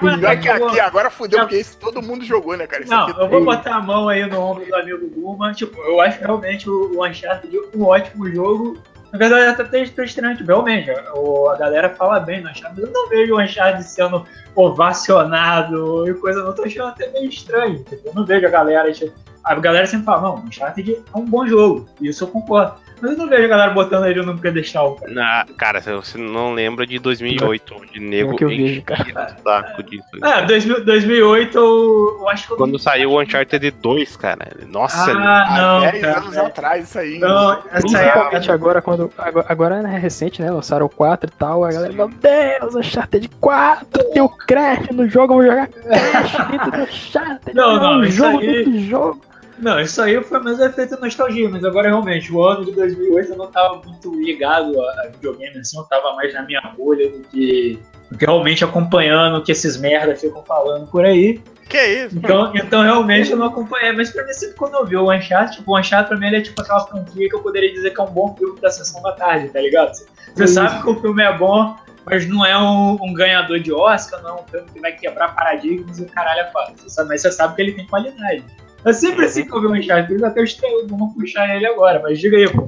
Pior 0.00 0.40
que 0.40 0.48
aqui 0.48 0.80
agora 0.80 1.10
fudeu, 1.10 1.40
porque 1.40 1.56
esse 1.56 1.76
todo 1.76 2.02
mundo 2.02 2.24
jogou, 2.24 2.56
né, 2.56 2.66
cara? 2.66 2.82
Esse 2.82 2.90
Não, 2.90 3.06
aqui 3.06 3.20
eu 3.20 3.28
vou 3.28 3.44
botar 3.44 3.76
a 3.76 3.80
mão 3.80 4.08
aí 4.08 4.26
no 4.26 4.40
ombro 4.40 4.66
do 4.66 4.74
amigo 4.74 5.08
Guma. 5.10 5.52
Tipo, 5.52 5.80
eu 5.82 6.00
acho 6.00 6.18
realmente 6.18 6.68
o 6.68 6.98
o 6.98 7.06
Uncharted 7.06 7.56
um 7.74 7.84
ótimo 7.84 8.28
jogo. 8.32 8.78
Na 9.14 9.18
verdade, 9.18 9.62
até 9.62 9.80
estranho, 9.80 10.36
tipo, 10.36 10.48
realmente, 10.48 10.90
o- 11.14 11.48
a 11.48 11.56
galera 11.56 11.88
fala 11.94 12.18
bem 12.18 12.40
no 12.42 12.50
Uncharted, 12.50 12.80
mas 12.80 12.88
eu 12.88 12.92
não 12.92 13.08
vejo 13.08 13.34
o 13.36 13.40
Uncharted 13.40 13.84
sendo 13.84 14.26
ovacionado 14.56 16.08
e 16.08 16.14
coisa, 16.14 16.40
eu 16.40 16.52
tô 16.52 16.64
achando 16.64 16.88
até 16.88 17.08
meio 17.10 17.28
estranho. 17.28 17.84
Eu 18.04 18.12
não 18.12 18.24
vejo 18.26 18.44
a 18.44 18.50
galera, 18.50 18.90
tipo, 18.92 19.12
a 19.44 19.54
galera 19.54 19.86
sempre 19.86 20.06
fala, 20.06 20.22
não, 20.22 20.34
o 20.36 20.38
Uncharted 20.40 20.94
é 21.14 21.16
um 21.16 21.24
bom 21.24 21.46
jogo, 21.46 21.88
isso 22.00 22.24
eu 22.24 22.28
concordo. 22.28 22.74
Mas 23.04 23.12
eu 23.12 23.18
não 23.18 23.28
vejo 23.28 23.44
a 23.44 23.48
galera 23.48 23.70
botando 23.72 24.06
ele 24.06 24.22
num 24.22 24.38
pedestal, 24.38 24.94
cara. 24.96 25.12
Na, 25.12 25.44
cara, 25.58 25.80
você 25.82 26.16
não 26.16 26.54
lembra 26.54 26.86
de 26.86 26.98
2008, 26.98 27.74
onde 27.78 28.00
nego 28.00 28.32
É 28.32 28.36
que 28.36 28.44
eu 28.44 28.50
enche 28.50 28.62
vejo, 28.62 28.82
cara. 28.82 29.36
o 29.38 29.42
saco 29.42 29.82
disso. 29.82 30.04
É, 30.24 30.42
2000, 30.46 30.84
2008 30.84 31.58
eu, 31.58 32.16
eu 32.20 32.28
acho 32.30 32.46
que 32.46 32.52
eu 32.54 32.56
Quando 32.56 32.78
saiu 32.78 33.10
o 33.10 33.20
Uncharted 33.20 33.70
2, 33.70 34.16
cara. 34.16 34.48
Nossa, 34.68 35.12
Ah, 35.12 35.44
Há 35.48 35.62
não, 35.62 35.80
10 35.90 36.00
cara. 36.00 36.18
anos 36.18 36.36
atrás, 36.38 36.88
isso 36.88 36.98
aí. 36.98 37.18
Não, 37.18 37.52
essa 37.52 37.68
é 37.76 37.80
Principalmente 37.80 38.50
agora, 38.52 38.80
quando. 38.80 39.12
Agora, 39.18 39.46
agora 39.48 39.74
é 39.76 39.98
recente, 39.98 40.40
né? 40.40 40.50
Lançaram 40.50 40.86
o 40.86 40.88
4 40.88 41.28
e 41.28 41.38
tal. 41.38 41.62
A 41.64 41.70
galera, 41.72 41.92
meu 41.92 42.08
Deus, 42.08 42.74
Uncharted 42.74 43.28
4, 43.40 44.04
tem 44.12 44.22
o 44.22 44.28
Crash 44.30 44.88
no 44.92 45.06
jogo, 45.08 45.34
eu 45.34 45.36
vou 45.38 45.44
jogar 45.46 45.68
Crash 45.68 46.48
dentro 46.50 46.70
do 46.70 46.82
Uncharted. 46.84 47.54
Não, 47.54 47.76
é 47.76 47.80
não, 47.80 47.98
um 47.98 48.04
isso 48.04 48.16
jogo 48.16 48.38
aí- 48.38 48.46
dentro 48.46 48.72
do 48.72 48.80
jogo. 48.80 49.20
Não, 49.64 49.80
isso 49.80 50.02
aí 50.02 50.22
foi 50.22 50.40
mais 50.40 50.60
um 50.60 50.66
efeito 50.66 51.00
nostalgia, 51.00 51.48
mas 51.48 51.64
agora 51.64 51.88
realmente, 51.88 52.30
o 52.30 52.44
ano 52.44 52.66
de 52.66 52.72
2008 52.72 53.32
eu 53.32 53.38
não 53.38 53.50
tava 53.50 53.80
muito 53.82 54.14
ligado 54.14 54.78
a 54.78 55.06
videogame 55.06 55.56
assim, 55.56 55.78
eu 55.78 55.84
tava 55.84 56.12
mais 56.16 56.34
na 56.34 56.42
minha 56.42 56.60
bolha 56.76 57.08
do 57.08 57.20
que, 57.20 57.80
do 58.10 58.18
que 58.18 58.26
realmente 58.26 58.62
acompanhando 58.62 59.38
o 59.38 59.42
que 59.42 59.50
esses 59.50 59.78
merda 59.78 60.14
ficam 60.14 60.44
falando 60.44 60.86
por 60.88 61.02
aí. 61.02 61.40
Que 61.66 61.82
isso? 61.82 62.18
Então, 62.18 62.52
então 62.54 62.82
realmente 62.82 63.30
eu 63.30 63.38
não 63.38 63.46
acompanhei, 63.46 63.92
mas 63.92 64.10
pra 64.10 64.26
mim 64.26 64.34
sempre 64.34 64.54
quando 64.54 64.74
eu 64.74 64.84
vi 64.84 64.98
o 64.98 65.10
Uncharted, 65.10 65.56
tipo, 65.56 65.72
o 65.72 65.78
Uncharted 65.78 66.08
pra 66.10 66.18
mim 66.18 66.26
ele 66.26 66.36
é 66.36 66.42
tipo 66.42 66.60
aquela 66.60 66.80
franquia 66.80 67.26
que 67.26 67.34
eu 67.34 67.40
poderia 67.40 67.72
dizer 67.72 67.94
que 67.94 68.00
é 68.02 68.04
um 68.04 68.12
bom 68.12 68.36
filme 68.36 68.60
da 68.60 68.70
sessão 68.70 69.00
da 69.00 69.12
tarde, 69.12 69.48
tá 69.48 69.62
ligado? 69.62 69.94
Você, 69.94 70.06
você 70.34 70.46
sabe 70.46 70.82
que 70.82 70.90
o 70.90 71.00
filme 71.00 71.22
é 71.22 71.32
bom, 71.38 71.74
mas 72.04 72.28
não 72.28 72.44
é 72.44 72.58
um, 72.58 72.98
um, 73.02 73.14
ganhador 73.14 73.58
de 73.58 73.72
Oscar, 73.72 74.22
não 74.22 74.28
é 74.28 74.34
um 74.34 74.44
filme 74.44 74.66
que 74.74 74.80
vai 74.80 74.92
quebrar 74.92 75.34
paradigmas 75.34 75.98
e 75.98 76.02
o 76.02 76.06
caralho 76.06 76.40
é 76.40 76.50
fácil. 76.50 76.74
Mas 77.08 77.22
você 77.22 77.32
sabe 77.32 77.56
que 77.56 77.62
ele 77.62 77.72
tem 77.72 77.86
qualidade. 77.86 78.44
É 78.84 78.92
sempre 78.92 79.24
assim 79.24 79.44
que 79.44 79.54
eu 79.54 79.60
vi 79.60 79.66
um 79.66 79.72
Uncharted, 79.72 80.24
até 80.24 80.42
os 80.42 80.54
teus 80.54 80.88
vamos 80.88 81.14
puxar 81.14 81.54
ele 81.54 81.66
agora, 81.66 82.00
mas 82.02 82.18
diga 82.18 82.36
aí, 82.36 82.50
pô. 82.50 82.66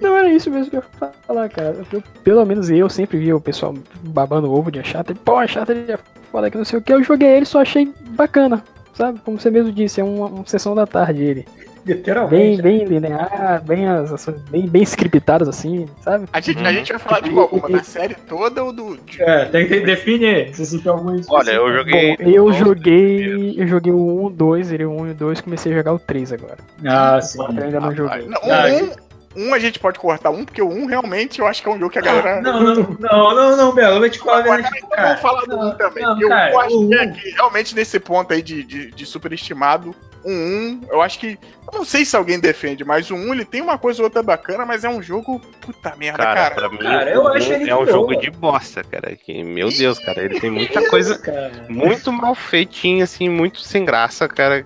Não, 0.00 0.16
era 0.16 0.30
isso 0.30 0.50
mesmo 0.50 0.70
que 0.70 0.76
eu 0.76 0.82
ia 1.02 1.10
falar, 1.26 1.48
cara. 1.48 1.76
Eu, 1.92 2.02
pelo 2.22 2.44
menos 2.44 2.70
eu 2.70 2.88
sempre 2.88 3.18
vi 3.18 3.32
o 3.32 3.40
pessoal 3.40 3.74
babando 4.04 4.52
ovo 4.52 4.70
de 4.70 4.78
Uncharted. 4.78 5.18
Pô, 5.24 5.40
Uncharted 5.40 5.90
é 5.90 5.98
foda 6.30 6.50
que 6.50 6.56
não 6.56 6.64
sei 6.64 6.78
o 6.78 6.82
que. 6.82 6.92
Eu 6.92 7.02
joguei 7.02 7.28
ele 7.28 7.46
só 7.46 7.60
achei 7.60 7.92
bacana, 8.10 8.62
sabe? 8.94 9.18
Como 9.24 9.40
você 9.40 9.50
mesmo 9.50 9.72
disse, 9.72 10.00
é 10.00 10.04
uma, 10.04 10.26
uma 10.26 10.46
sessão 10.46 10.74
da 10.74 10.86
tarde 10.86 11.22
ele. 11.22 11.46
Literalmente. 11.88 12.60
Bem, 12.60 12.78
bem 12.78 12.84
linear, 12.84 13.62
bem, 13.64 13.88
as, 13.88 14.26
bem, 14.50 14.68
bem 14.68 14.82
scriptadas 14.82 15.48
assim, 15.48 15.86
sabe? 16.02 16.26
A 16.30 16.40
gente, 16.40 16.62
a 16.64 16.72
gente 16.72 16.92
vai 16.92 16.98
falar 16.98 17.20
de 17.20 17.30
qual? 17.30 17.48
Da 17.70 17.82
série 17.82 18.14
toda 18.14 18.62
ou 18.62 18.72
do. 18.72 18.98
De... 18.98 19.22
É, 19.22 19.46
tem 19.46 19.66
que 19.66 19.80
definir 19.80 20.54
se 20.54 20.66
você 20.66 20.78
tem 20.78 20.92
algum 20.92 21.18
Olha, 21.28 21.52
eu 21.52 21.72
joguei. 21.72 22.16
Bom, 22.16 22.30
eu 22.30 22.52
joguei. 22.52 23.54
Eu 23.56 23.66
joguei 23.66 23.92
o 23.92 24.22
1, 24.22 24.24
o 24.26 24.30
2, 24.30 24.72
ele 24.72 24.84
o 24.84 24.92
1 24.92 25.06
e 25.06 25.10
o 25.12 25.14
2, 25.14 25.40
comecei 25.40 25.72
a 25.72 25.76
jogar 25.76 25.94
o 25.94 25.98
3 25.98 26.34
agora. 26.34 26.58
Ah, 26.86 27.20
sim. 27.22 27.38
Eu 27.38 27.64
ainda 27.64 27.80
não 27.80 27.94
joguei. 27.94 28.26
Não, 28.26 28.40
um, 28.42 29.48
um 29.48 29.54
a 29.54 29.58
gente 29.58 29.78
pode 29.78 29.98
cortar 29.98 30.28
um, 30.28 30.44
porque 30.44 30.60
o 30.60 30.68
um 30.68 30.84
realmente 30.84 31.40
eu 31.40 31.46
acho 31.46 31.62
que 31.62 31.68
é 31.68 31.72
um 31.72 31.78
jogo 31.78 31.90
que 31.90 31.98
a 31.98 32.02
galera. 32.02 32.42
Não, 32.42 32.60
não, 32.60 32.74
não, 32.74 33.34
não, 33.34 33.56
não, 33.56 33.74
Belo, 33.74 33.96
eu 33.96 34.00
vou 34.00 34.10
te 34.10 34.18
falar. 34.18 34.42
Vamos 34.42 35.20
falar 35.20 35.44
do 35.46 35.58
um 35.58 35.70
também. 35.72 36.04
Não, 36.04 36.20
eu, 36.20 36.60
acho 36.60 36.94
é 36.94 37.06
que 37.06 37.30
realmente 37.30 37.74
nesse 37.74 37.98
ponto 37.98 38.34
aí 38.34 38.42
de, 38.42 38.62
de, 38.62 38.90
de 38.90 39.06
superestimado, 39.06 39.94
um 40.24 40.80
1, 40.84 40.88
eu 40.90 41.02
acho 41.02 41.18
que. 41.18 41.38
Eu 41.70 41.78
não 41.78 41.84
sei 41.84 42.04
se 42.04 42.16
alguém 42.16 42.40
defende, 42.40 42.84
mas 42.84 43.10
o 43.10 43.14
1 43.14 43.34
ele 43.34 43.44
tem 43.44 43.60
uma 43.60 43.78
coisa 43.78 44.00
ou 44.00 44.04
outra 44.04 44.22
bacana, 44.22 44.64
mas 44.64 44.84
é 44.84 44.88
um 44.88 45.02
jogo. 45.02 45.40
Puta 45.60 45.94
merda, 45.96 46.22
cara. 46.22 46.34
cara. 46.34 46.54
Pra 46.54 46.68
mim, 46.68 46.78
cara, 46.78 47.10
eu 47.10 47.28
acho 47.28 47.52
ele 47.52 47.70
é 47.70 47.76
um 47.76 47.86
jogo 47.86 48.16
de 48.16 48.30
bosta, 48.30 48.82
cara. 48.82 49.14
Que, 49.16 49.42
meu 49.44 49.68
Deus, 49.70 49.98
cara. 49.98 50.22
Ele 50.22 50.40
tem 50.40 50.50
muita 50.50 50.88
coisa 50.88 51.20
muito 51.68 52.12
mal 52.12 52.34
feitinha, 52.34 53.04
assim, 53.04 53.28
muito 53.28 53.60
sem 53.60 53.84
graça, 53.84 54.26
cara. 54.28 54.64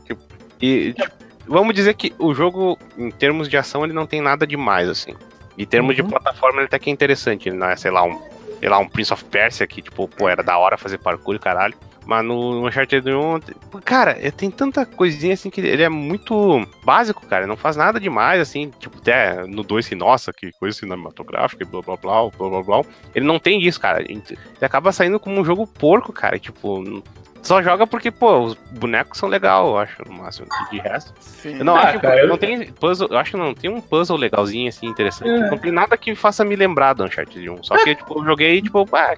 E, 0.61 0.93
tipo, 0.93 1.13
vamos 1.47 1.75
dizer 1.75 1.95
que 1.95 2.15
o 2.19 2.33
jogo, 2.35 2.79
em 2.97 3.11
termos 3.11 3.49
de 3.49 3.57
ação, 3.57 3.85
ele 3.85 3.93
não 3.93 4.07
tem 4.07 4.21
nada 4.21 4.47
demais, 4.47 4.89
assim. 4.89 5.15
Em 5.59 5.67
termos 5.67 5.97
uhum. 5.97 6.05
de 6.05 6.11
plataforma, 6.11 6.61
ele 6.61 6.67
até 6.67 6.79
que 6.79 6.89
é 6.89 6.93
interessante. 6.93 7.49
Ele 7.49 7.57
não 7.57 7.69
é, 7.69 7.77
sei 7.77 7.91
lá, 7.91 8.03
um, 8.05 8.21
sei 8.59 8.69
lá, 8.69 8.79
um 8.79 8.89
Prince 8.89 9.13
of 9.13 9.25
Persia 9.25 9.67
que, 9.67 9.83
tipo, 9.83 10.09
pô, 10.09 10.29
era 10.29 10.43
da 10.43 10.57
hora 10.57 10.79
fazer 10.79 10.99
parkour 10.99 11.35
e 11.35 11.39
caralho. 11.39 11.75
Mas 12.05 12.25
no 12.25 12.67
Uncharted 12.67 13.09
1, 13.09 13.41
cara, 13.85 14.15
tem 14.33 14.51
tanta 14.51 14.85
coisinha 14.85 15.35
assim 15.35 15.51
que 15.51 15.61
ele 15.61 15.83
é 15.83 15.89
muito 15.89 16.67
básico, 16.85 17.27
cara. 17.27 17.47
Não 17.47 17.57
faz 17.57 17.77
nada 17.77 18.01
demais, 18.01 18.41
assim. 18.41 18.71
Tipo, 18.79 18.99
até 18.99 19.47
no 19.47 19.63
2 19.63 19.89
que, 19.89 19.95
nossa, 19.95 20.33
que 20.33 20.51
coisa 20.53 20.77
cinematográfica 20.77 21.65
blá 21.65 21.81
blá 21.81 21.97
blá, 21.97 22.29
blá 22.31 22.49
blá 22.49 22.63
blá. 22.63 22.83
Ele 23.15 23.25
não 23.25 23.39
tem 23.39 23.63
isso, 23.63 23.81
cara. 23.81 24.03
Ele 24.03 24.23
acaba 24.61 24.93
saindo 24.93 25.21
como 25.21 25.41
um 25.41 25.45
jogo 25.45 25.67
porco, 25.67 26.13
cara. 26.13 26.39
Tipo, 26.39 27.03
só 27.43 27.61
joga 27.61 27.87
porque, 27.87 28.11
pô, 28.11 28.39
os 28.39 28.55
bonecos 28.71 29.19
são 29.19 29.29
legal, 29.29 29.69
eu 29.69 29.79
acho, 29.79 30.03
no 30.07 30.15
máximo. 30.15 30.47
De 30.71 30.79
resto. 30.79 31.13
Sim. 31.21 31.59
Eu 31.59 31.65
não 31.65 31.77
ah, 31.77 31.89
acho 31.89 32.01
cara, 32.01 32.21
que 32.21 32.27
não 32.27 32.35
eu... 32.35 32.39
tem 32.39 32.73
puzzle. 32.73 33.09
Eu 33.11 33.19
acho 33.19 33.33
que 33.33 33.37
não 33.37 33.53
tem 33.53 33.69
um 33.69 33.81
puzzle 33.81 34.17
legalzinho, 34.17 34.69
assim, 34.69 34.87
interessante. 34.87 35.31
É. 35.31 35.51
Não 35.51 35.59
tem 35.59 35.73
nada 35.73 35.97
que 35.97 36.15
faça 36.15 36.45
me 36.45 36.55
lembrar 36.55 36.93
do 36.93 37.05
Uncharted 37.05 37.51
1. 37.51 37.65
Só 37.65 37.77
que, 37.83 37.97
tipo, 37.97 38.19
eu 38.21 38.25
joguei, 38.25 38.63
tipo, 38.63 38.89
ah, 38.93 39.17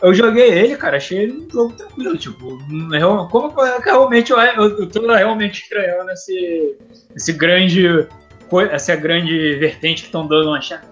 eu 0.00 0.14
joguei 0.14 0.48
ele, 0.48 0.76
cara, 0.76 0.96
achei 0.96 1.18
ele 1.18 1.32
um 1.32 1.50
jogo 1.50 1.72
tranquilo, 1.74 2.16
tipo, 2.16 2.58
como 3.30 3.52
realmente 3.84 4.30
eu, 4.30 4.38
eu, 4.38 4.78
eu 4.80 4.88
tô 4.88 5.06
realmente 5.12 5.62
estranhando 5.62 6.10
esse, 6.12 6.76
esse 7.16 7.32
grande 7.32 8.06
essa 8.70 8.94
grande 8.96 9.54
vertente 9.56 10.02
que 10.02 10.08
estão 10.08 10.26
dando 10.26 10.48
uma 10.48 10.60
chata, 10.60 10.86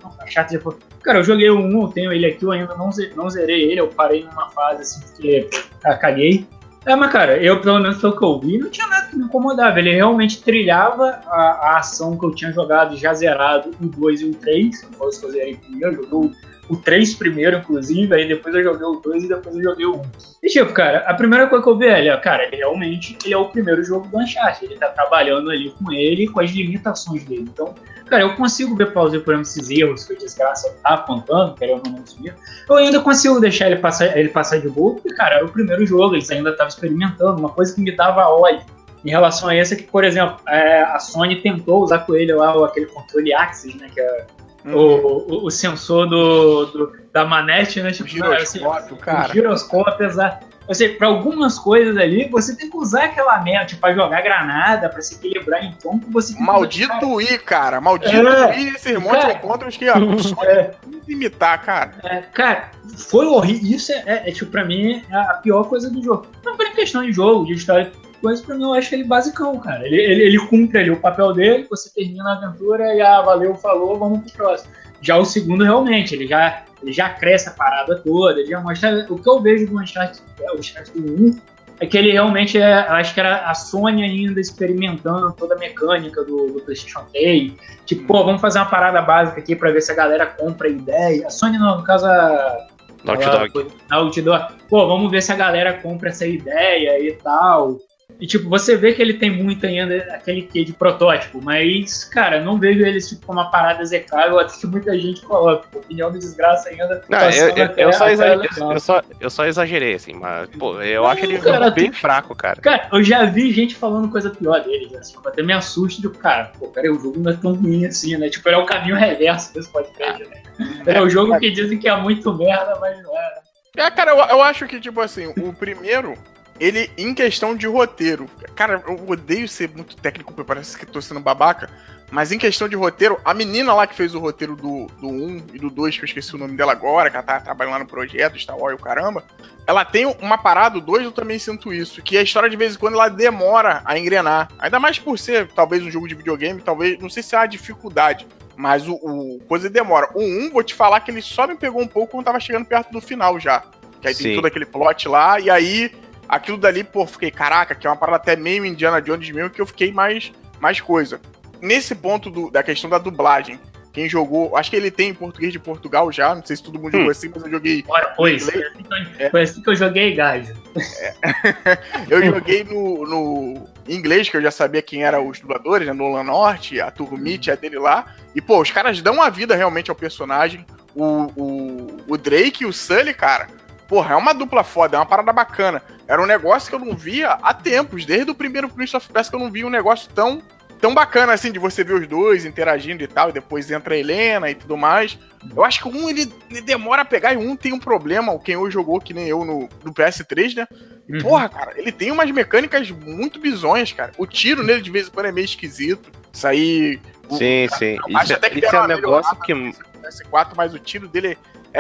cara, 1.03 1.19
eu 1.19 1.25
joguei 1.25 1.51
o 1.51 1.59
1, 1.59 1.83
eu 1.83 1.89
tenho 1.89 2.13
ele 2.13 2.27
aqui, 2.27 2.45
eu 2.45 2.53
ainda 2.53 2.75
não, 2.77 2.91
não 3.17 3.31
zerei 3.31 3.71
ele, 3.71 3.81
eu 3.81 3.89
parei 3.89 4.25
numa 4.25 4.49
fase 4.51 4.83
assim, 4.83 5.01
porque 5.07 5.49
ah, 5.85 5.95
caguei. 5.95 6.47
É, 6.85 6.97
mas 6.97 7.13
cara, 7.13 7.37
eu 7.37 7.61
pelo 7.61 7.79
menos 7.79 8.01
pelo 8.01 8.17
que 8.17 8.25
eu 8.25 8.41
vi, 8.41 8.59
não 8.59 8.69
tinha 8.69 8.87
nada 8.89 9.07
que 9.07 9.17
me 9.17 9.25
incomodava. 9.25 9.79
Ele 9.79 9.93
realmente 9.93 10.43
trilhava 10.43 11.21
a, 11.27 11.41
a 11.41 11.79
ação 11.79 12.19
que 12.19 12.27
eu 12.27 12.35
tinha 12.35 12.53
jogado 12.53 12.97
já 12.97 13.15
zerado, 13.15 13.71
o 13.81 13.87
2 13.87 14.21
e 14.21 14.25
o 14.27 14.35
3. 14.35 14.79
Se 14.79 14.87
fosse 14.87 15.21
que 15.21 15.27
eu 15.27 15.31
zerei 15.31 15.57
primeiro, 15.57 16.03
jogou 16.03 16.33
o 16.69 16.77
3 16.77 17.15
primeiro, 17.17 17.59
inclusive, 17.59 18.15
aí 18.15 18.27
depois 18.27 18.55
eu 18.55 18.63
joguei 18.63 18.87
o 18.87 19.01
2 19.01 19.25
e 19.25 19.29
depois 19.29 19.57
eu 19.57 19.63
joguei 19.63 19.87
o 19.87 19.97
1. 19.97 20.03
E 20.43 20.49
tipo, 20.49 20.73
cara, 20.73 20.99
a 21.07 21.15
primeira 21.15 21.47
coisa 21.47 21.63
que 21.63 21.71
eu 21.71 21.77
vi 21.77 21.87
é, 21.87 22.17
cara, 22.17 22.45
ele 22.45 22.57
realmente 22.57 23.17
ele 23.25 23.35
é 23.35 23.37
o 23.37 23.49
primeiro 23.49 23.83
jogo 23.85 24.07
do 24.09 24.19
Uncharted, 24.19 24.65
ele 24.65 24.79
tá 24.79 24.89
trabalhando 24.89 25.51
ali 25.51 25.71
com 25.71 25.93
ele 25.93 26.29
com 26.29 26.41
as 26.41 26.51
limitações 26.51 27.25
dele. 27.25 27.49
Então, 27.53 27.75
cara, 28.07 28.23
eu 28.23 28.35
consigo 28.37 28.77
ver, 28.77 28.93
Paulo, 28.93 29.11
por 29.11 29.35
exemplo, 29.35 29.43
esses 29.43 29.71
erros 29.71 30.05
que 30.05 30.15
a 30.15 30.17
desgraça 30.17 30.73
tá 30.83 30.95
apontando, 30.95 31.55
querendo 31.55 31.83
ou 31.87 31.93
não 31.93 32.03
assumir. 32.03 32.35
Eu 32.69 32.77
ainda 32.77 33.01
consigo 33.01 33.41
deixar 33.41 33.67
ele 33.67 33.77
passar, 33.77 34.17
ele 34.17 34.29
passar 34.29 34.59
de 34.59 34.69
boa, 34.69 34.95
porque, 34.95 35.15
cara, 35.15 35.37
era 35.37 35.45
o 35.45 35.51
primeiro 35.51 35.85
jogo, 35.85 36.15
eles 36.15 36.31
ainda 36.31 36.51
estavam 36.51 36.69
experimentando, 36.69 37.39
uma 37.39 37.51
coisa 37.51 37.75
que 37.75 37.81
me 37.81 37.95
dava 37.95 38.27
ódio 38.29 38.65
em 39.05 39.11
relação 39.11 39.49
a 39.49 39.57
esse 39.57 39.75
é 39.75 39.77
que, 39.77 39.83
por 39.83 40.05
exemplo, 40.05 40.37
é, 40.49 40.83
a 40.83 40.99
Sony 40.99 41.41
tentou 41.43 41.83
usar 41.83 42.01
com 42.01 42.15
ele 42.15 42.33
lá 42.33 42.53
aquele 42.65 42.87
controle 42.87 43.33
Axis, 43.35 43.75
né, 43.75 43.89
que 43.93 44.01
é 44.01 44.27
O, 44.65 45.47
o, 45.47 45.51
sensor 45.51 46.09
do, 46.09 46.67
do, 46.67 46.93
da 47.13 47.25
manete, 47.25 47.83
né? 47.83 47.91
Tipo, 47.91 48.05
o 48.05 48.09
giroscópio, 48.09 48.97
cara. 48.97 49.31
O 49.31 49.33
giroscópio, 49.33 50.07
exato. 50.07 50.47
Ou 50.69 50.75
seja, 50.75 50.97
para 50.97 51.09
algumas 51.09 51.59
coisas 51.59 51.97
ali, 51.97 52.29
você 52.29 52.57
tem 52.57 52.71
que 52.71 52.77
usar 52.77 53.07
aquela 53.07 53.43
merda, 53.43 53.67
tipo, 53.67 53.81
pra 53.81 53.93
jogar 53.93 54.23
granada, 54.23 54.89
pra 54.89 55.03
se 55.03 55.17
equilibrar 55.17 55.65
em 55.65 55.73
tronco, 55.73 56.09
você 56.11 56.39
Maldito 56.39 57.17
que 57.19 57.35
I, 57.35 57.39
cara. 57.39 57.81
Maldito 57.81 58.29
é, 58.29 58.61
I, 58.61 58.69
esse 58.69 58.97
monte 58.99 59.27
de 59.27 59.33
encontros 59.33 59.77
que 59.77 59.89
a 59.89 59.97
é, 60.47 60.71
imitar, 61.09 61.61
cara. 61.63 61.93
É, 62.05 62.23
cara, 62.33 62.71
foi 62.97 63.27
horrível. 63.27 63.77
Isso 63.77 63.93
é, 63.93 64.03
é, 64.07 64.29
é, 64.29 64.33
tipo, 64.33 64.51
pra 64.51 64.65
mim, 64.65 65.03
é 65.11 65.17
a 65.17 65.35
pior 65.35 65.65
coisa 65.65 65.91
do 65.91 66.03
jogo. 66.03 66.27
Não 66.45 66.57
foi 66.57 66.71
questão 66.71 67.05
de 67.05 67.13
jogo, 67.13 67.47
de 67.47 67.55
história 67.55 67.91
mas 68.23 68.41
pra 68.41 68.55
mim 68.55 68.65
eu 68.65 68.75
acho 68.75 68.95
ele 68.95 69.05
basicão, 69.05 69.59
cara. 69.59 69.87
Ele, 69.87 69.97
ele, 69.97 70.23
ele 70.25 70.39
cumpre 70.47 70.79
ali 70.79 70.91
o 70.91 71.01
papel 71.01 71.33
dele, 71.33 71.67
você 71.69 71.93
termina 71.93 72.31
a 72.31 72.37
aventura 72.37 72.95
e 72.95 73.01
ah, 73.01 73.23
valeu, 73.23 73.55
falou, 73.55 73.99
vamos 73.99 74.21
pro 74.31 74.45
próximo. 74.45 74.73
Já 75.01 75.17
o 75.17 75.25
segundo, 75.25 75.65
realmente, 75.65 76.15
ele 76.15 76.29
já, 76.29 76.65
ele 76.81 76.93
já 76.93 77.11
cresce 77.11 77.49
a 77.49 77.53
parada 77.53 77.97
toda, 77.99 78.41
ele 78.41 78.49
já 78.49 78.61
mostra. 78.61 79.07
O 79.11 79.19
que 79.19 79.29
eu 79.29 79.41
vejo 79.41 79.67
do 79.67 79.81
Uncharted, 79.81 80.23
é, 80.41 80.53
o 80.53 80.59
Uncharted 80.59 80.97
1 80.97 81.41
é 81.81 81.87
que 81.87 81.99
ele 81.99 82.13
realmente 82.13 82.57
é. 82.57 82.73
Acho 82.73 83.13
que 83.13 83.19
era 83.19 83.51
a 83.51 83.55
Sony 83.55 84.05
ainda 84.05 84.41
experimentando 84.41 85.33
toda 85.33 85.57
a 85.57 85.59
mecânica 85.59 86.23
do, 86.23 86.53
do 86.53 86.61
PlayStation 86.61 87.05
3. 87.13 87.53
Tipo, 87.85 88.07
pô, 88.07 88.25
vamos 88.25 88.41
fazer 88.41 88.61
uma 88.61 88.67
parada 88.67 89.03
básica 89.03 89.41
aqui 89.41 89.57
pra 89.57 89.73
ver 89.73 89.81
se 89.81 89.91
a 89.91 89.97
galera 89.97 90.27
compra 90.27 90.69
a 90.69 90.71
ideia. 90.71 91.27
A 91.27 91.31
Sony, 91.31 91.59
não, 91.59 91.79
no 91.79 91.85
caso, 91.85 92.07
a. 92.07 92.69
Naughty 93.05 93.25
Dog. 93.25 93.73
Naughty 93.91 94.23
Dog. 94.23 94.55
Pô, 94.69 94.87
vamos 94.87 95.11
ver 95.11 95.21
se 95.21 95.33
a 95.33 95.37
galera 95.37 95.73
compra 95.73 96.11
essa 96.11 96.25
ideia 96.25 97.01
e 97.01 97.13
tal. 97.15 97.79
E, 98.23 98.27
tipo, 98.27 98.49
você 98.49 98.77
vê 98.77 98.93
que 98.93 99.03
ele 99.03 99.15
tem 99.15 99.33
muito 99.33 99.67
ainda 99.67 99.97
aquele 100.15 100.43
quê 100.43 100.65
de 100.65 100.73
protótipo, 100.73 101.43
mas, 101.43 102.05
cara, 102.05 102.41
não 102.41 102.57
vejo 102.57 102.87
ele 102.87 103.01
tipo, 103.01 103.27
como 103.27 103.41
uma 103.41 103.51
parada 103.51 103.83
execrável, 103.83 104.39
até 104.39 104.57
que 104.57 104.65
muita 104.65 104.97
gente 104.97 105.23
coloca. 105.23 105.67
Opinião 105.77 106.13
de 106.13 106.21
desgraça 106.21 106.69
ainda. 106.69 107.03
Não, 107.09 107.19
eu, 107.19 107.49
eu, 107.49 107.67
eu, 107.77 107.93
só 107.93 108.09
exagerei, 108.09 108.49
eu, 108.61 108.79
só, 108.79 109.03
eu 109.19 109.29
só 109.29 109.45
exagerei, 109.45 109.95
assim, 109.95 110.13
mas, 110.13 110.49
pô, 110.51 110.81
eu 110.81 111.03
não, 111.03 111.11
acho 111.11 111.25
ele 111.25 111.39
cara, 111.39 111.69
bem 111.73 111.91
tem... 111.91 111.93
fraco, 111.93 112.33
cara. 112.37 112.61
Cara, 112.61 112.89
eu 112.93 113.03
já 113.03 113.25
vi 113.25 113.51
gente 113.51 113.75
falando 113.75 114.09
coisa 114.09 114.31
pior 114.31 114.63
dele, 114.63 114.97
assim, 114.97 115.17
até 115.27 115.43
me 115.43 115.53
assusta 115.53 116.01
de, 116.01 116.09
cara, 116.09 116.53
pô, 116.57 116.69
cara, 116.69 116.93
o 116.93 117.01
jogo 117.01 117.19
não 117.19 117.33
é 117.33 117.35
tão 117.35 117.55
ruim 117.55 117.87
assim, 117.87 118.17
né? 118.17 118.29
Tipo, 118.29 118.49
ele 118.49 118.55
é 118.55 118.59
o 118.59 118.67
caminho 118.67 118.95
reverso 118.95 119.53
desse 119.53 119.69
podcast, 119.69 120.23
né? 120.23 120.43
É 120.87 121.03
o 121.03 121.09
jogo 121.09 121.37
que 121.41 121.51
dizem 121.51 121.77
que 121.77 121.89
é 121.89 121.97
muito 121.97 122.33
merda, 122.33 122.79
mas 122.81 123.03
não 123.03 123.19
é. 123.19 123.35
É, 123.79 123.91
cara, 123.91 124.13
eu, 124.13 124.19
eu 124.19 124.43
acho 124.43 124.69
que, 124.69 124.79
tipo 124.79 125.01
assim, 125.01 125.33
o 125.39 125.53
primeiro 125.53 126.15
ele, 126.61 126.91
em 126.97 127.15
questão 127.15 127.57
de 127.57 127.67
roteiro, 127.67 128.29
cara, 128.55 128.83
eu 128.87 129.09
odeio 129.09 129.49
ser 129.49 129.71
muito 129.71 129.97
técnico, 129.97 130.33
porque 130.33 130.47
parece 130.47 130.79
que 130.79 130.87
tô 130.87 131.01
sendo 131.01 131.21
babaca, 131.21 131.69
mas 132.13 132.31
em 132.31 132.39
questão 132.39 132.69
de 132.69 132.77
roteiro, 132.77 133.19
a 133.25 133.33
menina 133.33 133.73
lá 133.73 133.87
que 133.87 133.95
fez 133.95 134.15
o 134.15 134.19
roteiro 134.19 134.55
do, 134.55 134.87
do 135.01 135.09
1 135.09 135.47
e 135.55 135.59
do 135.59 135.71
2, 135.71 135.97
que 135.97 136.03
eu 136.03 136.07
esqueci 136.07 136.35
o 136.35 136.39
nome 136.39 136.55
dela 136.57 136.73
agora, 136.73 137.09
que 137.09 137.17
ela 137.17 137.25
tá 137.25 137.41
trabalhando 137.41 137.73
lá 137.73 137.79
no 137.79 137.87
projeto, 137.87 138.39
Star 138.39 138.57
Wars 138.57 138.79
e 138.79 138.81
o 138.81 138.85
caramba, 138.85 139.25
ela 139.67 139.83
tem 139.83 140.05
uma 140.05 140.37
parada, 140.37 140.77
o 140.77 140.81
2 140.81 141.05
eu 141.05 141.13
também 141.13 141.39
sinto 141.39 141.73
isso, 141.73 142.03
que 142.03 142.19
a 142.19 142.23
história 142.23 142.51
de 142.51 142.57
vez 142.57 142.75
em 142.75 142.79
quando 142.79 142.95
ela 142.95 143.09
demora 143.09 143.81
a 143.87 143.99
engrenar. 143.99 144.49
Ainda 144.59 144.79
mais 144.79 144.99
por 144.99 145.19
ser, 145.19 145.49
talvez, 145.53 145.83
um 145.83 145.91
jogo 145.91 146.07
de 146.07 146.15
videogame, 146.15 146.61
talvez, 146.61 146.99
não 146.99 147.09
sei 147.09 147.23
se 147.23 147.35
há 147.35 147.47
dificuldade, 147.47 148.27
mas 148.57 148.87
o, 148.87 148.93
o 148.93 149.41
coisa 149.49 149.71
demora. 149.71 150.11
O 150.15 150.21
1, 150.21 150.51
vou 150.51 150.63
te 150.63 150.75
falar 150.75 151.01
que 151.01 151.11
ele 151.11 151.23
só 151.23 151.47
me 151.47 151.57
pegou 151.57 151.81
um 151.81 151.89
pouco 151.89 152.13
quando 152.13 152.27
tava 152.27 152.39
chegando 152.39 152.67
perto 152.67 152.93
do 152.93 153.01
final 153.01 153.41
já. 153.41 153.65
Que 154.03 154.09
aí 154.09 154.15
Sim. 154.15 154.23
tem 154.25 154.35
todo 154.35 154.47
aquele 154.47 154.67
plot 154.67 155.09
lá, 155.09 155.41
e 155.41 155.49
aí 155.49 155.91
aquilo 156.33 156.57
dali, 156.57 156.83
pô, 156.83 157.07
fiquei, 157.07 157.31
caraca, 157.31 157.75
que 157.75 157.87
é 157.87 157.91
uma 157.91 157.97
parada 157.97 158.17
até 158.17 158.35
meio 158.35 158.65
Indiana 158.65 159.03
Jones 159.03 159.31
mesmo, 159.31 159.51
que 159.51 159.61
eu 159.61 159.67
fiquei 159.67 159.93
mais, 159.93 160.33
mais 160.59 160.81
coisa. 160.81 161.21
Nesse 161.61 161.95
ponto 161.95 162.31
do, 162.31 162.51
da 162.51 162.63
questão 162.63 162.89
da 162.89 162.97
dublagem, 162.97 163.61
quem 163.93 164.09
jogou, 164.09 164.57
acho 164.57 164.71
que 164.71 164.77
ele 164.77 164.91
tem 164.91 165.11
em 165.11 165.15
português 165.15 165.53
de 165.53 165.59
Portugal 165.59 166.11
já, 166.11 166.35
não 166.35 166.43
sei 166.43 166.57
se 166.57 166.63
todo 166.63 166.79
mundo 166.79 166.89
hum. 166.95 167.01
jogou 167.01 167.11
assim, 167.11 167.31
mas 167.35 167.45
eu 167.45 167.51
joguei. 167.51 167.85
Pois, 168.17 168.47
foi 168.47 168.65
assim, 168.65 169.13
é. 169.19 169.29
foi 169.29 169.43
assim 169.43 169.63
que 169.63 169.69
eu 169.69 169.77
joguei, 169.77 170.15
gajo. 170.15 170.55
É. 170.99 171.79
eu 172.09 172.25
joguei 172.25 172.65
no, 172.65 173.07
no 173.07 173.69
inglês, 173.87 174.31
que 174.31 174.37
eu 174.39 174.43
já 174.43 174.51
sabia 174.51 174.81
quem 174.81 175.05
eram 175.05 175.29
os 175.29 175.39
dubladores, 175.39 175.87
né? 175.87 175.93
Nolan 175.93 176.25
Norte, 176.25 176.81
a 176.81 176.91
Turmite, 176.91 177.51
a 177.51 177.55
dele 177.55 177.79
lá. 177.79 178.07
E, 178.35 178.41
pô, 178.41 178.63
os 178.63 178.71
caras 178.71 179.03
dão 179.03 179.21
a 179.21 179.29
vida 179.29 179.55
realmente 179.55 179.91
ao 179.91 179.97
personagem. 179.97 180.65
O, 180.95 181.27
o, 181.37 181.87
o 182.09 182.17
Drake 182.17 182.65
e 182.65 182.67
o 182.67 182.73
Sully, 182.73 183.13
cara, 183.13 183.49
porra, 183.87 184.15
é 184.15 184.17
uma 184.17 184.33
dupla 184.33 184.65
foda, 184.65 184.97
é 184.97 184.99
uma 184.99 185.05
parada 185.05 185.35
bacana. 185.35 185.83
Era 186.13 186.21
um 186.21 186.27
negócio 186.27 186.69
que 186.69 186.75
eu 186.75 186.79
não 186.79 186.95
via 186.95 187.31
há 187.31 187.55
tempos, 187.55 188.05
desde 188.05 188.31
o 188.31 188.35
primeiro 188.35 188.69
Prince 188.69 188.95
of 188.95 189.09
Persia 189.11 189.31
que 189.31 189.37
eu 189.37 189.41
não 189.41 189.51
via 189.51 189.67
um 189.67 189.71
negócio 189.71 190.11
tão 190.15 190.43
tão 190.79 190.93
bacana 190.93 191.33
assim 191.33 191.51
de 191.51 191.59
você 191.59 191.83
ver 191.83 191.95
os 191.95 192.07
dois 192.07 192.45
interagindo 192.45 193.03
e 193.03 193.07
tal, 193.07 193.31
e 193.31 193.33
depois 193.33 193.71
entra 193.71 193.95
a 193.95 193.97
Helena 193.97 194.51
e 194.51 194.55
tudo 194.55 194.77
mais. 194.77 195.17
Eu 195.57 195.65
acho 195.65 195.81
que 195.81 195.89
um 195.89 196.11
ele, 196.11 196.31
ele 196.51 196.61
demora 196.61 197.01
a 197.01 197.05
pegar 197.05 197.33
e 197.33 197.39
um 197.39 197.57
tem 197.57 197.73
um 197.73 197.79
problema, 197.79 198.39
quem 198.41 198.57
hoje 198.57 198.75
jogou 198.75 199.01
que 199.01 199.15
nem 199.15 199.27
eu 199.27 199.43
no, 199.43 199.71
no 199.83 199.95
PS3, 199.95 200.57
né? 200.57 200.67
E, 201.09 201.15
uhum. 201.15 201.23
porra, 201.23 201.49
cara, 201.49 201.73
ele 201.77 201.91
tem 201.91 202.11
umas 202.11 202.31
mecânicas 202.31 202.91
muito 202.91 203.41
bizonhas, 203.41 203.91
cara. 203.93 204.13
O 204.19 204.27
tiro 204.27 204.63
nele 204.63 204.83
de 204.83 204.91
vez 204.91 205.07
em 205.07 205.11
quando 205.11 205.27
é 205.27 205.33
meio 205.33 205.47
esquisito. 205.47 206.11
Isso 206.31 206.47
aí. 206.47 207.01
Sim, 207.31 207.67
o, 207.67 207.75
sim. 207.79 207.97
Acho 208.15 208.25
isso, 208.25 208.35
até 208.35 208.51
que 208.51 208.59
isso 208.59 208.77
é 208.77 208.83
um 208.83 208.87
negócio 208.87 209.35
que. 209.41 209.53
PS4, 209.55 210.53
mas 210.57 210.75
o 210.75 210.79
tiro 210.79 211.09
dele 211.09 211.29
é 211.29 211.37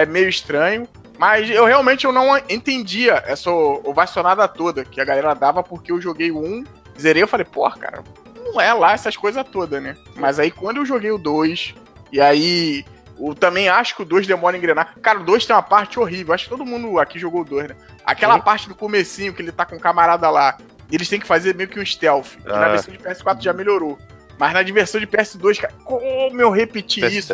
meio 0.06 0.28
estranho. 0.28 0.88
Mas 1.18 1.48
eu 1.48 1.64
realmente 1.64 2.04
eu 2.04 2.12
não 2.12 2.36
entendia 2.48 3.22
essa 3.26 3.50
ovacionada 3.50 4.48
toda 4.48 4.84
que 4.84 5.00
a 5.00 5.04
galera 5.04 5.34
dava 5.34 5.62
porque 5.62 5.92
eu 5.92 6.00
joguei 6.00 6.32
o 6.32 6.38
1, 6.38 6.64
zerei, 6.98 7.22
eu 7.22 7.28
falei, 7.28 7.46
porra, 7.46 7.78
cara, 7.78 8.02
não 8.44 8.60
é 8.60 8.72
lá 8.72 8.92
essas 8.92 9.16
coisas 9.16 9.46
todas, 9.48 9.80
né? 9.80 9.96
Mas 10.16 10.38
aí 10.38 10.50
quando 10.50 10.78
eu 10.78 10.86
joguei 10.86 11.12
o 11.12 11.18
2, 11.18 11.74
e 12.10 12.20
aí 12.20 12.84
eu 13.18 13.34
também 13.34 13.68
acho 13.68 13.94
que 13.94 14.02
o 14.02 14.04
2 14.04 14.26
demora 14.26 14.56
a 14.56 14.58
engrenar. 14.58 14.96
Cara, 15.00 15.20
o 15.20 15.24
2 15.24 15.46
tem 15.46 15.54
uma 15.54 15.62
parte 15.62 16.00
horrível. 16.00 16.34
Acho 16.34 16.44
que 16.44 16.50
todo 16.50 16.66
mundo 16.66 16.98
aqui 16.98 17.18
jogou 17.18 17.42
o 17.42 17.44
2, 17.44 17.68
né? 17.68 17.76
Aquela 18.04 18.38
parte 18.40 18.68
do 18.68 18.74
comecinho 18.74 19.32
que 19.32 19.40
ele 19.40 19.52
tá 19.52 19.64
com 19.64 19.76
o 19.76 19.80
camarada 19.80 20.28
lá. 20.28 20.58
Eles 20.90 21.08
têm 21.08 21.20
que 21.20 21.26
fazer 21.26 21.54
meio 21.54 21.68
que 21.68 21.78
um 21.78 21.86
stealth. 21.86 22.36
Que 22.42 22.50
ah. 22.50 22.58
na 22.58 22.68
versão 22.68 22.92
de 22.92 22.98
PS4 22.98 23.40
já 23.40 23.52
melhorou. 23.52 23.96
Mas 24.38 24.52
na 24.52 24.62
diversão 24.62 25.00
de 25.00 25.06
PS2, 25.06 25.60
cara, 25.60 25.72
como 25.84 26.40
eu 26.40 26.50
repeti 26.50 27.00
PS3. 27.00 27.10
isso? 27.12 27.32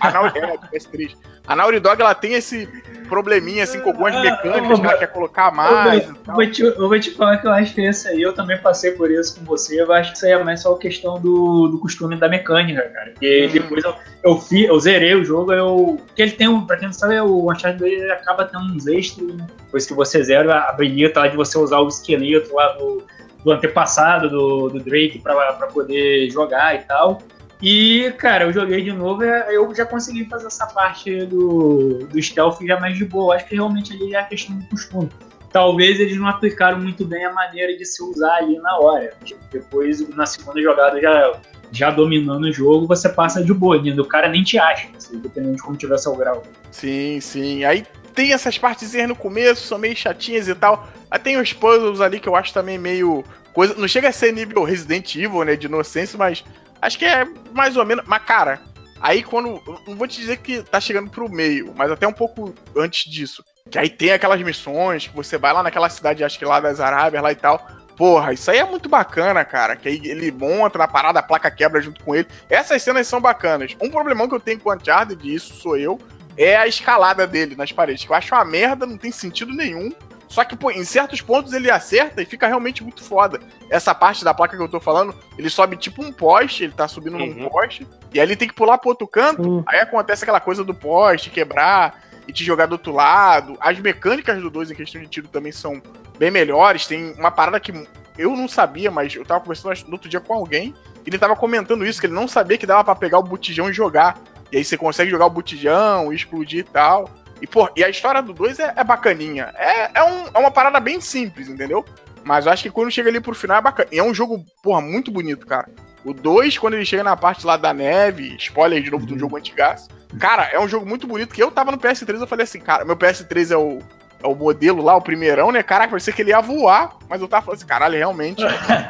A, 0.00 0.08
a, 0.08 0.10
Naughty, 0.10 0.38
é, 0.38 0.56
PS3. 0.56 1.14
A 1.46 1.54
Naughty 1.54 1.80
Dog, 1.80 2.00
ela 2.00 2.14
tem 2.14 2.34
esse 2.34 2.68
probleminha, 3.08 3.62
assim, 3.62 3.80
com 3.80 3.90
algumas 3.90 4.14
ah, 4.16 4.20
mecânicas 4.20 4.80
que 4.80 4.86
ela 4.86 4.98
quer 4.98 5.06
colocar 5.06 5.52
mais. 5.52 6.08
Eu, 6.08 6.16
eu, 6.26 6.34
vou 6.34 6.50
te, 6.50 6.62
eu 6.62 6.88
vou 6.88 7.00
te 7.00 7.10
falar 7.12 7.38
que 7.38 7.46
eu 7.46 7.52
acho 7.52 7.74
que 7.74 7.88
isso 7.88 8.08
aí, 8.08 8.20
eu 8.20 8.32
também 8.32 8.58
passei 8.58 8.90
por 8.92 9.10
isso 9.10 9.38
com 9.38 9.44
você, 9.44 9.80
eu 9.80 9.92
acho 9.92 10.10
que 10.10 10.16
isso 10.16 10.26
aí 10.26 10.32
é 10.32 10.42
mais 10.42 10.62
só 10.62 10.74
questão 10.74 11.20
do, 11.20 11.68
do 11.68 11.78
costume 11.78 12.16
da 12.16 12.28
mecânica, 12.28 12.82
cara. 12.82 13.10
Porque 13.12 13.46
hum. 13.46 13.52
depois 13.52 13.84
eu, 13.84 13.94
eu, 14.24 14.40
fi, 14.40 14.64
eu 14.64 14.78
zerei 14.80 15.14
o 15.14 15.24
jogo, 15.24 15.52
eu. 15.52 16.00
Porque 16.06 16.22
ele 16.22 16.32
tem 16.32 16.48
um, 16.48 16.66
pra 16.66 16.76
quem 16.76 16.86
não 16.86 16.92
sabe, 16.92 17.20
o 17.20 17.50
Uncharted 17.50 17.78
2 17.78 17.92
ele 17.92 18.12
acaba 18.12 18.44
tendo 18.44 18.64
uns 18.64 18.86
extras, 18.86 19.34
né? 19.34 19.46
Depois 19.64 19.86
que 19.86 19.94
você 19.94 20.22
zera, 20.22 20.68
habilita 20.68 21.20
lá 21.20 21.28
de 21.28 21.36
você 21.36 21.56
usar 21.58 21.78
o 21.78 21.88
esqueleto 21.88 22.54
lá 22.54 22.72
do 22.72 23.04
do 23.46 23.52
antepassado 23.52 24.28
do, 24.28 24.68
do 24.68 24.80
Drake 24.80 25.20
para 25.20 25.68
poder 25.68 26.28
jogar 26.30 26.74
e 26.74 26.78
tal. 26.78 27.22
E, 27.62 28.12
cara, 28.18 28.44
eu 28.44 28.52
joguei 28.52 28.82
de 28.82 28.92
novo 28.92 29.24
e 29.24 29.54
eu 29.54 29.74
já 29.74 29.86
consegui 29.86 30.26
fazer 30.26 30.46
essa 30.46 30.66
parte 30.66 31.24
do, 31.24 32.06
do 32.10 32.22
stealth 32.22 32.60
já 32.62 32.78
mais 32.78 32.96
de 32.96 33.04
boa. 33.04 33.34
Acho 33.34 33.46
que 33.46 33.54
realmente 33.54 33.92
ali 33.92 34.14
é 34.14 34.18
a 34.18 34.24
questão 34.24 34.56
do 34.56 34.66
costume. 34.66 35.08
Talvez 35.50 35.98
eles 35.98 36.18
não 36.18 36.28
aplicaram 36.28 36.78
muito 36.78 37.06
bem 37.06 37.24
a 37.24 37.32
maneira 37.32 37.74
de 37.76 37.84
se 37.84 38.02
usar 38.02 38.36
ali 38.36 38.58
na 38.58 38.78
hora. 38.78 39.14
Depois, 39.50 40.06
na 40.10 40.26
segunda 40.26 40.60
jogada, 40.60 41.00
já, 41.00 41.40
já 41.72 41.90
dominando 41.90 42.44
o 42.44 42.52
jogo, 42.52 42.86
você 42.86 43.08
passa 43.08 43.42
de 43.42 43.54
boa. 43.54 43.78
O 43.78 44.04
cara 44.04 44.28
nem 44.28 44.42
te 44.42 44.58
acha, 44.58 44.88
assim, 44.94 45.18
dependendo 45.18 45.56
de 45.56 45.62
como 45.62 45.76
tiver 45.78 45.96
seu 45.96 46.14
grau. 46.14 46.42
Sim, 46.70 47.20
sim. 47.22 47.64
Aí 47.64 47.86
tem 48.14 48.34
essas 48.34 48.58
partezinhas 48.58 49.08
no 49.08 49.16
começo, 49.16 49.66
são 49.66 49.78
meio 49.78 49.96
chatinhas 49.96 50.46
e 50.46 50.54
tal. 50.54 50.88
Aí 51.10 51.18
tem 51.18 51.40
os 51.40 51.54
puzzles 51.54 52.02
ali 52.02 52.20
que 52.20 52.28
eu 52.28 52.36
acho 52.36 52.52
também 52.52 52.76
meio. 52.76 53.24
coisa 53.54 53.74
Não 53.78 53.88
chega 53.88 54.10
a 54.10 54.12
ser 54.12 54.34
nível 54.34 54.62
Resident 54.62 55.14
Evil, 55.14 55.42
né? 55.42 55.56
De 55.56 55.66
inocência, 55.66 56.18
mas 56.18 56.44
acho 56.80 56.98
que 56.98 57.04
é 57.04 57.24
mais 57.52 57.76
ou 57.76 57.84
menos. 57.84 58.04
Mas, 58.06 58.22
cara, 58.24 58.60
aí 59.00 59.22
quando. 59.22 59.62
Não 59.86 59.96
vou 59.96 60.06
te 60.06 60.20
dizer 60.20 60.38
que 60.38 60.62
tá 60.62 60.80
chegando 60.80 61.10
pro 61.10 61.30
meio, 61.30 61.72
mas 61.76 61.90
até 61.90 62.06
um 62.06 62.12
pouco 62.12 62.54
antes 62.76 63.10
disso. 63.10 63.44
Que 63.70 63.78
aí 63.78 63.88
tem 63.88 64.12
aquelas 64.12 64.40
missões 64.42 65.06
que 65.06 65.16
você 65.16 65.36
vai 65.36 65.52
lá 65.52 65.62
naquela 65.62 65.88
cidade, 65.88 66.24
acho 66.24 66.38
que 66.38 66.44
lá 66.44 66.60
das 66.60 66.80
Arábias 66.80 67.22
lá 67.22 67.32
e 67.32 67.36
tal. 67.36 67.66
Porra, 67.96 68.34
isso 68.34 68.50
aí 68.50 68.58
é 68.58 68.64
muito 68.64 68.88
bacana, 68.88 69.44
cara. 69.44 69.74
Que 69.74 69.88
aí 69.88 70.00
ele 70.04 70.30
monta 70.30 70.78
na 70.78 70.86
parada, 70.86 71.18
a 71.18 71.22
placa 71.22 71.50
quebra 71.50 71.80
junto 71.80 72.04
com 72.04 72.14
ele. 72.14 72.28
Essas 72.48 72.82
cenas 72.82 73.06
são 73.06 73.20
bacanas. 73.20 73.74
Um 73.80 73.90
problemão 73.90 74.28
que 74.28 74.34
eu 74.34 74.40
tenho 74.40 74.60
com 74.60 74.68
o 74.68 74.74
Uncharted, 74.74 75.34
isso 75.34 75.54
sou 75.54 75.76
eu, 75.76 75.98
é 76.36 76.56
a 76.56 76.66
escalada 76.66 77.26
dele 77.26 77.56
nas 77.56 77.72
paredes, 77.72 78.04
que 78.04 78.10
eu 78.10 78.16
acho 78.16 78.34
uma 78.34 78.44
merda, 78.44 78.84
não 78.86 78.98
tem 78.98 79.10
sentido 79.10 79.52
nenhum. 79.52 79.90
Só 80.28 80.44
que, 80.44 80.56
pô, 80.56 80.70
em 80.70 80.84
certos 80.84 81.20
pontos 81.20 81.52
ele 81.52 81.70
acerta 81.70 82.20
e 82.20 82.26
fica 82.26 82.46
realmente 82.46 82.82
muito 82.82 83.02
foda. 83.02 83.40
Essa 83.70 83.94
parte 83.94 84.24
da 84.24 84.34
placa 84.34 84.56
que 84.56 84.62
eu 84.62 84.68
tô 84.68 84.80
falando, 84.80 85.14
ele 85.38 85.48
sobe 85.48 85.76
tipo 85.76 86.02
um 86.04 86.12
poste, 86.12 86.64
ele 86.64 86.72
tá 86.72 86.88
subindo 86.88 87.16
uhum. 87.16 87.34
num 87.34 87.48
poste, 87.48 87.86
e 88.12 88.18
aí 88.18 88.26
ele 88.26 88.36
tem 88.36 88.48
que 88.48 88.54
pular 88.54 88.78
pro 88.78 88.90
outro 88.90 89.06
canto, 89.06 89.42
uhum. 89.42 89.64
aí 89.66 89.80
acontece 89.80 90.24
aquela 90.24 90.40
coisa 90.40 90.64
do 90.64 90.74
poste 90.74 91.30
quebrar 91.30 92.02
e 92.26 92.32
te 92.32 92.44
jogar 92.44 92.66
do 92.66 92.72
outro 92.72 92.92
lado. 92.92 93.56
As 93.60 93.78
mecânicas 93.78 94.40
do 94.42 94.50
2 94.50 94.70
em 94.70 94.74
questão 94.74 95.00
de 95.00 95.06
tiro 95.06 95.28
também 95.28 95.52
são 95.52 95.80
bem 96.18 96.30
melhores. 96.30 96.86
Tem 96.86 97.12
uma 97.12 97.30
parada 97.30 97.60
que 97.60 97.72
eu 98.18 98.30
não 98.36 98.48
sabia, 98.48 98.90
mas 98.90 99.14
eu 99.14 99.24
tava 99.24 99.40
conversando 99.40 99.86
no 99.86 99.92
outro 99.92 100.08
dia 100.08 100.20
com 100.20 100.34
alguém, 100.34 100.74
e 101.04 101.08
ele 101.08 101.18
tava 101.18 101.36
comentando 101.36 101.86
isso, 101.86 102.00
que 102.00 102.06
ele 102.06 102.14
não 102.14 102.26
sabia 102.26 102.58
que 102.58 102.66
dava 102.66 102.82
para 102.82 102.96
pegar 102.96 103.18
o 103.18 103.22
botijão 103.22 103.70
e 103.70 103.72
jogar. 103.72 104.18
E 104.50 104.56
aí 104.56 104.64
você 104.64 104.76
consegue 104.76 105.10
jogar 105.10 105.26
o 105.26 105.30
botijão, 105.30 106.12
explodir 106.12 106.60
e 106.60 106.64
tal. 106.64 107.08
E, 107.40 107.46
pô, 107.46 107.68
e 107.76 107.84
a 107.84 107.88
história 107.88 108.22
do 108.22 108.32
2 108.32 108.58
é, 108.58 108.74
é, 108.76 108.84
bacaninha. 108.84 109.52
É, 109.56 109.98
é, 109.98 110.02
um, 110.02 110.26
é 110.34 110.38
uma 110.38 110.50
parada 110.50 110.80
bem 110.80 111.00
simples, 111.00 111.48
entendeu? 111.48 111.84
Mas 112.24 112.46
eu 112.46 112.52
acho 112.52 112.62
que 112.62 112.70
quando 112.70 112.90
chega 112.90 113.08
ali 113.08 113.20
pro 113.20 113.34
final 113.34 113.58
é 113.58 113.60
bacana. 113.60 113.88
E 113.92 113.98
é 113.98 114.02
um 114.02 114.14
jogo, 114.14 114.44
porra, 114.62 114.80
muito 114.80 115.10
bonito, 115.10 115.46
cara. 115.46 115.68
O 116.04 116.12
2, 116.12 116.58
quando 116.58 116.74
ele 116.74 116.84
chega 116.84 117.04
na 117.04 117.16
parte 117.16 117.46
lá 117.46 117.56
da 117.56 117.74
neve, 117.74 118.36
spoiler 118.38 118.82
de 118.82 118.90
novo 118.90 119.06
do 119.06 119.14
uhum. 119.14 119.18
jogo 119.18 119.36
antigaço. 119.36 119.88
Cara, 120.18 120.44
é 120.52 120.58
um 120.58 120.68
jogo 120.68 120.86
muito 120.86 121.06
bonito 121.06 121.34
que 121.34 121.42
eu 121.42 121.50
tava 121.50 121.72
no 121.72 121.78
PS3, 121.78 122.20
eu 122.20 122.26
falei 122.26 122.44
assim, 122.44 122.60
cara, 122.60 122.84
meu 122.84 122.96
PS3 122.96 123.50
é 123.50 123.56
o 123.56 123.80
o 124.26 124.34
modelo 124.34 124.82
lá, 124.82 124.96
o 124.96 125.00
primeirão, 125.00 125.52
né? 125.52 125.62
Caraca, 125.62 125.90
parecia 125.90 126.12
que 126.12 126.22
ele 126.22 126.30
ia 126.30 126.40
voar, 126.40 126.96
mas 127.08 127.20
eu 127.20 127.28
tava 127.28 127.44
falando 127.44 127.58
assim, 127.58 127.66
caralho, 127.66 127.96
realmente. 127.96 128.42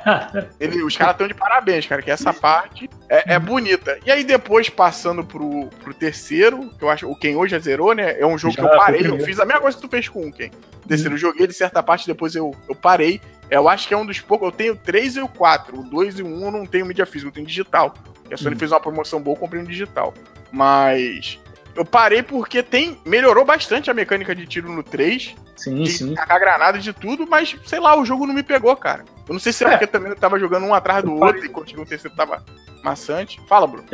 ele, 0.59 0.83
os 0.83 0.97
caras 0.97 1.15
estão 1.15 1.29
de 1.29 1.35
parabéns, 1.35 1.87
cara, 1.87 2.03
que 2.03 2.11
essa 2.11 2.33
parte 2.33 2.89
é, 3.09 3.35
é, 3.35 3.39
bonita. 3.39 3.99
E 4.05 4.11
aí, 4.11 4.25
depois, 4.25 4.69
passando 4.69 5.25
pro, 5.25 5.69
pro 5.83 5.95
terceiro, 5.95 6.71
que 6.79 6.85
eu 6.85 6.91
acho, 6.91 7.11
o 7.11 7.17
Ken 7.17 7.37
hoje 7.37 7.53
já 7.53 7.59
zerou, 7.59 7.95
né? 7.95 8.19
É 8.19 8.27
um 8.27 8.39
jogo 8.39 8.55
já, 8.55 8.63
que 8.63 8.69
eu 8.69 8.79
parei, 8.79 9.07
eu 9.07 9.21
fiz 9.21 9.39
a 9.39 9.45
mesma 9.45 9.61
coisa 9.61 9.77
que 9.77 9.83
tu 9.83 9.89
fez 9.89 10.09
com 10.09 10.27
o 10.27 10.33
Ken. 10.33 10.51
Terceiro, 10.87 11.15
eu 11.15 11.19
joguei 11.19 11.47
de 11.47 11.55
certa 11.55 11.83
parte, 11.83 12.07
depois 12.07 12.35
eu, 12.35 12.55
eu 12.69 12.75
parei. 12.75 13.21
Eu 13.51 13.69
acho 13.69 13.87
que 13.87 13.95
é 13.95 13.97
um 13.97 14.07
dos 14.07 14.21
poucos. 14.21 14.49
Eu 14.49 14.53
tenho 14.53 14.73
o 14.73 14.77
3 14.77 15.17
e 15.17 15.21
o 15.21 15.29
4. 15.29 15.79
O 15.79 15.83
2 15.83 16.19
e 16.19 16.23
o 16.23 16.27
1 16.27 16.45
eu 16.45 16.51
não 16.51 16.67
tenho 16.67 16.87
mídia 16.87 17.07
física, 17.07 17.29
eu 17.29 17.33
tenho 17.33 17.47
digital. 17.47 17.95
E 18.31 18.35
a 18.35 18.37
Sony 18.37 18.57
hum. 18.57 18.59
fez 18.59 18.73
uma 18.73 18.81
promoção 18.81 19.21
boa, 19.21 19.37
eu 19.37 19.41
comprei 19.41 19.61
um 19.61 19.65
digital. 19.65 20.13
Mas 20.51 21.39
eu 21.77 21.85
parei 21.85 22.23
porque 22.23 22.63
tem. 22.63 22.99
Melhorou 23.05 23.45
bastante 23.45 23.91
a 23.91 23.95
mecânica 23.95 24.35
de 24.35 24.47
tiro 24.47 24.73
no 24.73 24.83
3. 24.83 25.35
Sim, 25.57 25.83
de 25.83 25.91
sim. 25.91 26.15
Tacar 26.15 26.39
granada 26.39 26.79
de 26.79 26.93
tudo, 26.93 27.27
mas 27.29 27.57
sei 27.65 27.81
lá, 27.81 27.99
o 27.99 28.05
jogo 28.05 28.27
não 28.27 28.35
me 28.35 28.43
pegou, 28.43 28.75
cara. 28.77 29.05
Eu 29.29 29.33
não 29.33 29.41
sei 29.41 29.53
se 29.53 29.65
é, 29.65 29.69
é. 29.69 29.71
porque 29.71 29.87
também 29.87 30.11
eu 30.11 30.17
tava 30.17 30.39
jogando 30.39 30.67
um 30.67 30.75
atrás 30.75 31.03
do 31.03 31.11
eu 31.11 31.15
outro 31.15 31.51
parei. 31.51 31.65
e 31.65 31.69
chegou 31.69 31.85
o 31.85 31.89
terceiro 31.89 32.17
tava 32.17 32.45
maçante. 32.83 33.41
Fala, 33.49 33.67
Bruno. 33.67 33.87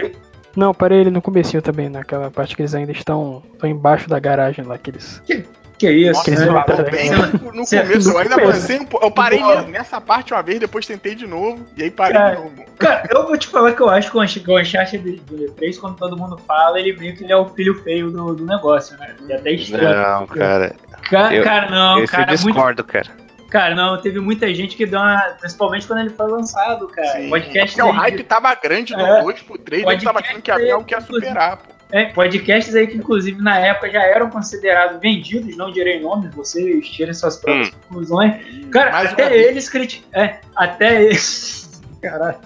Não, 0.56 0.74
parei 0.74 1.00
ele 1.00 1.10
no 1.10 1.22
comecinho 1.22 1.62
também, 1.62 1.88
naquela 1.88 2.30
parte 2.30 2.54
que 2.54 2.62
eles 2.62 2.74
ainda 2.74 2.92
estão, 2.92 3.42
estão 3.52 3.68
embaixo 3.68 4.08
da 4.08 4.18
garagem 4.18 4.64
lá, 4.64 4.74
aqueles. 4.74 5.20
Que, 5.20 5.44
que 5.82 5.90
isso? 5.90 6.30
Nossa, 6.30 6.82
né? 6.82 6.90
bem 6.90 7.10
no, 7.10 7.26
no 7.26 7.66
começo, 7.66 8.10
eu 8.10 8.18
ainda 8.18 8.40
passei, 8.40 8.88
eu 9.02 9.10
parei 9.10 9.42
nessa 9.68 10.00
parte 10.00 10.32
uma 10.32 10.42
vez, 10.42 10.60
depois 10.60 10.86
tentei 10.86 11.16
de 11.16 11.26
novo, 11.26 11.66
e 11.76 11.82
aí 11.82 11.90
parei 11.90 12.16
cara, 12.16 12.36
de 12.36 12.42
novo. 12.42 12.64
Cara, 12.78 13.08
eu 13.10 13.26
vou 13.26 13.36
te 13.36 13.48
falar 13.48 13.72
que 13.72 13.80
eu 13.80 13.90
acho 13.90 14.10
que 14.12 14.50
o 14.50 14.60
Uncharted 14.60 15.20
do 15.20 15.50
3, 15.52 15.78
quando 15.78 15.96
todo 15.96 16.16
mundo 16.16 16.38
fala, 16.38 16.78
ele 16.78 16.96
meio 16.96 17.16
que 17.16 17.24
ele 17.24 17.32
é 17.32 17.36
o 17.36 17.48
filho 17.48 17.82
feio 17.82 18.12
do, 18.12 18.34
do 18.34 18.46
negócio, 18.46 18.96
né? 18.96 19.16
E 19.28 19.32
até 19.32 19.52
estranho. 19.52 19.92
Não, 19.92 20.26
cara. 20.28 20.76
Cara, 21.10 21.34
eu, 21.34 21.42
cara 21.42 21.68
não, 21.68 22.06
cara. 22.06 22.32
Eu 22.32 22.36
discordo, 22.36 22.82
muito... 22.82 22.84
cara. 22.84 23.22
Cara, 23.50 23.74
não, 23.74 24.00
teve 24.00 24.18
muita 24.18 24.54
gente 24.54 24.76
que 24.76 24.86
deu 24.86 24.98
uma. 24.98 25.18
Principalmente 25.38 25.86
quando 25.86 25.98
ele 25.98 26.10
foi 26.10 26.30
lançado, 26.30 26.86
cara. 26.88 27.08
Sim, 27.08 27.28
podcast. 27.28 27.76
Porque 27.76 27.90
o 27.90 27.92
hype 27.92 28.22
tava 28.22 28.54
grande 28.54 28.94
do 28.94 29.00
é, 29.00 29.20
2 29.20 29.42
pro 29.42 29.58
3, 29.58 29.84
ele 29.84 30.00
tava 30.00 30.20
achando 30.20 30.40
que 30.40 30.50
havia 30.50 30.74
algo 30.74 30.86
que 30.86 30.94
ia 30.94 31.00
superar, 31.00 31.56
pô. 31.58 31.71
É, 31.92 32.06
podcasts 32.06 32.74
aí 32.74 32.86
que, 32.86 32.96
inclusive, 32.96 33.40
na 33.42 33.58
época 33.58 33.90
já 33.90 34.02
eram 34.02 34.30
considerados 34.30 34.98
vendidos, 34.98 35.54
não 35.58 35.70
direi 35.70 36.00
nomes, 36.00 36.34
vocês 36.34 36.88
tirem 36.88 37.12
suas 37.12 37.36
próprias 37.36 37.68
hum. 37.68 37.72
conclusões. 37.88 38.42
Cara, 38.70 38.92
Mais 38.92 39.12
até 39.12 39.36
eles 39.36 39.68
criticam. 39.68 40.08
É, 40.20 40.40
até 40.56 41.04
eles. 41.04 41.70
Caralho. 42.00 42.38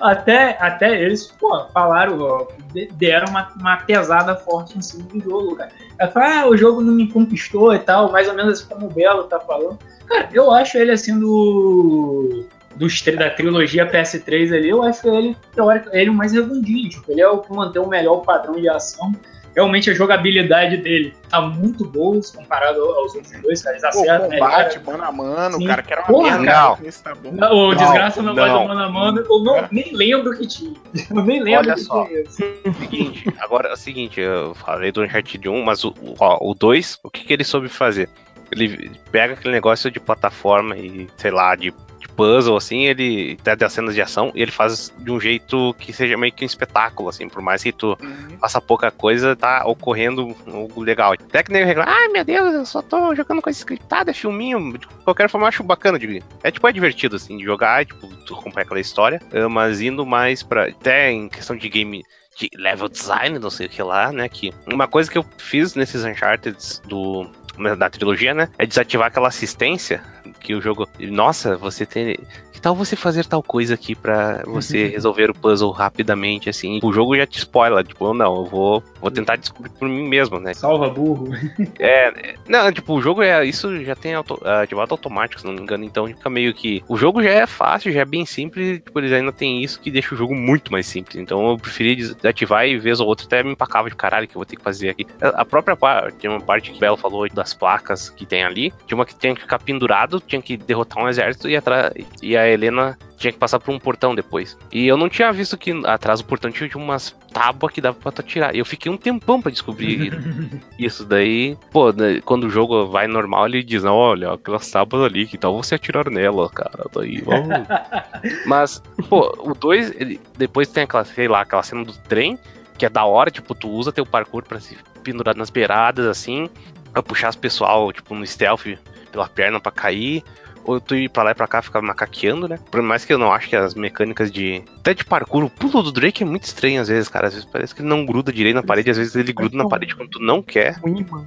Até, 0.00 0.56
até 0.60 1.00
eles, 1.00 1.26
pô, 1.26 1.66
falaram, 1.74 2.20
ó, 2.20 2.46
deram 2.92 3.26
uma, 3.28 3.50
uma 3.58 3.76
pesada 3.78 4.36
forte 4.36 4.78
em 4.78 4.82
cima 4.82 5.02
do 5.04 5.18
jogo, 5.18 5.56
cara. 5.56 5.72
Ela 5.98 6.10
fala, 6.12 6.42
ah, 6.42 6.48
o 6.48 6.56
jogo 6.56 6.80
não 6.80 6.92
me 6.92 7.10
conquistou 7.10 7.74
e 7.74 7.78
tal, 7.80 8.12
mais 8.12 8.28
ou 8.28 8.34
menos 8.34 8.60
assim 8.60 8.68
como 8.68 8.86
o 8.86 8.92
Belo 8.92 9.24
tá 9.24 9.40
falando. 9.40 9.78
Cara, 10.06 10.28
eu 10.32 10.52
acho 10.52 10.78
ele 10.78 10.92
assim 10.92 11.18
do 11.18 12.46
dos, 12.78 13.02
da 13.02 13.30
trilogia 13.30 13.90
PS3 13.90 14.54
ali, 14.56 14.68
eu 14.68 14.82
acho 14.82 15.08
ele, 15.08 15.36
teórico, 15.54 15.88
ele 15.92 16.10
o 16.10 16.14
mais 16.14 16.32
redondinho. 16.32 16.88
Tipo, 16.88 17.10
ele 17.12 17.20
é 17.20 17.28
o 17.28 17.38
que 17.38 17.52
mantém 17.52 17.82
o 17.82 17.86
melhor 17.88 18.18
padrão 18.18 18.54
de 18.54 18.68
ação. 18.68 19.12
realmente 19.56 19.90
a 19.90 19.94
jogabilidade 19.94 20.76
dele 20.76 21.12
tá 21.28 21.40
muito 21.40 21.84
boa 21.84 22.20
comparado 22.36 22.80
aos 22.80 23.12
outros 23.16 23.32
dois, 23.42 23.60
cara. 23.60 23.74
Eles 23.74 23.82
acertam, 23.84 24.28
Pô, 24.28 24.38
combate, 24.38 24.78
mano 24.86 25.02
a 25.04 25.12
mano, 25.12 25.56
Sim. 25.58 25.66
cara, 25.66 25.82
que 25.82 25.92
era 25.92 26.02
uma 26.02 26.06
Porra, 26.06 26.38
merda. 26.38 26.46
cara. 26.46 26.92
Tá 27.02 27.14
bom. 27.16 27.32
Não, 27.32 27.52
o 27.52 27.68
Não, 27.70 27.74
Desgraça 27.74 28.22
não 28.22 28.34
gosta 28.36 28.52
não. 28.52 28.62
do 28.62 28.68
mano 28.68 28.80
a 28.80 28.88
mano. 28.90 29.26
Eu 29.28 29.38
não, 29.42 29.56
É. 29.56 29.68
nem 29.72 29.92
lembro 29.96 30.38
que 30.38 30.46
tinha. 30.46 30.74
Eu 31.10 31.24
nem 31.24 31.42
lembro 31.42 31.60
Olha 31.66 31.74
que 31.74 31.80
só. 31.80 32.04
tinha 32.06 32.24
seguinte, 32.30 33.34
agora 33.40 33.68
é 33.70 33.72
o 33.72 33.76
seguinte, 33.76 34.20
eu 34.20 34.54
falei 34.54 34.92
do 34.92 35.02
Uncharted 35.02 35.48
1, 35.48 35.64
mas 35.64 35.82
o, 35.84 35.88
o, 36.00 36.14
ó, 36.20 36.38
o 36.40 36.54
2, 36.54 37.00
o 37.02 37.10
que, 37.10 37.24
que 37.24 37.32
ele 37.32 37.42
soube 37.44 37.68
fazer? 37.68 38.08
Ele 38.52 38.90
pega 39.10 39.34
aquele 39.34 39.52
negócio 39.52 39.90
de 39.90 39.98
plataforma 40.00 40.76
e, 40.76 41.06
sei 41.16 41.30
lá, 41.30 41.54
de 41.56 41.72
puzzle, 42.18 42.56
assim, 42.56 42.86
ele 42.86 43.38
até 43.40 43.54
das 43.54 43.72
cenas 43.72 43.94
de 43.94 44.02
ação, 44.02 44.32
e 44.34 44.42
ele 44.42 44.50
faz 44.50 44.92
de 44.98 45.08
um 45.10 45.20
jeito 45.20 45.72
que 45.78 45.92
seja 45.92 46.16
meio 46.16 46.32
que 46.32 46.44
um 46.44 46.46
espetáculo, 46.46 47.08
assim, 47.08 47.28
por 47.28 47.40
mais 47.40 47.62
que 47.62 47.70
tu 47.70 47.96
Uhum. 48.02 48.38
faça 48.40 48.60
pouca 48.60 48.90
coisa, 48.90 49.36
tá 49.36 49.62
ocorrendo 49.64 50.34
algo 50.52 50.82
legal. 50.82 51.12
Até 51.12 51.44
que 51.44 51.52
nem 51.52 51.64
reclama, 51.64 51.88
ai 51.90 52.08
meu 52.08 52.24
Deus, 52.24 52.52
eu 52.54 52.66
só 52.66 52.82
tô 52.82 53.14
jogando 53.14 53.40
coisa 53.40 53.56
scriptada, 53.56 54.10
é 54.10 54.14
filminho. 54.14 54.76
De 54.76 54.86
qualquer 55.04 55.30
forma, 55.30 55.44
eu 55.44 55.48
acho 55.48 55.62
bacana. 55.62 55.96
De, 55.96 56.20
é 56.42 56.50
tipo, 56.50 56.66
é 56.66 56.72
divertido, 56.72 57.14
assim, 57.14 57.36
de 57.38 57.44
jogar, 57.44 57.86
tipo, 57.86 58.08
tu 58.26 58.34
acompanha 58.34 58.64
aquela 58.64 58.80
história, 58.80 59.22
eh, 59.32 59.46
mas 59.46 59.80
indo 59.80 60.04
mais 60.04 60.42
pra. 60.42 60.64
Até 60.68 61.12
em 61.12 61.28
questão 61.28 61.56
de 61.56 61.68
game. 61.68 62.02
De 62.36 62.48
level 62.56 62.88
design, 62.88 63.38
não 63.38 63.50
sei 63.50 63.66
o 63.66 63.68
que 63.68 63.82
lá, 63.82 64.12
né? 64.12 64.28
Que 64.28 64.52
uma 64.66 64.86
coisa 64.86 65.10
que 65.10 65.18
eu 65.18 65.24
fiz 65.38 65.74
nesses 65.76 66.04
Uncharted 66.04 66.56
do. 66.86 67.28
Da 67.76 67.90
trilogia, 67.90 68.32
né? 68.32 68.48
É 68.56 68.64
desativar 68.64 69.08
aquela 69.08 69.26
assistência 69.26 70.00
que 70.40 70.54
o 70.54 70.60
jogo. 70.60 70.88
Nossa, 70.98 71.56
você 71.56 71.84
tem. 71.84 72.16
Que 72.58 72.62
tal 72.62 72.74
você 72.74 72.96
fazer 72.96 73.24
tal 73.24 73.40
coisa 73.40 73.74
aqui 73.74 73.94
pra 73.94 74.42
você 74.44 74.88
resolver 74.88 75.30
o 75.30 75.34
puzzle 75.34 75.70
rapidamente, 75.70 76.50
assim? 76.50 76.80
O 76.82 76.92
jogo 76.92 77.16
já 77.16 77.24
te 77.24 77.38
spoila, 77.38 77.84
tipo, 77.84 78.12
não, 78.12 78.34
eu 78.38 78.44
vou, 78.46 78.82
vou 79.00 79.12
tentar 79.12 79.36
descobrir 79.36 79.70
por 79.70 79.88
mim 79.88 80.08
mesmo, 80.08 80.40
né? 80.40 80.52
Salva 80.54 80.88
burro. 80.90 81.28
É, 81.78 82.34
não, 82.48 82.72
tipo, 82.72 82.94
o 82.94 83.00
jogo 83.00 83.22
é. 83.22 83.44
Isso 83.46 83.84
já 83.84 83.94
tem 83.94 84.14
auto, 84.14 84.40
ativado 84.44 84.92
automático, 84.92 85.40
se 85.40 85.46
não 85.46 85.54
me 85.54 85.60
engano. 85.60 85.84
Então 85.84 86.08
fica 86.08 86.28
meio 86.28 86.52
que. 86.52 86.82
O 86.88 86.96
jogo 86.96 87.22
já 87.22 87.30
é 87.30 87.46
fácil, 87.46 87.92
já 87.92 88.00
é 88.00 88.04
bem 88.04 88.26
simples. 88.26 88.80
Tipo, 88.80 88.98
eles 88.98 89.12
ainda 89.12 89.30
tem 89.30 89.62
isso 89.62 89.78
que 89.80 89.88
deixa 89.88 90.12
o 90.14 90.18
jogo 90.18 90.34
muito 90.34 90.72
mais 90.72 90.86
simples. 90.86 91.14
Então 91.16 91.50
eu 91.50 91.56
preferi 91.58 91.94
desativar 91.94 92.66
e 92.66 92.76
vez 92.76 92.98
ou 92.98 93.06
outra 93.06 93.24
até 93.26 93.44
me 93.44 93.52
empacava 93.52 93.88
de 93.88 93.94
caralho 93.94 94.26
que 94.26 94.34
eu 94.34 94.40
vou 94.40 94.44
ter 94.46 94.56
que 94.56 94.62
fazer 94.62 94.88
aqui. 94.88 95.06
A 95.22 95.42
a 95.42 95.44
própria 95.44 95.76
parte, 95.76 96.16
tem 96.16 96.28
uma 96.28 96.40
parte 96.40 96.72
que 96.72 96.76
o 96.76 96.80
Belo 96.80 96.96
falou 96.96 97.28
das 97.32 97.54
placas 97.54 98.10
que 98.10 98.26
tem 98.26 98.42
ali. 98.42 98.72
Tinha 98.88 98.96
uma 98.98 99.06
que 99.06 99.14
tinha 99.14 99.32
que 99.34 99.42
ficar 99.42 99.60
pendurado, 99.60 100.20
tinha 100.20 100.42
que 100.42 100.56
derrotar 100.56 101.04
um 101.04 101.08
exército 101.08 101.48
e, 101.48 101.56
atra- 101.56 101.92
e 102.20 102.36
a 102.48 102.52
Helena 102.52 102.98
tinha 103.16 103.32
que 103.32 103.38
passar 103.38 103.58
por 103.58 103.74
um 103.74 103.78
portão 103.78 104.14
depois. 104.14 104.56
E 104.72 104.86
eu 104.86 104.96
não 104.96 105.08
tinha 105.08 105.32
visto 105.32 105.56
que 105.56 105.72
atrás 105.84 106.20
do 106.20 106.26
portão 106.26 106.50
tinha 106.50 106.70
umas 106.76 107.14
tábuas 107.32 107.72
que 107.72 107.80
dava 107.80 107.96
pra 107.96 108.12
tu 108.12 108.20
atirar. 108.20 108.54
E 108.54 108.58
eu 108.58 108.64
fiquei 108.64 108.90
um 108.90 108.96
tempão 108.96 109.40
pra 109.42 109.50
descobrir 109.50 110.12
isso 110.78 111.04
daí. 111.04 111.56
Pô, 111.70 111.92
né, 111.92 112.20
quando 112.24 112.44
o 112.44 112.50
jogo 112.50 112.86
vai 112.86 113.06
normal, 113.06 113.46
ele 113.46 113.62
diz: 113.62 113.84
Olha, 113.84 114.32
aquelas 114.32 114.70
tábuas 114.70 115.02
ali, 115.02 115.26
que 115.26 115.36
tal 115.36 115.56
você 115.56 115.74
atirar 115.74 116.08
nela, 116.10 116.48
cara? 116.48 116.84
Daí, 116.94 117.20
vamos. 117.20 117.48
Mas, 118.46 118.82
pô, 119.08 119.34
o 119.38 119.54
2, 119.54 119.92
depois 120.36 120.68
tem 120.68 120.84
aquela, 120.84 121.04
sei 121.04 121.28
lá, 121.28 121.40
aquela 121.40 121.62
cena 121.62 121.84
do 121.84 121.92
trem, 121.92 122.38
que 122.76 122.86
é 122.86 122.88
da 122.88 123.04
hora, 123.04 123.30
tipo, 123.30 123.54
tu 123.54 123.68
usa 123.68 123.92
teu 123.92 124.06
parkour 124.06 124.44
pra 124.44 124.60
se 124.60 124.76
pendurar 125.02 125.36
nas 125.36 125.50
beiradas, 125.50 126.06
assim, 126.06 126.48
pra 126.92 127.02
puxar 127.02 127.28
as 127.28 127.36
pessoal, 127.36 127.92
tipo, 127.92 128.14
no 128.14 128.26
stealth 128.26 128.78
pela 129.10 129.28
perna 129.28 129.60
pra 129.60 129.72
cair. 129.72 130.22
Ou 130.68 130.78
tu 130.78 130.94
ir 130.94 131.08
pra 131.08 131.22
lá 131.22 131.30
e 131.30 131.34
pra 131.34 131.46
cá 131.46 131.62
ficar 131.62 131.80
macaqueando, 131.80 132.46
né? 132.46 132.58
Por 132.70 132.82
mais 132.82 133.02
que 133.02 133.10
eu 133.10 133.16
não 133.16 133.32
acho 133.32 133.48
que 133.48 133.56
as 133.56 133.74
mecânicas 133.74 134.30
de. 134.30 134.62
Até 134.80 134.92
de 134.92 135.02
parkour, 135.02 135.42
o 135.44 135.48
pulo 135.48 135.82
do 135.82 135.90
Drake 135.90 136.22
é 136.22 136.26
muito 136.26 136.44
estranho 136.44 136.82
às 136.82 136.88
vezes, 136.88 137.08
cara. 137.08 137.28
Às 137.28 137.32
vezes 137.32 137.48
parece 137.50 137.74
que 137.74 137.80
ele 137.80 137.88
não 137.88 138.04
gruda 138.04 138.30
direito 138.30 138.56
na 138.56 138.62
parede, 138.62 138.90
às 138.90 138.98
vezes 138.98 139.16
ele 139.16 139.32
gruda 139.32 139.56
na 139.56 139.66
parede 139.66 139.96
quando 139.96 140.10
tu 140.10 140.18
não 140.20 140.42
quer. 140.42 140.76
Um 140.84 140.94
imã. 140.98 141.24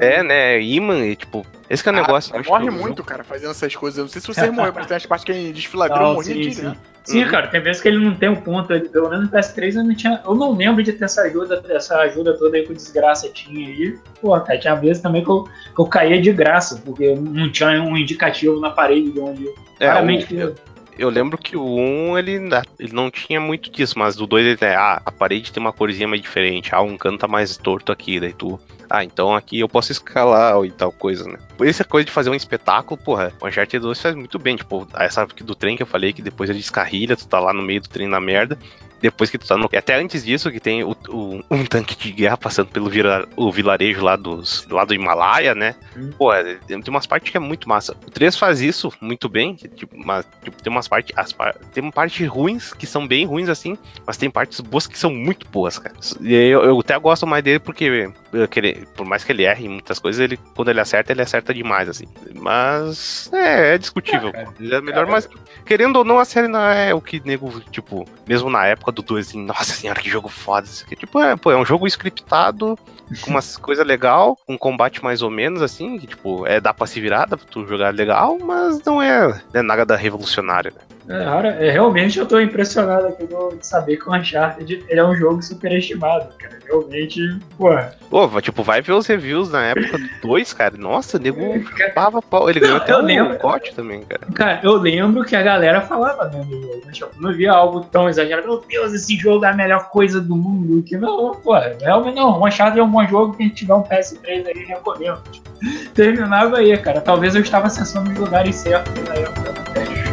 É, 0.00 0.24
né? 0.24 0.60
Imã 0.60 0.98
e 1.06 1.14
tipo. 1.14 1.46
Esse 1.70 1.80
que 1.80 1.88
é 1.88 1.92
o 1.92 1.94
negócio. 1.94 2.34
eu 2.34 2.40
acho 2.40 2.50
morre 2.50 2.64
que 2.64 2.70
o 2.70 2.72
muito, 2.72 2.96
jogo- 2.98 3.04
cara, 3.04 3.22
fazendo 3.22 3.52
essas 3.52 3.76
coisas. 3.76 3.98
Eu 3.98 4.04
não 4.04 4.10
sei 4.10 4.20
se 4.20 4.26
você 4.26 4.50
morreu, 4.50 4.72
mas 4.74 4.86
tem 4.86 4.96
as 4.96 5.06
partes 5.06 5.24
que 5.24 5.52
desfilagrou, 5.52 6.14
morria 6.14 6.34
sim, 6.34 6.40
direto. 6.50 6.74
sim. 6.74 6.80
Sim, 7.04 7.24
Uhum. 7.24 7.30
cara, 7.30 7.48
tem 7.48 7.60
vezes 7.60 7.82
que 7.82 7.88
ele 7.88 7.98
não 7.98 8.14
tem 8.14 8.28
um 8.28 8.36
ponto, 8.36 8.72
ele- 8.72 8.88
pelo 8.88 9.10
menos 9.10 9.24
no 9.24 9.30
PS3 9.30 9.74
eu 9.74 9.82
não 9.82 9.94
tinha. 9.94 10.20
Eu 10.24 10.34
não 10.36 10.52
lembro 10.56 10.82
de 10.82 10.92
ter 10.92 11.04
essa 11.04 11.22
ajuda, 11.22 11.60
essa 11.68 11.96
ajuda 11.98 12.36
toda 12.38 12.56
aí 12.56 12.64
que 12.64 12.70
o 12.72 12.74
desgraça 12.74 13.28
tinha 13.28 13.66
aí. 13.68 13.98
Pô, 14.20 14.38
cara, 14.40 14.58
tinha 14.58 14.74
vezes 14.76 15.02
também 15.02 15.24
que 15.24 15.30
eu, 15.30 15.42
que 15.74 15.80
eu 15.80 15.86
caía 15.86 16.20
de 16.22 16.32
graça, 16.32 16.80
porque 16.84 17.14
não 17.14 17.50
tinha 17.50 17.82
um 17.82 17.96
indicativo 17.96 18.60
na 18.60 18.70
parede 18.70 19.10
de 19.10 19.18
onde. 19.18 19.48
É, 19.80 19.86
claramente 19.86 20.32
o- 20.32 20.38
eu, 20.40 20.54
eu 20.96 21.08
lembro 21.08 21.36
que 21.36 21.56
o 21.56 21.64
1 21.64 22.16
ele, 22.18 22.34
ele 22.78 22.92
não 22.92 23.10
tinha 23.10 23.40
muito 23.40 23.68
disso, 23.70 23.98
mas 23.98 24.14
do 24.14 24.24
2 24.26 24.46
ele 24.46 24.58
é, 24.60 24.76
ah, 24.76 25.02
a 25.04 25.10
parede 25.10 25.50
tem 25.50 25.60
uma 25.60 25.72
corzinha 25.72 26.06
mais 26.06 26.22
diferente, 26.22 26.72
ah, 26.72 26.82
um 26.82 26.96
canto 26.96 27.18
tá 27.18 27.26
mais 27.26 27.56
torto 27.56 27.90
aqui, 27.90 28.20
daí 28.20 28.32
tu. 28.32 28.60
Ah, 28.94 29.02
então 29.04 29.34
aqui 29.34 29.58
eu 29.60 29.68
posso 29.68 29.90
escalar 29.90 30.62
e 30.64 30.70
tal 30.70 30.92
coisa, 30.92 31.24
né? 31.26 31.38
Por 31.56 31.66
isso 31.66 31.80
a 31.80 31.84
coisa 31.84 32.04
de 32.04 32.12
fazer 32.12 32.28
um 32.28 32.34
espetáculo, 32.34 33.00
porra, 33.00 33.32
o 33.40 33.46
Uncharted 33.46 33.78
2 33.82 34.00
faz 34.00 34.14
muito 34.14 34.38
bem, 34.38 34.54
tipo, 34.56 34.86
essa 34.94 35.24
do 35.26 35.54
trem 35.54 35.76
que 35.76 35.82
eu 35.82 35.86
falei, 35.86 36.12
que 36.12 36.20
depois 36.20 36.50
ele 36.50 36.58
descarrilha, 36.58 37.16
tu 37.16 37.26
tá 37.26 37.40
lá 37.40 37.54
no 37.54 37.62
meio 37.62 37.80
do 37.80 37.88
trem 37.88 38.06
na 38.06 38.20
merda, 38.20 38.58
depois 39.00 39.30
que 39.30 39.38
tu 39.38 39.46
tá 39.48 39.56
no. 39.56 39.68
e 39.72 39.76
Até 39.76 39.96
antes 39.98 40.24
disso, 40.24 40.50
que 40.50 40.60
tem 40.60 40.84
o, 40.84 40.94
o- 41.08 41.42
um 41.50 41.64
tanque 41.64 41.96
de 41.96 42.12
guerra 42.12 42.36
passando 42.36 42.68
pelo 42.68 42.88
vira- 42.88 43.26
o 43.34 43.50
vilarejo 43.50 44.00
lá, 44.04 44.14
dos, 44.14 44.64
lá 44.70 44.84
do 44.84 44.94
Himalaia, 44.94 45.54
né? 45.54 45.74
Hum. 45.96 46.10
Pô, 46.16 46.32
é, 46.32 46.54
tem 46.66 46.80
umas 46.88 47.06
partes 47.06 47.30
que 47.30 47.36
é 47.36 47.40
muito 47.40 47.68
massa. 47.68 47.96
O 48.06 48.10
3 48.10 48.36
faz 48.36 48.60
isso 48.60 48.92
muito 49.00 49.28
bem, 49.28 49.54
tipo, 49.56 49.96
mas 49.96 50.24
tipo, 50.44 50.62
tem 50.62 50.70
umas 50.72 50.86
partes. 50.86 51.12
As, 51.18 51.34
tem 51.72 51.90
partes 51.90 52.28
ruins 52.28 52.72
que 52.74 52.86
são 52.86 53.04
bem 53.08 53.24
ruins 53.26 53.48
assim, 53.48 53.76
mas 54.06 54.16
tem 54.16 54.30
partes 54.30 54.60
boas 54.60 54.86
que 54.86 54.96
são 54.98 55.10
muito 55.12 55.48
boas, 55.48 55.78
cara. 55.78 55.96
E 56.20 56.32
eu, 56.32 56.62
eu 56.62 56.78
até 56.78 56.96
gosto 56.98 57.26
mais 57.26 57.42
dele 57.42 57.58
porque, 57.58 58.08
eu 58.32 58.48
querer- 58.48 58.86
por 58.94 59.06
mais 59.06 59.22
que 59.24 59.32
ele 59.32 59.44
erre 59.44 59.66
em 59.66 59.68
muitas 59.68 59.98
coisas, 59.98 60.20
ele, 60.20 60.38
quando 60.54 60.68
ele 60.70 60.80
acerta, 60.80 61.12
ele 61.12 61.22
acerta 61.22 61.52
demais, 61.52 61.88
assim. 61.88 62.06
Mas 62.34 63.30
é, 63.32 63.74
é 63.74 63.78
discutível. 63.78 64.28
É, 64.30 64.32
cara. 64.32 64.48
Ele 64.58 64.74
é 64.74 64.80
melhor, 64.80 65.06
mas 65.06 65.28
querendo 65.64 65.96
ou 65.96 66.04
não, 66.04 66.18
a 66.18 66.24
série 66.24 66.48
não 66.48 66.60
é 66.60 66.94
o 66.94 67.00
que 67.00 67.20
nego, 67.24 67.60
tipo, 67.70 68.04
mesmo 68.26 68.50
na 68.50 68.66
época 68.66 68.92
do 68.92 69.02
2, 69.02 69.28
assim, 69.28 69.44
nossa 69.44 69.64
senhora, 69.72 70.00
que 70.00 70.10
jogo 70.10 70.28
foda. 70.28 70.66
Isso 70.66 70.84
aqui. 70.84 70.96
Tipo, 70.96 71.20
é, 71.20 71.36
pô, 71.36 71.50
é 71.50 71.56
um 71.56 71.64
jogo 71.64 71.86
scriptado, 71.86 72.78
com 73.20 73.30
umas 73.30 73.56
coisas 73.58 73.86
legal, 73.86 74.36
com 74.46 74.56
combate 74.58 75.02
mais 75.02 75.22
ou 75.22 75.30
menos, 75.30 75.62
assim, 75.62 75.98
que, 75.98 76.06
tipo, 76.06 76.46
é, 76.46 76.60
dá 76.60 76.72
pra 76.74 76.86
se 76.86 77.00
virar, 77.00 77.26
dá 77.26 77.36
pra 77.36 77.46
tu 77.46 77.66
jogar 77.66 77.94
legal, 77.94 78.38
mas 78.38 78.82
não 78.84 79.00
é, 79.02 79.28
não 79.52 79.60
é 79.60 79.62
nada 79.62 79.96
revolucionário, 79.96 80.72
né? 80.74 80.80
É, 81.08 81.24
cara, 81.24 81.48
é, 81.48 81.70
realmente 81.70 82.18
eu 82.18 82.26
tô 82.26 82.40
impressionado 82.40 83.08
aqui 83.08 83.24
do- 83.26 83.56
de 83.56 83.66
saber 83.66 83.96
que 83.96 84.08
o 84.08 84.14
Uncharted 84.14 84.84
ele 84.88 85.00
é 85.00 85.04
um 85.04 85.14
jogo 85.16 85.42
superestimado, 85.42 86.28
cara. 86.38 86.58
Realmente, 86.64 87.20
pô. 87.58 87.68
Pô, 88.08 88.40
tipo, 88.40 88.62
vai 88.62 88.80
ver 88.80 88.92
os 88.92 89.06
reviews 89.06 89.50
na 89.50 89.64
época 89.66 89.98
do 89.98 90.08
2, 90.22 90.52
cara. 90.52 90.74
Nossa, 90.78 91.16
o 91.16 91.20
nego 91.20 91.40
Cara, 91.70 91.88
chupava 91.88 92.22
pau. 92.22 92.48
Ele 92.48 92.60
ganhou 92.60 92.76
até 92.76 92.96
um 92.96 93.02
lembro. 93.02 93.36
gote 93.38 93.74
também, 93.74 94.02
cara. 94.04 94.20
Cara, 94.32 94.60
eu 94.62 94.74
lembro 94.76 95.24
que 95.24 95.34
a 95.34 95.42
galera 95.42 95.80
falava 95.82 96.30
mesmo 96.30 96.44
do 96.44 96.62
jogo. 96.62 96.92
Tipo, 96.92 97.10
não 97.20 97.32
via 97.32 97.52
algo 97.52 97.80
tão 97.80 98.08
exagerado. 98.08 98.46
Meu 98.46 98.60
Deus, 98.66 98.92
esse 98.94 99.16
jogo 99.16 99.44
é 99.44 99.48
a 99.48 99.54
melhor 99.56 99.90
coisa 99.90 100.20
do 100.20 100.36
mundo. 100.36 100.82
Que 100.82 100.96
não, 100.96 101.32
pô, 101.34 101.54
realmente 101.80 102.14
não. 102.14 102.40
O 102.40 102.46
Uncharted 102.46 102.78
é 102.78 102.82
um 102.82 102.90
bom 102.90 103.04
jogo. 103.06 103.36
Quem 103.36 103.48
tiver 103.48 103.74
um 103.74 103.82
PS3 103.82 104.46
aí, 104.46 104.64
recomendo. 104.64 105.20
Terminava 105.94 106.58
aí, 106.58 106.76
cara. 106.78 107.00
Talvez 107.00 107.34
eu 107.34 107.42
estava 107.42 107.66
acessando 107.66 108.10
os 108.10 108.16
lugares 108.18 108.54
certos 108.56 108.94
na 109.08 109.14
época 109.14 109.52
do 109.52 109.72
teste. 109.72 110.11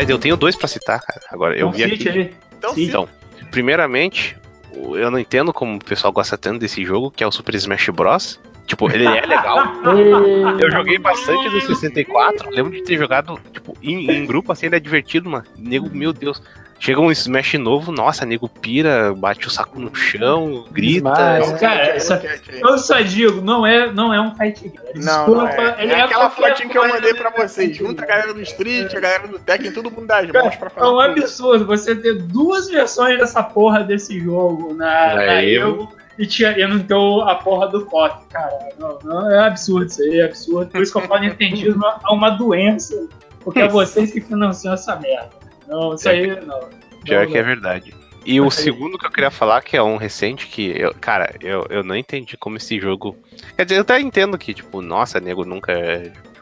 A 0.00 0.02
mais, 0.02 0.10
eu 0.10 0.18
tenho 0.18 0.36
dois 0.36 0.56
pra 0.56 0.66
citar, 0.66 1.00
cara. 1.00 1.20
Agora, 1.30 1.56
eu 1.56 1.68
Um 1.68 1.72
vi 1.72 1.84
aqui. 1.84 2.08
aí. 2.08 2.34
Então. 2.56 2.74
Então, 2.76 3.08
primeiramente, 3.50 4.36
eu 4.74 5.10
não 5.10 5.18
entendo 5.18 5.52
como 5.52 5.76
o 5.76 5.84
pessoal 5.84 6.12
gosta 6.12 6.38
tanto 6.38 6.58
desse 6.58 6.84
jogo, 6.84 7.10
que 7.10 7.22
é 7.22 7.26
o 7.26 7.32
Super 7.32 7.54
Smash 7.54 7.88
Bros. 7.90 8.40
Tipo, 8.66 8.88
ele 8.90 9.04
é 9.04 9.26
legal. 9.26 9.58
Eu 10.62 10.70
joguei 10.70 10.96
bastante 10.96 11.48
no 11.48 11.60
64. 11.60 12.50
Lembro 12.50 12.70
de 12.72 12.84
ter 12.84 12.96
jogado, 12.96 13.36
tipo, 13.52 13.76
em, 13.82 14.08
em 14.10 14.24
grupo, 14.24 14.52
assim, 14.52 14.66
ele 14.66 14.76
é 14.76 14.80
divertido, 14.80 15.28
mano. 15.28 15.44
Nego, 15.58 15.90
meu 15.90 16.12
Deus. 16.12 16.40
Chega 16.80 17.00
um 17.00 17.10
Smash 17.12 17.54
novo, 17.54 17.92
nossa, 17.92 18.24
nego 18.26 18.48
pira, 18.48 19.14
bate 19.14 19.46
o 19.46 19.50
saco 19.50 19.78
no 19.78 19.94
chão, 19.94 20.64
grita. 20.72 21.00
Demais. 21.12 21.52
Cara, 21.60 21.82
essa- 21.90 22.20
Eu 22.60 22.78
só 22.78 23.00
digo, 23.00 23.40
não 23.40 23.64
é, 23.66 23.92
não 23.92 24.12
é 24.12 24.20
um 24.20 24.34
fight 24.34 24.62
game. 24.68 24.76
Não, 25.04 25.28
não 25.28 25.46
Desculpa, 25.46 25.76
é. 25.78 25.82
ele 25.84 25.92
é 25.92 26.00
aquela 26.00 26.30
qualquer 26.30 26.50
fotinha 26.50 26.68
que 26.70 26.78
eu 26.78 26.88
mandei 26.88 27.14
pra 27.14 27.30
vocês. 27.30 27.76
Junta 27.76 28.02
a 28.02 28.06
game. 28.06 28.08
galera 28.08 28.34
do 28.34 28.40
Street, 28.40 28.94
a 28.94 29.00
galera 29.00 29.28
do 29.28 29.38
Tekken, 29.38 29.72
todo 29.72 29.90
mundo 29.90 30.06
das 30.06 30.30
Cara, 30.30 30.44
mãos 30.44 30.56
pra 30.56 30.66
É 30.66 30.70
falar. 30.70 30.88
um 31.10 31.14
tudo. 31.14 31.22
absurdo 31.22 31.66
você 31.66 31.94
ter 31.94 32.14
duas 32.22 32.68
versões 32.68 33.18
dessa 33.18 33.42
porra 33.42 33.84
desse 33.84 34.18
jogo 34.18 34.74
na, 34.74 35.14
Na 35.14 35.42
Evo. 35.44 35.92
E, 36.18 36.26
tinha, 36.26 36.50
e 36.58 36.66
não 36.66 36.78
ter 36.80 36.94
a 36.94 37.34
porra 37.36 37.68
do 37.68 37.86
COF, 37.86 38.26
cara. 38.28 38.58
Não, 38.78 38.98
não, 39.04 39.30
é 39.30 39.46
absurdo 39.46 39.86
isso 39.86 40.02
aí, 40.02 40.20
é 40.20 40.24
absurdo. 40.26 40.70
Por 40.70 40.82
isso 40.82 40.92
que 40.92 40.98
eu 40.98 41.08
falo 41.08 41.24
entendido 41.24 41.80
é 41.86 42.12
uma 42.12 42.28
doença, 42.30 43.08
porque 43.42 43.60
é 43.60 43.68
vocês 43.68 44.12
que 44.12 44.20
financiam 44.20 44.74
essa 44.74 44.96
merda. 44.96 45.30
Não, 45.70 45.94
isso 45.94 46.08
aí 46.08 46.26
não. 46.44 46.68
Pior 47.04 47.24
Não, 47.24 47.32
que 47.32 47.38
é 47.38 47.42
verdade. 47.42 47.94
E 48.26 48.40
o 48.40 48.50
segundo 48.50 48.98
que 48.98 49.06
eu 49.06 49.10
queria 49.10 49.30
falar, 49.30 49.62
que 49.62 49.76
é 49.76 49.82
um 49.82 49.96
recente, 49.96 50.46
que, 50.46 50.78
eu, 50.78 50.94
cara, 51.00 51.34
eu, 51.40 51.66
eu 51.70 51.82
não 51.82 51.96
entendi 51.96 52.36
como 52.36 52.58
esse 52.58 52.78
jogo. 52.78 53.16
Quer 53.56 53.64
dizer, 53.64 53.78
eu 53.78 53.80
até 53.82 53.98
entendo 53.98 54.36
que, 54.36 54.52
tipo, 54.52 54.82
nossa, 54.82 55.18
nego 55.18 55.44
nunca 55.44 55.72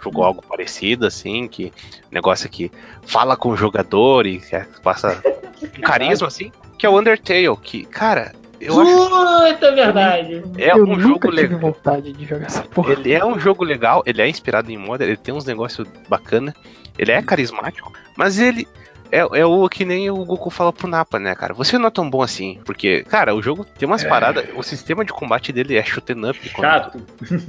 jogou 0.03 0.25
algo 0.25 0.43
parecido, 0.43 1.07
assim, 1.07 1.47
que 1.47 1.73
negócio 2.11 2.49
que 2.49 2.71
fala 3.03 3.37
com 3.37 3.51
o 3.51 3.57
jogador 3.57 4.27
e 4.27 4.41
que 4.41 4.81
passa 4.83 5.23
um 5.79 5.81
carisma, 5.81 6.27
assim, 6.27 6.51
que 6.77 6.85
é 6.85 6.89
o 6.89 6.99
Undertale, 6.99 7.57
que, 7.63 7.85
cara, 7.85 8.33
eu 8.61 8.81
acho. 8.81 9.09
Puta, 9.09 9.67
é 9.67 9.73
verdade. 9.73 10.43
É 10.59 10.73
eu 10.73 10.83
um 10.83 10.97
nunca 10.97 11.03
jogo 11.03 11.31
tive 11.31 11.43
legal. 11.43 11.61
vontade 11.61 12.13
de 12.13 12.27
jogar 12.27 12.47
essa 12.47 12.63
porra. 12.63 12.93
Ele 12.93 13.13
é 13.13 13.25
um 13.25 13.39
jogo 13.39 13.63
legal, 13.63 14.03
ele 14.05 14.21
é 14.21 14.29
inspirado 14.29 14.71
em 14.71 14.77
moda, 14.77 15.05
ele 15.05 15.17
tem 15.17 15.33
uns 15.33 15.45
negócios 15.45 15.87
bacana, 16.09 16.53
ele 16.99 17.13
é 17.13 17.23
carismático, 17.23 17.93
mas 18.17 18.41
ele 18.41 18.67
é, 19.11 19.19
é 19.41 19.47
o 19.47 19.69
que 19.69 19.85
nem 19.85 20.11
o 20.11 20.25
Goku 20.25 20.51
fala 20.51 20.73
pro 20.73 20.89
Napa, 20.89 21.19
né, 21.19 21.35
cara? 21.35 21.55
Você 21.55 21.79
não 21.79 21.87
é 21.89 21.91
tão 21.91 22.09
bom 22.09 22.23
assim, 22.23 22.59
porque, 22.65 23.03
cara, 23.05 23.35
o 23.35 23.43
jogo 23.43 23.65
tem 23.65 23.87
umas 23.87 24.05
É. 24.05 24.09
paradas, 24.09 24.45
o 24.55 24.63
sistema 24.63 25.05
de 25.05 25.13
combate 25.13 25.53
dele 25.53 25.77
é 25.77 25.85
shoot 25.85 26.13
'em 26.13 26.29
up. 26.29 26.51
quando- 26.51 26.67
Chato. 26.69 27.03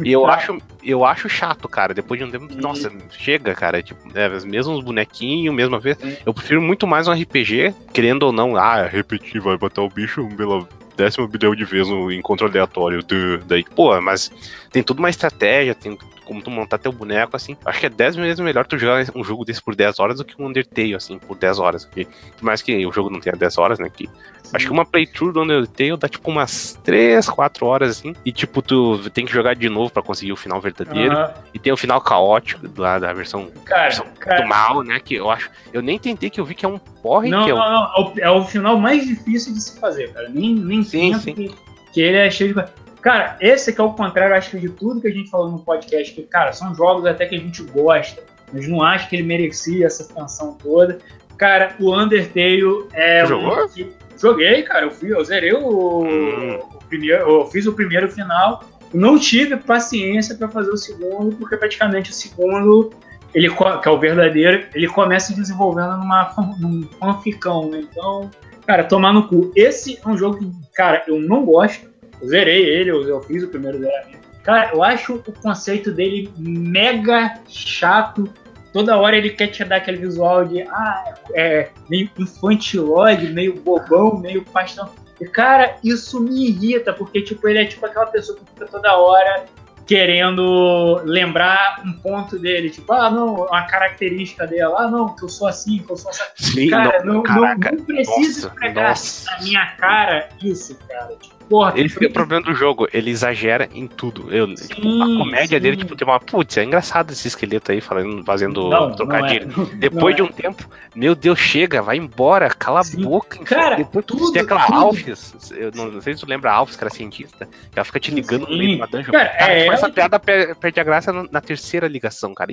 E 0.04 0.12
eu 0.12 0.26
acho, 0.28 0.58
eu 0.84 1.06
acho 1.06 1.28
chato, 1.30 1.68
cara. 1.68 1.94
Depois 1.94 2.20
de 2.20 2.26
um 2.26 2.32
tempo, 2.32 2.48
nossa, 2.56 2.92
chega, 3.12 3.54
cara. 3.54 3.82
Tipo, 3.84 4.00
é, 4.18 4.28
os 4.30 4.46
mesmos 4.46 4.84
bonequinhos, 4.84 5.54
mesma 5.54 5.80
vez. 5.80 5.98
Sim. 5.98 6.16
Eu 6.26 6.34
prefiro 6.34 6.62
muito 6.62 6.86
mais 6.88 7.08
um 7.08 7.12
RPG, 7.14 7.74
querendo 7.94 8.24
ou 8.24 8.32
não, 8.32 8.56
ah, 8.56 8.84
repetir, 8.84 9.42
vai 9.42 9.58
botar 9.58 9.82
o 9.82 9.90
bicho 9.90 10.28
pela 10.38 10.68
décima 10.96 11.28
bilhão 11.28 11.56
de 11.56 11.64
vezes 11.64 11.88
no 11.88 12.12
encontro 12.12 12.46
aleatório. 12.48 13.02
duh. 13.04 13.38
Daí, 13.48 13.64
pô, 13.64 14.00
mas 14.02 14.30
tem 14.72 14.84
tudo 14.84 15.00
uma 15.00 15.10
estratégia, 15.10 15.74
tem 15.74 15.98
como 16.30 16.42
tu 16.44 16.52
montar 16.52 16.78
teu 16.78 16.92
boneco, 16.92 17.36
assim. 17.36 17.58
Acho 17.66 17.80
que 17.80 17.86
é 17.88 17.90
10 17.90 18.16
vezes 18.16 18.40
melhor 18.40 18.66
tu 18.68 18.78
jogar 18.78 19.04
um 19.16 19.24
jogo 19.24 19.44
desse 19.44 19.62
por 19.62 19.76
10 19.76 20.00
horas 20.00 20.18
do 20.20 20.24
que 20.24 20.40
um 20.40 20.46
Undertale, 20.46 20.94
assim, 20.96 21.18
por 21.18 21.36
10 21.36 21.58
horas. 21.60 21.86
Porque, 21.86 22.06
por 22.38 22.44
mais 22.46 22.62
que 22.62 22.86
o 22.86 22.92
jogo 22.92 23.10
não 23.10 23.20
tenha 23.20 23.36
10 23.36 23.58
horas, 23.58 23.80
né? 23.80 23.90
Que 23.90 24.08
Acho 24.52 24.66
que 24.66 24.72
uma 24.72 24.84
playthrough 24.84 25.32
do 25.32 25.42
Undertale 25.44 25.96
dá 25.98 26.08
tipo 26.08 26.32
umas 26.32 26.80
3, 26.84 27.30
4 27.30 27.66
horas 27.68 27.92
assim. 27.92 28.16
E 28.26 28.32
tipo, 28.32 28.62
tu 28.64 29.08
tem 29.12 29.24
que 29.26 29.32
jogar 29.32 29.54
de 29.56 29.70
novo 29.70 29.92
pra 29.92 30.02
conseguir 30.02 30.32
o 30.32 30.36
final 30.36 30.60
verdadeiro. 30.60 31.16
Aham. 31.16 31.34
E 31.54 31.60
tem 31.60 31.72
o 31.74 31.78
final 31.78 32.02
caótico 32.02 32.68
lá 32.78 32.98
da 32.98 33.14
versão 33.14 33.52
Cara, 33.66 33.94
do 33.96 34.04
cara. 34.20 34.48
mal, 34.48 34.82
né? 34.82 35.00
Que 35.00 35.16
eu 35.16 35.30
acho. 35.30 35.52
Eu 35.72 35.82
nem 35.84 36.00
tentei 36.00 36.30
que 36.32 36.40
eu 36.42 36.46
vi 36.46 36.56
que 36.56 36.66
é 36.66 36.70
um 36.70 36.80
porre 36.80 37.30
Não, 37.30 37.46
que 37.46 37.52
é 37.52 37.54
não, 37.54 37.60
não. 37.60 37.84
É 37.84 38.00
o- 38.02 38.14
É 38.22 38.32
o 38.32 38.44
final 38.44 38.78
mais 38.78 39.06
difícil 39.06 39.54
de 39.54 39.62
se 39.62 39.80
fazer, 39.80 40.12
cara. 40.14 40.30
Nem, 40.30 40.56
nem 40.56 40.82
Sim, 40.82 41.14
sim. 41.20 41.34
Que, 41.36 41.52
que 41.94 42.02
ele 42.02 42.18
é 42.18 42.30
cheio 42.32 42.56
de. 42.56 42.66
Cara, 43.02 43.38
esse 43.40 43.72
que 43.74 43.80
é 43.80 43.84
o 43.84 43.94
contrário, 43.94 44.36
acho 44.36 44.52
que 44.52 44.60
de 44.60 44.70
tudo 44.70 45.00
que 45.02 45.08
a 45.08 45.12
gente 45.14 45.30
falou 45.30 45.50
no 45.50 45.60
podcast, 45.60 46.14
que, 46.14 46.24
cara, 46.24 46.52
são 46.52 46.74
jogos 46.76 47.06
até 47.06 47.26
que 47.26 47.36
a 47.36 47.40
gente 47.40 47.64
gosta, 47.64 48.22
mas 48.52 48.68
não 48.68 48.82
acho 48.84 49.08
que 49.10 49.16
ele 49.16 49.24
merecia 49.24 49.86
essa 49.86 50.02
expansão 50.02 50.54
toda. 50.56 50.98
Cara, 51.38 51.76
o 51.80 51.96
Undertale 51.96 52.62
é. 52.94 53.24
Um 53.24 53.28
jogou? 53.28 53.70
que- 53.70 53.90
Joguei, 54.22 54.64
cara. 54.64 54.86
Eu, 54.86 54.92
fui, 54.92 55.14
eu 55.14 55.24
zerei 55.24 55.54
o, 55.54 56.04
Hum. 56.04 56.60
o 56.76 56.80
primeiro. 56.90 57.22
Eu 57.22 57.46
fiz 57.46 57.66
o 57.66 57.72
primeiro 57.72 58.10
final. 58.12 58.62
Não 58.94 59.18
tive 59.18 59.56
paciência 59.56 60.36
pra 60.36 60.50
fazer 60.50 60.72
o 60.72 60.76
segundo, 60.78 61.34
porque 61.38 61.56
praticamente 61.56 62.12
o 62.12 62.14
segundo 62.14 62.90
ele, 63.34 63.50
que 63.50 63.88
é 63.88 63.92
o 63.92 63.98
verdadeiro, 64.00 64.66
ele 64.74 64.88
começa 64.88 65.34
desenvolvendo 65.34 65.96
numa, 65.98 66.34
num 66.60 66.84
fanficão, 67.00 67.70
né? 67.70 67.86
Então, 67.90 68.30
cara, 68.68 68.84
tomar 68.84 69.14
no 69.14 69.26
cu. 69.28 69.54
Esse 69.56 69.98
é 70.04 70.10
um 70.10 70.18
jogo 70.18 70.40
que, 70.40 70.52
cara, 70.74 71.04
eu 71.08 71.18
não 71.22 71.46
gosto. 71.46 71.88
Zerei 72.26 72.64
ele, 72.66 72.92
eu, 72.92 73.08
eu 73.08 73.22
fiz 73.22 73.44
o 73.44 73.48
primeiro 73.48 73.80
zeramento. 73.80 74.30
Cara, 74.44 74.72
eu 74.74 74.84
acho 74.84 75.16
o 75.16 75.34
conceito 75.42 75.92
dele 75.92 76.32
mega 76.38 77.40
chato. 77.48 78.32
Toda 78.72 78.98
hora 78.98 79.18
ele 79.18 79.32
quer 79.32 79.48
te 79.48 79.64
dar 79.64 79.78
aquele 79.78 79.98
visual 79.98 80.46
de, 80.46 80.62
ah, 80.62 81.16
é 81.34 81.70
meio 81.90 82.10
infantilóide, 82.18 83.32
meio 83.32 83.56
bobão, 83.62 84.18
meio 84.18 84.44
pastão. 84.46 84.90
E, 85.20 85.26
cara, 85.26 85.78
isso 85.84 86.20
me 86.22 86.50
irrita, 86.50 86.94
porque, 86.94 87.22
tipo, 87.22 87.48
ele 87.48 87.60
é 87.60 87.66
tipo 87.66 87.86
aquela 87.86 88.06
pessoa 88.06 88.38
que 88.38 88.46
fica 88.46 88.66
toda 88.68 88.96
hora 88.96 89.46
querendo 89.90 91.02
lembrar 91.04 91.82
um 91.84 91.94
ponto 91.94 92.38
dele, 92.38 92.70
tipo, 92.70 92.94
ah, 92.94 93.10
não, 93.10 93.46
uma 93.46 93.64
característica 93.64 94.46
dele, 94.46 94.62
ah, 94.62 94.88
não, 94.88 95.16
que 95.16 95.26
eu 95.26 95.30
sou 95.30 95.48
assim, 95.48 95.80
que 95.80 95.92
eu 95.92 95.98
sou 95.98 96.12
assim. 96.12 96.24
Sim, 96.36 96.70
Cara, 96.70 97.00
não, 97.04 97.06
não, 97.06 97.14
não, 97.16 97.24
caraca. 97.24 97.72
não 97.72 97.84
precisa 97.86 98.20
nossa, 98.20 98.48
esfregar 98.48 98.90
nossa. 98.90 99.32
na 99.32 99.42
minha 99.42 99.66
cara 99.78 100.30
isso, 100.44 100.78
cara. 100.88 101.16
Tipo, 101.20 101.39
porra, 101.50 101.74
Esse 101.76 102.04
é 102.04 102.08
o 102.08 102.12
problema 102.14 102.44
do 102.44 102.54
jogo, 102.54 102.88
ele 102.94 103.10
exagera 103.10 103.68
em 103.74 103.88
tudo. 103.88 104.34
Eu, 104.34 104.48
Sim, 104.56 104.68
tipo, 104.68 104.88
a 105.02 105.06
comédia 105.18 105.58
sim. 105.58 105.62
dele, 105.64 105.78
tipo, 105.78 105.96
tem 105.96 106.08
uma. 106.08 106.20
Putz, 106.20 106.58
é 106.58 106.64
engraçado 106.64 107.12
esse 107.12 107.28
esqueleto 107.28 107.72
aí 107.72 107.82
falando, 107.82 108.24
fazendo 108.24 108.70
não, 108.70 108.92
trocadilho. 108.96 109.48
não 109.56 109.64
é, 109.64 109.76
Depois 109.76 110.16
de 110.16 110.22
não 110.22 110.30
um 110.30 110.32
tempo, 110.32 110.68
meu 110.96 111.16
Deus, 111.16 111.40
chega, 111.40 111.82
vai 111.82 111.98
embora, 111.98 112.50
cala 112.50 112.84
Sim. 112.84 113.02
a 113.04 113.08
boca. 113.08 113.40
Cara, 113.44 113.76
Depois 113.78 114.06
tudo, 114.06 114.32
tem 114.32 114.42
aquela 114.42 114.66
tudo. 114.66 114.78
Alphys, 114.78 115.52
eu 115.52 115.72
não, 115.76 115.92
não 115.92 116.02
sei 116.02 116.14
se 116.14 116.20
tu 116.22 116.30
lembra 116.30 116.52
a 116.52 116.56
Alphys, 116.56 116.78
que 116.78 116.84
era 116.84 116.94
cientista, 116.94 117.46
que 117.72 117.78
ela 117.80 117.86
fica 117.86 118.00
te 118.00 118.12
ligando 118.12 118.48
no 118.48 118.58
meio 118.58 118.70
de 118.72 118.76
uma 118.76 118.88
dungeon. 118.88 119.12
Cara, 119.12 119.30
Cara, 119.30 119.52
é 119.54 119.60
tipo, 119.62 119.74
essa 119.74 119.90
piada 119.90 120.20
per- 120.20 120.56
perde 120.56 120.80
a 120.80 120.84
graça 120.84 121.12
na 121.12 121.42
terceira 121.42 121.88
ligação, 121.88 122.34
cara. 122.34 122.52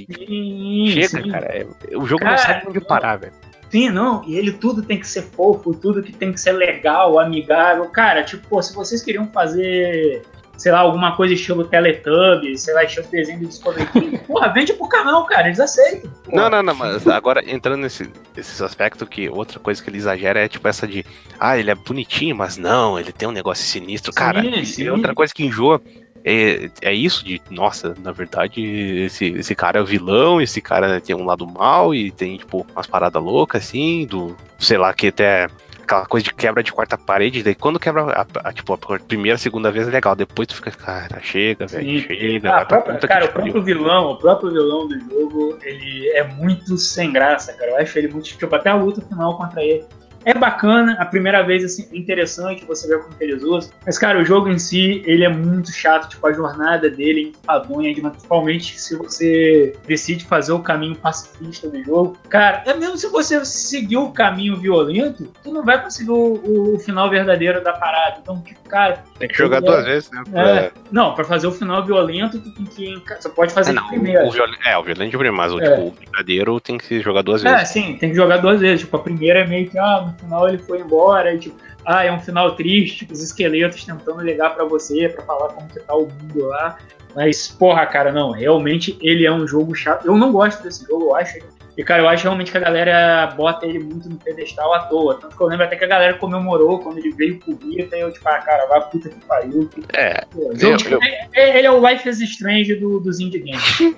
Chega, 0.89 1.29
cara. 1.31 1.47
é- 1.47 1.67
o 1.97 2.07
jogo 2.07 2.23
Cara, 2.23 2.37
não 2.37 2.39
sabe 2.43 2.67
onde 2.69 2.81
parar, 2.81 3.17
velho. 3.17 3.33
Sim, 3.71 3.91
não, 3.91 4.23
e 4.25 4.37
ele 4.37 4.53
tudo 4.53 4.83
tem 4.83 4.99
que 4.99 5.07
ser 5.09 5.23
fofo, 5.23 5.75
tudo 5.75 6.03
que 6.03 6.13
tem 6.13 6.33
que 6.33 6.41
ser 6.41 6.53
legal, 6.53 7.19
amigável. 7.19 7.85
Cara, 7.91 8.23
tipo, 8.23 8.47
pô, 8.49 8.63
se 8.63 8.75
vocês 8.75 9.03
queriam 9.03 9.27
fazer, 9.29 10.23
sei 10.57 10.71
lá, 10.71 10.79
alguma 10.79 11.17
coisa 11.17 11.35
estilo 11.35 11.65
Teletubbies, 11.65 12.63
sei 12.63 12.75
lá, 12.75 12.85
estilo 12.85 13.07
desenho 13.11 13.41
do 13.41 13.47
Discovery 13.47 13.87
Kids, 13.89 14.21
porra, 14.27 14.49
vende 14.53 14.73
pro 14.73 14.89
canal, 14.89 15.27
cara, 15.27 15.49
eles 15.49 15.59
aceitam. 15.61 16.11
Porra. 16.25 16.43
Não, 16.43 16.51
não, 16.51 16.63
não, 16.63 16.75
mas 16.75 17.07
agora 17.09 17.43
entrando 17.45 17.81
nesse, 17.81 18.09
nesses 18.37 18.63
aspectos 18.63 19.09
que 19.09 19.29
outra 19.29 19.59
coisa 19.59 19.83
que 19.83 19.91
ele 19.91 19.99
exagera 19.99 20.41
é 20.41 20.49
tipo 20.49 20.67
essa 20.69 20.87
de 20.87 21.05
ah, 21.39 21.59
ele 21.59 21.71
é 21.71 21.75
bonitinho, 21.75 22.37
mas 22.37 22.57
não, 22.57 22.99
ele 22.99 23.13
tem 23.13 23.29
um 23.29 23.33
negócio 23.33 23.65
sinistro, 23.65 24.13
Sim, 24.13 24.19
cara. 24.19 24.47
e- 24.47 24.65
sim. 24.65 24.85
E 24.85 24.91
outra 24.91 25.13
coisa 25.15 25.35
que 25.35 25.45
enjoa 25.45 25.83
é, 26.27 26.69
é 26.83 26.93
isso 26.93 27.25
de, 27.25 27.41
nossa, 27.51 27.95
na 28.03 28.11
verdade, 28.11 28.61
esse, 29.05 29.27
esse 29.27 29.55
cara 29.55 29.79
é 29.79 29.83
o 29.83 29.87
vilão, 29.87 30.41
esse 30.41 30.61
cara 30.61 31.01
tem 31.01 31.15
um 31.15 31.25
lado 31.25 31.47
mal 31.47 31.95
e 31.95 32.11
tem, 32.11 32.37
tipo, 32.37 32.67
umas 32.75 32.87
paradas 32.87 33.23
loucas, 33.23 33.63
assim, 33.65 34.05
do, 34.07 34.37
sei 34.59 34.77
lá, 34.77 34.93
que 34.93 35.07
até 35.07 35.47
aquela 35.85 36.05
coisa 36.05 36.25
de 36.25 36.35
quebra 36.35 36.65
de 36.65 36.73
quarta 36.73 36.99
parede, 36.99 37.45
daí 37.45 37.55
quando 37.55 37.79
quebra, 37.79 38.03
a, 38.11 38.27
a- 38.49 38.53
tipo, 38.53 38.75
a 38.75 38.99
primeira, 38.99 39.39
segunda 39.39 39.71
vez 39.71 39.87
é 39.87 39.91
legal, 39.93 40.17
depois 40.17 40.49
tu 40.49 40.57
fica, 40.57 40.73
cara, 40.73 41.21
chega, 41.23 41.65
velho, 41.69 42.01
chega, 42.01 42.51
Ah, 42.57 42.65
própria- 42.65 42.99
cara, 42.99 43.27
o 43.27 43.29
próprio 43.33 43.63
vilão, 43.63 44.07
o 44.11 44.17
próprio 44.17 44.51
vilão 44.51 44.89
do 44.89 44.99
jogo, 44.99 45.57
ele 45.63 46.09
é 46.09 46.25
muito 46.25 46.77
sem 46.77 47.13
graça, 47.13 47.53
cara. 47.53 47.71
Eu 47.71 47.77
acho 47.79 47.97
ele 47.97 48.09
muito. 48.09 48.25
Tipo, 48.25 48.53
até 48.57 48.69
a 48.71 48.75
luta 48.75 49.01
final 49.01 49.37
contra 49.37 49.63
ele. 49.63 49.85
É 50.27 50.35
bacana, 50.35 50.97
a 50.99 51.07
primeira 51.07 51.41
vez, 51.45 51.65
assim, 51.65 51.89
é 51.93 51.97
interessante 51.97 52.65
você 52.65 52.89
ver 52.89 52.99
como 53.01 53.15
que 53.17 53.23
eles 53.23 53.45
usam. 53.45 53.71
Mas, 53.87 53.97
cara, 53.97 54.19
o 54.19 54.25
jogo 54.25 54.49
em 54.49 54.59
si, 54.59 55.01
ele 55.07 55.25
é 55.25 55.29
muito 55.29 55.71
chato. 55.73 56.09
Tipo, 56.09 56.27
a 56.27 56.33
jornada 56.33 56.91
dele 56.91 57.33
é 57.33 57.39
enfadonha, 57.39 57.95
principalmente 57.95 58.79
se 58.81 58.97
você 58.97 59.77
decide 59.87 60.25
fazer 60.25 60.51
o 60.53 60.59
caminho 60.59 60.97
pacifista 60.97 61.69
do 61.71 61.81
jogo. 61.85 62.19
Cara, 62.29 62.63
é 62.67 62.75
mesmo 62.75 62.97
se 62.97 63.09
você 63.09 63.45
seguir 63.45 63.99
o 63.99 64.11
caminho 64.11 64.57
violento, 64.57 65.31
tu 65.45 65.53
não 65.53 65.65
vai 65.65 65.81
conseguir 65.81 66.11
o, 66.11 66.75
o 66.75 66.79
final 66.81 67.09
verdadeiro 67.09 67.63
da 67.63 67.73
parada. 67.73 68.19
Então, 68.21 68.41
tipo, 68.43 68.69
cara. 68.69 69.05
Tem 69.21 69.29
que 69.29 69.39
jogar 69.39 69.59
é- 69.59 69.61
duas 69.61 69.85
vezes, 69.85 70.11
né? 70.11 70.25
É, 70.35 70.73
não, 70.91 71.15
pra 71.15 71.25
fazer 71.25 71.47
o 71.47 71.53
final 71.53 71.85
violento, 71.85 72.41
tu 72.41 72.51
tem 72.53 72.65
que. 72.65 73.01
Você 73.21 73.29
pode 73.29 73.53
fazer 73.53 73.71
É, 73.71 73.75
não, 73.75 73.87
primeira. 73.87 74.27
o 74.27 74.31
viol... 74.33 74.49
É, 74.65 74.77
o 74.77 74.83
violento 74.83 75.11
de 75.11 75.17
primeiro, 75.17 75.37
mas 75.37 75.53
o, 75.53 75.61
É. 75.61 75.71
tipo, 75.71 75.83
o 75.87 75.91
verdadeiro 75.93 76.59
tem 76.61 76.77
que 76.79 77.01
jogar 77.01 77.23
duas 77.23 77.45
É, 77.45 77.53
vezes. 77.55 77.69
sim, 77.69 77.97
tem 77.97 78.11
que 78.11 78.17
jogar 78.17 78.39
duas 78.39 78.61
vezes. 78.61 78.81
Tipo, 78.81 78.97
a 78.97 79.01
primeira 79.01 79.41
é 79.41 79.47
meio 79.47 79.71
que, 79.71 79.79
ah, 79.79 80.13
final 80.17 80.49
ele 80.49 80.59
foi 80.59 80.81
embora, 80.81 81.35
e, 81.35 81.39
tipo, 81.39 81.57
ah, 81.85 82.05
é 82.05 82.13
um 82.13 82.19
final 82.21 82.55
triste, 82.57 83.07
os 83.11 83.23
esqueletos 83.23 83.85
tentando 83.85 84.21
ligar 84.21 84.55
pra 84.55 84.65
você, 84.65 85.09
pra 85.09 85.25
falar 85.25 85.49
como 85.51 85.69
que 85.69 85.81
tá 85.81 85.95
o 85.95 86.07
mundo 86.09 86.47
lá. 86.47 86.79
Mas, 87.15 87.49
porra, 87.49 87.87
cara, 87.87 88.13
não, 88.13 88.31
realmente 88.31 88.99
ele 89.01 89.25
é 89.25 89.33
um 89.33 89.47
jogo 89.47 89.75
chato. 89.75 90.07
Eu 90.07 90.19
não 90.19 90.33
gosto 90.33 90.63
desse 90.63 90.85
jogo, 90.87 91.07
eu 91.07 91.17
acho. 91.17 91.39
E, 91.79 91.85
cara, 91.85 92.03
eu 92.03 92.09
acho 92.09 92.23
realmente 92.25 92.51
que 92.51 92.57
a 92.59 92.61
galera 92.61 93.27
bota 93.37 93.67
ele 93.67 93.79
muito 93.79 94.09
no 94.09 94.17
pedestal 94.17 94.73
à 94.75 94.81
toa. 94.81 95.15
Tanto 95.21 95.37
que 95.37 95.43
eu 95.43 95.47
lembro 95.47 95.65
até 95.65 95.77
que 95.77 95.85
a 95.85 95.89
galera 95.89 96.15
comemorou 96.15 96.79
quando 96.79 96.99
ele 96.99 97.13
veio 97.13 97.39
pro 97.39 97.55
Vita, 97.57 97.97
e 97.97 98.01
eu, 98.01 98.13
tipo, 98.13 98.27
ah, 98.29 98.39
cara, 98.39 98.67
vai 98.67 98.81
puta 98.91 99.09
que 99.09 99.25
pariu. 99.27 99.69
É, 99.95 100.25
Pô, 100.27 100.51
Eu- 100.61 100.77
eu- 100.91 101.03
é- 101.03 101.29
é- 101.35 101.59
ele 101.59 101.67
é 101.67 101.71
o 101.71 101.87
Life 101.89 102.09
is 102.09 102.21
Strange 102.21 102.75
do, 102.77 102.99
dos 103.01 103.21
indie 103.21 103.39
games. 103.41 103.95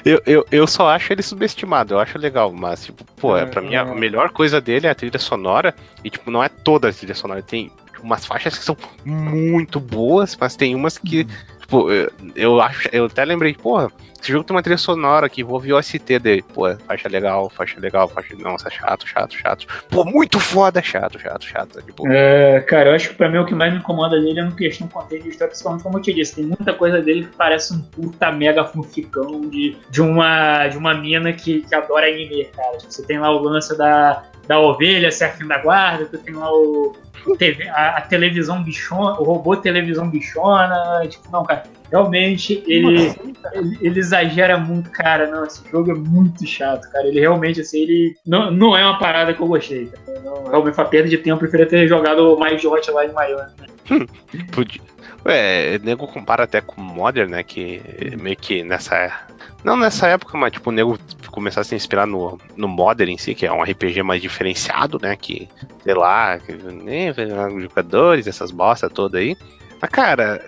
Eu, 0.06 0.22
eu, 0.26 0.46
eu 0.52 0.68
só 0.68 0.90
acho 0.90 1.12
ele 1.14 1.22
subestimado, 1.22 1.94
eu 1.94 2.00
acho 2.00 2.18
legal, 2.18 2.52
mas, 2.52 2.86
tipo, 2.86 3.04
pô, 3.16 3.38
é, 3.38 3.46
pra 3.46 3.62
mim 3.62 3.76
a 3.76 3.82
É. 3.82 3.96
melhor 3.96 4.30
coisa 4.32 4.60
dele 4.60 4.88
é 4.88 4.90
a 4.90 4.96
trilha 4.96 5.20
sonora, 5.20 5.74
e, 6.04 6.10
tipo, 6.10 6.30
não 6.30 6.44
é 6.44 6.50
toda 6.50 6.90
a 6.90 6.94
trilha 6.94 7.16
sonora, 7.16 7.42
tem 7.42 7.72
tipo, 7.86 8.02
umas 8.04 8.26
faixas 8.26 8.58
que 8.58 8.64
são 8.64 8.76
muito 9.06 9.80
boas, 9.80 10.38
mas 10.40 10.56
tem 10.56 10.76
umas 10.76 10.98
que, 10.98 11.26
tipo, 11.60 11.90
eu, 11.92 12.12
eu 12.36 12.62
acho, 12.62 12.90
eu 12.92 13.06
até 13.06 13.24
lembrei, 13.26 13.54
porra, 13.54 13.90
esse 14.22 14.32
jogo 14.32 14.44
tem 14.44 14.56
uma 14.56 14.62
trilha 14.62 14.78
sonora 14.78 15.26
aqui, 15.26 15.44
vou 15.44 15.56
ouvir 15.56 15.74
o 15.74 15.82
ST 15.82 16.20
dele, 16.20 16.44
pô, 16.54 16.64
faixa 16.88 17.08
legal, 17.08 17.50
faixa 17.50 17.80
legal, 17.80 18.08
faixa, 18.08 18.36
nossa, 18.38 18.70
chato, 18.70 19.08
chato, 19.08 19.36
chato, 19.36 19.68
pô, 19.90 20.04
muito 20.04 20.40
foda, 20.40 20.82
chato, 20.82 21.20
chato, 21.20 21.46
chato, 21.46 21.82
tipo, 21.82 22.08
É, 22.08 22.60
cara, 22.62 22.90
eu 22.90 22.96
acho 22.96 23.10
que 23.10 23.16
pra 23.16 23.30
mim 23.30 23.38
o 23.38 23.46
que 23.46 23.56
mais 23.56 23.72
me 23.72 23.80
incomoda 23.80 24.20
dele 24.20 24.40
é 24.40 24.44
no 24.44 24.56
questão 24.56 24.88
contexto 24.88 25.24
de 25.24 25.30
história, 25.30 25.50
principalmente 25.50 25.84
como 25.84 25.98
eu 25.98 26.02
te 26.02 26.14
disse, 26.14 26.36
tem 26.36 26.46
muita 26.46 26.74
coisa 26.74 27.02
dele 27.02 27.26
que 27.26 27.36
parece 27.36 27.74
um 27.74 27.82
puta 27.82 28.32
mega 28.32 28.66
fanficão 28.66 29.42
de, 29.42 29.78
de, 29.90 30.02
uma, 30.02 30.68
de 30.68 30.78
uma 30.78 30.94
mina 30.94 31.32
que, 31.34 31.62
que 31.62 31.76
adora 31.76 32.08
anime, 32.08 32.46
cara. 32.46 32.78
Tipo, 32.78 32.92
você 32.92 33.06
tem 33.06 33.20
lá 33.20 33.32
o 33.32 33.40
lance 33.42 33.78
da, 33.78 34.24
da 34.48 34.60
ovelha, 34.60 35.12
serafim 35.12 35.48
da 35.48 35.58
guarda, 35.60 36.06
tu 36.06 36.18
tem 36.18 36.34
lá 36.34 36.52
o 36.52 36.96
TV, 37.38 37.68
a, 37.70 37.98
a 37.98 38.02
televisão 38.02 38.64
bichona, 38.64 39.20
o 39.20 39.24
robô 39.24 39.56
televisão 39.56 40.10
bichona, 40.10 41.06
tipo, 41.08 41.32
não, 41.32 41.44
cara, 41.44 41.64
realmente 41.92 42.64
ele, 42.68 43.14
ele, 43.54 43.78
ele 43.82 44.00
exagera 44.00 44.58
muito, 44.58 44.90
cara, 44.92 45.30
não, 45.30 45.46
esse 45.46 45.62
jogo 45.70 45.92
é 45.92 45.96
muito 45.96 46.46
chato, 46.46 46.90
cara, 46.92 47.08
ele 47.08 47.20
realmente, 47.20 47.62
assim, 47.62 47.80
ele 47.82 48.16
não, 48.26 48.52
não 48.52 48.78
é 48.78 48.86
uma 48.86 49.00
parada 49.00 49.34
que 49.34 49.42
eu 49.42 49.48
gostei, 49.48 49.88
cara. 49.88 50.20
Não, 50.22 50.44
realmente 50.46 50.76
foi 50.76 50.84
uma 50.84 50.90
perda 50.90 51.10
de 51.10 51.18
tempo, 51.18 51.36
eu 51.36 51.40
preferia 51.40 51.66
ter 51.66 51.88
jogado 51.88 52.38
mais 52.38 52.60
de 52.60 52.68
Hotline 52.68 53.14
Miami. 53.14 53.52
Podia. 54.52 54.82
Ué, 55.26 55.78
o 55.78 55.86
nego 55.86 56.08
compara 56.08 56.46
até 56.46 56.62
com 56.62 56.82
Modern, 56.82 57.30
né? 57.30 57.44
Que 57.44 57.82
meio 58.20 58.38
que 58.38 58.64
nessa. 58.64 59.28
Não 59.64 59.76
nessa 59.76 60.08
época, 60.08 60.38
mas 60.38 60.54
tipo, 60.54 60.70
o 60.70 60.74
nego 60.74 60.98
começar 61.30 61.62
a 61.62 61.64
se 61.64 61.76
inspirar 61.76 62.08
no, 62.08 62.40
no 62.56 62.68
Modern 62.68 63.12
em 63.12 63.18
si, 63.18 63.36
que 63.36 63.46
é 63.46 63.52
um 63.52 63.62
RPG 63.62 64.02
mais 64.02 64.22
diferenciado, 64.22 64.98
né? 65.02 65.16
Que, 65.16 65.50
sei 65.84 65.94
lá, 65.94 66.40
que, 66.40 66.54
né, 66.54 67.14
jogadores, 67.60 68.28
essas 68.28 68.52
bosta 68.52 68.90
toda 68.90 69.18
aí. 69.18 69.36
Mas, 69.82 69.90
cara, 69.90 70.42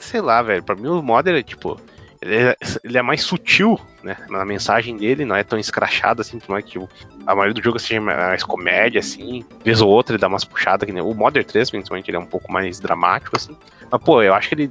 sei 0.00 0.20
lá, 0.20 0.42
velho, 0.42 0.62
pra 0.62 0.74
mim 0.74 0.88
o 0.88 1.02
Modern 1.02 1.36
é 1.36 1.42
tipo. 1.42 1.80
Ele 2.22 2.34
é, 2.34 2.56
ele 2.82 2.96
é 2.98 3.02
mais 3.02 3.22
sutil, 3.22 3.78
né? 4.02 4.16
Na 4.30 4.44
mensagem 4.44 4.96
dele, 4.96 5.24
não 5.24 5.36
é 5.36 5.44
tão 5.44 5.58
escrachado 5.58 6.22
assim, 6.22 6.38
por 6.38 6.50
mais 6.50 6.64
que 6.64 6.72
tipo, 6.72 6.88
a 7.26 7.34
maioria 7.34 7.52
do 7.54 7.62
jogo 7.62 7.78
seja 7.78 8.00
mais 8.00 8.42
comédia, 8.42 9.00
assim. 9.00 9.44
Vez 9.62 9.80
ou 9.82 9.90
outra 9.90 10.14
ele 10.14 10.20
dá 10.20 10.26
umas 10.26 10.44
puxadas, 10.44 10.86
que 10.86 10.92
nem 10.92 11.02
o 11.02 11.12
Modern 11.12 11.44
3, 11.44 11.70
principalmente, 11.70 12.08
ele 12.08 12.16
é 12.16 12.20
um 12.20 12.26
pouco 12.26 12.50
mais 12.50 12.80
dramático, 12.80 13.36
assim. 13.36 13.56
Mas, 13.90 14.02
pô, 14.02 14.22
eu 14.22 14.32
acho 14.34 14.48
que 14.48 14.54
ele 14.54 14.70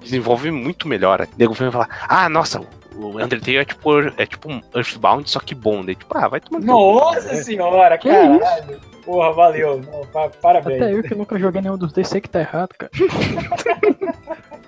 desenvolve 0.00 0.50
muito 0.50 0.86
melhor. 0.86 1.20
O 1.22 1.28
nego 1.36 1.54
vem 1.54 1.72
falar, 1.72 2.06
ah, 2.08 2.28
nossa, 2.28 2.60
o 2.94 3.20
Undertale 3.20 3.58
é 3.58 3.64
tipo, 3.64 4.00
é 4.16 4.26
tipo 4.26 4.50
um 4.50 4.60
Earthbound, 4.74 5.28
só 5.28 5.40
que 5.40 5.54
bom. 5.54 5.84
Daí, 5.84 5.96
tipo, 5.96 6.16
ah, 6.16 6.28
vai 6.28 6.40
tomar 6.40 6.60
no 6.60 6.66
teu 6.66 6.74
cu. 6.74 6.94
Nossa 6.94 7.34
senhora, 7.42 7.98
Que 7.98 8.08
caralho. 8.08 8.80
Porra, 9.06 9.32
valeu. 9.32 9.80
Não, 9.80 10.28
parabéns. 10.42 10.82
Até 10.82 10.92
eu 10.92 11.02
que 11.02 11.14
nunca 11.14 11.38
joguei 11.38 11.62
nenhum 11.62 11.78
dos 11.78 11.92
dois 11.92 12.08
sei 12.08 12.20
que 12.20 12.28
tá 12.28 12.40
errado, 12.40 12.70
cara. 12.76 12.90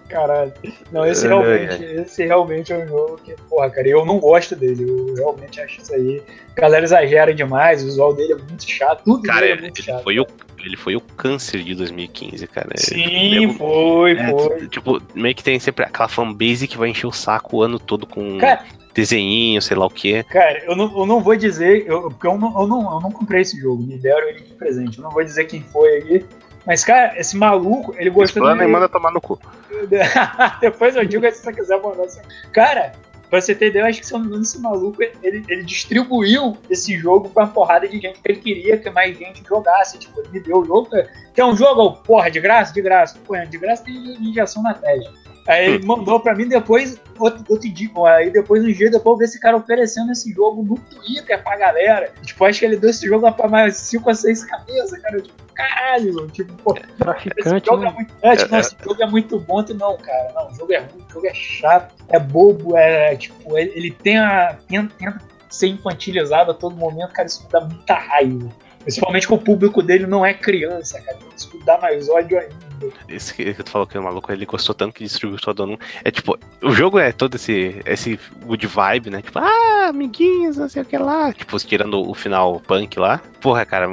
Caralho. 0.08 0.52
Não, 0.90 1.04
esse 1.04 1.26
realmente, 1.26 1.84
esse 1.84 2.24
realmente 2.24 2.72
é 2.72 2.78
um 2.78 2.88
jogo 2.88 3.18
que, 3.22 3.34
porra, 3.48 3.68
cara, 3.68 3.86
eu 3.88 4.06
não 4.06 4.18
gosto 4.18 4.56
dele. 4.56 4.88
Eu 4.88 5.14
realmente 5.14 5.60
acho 5.60 5.80
isso 5.82 5.92
aí. 5.94 6.22
A 6.56 6.60
galera 6.60 6.84
exagera 6.84 7.34
demais, 7.34 7.82
o 7.82 7.86
visual 7.86 8.14
dele 8.14 8.32
é 8.32 8.36
muito 8.36 8.68
chato. 8.70 9.04
Tudo 9.04 9.22
Cara, 9.24 9.40
dele 9.40 9.50
é 9.50 9.54
ele, 9.56 9.62
muito 9.62 9.78
ele 9.80 9.84
chato. 9.86 10.02
foi 10.02 10.18
o, 10.18 10.26
ele 10.64 10.76
foi 10.78 10.96
o 10.96 11.00
câncer 11.00 11.62
de 11.62 11.74
2015, 11.74 12.46
cara. 12.46 12.70
Sim, 12.76 13.40
Nego- 13.48 13.52
foi, 13.58 14.12
É, 14.16 14.30
foi. 14.30 14.68
Tipo, 14.68 15.02
meio 15.14 15.34
que 15.34 15.44
tem 15.44 15.58
sempre 15.60 15.84
aquela 15.84 16.08
fanbase 16.08 16.66
que 16.66 16.78
vai 16.78 16.88
encher 16.88 17.06
o 17.06 17.12
saco 17.12 17.58
o 17.58 17.62
ano 17.62 17.78
todo 17.78 18.06
com 18.06 18.38
Cara- 18.38 18.64
desenhinho, 18.98 19.62
sei 19.62 19.76
lá 19.76 19.86
o 19.86 19.90
quê. 19.90 20.24
Cara, 20.28 20.64
eu 20.64 20.74
não, 20.74 20.98
eu 20.98 21.06
não 21.06 21.20
vou 21.20 21.36
dizer, 21.36 21.86
eu, 21.86 22.08
porque 22.08 22.26
eu 22.26 22.36
não, 22.36 22.60
eu, 22.60 22.66
não, 22.66 22.94
eu 22.94 23.00
não 23.00 23.12
comprei 23.12 23.42
esse 23.42 23.58
jogo, 23.58 23.82
me 23.82 23.96
deram 23.96 24.28
ele 24.28 24.40
de 24.40 24.54
presente. 24.54 24.98
Eu 24.98 25.04
não 25.04 25.10
vou 25.10 25.22
dizer 25.22 25.44
quem 25.44 25.62
foi 25.62 25.88
aí. 25.88 26.26
Mas, 26.66 26.84
cara, 26.84 27.18
esse 27.18 27.36
maluco, 27.36 27.94
ele 27.96 28.10
gostou 28.10 28.42
Explana 28.42 28.62
de. 28.62 28.68
e 28.68 28.72
manda 28.72 28.88
tomar 28.88 29.12
no 29.12 29.20
cu. 29.20 29.38
Depois 30.60 30.96
eu 30.96 31.04
digo 31.04 31.24
se 31.30 31.42
você 31.42 31.52
quiser 31.52 31.80
mandar. 31.80 32.04
assim. 32.04 32.20
Cara, 32.52 32.92
pra 33.30 33.40
você 33.40 33.54
ter 33.54 33.68
ideia, 33.68 33.84
eu 33.84 33.86
acho 33.86 34.00
que 34.00 34.06
se 34.06 34.12
eu 34.12 34.18
não 34.18 34.24
me 34.24 34.30
engano, 34.30 34.42
esse 34.42 34.60
maluco 34.60 35.02
ele, 35.02 35.44
ele 35.48 35.62
distribuiu 35.62 36.58
esse 36.68 36.98
jogo 36.98 37.28
pra 37.30 37.44
uma 37.44 37.52
porrada 37.52 37.86
de 37.88 37.98
gente 38.00 38.20
que 38.20 38.32
ele 38.32 38.40
queria 38.40 38.76
que 38.76 38.90
mais 38.90 39.16
gente 39.16 39.42
jogasse. 39.48 39.98
Tipo, 39.98 40.20
ele 40.20 40.28
me 40.30 40.40
deu 40.40 40.58
o 40.58 40.64
jogo. 40.64 40.90
Que 41.32 41.40
é 41.40 41.46
um 41.46 41.56
jogo, 41.56 41.92
porra, 42.02 42.30
de 42.30 42.40
graça? 42.40 42.74
De 42.74 42.82
graça. 42.82 43.18
Pô, 43.24 43.36
de 43.36 43.58
graça 43.58 43.84
tem 43.84 43.94
injeção 44.20 44.62
na 44.62 44.74
testa. 44.74 45.27
Aí 45.48 45.64
ele 45.64 45.86
mandou 45.86 46.20
pra 46.20 46.34
mim 46.34 46.46
depois, 46.46 47.00
outro, 47.18 47.42
outro 47.48 47.68
dia, 47.70 47.88
aí 48.04 48.30
depois, 48.30 48.62
um 48.62 48.70
dia 48.70 48.90
depois, 48.90 49.14
eu 49.14 49.16
vi 49.16 49.24
esse 49.24 49.40
cara 49.40 49.56
oferecendo 49.56 50.12
esse 50.12 50.30
jogo 50.30 50.62
no 50.62 50.78
Twitter 50.78 51.42
pra 51.42 51.56
galera. 51.56 52.12
Tipo, 52.22 52.44
acho 52.44 52.58
que 52.58 52.66
ele 52.66 52.76
deu 52.76 52.90
esse 52.90 53.06
jogo 53.06 53.32
pra 53.32 53.48
mais 53.48 53.74
5 53.78 54.10
a 54.10 54.14
6 54.14 54.44
cabeças, 54.44 55.00
cara. 55.00 55.16
Eu, 55.16 55.22
tipo, 55.22 55.42
caralho, 55.54 56.14
mano. 56.14 56.28
Tipo, 56.28 56.52
pô, 56.62 56.74
esse 56.76 56.86
Traficante, 56.98 57.66
jogo 57.66 57.82
é 57.82 57.86
né? 57.86 57.92
muito. 57.94 58.14
É, 58.20 58.36
tipo, 58.36 58.52
não, 58.52 58.58
esse 58.58 58.76
jogo 58.84 59.02
é 59.02 59.06
muito 59.06 59.40
bom. 59.40 59.62
Tu, 59.62 59.72
não, 59.72 59.96
cara. 59.96 60.32
Não, 60.34 60.50
o 60.50 60.54
jogo 60.54 60.70
é 60.70 60.78
ruim, 60.80 61.06
o 61.08 61.12
jogo 61.14 61.26
é 61.26 61.34
chato, 61.34 61.94
é 62.08 62.18
bobo, 62.18 62.76
é 62.76 63.16
tipo, 63.16 63.56
ele, 63.56 63.72
ele 63.74 63.90
tem 63.90 64.18
a. 64.18 64.54
Tenta, 64.68 64.94
tenta 64.98 65.18
ser 65.48 65.68
infantilizado 65.68 66.50
a 66.50 66.54
todo 66.54 66.76
momento, 66.76 67.12
cara. 67.14 67.26
Isso 67.26 67.42
me 67.42 67.48
dá 67.50 67.60
muita 67.62 67.94
raiva. 67.94 68.50
Principalmente 68.80 69.26
que 69.26 69.34
o 69.34 69.38
público 69.38 69.82
dele 69.82 70.06
não 70.06 70.24
é 70.24 70.32
criança, 70.32 71.00
cara. 71.00 71.18
Isso 71.36 71.50
dá 71.64 71.78
mais 71.78 72.08
ódio 72.08 72.38
ainda. 72.38 72.68
Esse 73.08 73.34
que 73.34 73.52
que 73.52 73.62
tu 73.62 73.70
falou 73.70 73.86
que 73.86 73.98
o 73.98 74.02
maluco 74.02 74.30
ele 74.30 74.46
gostou 74.46 74.74
tanto 74.74 74.94
que 74.94 75.04
distribuiu 75.04 75.40
todo 75.40 75.66
mundo. 75.66 75.80
É 76.04 76.10
tipo, 76.10 76.38
o 76.62 76.70
jogo 76.70 76.98
é 76.98 77.12
todo 77.12 77.34
esse, 77.34 77.80
esse 77.84 78.18
good 78.44 78.66
vibe, 78.66 79.10
né? 79.10 79.20
Tipo, 79.20 79.40
ah, 79.40 79.88
amiguinhos, 79.88 80.56
não 80.56 80.68
sei 80.68 80.82
o 80.82 80.84
que 80.84 80.96
lá. 80.96 81.32
Tipo, 81.32 81.58
tirando 81.58 82.08
o 82.08 82.14
final 82.14 82.60
punk 82.60 82.98
lá. 82.98 83.20
Porra, 83.40 83.64
cara, 83.64 83.86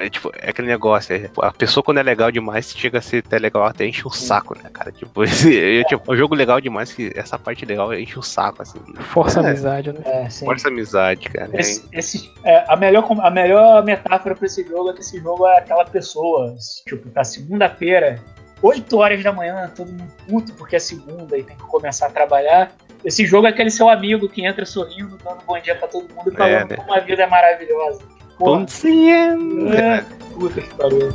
é, 0.00 0.10
tipo, 0.10 0.32
é 0.36 0.50
aquele 0.50 0.66
negócio. 0.66 1.14
é, 1.14 1.30
a 1.40 1.52
pessoa 1.52 1.84
quando 1.84 1.98
é 1.98 2.02
legal 2.02 2.32
demais, 2.32 2.72
chega 2.76 2.98
a 2.98 3.00
ser 3.00 3.22
até 3.24 3.38
legal, 3.38 3.64
até 3.64 3.86
enche 3.86 4.02
o 4.06 4.10
saco, 4.10 4.56
né, 4.60 4.68
cara? 4.72 4.90
Tipo, 4.90 5.22
esse, 5.24 5.54
eu, 5.54 5.84
tipo, 5.84 6.12
o 6.12 6.16
jogo 6.16 6.34
legal 6.34 6.60
demais, 6.60 6.92
que 6.92 7.12
essa 7.14 7.38
parte 7.38 7.64
legal 7.64 7.94
enche 7.94 8.18
o 8.18 8.22
saco, 8.22 8.62
assim. 8.62 8.80
Força 9.12 9.40
a 9.40 9.44
É. 9.44 9.46
amizade, 9.50 9.92
né? 9.92 10.00
É, 10.04 10.28
sim. 10.28 10.44
Força 10.44 10.68
a 10.68 10.70
amizade, 10.72 11.28
cara. 11.28 11.48
Esse, 11.54 11.88
esse- 11.92 12.32
é, 12.44 12.64
a, 12.68 12.76
melhor, 12.76 13.06
a 13.22 13.30
melhor 13.30 13.84
metáfora 13.84 14.34
pra 14.34 14.46
esse 14.46 14.66
jogo 14.66 14.90
é 14.90 14.92
que 14.94 15.00
esse 15.00 15.20
jogo 15.20 15.46
é 15.46 15.58
aquela 15.58 15.84
pessoa, 15.84 16.54
tipo, 16.86 17.08
tá 17.10 17.22
segunda-feira, 17.22 18.20
8 18.60 18.98
horas 18.98 19.22
da 19.22 19.32
manhã, 19.32 19.70
todo 19.76 19.92
mundo 19.92 20.12
puto 20.28 20.52
porque 20.54 20.74
é 20.74 20.78
segunda 20.80 21.38
e 21.38 21.44
tem 21.44 21.56
que 21.56 21.62
começar 21.62 22.06
a 22.06 22.10
trabalhar. 22.10 22.72
Esse 23.04 23.24
jogo 23.24 23.46
é 23.46 23.50
aquele 23.50 23.70
seu 23.70 23.88
amigo 23.88 24.28
que 24.28 24.44
entra 24.44 24.64
sorrindo, 24.66 25.16
dando 25.22 25.38
bom 25.46 25.56
dia 25.60 25.76
pra 25.76 25.86
todo 25.86 26.12
mundo 26.12 26.32
e 26.32 26.36
falando 26.36 26.70
né? 26.70 26.76
como 26.76 26.92
a 26.92 26.98
vida 26.98 27.22
é 27.22 27.26
maravilhosa. 27.28 28.02
Pontinho. 28.38 29.72
é, 29.74 30.04
puta 30.34 30.60
que 30.60 30.74
pariu. 30.74 31.12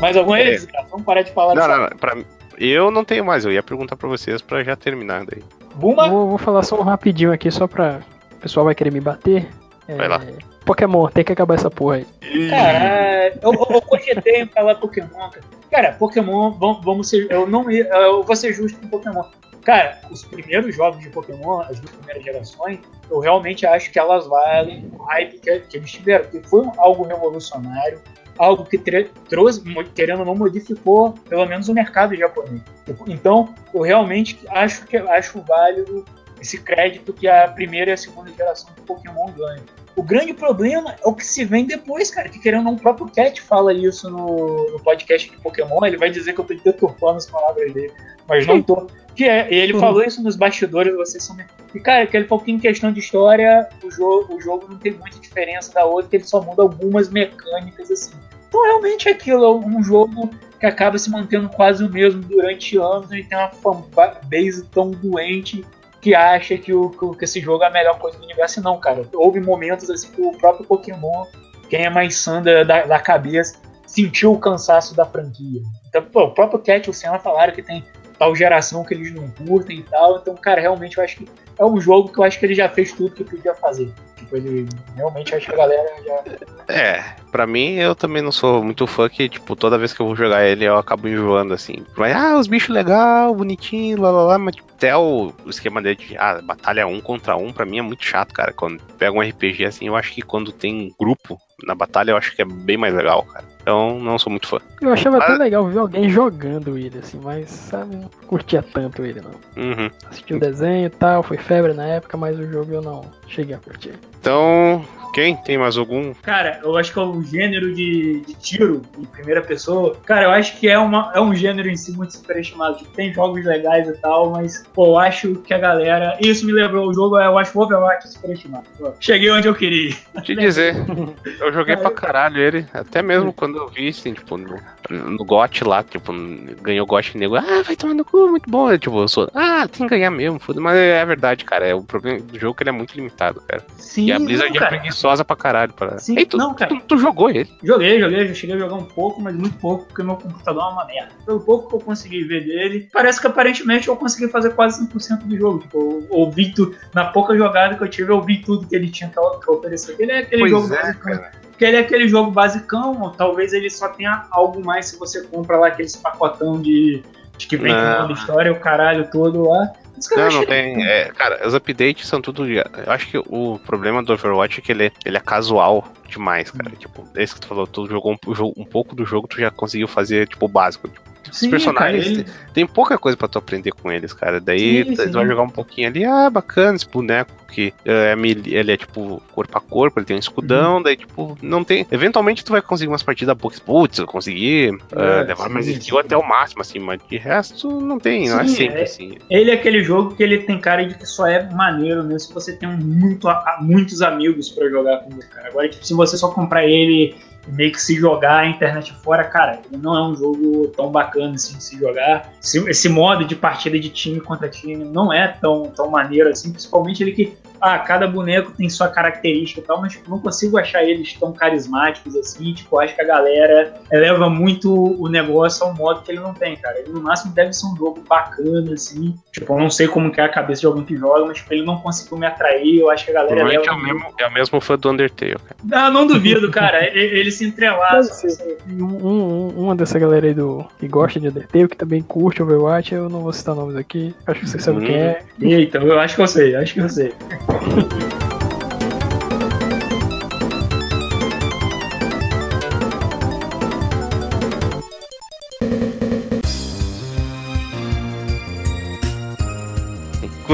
Mais 0.00 0.16
algum 0.16 0.34
É. 0.34 0.42
eles, 0.48 0.66
cara? 0.66 0.86
Vamos 0.90 1.06
parar 1.06 1.22
de 1.22 1.32
falar 1.32 1.54
Não, 1.54 1.68
não, 1.68 1.78
não. 1.82 1.88
Pra, 1.96 2.16
eu 2.58 2.90
não 2.90 3.04
tenho 3.04 3.24
mais, 3.24 3.44
eu 3.44 3.52
ia 3.52 3.62
perguntar 3.62 3.96
pra 3.96 4.08
vocês 4.08 4.42
pra 4.42 4.62
já 4.62 4.76
terminar 4.76 5.24
daí. 5.24 5.42
Buma. 5.74 6.08
Vou, 6.08 6.28
vou 6.28 6.38
falar 6.38 6.62
só 6.62 6.78
um 6.78 6.82
rapidinho 6.84 7.32
aqui, 7.32 7.50
só 7.50 7.66
pra. 7.66 8.00
O 8.32 8.36
pessoal 8.36 8.64
vai 8.66 8.74
querer 8.74 8.92
me 8.92 9.00
bater. 9.00 9.48
É, 9.88 9.96
Vai 9.96 10.08
lá. 10.08 10.20
Pokémon, 10.64 11.08
tem 11.08 11.24
que 11.24 11.32
acabar 11.32 11.54
essa 11.54 11.70
porra 11.70 11.96
aí. 11.96 12.06
Cara, 12.50 13.32
eu, 13.42 13.52
eu, 13.52 13.66
eu 13.70 13.82
cogitei 13.82 14.42
em 14.42 14.46
falar 14.46 14.74
Pokémon, 14.76 15.08
cara. 15.30 15.40
Cara, 15.70 15.92
Pokémon, 15.92 16.52
vamos, 16.52 16.84
vamos 16.84 17.08
ser. 17.08 17.26
Eu 17.30 17.46
não 17.46 17.70
ia- 17.70 17.84
eu 17.88 18.22
vou 18.22 18.36
ser 18.36 18.52
justo 18.52 18.78
com 18.80 18.88
Pokémon. 18.88 19.22
Cara, 19.64 19.98
os 20.10 20.22
primeiros 20.24 20.74
jogos 20.76 21.00
de 21.00 21.08
Pokémon, 21.08 21.60
as 21.60 21.80
duas 21.80 21.90
primeiras 21.96 22.22
gerações, 22.22 22.78
eu 23.10 23.18
realmente 23.18 23.66
acho 23.66 23.90
que 23.90 23.98
elas 23.98 24.26
valem 24.26 24.86
o 24.98 25.02
hype 25.04 25.38
que, 25.38 25.60
que 25.60 25.76
eles 25.78 25.90
tiveram, 25.90 26.24
porque 26.26 26.46
foi 26.46 26.64
algo 26.76 27.04
revolucionário, 27.04 28.00
algo 28.36 28.64
que 28.66 28.76
trouxe, 28.76 29.62
querendo 29.94 30.20
ou 30.20 30.26
não, 30.26 30.34
modificou 30.34 31.12
pelo 31.28 31.46
menos 31.46 31.68
o 31.70 31.74
mercado 31.74 32.14
japonês. 32.14 32.60
Então, 33.06 33.54
eu 33.72 33.80
realmente 33.80 34.38
acho 34.50 34.84
que 34.86 34.98
acho 34.98 35.40
válido 35.40 36.04
esse 36.40 36.58
crédito 36.60 37.12
que 37.14 37.26
a 37.26 37.48
primeira 37.48 37.90
e 37.90 37.94
a 37.94 37.96
segunda 37.96 38.30
geração 38.32 38.68
de 38.76 38.82
Pokémon 38.82 39.30
ganham. 39.32 39.64
O 39.96 40.02
grande 40.02 40.34
problema 40.34 40.96
é 41.04 41.08
o 41.08 41.14
que 41.14 41.24
se 41.24 41.44
vem 41.44 41.64
depois, 41.66 42.10
cara. 42.10 42.28
Que 42.28 42.38
querendo 42.40 42.60
ou 42.60 42.64
não, 42.64 42.72
o 42.74 42.80
próprio 42.80 43.06
Cat 43.14 43.40
fala 43.40 43.72
isso 43.72 44.10
no, 44.10 44.72
no 44.72 44.80
podcast 44.80 45.30
de 45.30 45.36
Pokémon. 45.36 45.84
Ele 45.84 45.96
vai 45.96 46.10
dizer 46.10 46.32
que 46.32 46.40
eu 46.40 46.44
tô 46.44 46.54
deturpando 46.54 47.18
as 47.18 47.26
palavras 47.26 47.72
dele, 47.72 47.92
mas 48.28 48.44
não 48.46 48.60
tô. 48.60 48.88
Que 49.14 49.24
é, 49.28 49.48
e 49.52 49.54
ele 49.56 49.74
Uhum. 49.74 49.80
falou 49.80 50.02
isso 50.02 50.20
nos 50.20 50.34
bastidores, 50.34 50.92
vocês 50.96 51.22
são. 51.22 51.36
E, 51.72 51.78
cara, 51.78 52.04
que 52.06 52.16
ele 52.16 52.26
falou 52.26 52.42
que 52.44 52.50
em 52.50 52.58
questão 52.58 52.92
de 52.92 52.98
história, 52.98 53.68
o 53.84 53.90
jogo, 53.90 54.34
o 54.34 54.40
jogo 54.40 54.66
não 54.68 54.76
tem 54.78 54.92
muita 54.92 55.18
diferença 55.20 55.72
da 55.72 55.84
outra, 55.84 56.10
que 56.10 56.16
ele 56.16 56.24
só 56.24 56.42
muda 56.42 56.62
algumas 56.62 57.08
mecânicas, 57.08 57.88
assim. 57.90 58.14
Então, 58.48 58.60
realmente, 58.64 59.08
é 59.08 59.12
aquilo 59.12 59.44
é 59.44 59.50
um 59.50 59.82
jogo 59.82 60.30
que 60.58 60.66
acaba 60.66 60.98
se 60.98 61.08
mantendo 61.10 61.48
quase 61.50 61.84
o 61.84 61.90
mesmo 61.90 62.20
durante 62.22 62.76
anos 62.76 63.10
e 63.12 63.22
tem 63.22 63.38
uma 63.38 63.50
fanbase 63.50 64.64
tão 64.72 64.90
doente 64.90 65.64
que 66.04 66.14
acha 66.14 66.58
que, 66.58 66.70
o, 66.70 66.90
que 66.90 67.24
esse 67.24 67.40
jogo 67.40 67.64
é 67.64 67.66
a 67.66 67.70
melhor 67.70 67.98
coisa 67.98 68.18
do 68.18 68.24
universo. 68.24 68.60
Não, 68.60 68.78
cara. 68.78 69.08
Houve 69.14 69.40
momentos 69.40 69.88
assim 69.88 70.12
que 70.12 70.20
o 70.20 70.32
próprio 70.32 70.66
Pokémon, 70.66 71.24
quem 71.70 71.86
é 71.86 71.88
mais 71.88 72.16
sã 72.16 72.42
da, 72.42 72.62
da 72.62 73.00
cabeça, 73.00 73.58
sentiu 73.86 74.34
o 74.34 74.38
cansaço 74.38 74.94
da 74.94 75.06
franquia. 75.06 75.62
Então, 75.88 76.02
pô, 76.02 76.24
o 76.24 76.34
próprio 76.34 76.58
Cat 76.58 76.86
e 76.86 76.90
o 76.90 76.92
Senna 76.92 77.18
falaram 77.18 77.54
que 77.54 77.62
tem 77.62 77.82
tal 78.18 78.34
geração 78.34 78.84
que 78.84 78.94
eles 78.94 79.12
não 79.12 79.28
curtem 79.28 79.78
e 79.78 79.82
tal. 79.82 80.18
Então, 80.18 80.34
cara, 80.34 80.60
realmente 80.60 80.98
eu 80.98 81.04
acho 81.04 81.16
que 81.16 81.28
é 81.58 81.64
um 81.64 81.80
jogo 81.80 82.12
que 82.12 82.18
eu 82.18 82.24
acho 82.24 82.38
que 82.38 82.46
ele 82.46 82.54
já 82.54 82.68
fez 82.68 82.92
tudo 82.92 83.14
que 83.14 83.24
podia 83.24 83.54
fazer. 83.54 83.92
Tipo, 84.16 84.36
ele 84.36 84.66
realmente 84.96 85.34
acho 85.34 85.46
que 85.46 85.52
a 85.52 85.56
galera 85.56 85.90
já. 86.04 86.72
É, 86.72 87.04
pra 87.30 87.46
mim 87.46 87.74
eu 87.74 87.94
também 87.94 88.22
não 88.22 88.32
sou 88.32 88.62
muito 88.62 88.86
fã 88.86 89.08
que, 89.08 89.28
tipo, 89.28 89.54
toda 89.54 89.78
vez 89.78 89.92
que 89.92 90.00
eu 90.00 90.06
vou 90.06 90.16
jogar 90.16 90.46
ele 90.46 90.64
eu 90.64 90.76
acabo 90.76 91.08
enjoando 91.08 91.52
assim. 91.52 91.84
Mas, 91.96 92.16
ah, 92.16 92.38
os 92.38 92.46
bichos 92.46 92.74
legal, 92.74 93.34
bonitinho, 93.34 94.00
lá 94.00 94.10
lá 94.10 94.22
lá, 94.22 94.38
mas 94.38 94.56
tipo, 94.56 94.72
até 94.72 94.96
o, 94.96 95.32
esquema 95.46 95.80
dele 95.80 95.96
de 95.96 96.16
ah, 96.16 96.40
batalha 96.42 96.86
um 96.86 97.00
contra 97.00 97.36
um, 97.36 97.52
pra 97.52 97.66
mim 97.66 97.78
é 97.78 97.82
muito 97.82 98.04
chato, 98.04 98.32
cara. 98.32 98.52
Quando 98.52 98.82
pega 98.98 99.12
um 99.12 99.20
RPG 99.20 99.64
assim, 99.64 99.86
eu 99.86 99.96
acho 99.96 100.12
que 100.12 100.22
quando 100.22 100.52
tem 100.52 100.94
grupo 100.98 101.38
na 101.64 101.74
batalha, 101.74 102.10
eu 102.10 102.16
acho 102.16 102.34
que 102.34 102.42
é 102.42 102.44
bem 102.44 102.76
mais 102.76 102.94
legal, 102.94 103.22
cara. 103.24 103.53
Então, 103.64 103.98
não 103.98 104.18
sou 104.18 104.30
muito 104.30 104.46
fã. 104.46 104.58
Eu 104.78 104.92
achava 104.92 105.16
mas... 105.16 105.30
até 105.30 105.42
legal 105.42 105.66
ver 105.66 105.78
alguém 105.78 106.10
jogando 106.10 106.76
ele, 106.76 106.98
assim, 106.98 107.18
mas, 107.24 107.48
sabe, 107.48 107.96
não 107.96 108.10
curtia 108.26 108.62
tanto 108.62 109.02
ele, 109.02 109.22
não. 109.22 109.30
Uhum. 109.56 109.90
Assisti 110.10 110.34
o 110.34 110.38
desenho 110.38 110.84
e 110.84 110.90
tal, 110.90 111.22
foi 111.22 111.38
febre 111.38 111.72
na 111.72 111.86
época, 111.86 112.14
mas 112.18 112.38
o 112.38 112.46
jogo 112.46 112.70
eu 112.74 112.82
não 112.82 113.10
cheguei 113.26 113.54
a 113.54 113.58
curtir. 113.58 113.94
Então, 114.20 114.84
quem? 115.14 115.36
Tem 115.36 115.56
mais 115.56 115.76
algum? 115.76 116.12
Cara, 116.14 116.60
eu 116.64 116.76
acho 116.76 116.92
que 116.92 116.98
é 116.98 117.02
o 117.02 117.22
gênero 117.22 117.72
de, 117.72 118.20
de 118.26 118.34
tiro 118.34 118.82
em 118.98 119.04
primeira 119.04 119.40
pessoa. 119.40 119.96
Cara, 120.04 120.24
eu 120.24 120.30
acho 120.32 120.58
que 120.58 120.68
é, 120.68 120.76
uma, 120.76 121.12
é 121.14 121.20
um 121.20 121.32
gênero 121.32 121.70
em 121.70 121.76
si 121.76 121.92
muito 121.92 122.14
superestimado. 122.14 122.78
Tipo, 122.78 122.90
tem 122.90 123.14
jogos 123.14 123.44
legais 123.44 123.88
e 123.88 123.92
tal, 123.92 124.30
mas, 124.30 124.66
pô, 124.74 124.86
eu 124.86 124.98
acho 124.98 125.36
que 125.36 125.54
a 125.54 125.58
galera. 125.58 126.18
Isso 126.20 126.44
me 126.44 126.52
lembrou 126.52 126.88
o 126.88 126.92
jogo, 126.92 127.16
eu 127.16 127.38
acho 127.38 127.56
o 127.56 127.62
Overwatch 127.62 128.08
superestimado. 128.08 128.64
Pô, 128.76 128.92
cheguei 128.98 129.30
onde 129.30 129.46
eu 129.46 129.54
queria. 129.54 129.94
Te 130.24 130.34
dizer, 130.34 130.74
eu 131.40 131.52
joguei 131.52 131.76
pra 131.76 131.92
caralho 131.92 132.38
ele. 132.38 132.66
Até 132.74 133.00
mesmo 133.00 133.32
quando 133.32 133.56
eu 133.56 133.68
vi, 133.68 133.88
assim, 133.90 134.14
tipo, 134.14 134.36
no, 134.36 134.58
no 134.90 135.24
GOT 135.24 135.62
lá, 135.62 135.84
tipo, 135.84 136.12
ganhou 136.60 136.86
GOT 136.86 137.16
nego. 137.16 137.36
Ah, 137.36 137.62
vai 137.64 137.76
tomar 137.76 137.94
no 137.94 138.04
cu, 138.04 138.28
muito 138.28 138.50
bom. 138.50 138.72
Eu, 138.72 138.78
tipo, 138.80 138.98
eu 138.98 139.06
sou. 139.06 139.30
Ah, 139.32 139.68
tem 139.68 139.86
que 139.86 139.94
ganhar 139.94 140.10
mesmo, 140.10 140.40
foda 140.40 140.60
Mas 140.60 140.76
é 140.76 141.04
verdade, 141.06 141.44
cara. 141.44 141.68
É, 141.68 141.74
o 141.74 141.84
problema 141.84 142.18
do 142.18 142.36
jogo 142.36 142.54
é 142.54 142.56
que 142.56 142.62
ele 142.64 142.70
é 142.70 142.72
muito 142.72 142.96
limitado, 142.96 143.40
cara. 143.46 143.64
Sim, 143.78 144.06
e 144.06 144.12
a 144.12 144.18
Blizzard 144.18 144.58
não, 144.58 144.66
é 144.66 144.68
preguiçosa 144.68 145.03
preguiçosa 145.04 145.24
pra 145.24 145.36
caralho. 145.36 145.72
Pra... 145.72 145.98
Sim, 145.98 146.18
Ei, 146.18 146.24
tu, 146.24 146.36
não, 146.36 146.54
cara. 146.54 146.74
Tu, 146.74 146.80
tu, 146.88 146.98
jogou 146.98 147.28
ele? 147.28 147.48
Joguei, 147.62 148.00
joguei, 148.00 148.26
já 148.28 148.34
cheguei 148.34 148.56
a 148.56 148.58
jogar 148.58 148.76
um 148.76 148.84
pouco, 148.84 149.20
mas 149.20 149.34
muito 149.34 149.56
pouco, 149.58 149.84
porque 149.84 150.02
meu 150.02 150.16
computador 150.16 150.62
é 150.62 150.72
uma 150.72 150.86
merda. 150.86 151.12
Pelo 151.26 151.40
pouco 151.40 151.68
que 151.68 151.74
eu 151.76 151.80
consegui 151.80 152.24
ver 152.24 152.44
dele, 152.44 152.88
parece 152.92 153.20
que 153.20 153.26
aparentemente 153.26 153.88
eu 153.88 153.96
consegui 153.96 154.28
fazer 154.28 154.50
quase 154.54 154.86
100% 154.88 155.24
do 155.24 155.36
jogo. 155.36 155.58
Tipo, 155.60 155.78
eu 155.78 156.08
ouvi 156.10 156.52
tudo, 156.52 156.74
na 156.94 157.04
pouca 157.06 157.36
jogada 157.36 157.76
que 157.76 157.84
eu 157.84 157.88
tive, 157.88 158.10
eu 158.10 158.16
ouvi 158.16 158.38
tudo 158.38 158.66
que 158.66 158.74
ele 158.74 158.88
tinha 158.88 159.10
que 159.10 159.50
oferecer. 159.50 159.96
Ele 159.98 160.12
é 160.12 160.18
aquele 160.20 160.40
pois 160.40 160.50
jogo 160.50 160.74
é. 160.74 161.32
Porque 161.50 161.64
ele 161.64 161.76
é 161.76 161.80
aquele 161.80 162.08
jogo 162.08 162.32
basicão, 162.32 163.12
talvez 163.16 163.52
ele 163.52 163.70
só 163.70 163.88
tenha 163.88 164.26
algo 164.32 164.64
mais 164.64 164.86
se 164.86 164.98
você 164.98 165.22
compra 165.22 165.56
lá 165.56 165.68
aqueles 165.68 165.94
pacotão 165.94 166.60
de, 166.60 167.00
de 167.38 167.46
que 167.46 167.56
vem 167.56 167.72
com 167.72 168.00
toda 168.00 168.12
a 168.12 168.12
história, 168.12 168.52
o 168.52 168.58
caralho 168.58 169.08
todo 169.08 169.48
lá. 169.48 169.72
Não, 170.16 170.30
não 170.30 170.46
tem. 170.46 170.84
É, 170.84 171.10
cara, 171.10 171.46
os 171.46 171.54
updates 171.54 172.06
são 172.06 172.20
tudo. 172.20 172.46
Eu 172.48 172.64
acho 172.86 173.06
que 173.08 173.18
o 173.18 173.58
problema 173.64 174.02
do 174.02 174.12
Overwatch 174.12 174.60
é 174.60 174.62
que 174.62 174.72
ele, 174.72 174.92
ele 175.04 175.16
é 175.16 175.20
casual 175.20 175.92
demais, 176.08 176.50
cara. 176.50 176.70
Hum. 176.70 176.76
Tipo, 176.78 177.08
desde 177.12 177.34
que 177.34 177.40
tu 177.40 177.46
falou, 177.46 177.66
tu 177.66 177.86
jogou 177.86 178.12
um, 178.12 178.52
um 178.56 178.64
pouco 178.64 178.94
do 178.94 179.04
jogo, 179.04 179.28
tu 179.28 179.38
já 179.38 179.50
conseguiu 179.50 179.88
fazer, 179.88 180.28
tipo, 180.28 180.46
o 180.46 180.48
básico. 180.48 180.88
Tipo, 180.88 181.13
Sim, 181.34 181.46
os 181.46 181.50
personagens 181.50 182.04
cara, 182.04 182.20
ele... 182.20 182.26
tem 182.52 182.66
pouca 182.66 182.96
coisa 182.96 183.16
para 183.16 183.28
tu 183.28 183.38
aprender 183.38 183.72
com 183.72 183.90
eles, 183.90 184.12
cara. 184.12 184.40
Daí 184.40 184.84
sim, 184.84 184.96
sim. 184.96 185.06
tu 185.06 185.12
vai 185.12 185.26
jogar 185.26 185.42
um 185.42 185.50
pouquinho 185.50 185.88
ali, 185.88 186.04
ah, 186.04 186.30
bacana 186.30 186.76
esse 186.76 186.88
boneco 186.88 187.44
que 187.54 187.72
é, 187.84 188.14
ele 188.46 188.72
é 188.72 188.76
tipo 188.76 189.22
corpo 189.32 189.56
a 189.56 189.60
corpo, 189.60 189.98
ele 189.98 190.06
tem 190.06 190.16
um 190.16 190.18
escudão, 190.18 190.76
uhum. 190.76 190.82
daí 190.82 190.96
tipo, 190.96 191.38
não 191.40 191.62
tem. 191.62 191.86
Eventualmente 191.90 192.44
tu 192.44 192.52
vai 192.52 192.60
conseguir 192.60 192.90
umas 192.90 193.02
partidas 193.02 193.36
poucas, 193.36 193.60
putz, 193.60 193.98
eu 193.98 194.06
consegui 194.06 194.68
é, 194.68 194.70
uh, 194.70 195.26
levar 195.26 195.48
mais 195.48 195.68
skill 195.68 195.98
até 195.98 196.16
o 196.16 196.26
máximo, 196.26 196.62
assim, 196.62 196.80
mas 196.80 197.00
de 197.08 197.16
resto 197.16 197.80
não 197.80 197.98
tem, 197.98 198.28
não 198.28 198.40
é 198.40 198.48
sempre 198.48 198.80
é, 198.80 198.82
assim. 198.82 199.18
Ele 199.30 199.50
é 199.50 199.54
aquele 199.54 199.82
jogo 199.82 200.16
que 200.16 200.22
ele 200.22 200.38
tem 200.38 200.60
cara 200.60 200.84
de 200.84 200.94
que 200.94 201.06
só 201.06 201.26
é 201.26 201.48
maneiro 201.52 202.02
mesmo 202.02 202.20
se 202.20 202.34
você 202.34 202.56
tem 202.56 202.68
muito, 202.68 203.28
muitos 203.60 204.02
amigos 204.02 204.48
para 204.50 204.68
jogar 204.68 204.98
com 204.98 205.12
ele, 205.12 205.22
cara. 205.22 205.48
Agora, 205.48 205.68
tipo, 205.68 205.84
se 205.84 205.94
você 205.94 206.16
só 206.16 206.30
comprar 206.30 206.66
ele 206.66 207.14
meio 207.48 207.72
que 207.72 207.80
se 207.80 207.96
jogar 207.96 208.40
a 208.40 208.46
internet 208.46 208.92
fora, 209.02 209.24
cara, 209.24 209.60
não 209.70 209.96
é 209.96 210.08
um 210.08 210.14
jogo 210.16 210.68
tão 210.68 210.90
bacana 210.90 211.34
assim 211.34 211.56
de 211.56 211.64
se 211.64 211.78
jogar. 211.78 212.32
Esse, 212.42 212.58
esse 212.68 212.88
modo 212.88 213.24
de 213.24 213.36
partida 213.36 213.78
de 213.78 213.88
time 213.90 214.20
contra 214.20 214.48
time 214.48 214.84
não 214.84 215.12
é 215.12 215.28
tão, 215.28 215.64
tão 215.70 215.90
maneiro 215.90 216.30
assim, 216.30 216.50
principalmente 216.50 217.02
ele 217.02 217.12
que 217.12 217.36
ah, 217.64 217.78
cada 217.78 218.06
boneco 218.06 218.52
tem 218.52 218.68
sua 218.68 218.88
característica 218.88 219.58
e 219.58 219.64
tal, 219.64 219.80
mas 219.80 219.92
tipo, 219.94 220.10
não 220.10 220.18
consigo 220.18 220.58
achar 220.58 220.84
eles 220.84 221.14
tão 221.14 221.32
carismáticos 221.32 222.14
assim. 222.14 222.52
Tipo, 222.52 222.78
acho 222.78 222.94
que 222.94 223.00
a 223.00 223.06
galera 223.06 223.72
eleva 223.90 224.28
muito 224.28 224.70
o 224.70 225.08
negócio 225.08 225.64
ao 225.64 225.74
modo 225.74 226.02
que 226.02 226.12
ele 226.12 226.20
não 226.20 226.34
tem, 226.34 226.56
cara. 226.56 226.78
Ele 226.78 226.90
no 226.90 227.00
máximo 227.00 227.32
deve 227.32 227.54
ser 227.54 227.64
um 227.66 227.74
jogo 227.74 228.04
bacana, 228.06 228.74
assim. 228.74 229.14
Tipo, 229.32 229.54
eu 229.54 229.58
não 229.58 229.70
sei 229.70 229.88
como 229.88 230.12
que 230.12 230.20
é 230.20 230.24
a 230.24 230.28
cabeça 230.28 230.60
de 230.60 230.66
alguém 230.66 230.84
que 230.84 230.94
joga, 230.94 231.24
mas 231.24 231.38
tipo, 231.38 231.54
ele 231.54 231.64
não 231.64 231.78
conseguiu 231.78 232.18
me 232.18 232.26
atrair. 232.26 232.80
Eu 232.80 232.90
acho 232.90 233.06
que 233.06 233.12
a 233.12 233.14
galera 233.14 233.40
eleva. 233.40 233.64
É 233.64 233.72
o, 233.72 233.78
mesmo, 233.78 234.14
é 234.18 234.26
o 234.26 234.32
mesmo 234.34 234.60
fã 234.60 234.76
do 234.76 234.90
Undertale, 234.90 235.36
cara. 235.36 235.56
Não, 235.64 235.90
não 235.90 236.06
duvido, 236.06 236.50
cara. 236.50 236.86
ele, 236.86 237.18
ele 237.18 237.32
se 237.32 237.46
entrelaça. 237.46 238.28
Um, 238.68 238.84
um, 238.84 239.48
uma 239.56 239.74
dessa 239.74 239.98
galera 239.98 240.26
aí 240.26 240.34
do, 240.34 240.66
que 240.78 240.86
gosta 240.86 241.18
de 241.18 241.28
Undertale, 241.28 241.68
que 241.68 241.76
também 241.78 242.02
curte 242.02 242.42
Overwatch, 242.42 242.94
eu 242.94 243.08
não 243.08 243.20
vou 243.20 243.32
citar 243.32 243.54
nomes 243.54 243.76
aqui. 243.76 244.14
Acho 244.26 244.40
que 244.40 244.48
você 244.50 244.58
sabe 244.58 244.82
hum. 244.82 244.86
quem 244.86 244.96
é. 244.96 245.22
Eita, 245.40 245.78
eu 245.78 245.98
acho 245.98 246.14
que 246.14 246.20
eu 246.20 246.26
sei, 246.26 246.54
acho 246.56 246.74
que 246.74 246.80
eu 246.80 246.88
sei. 246.90 247.14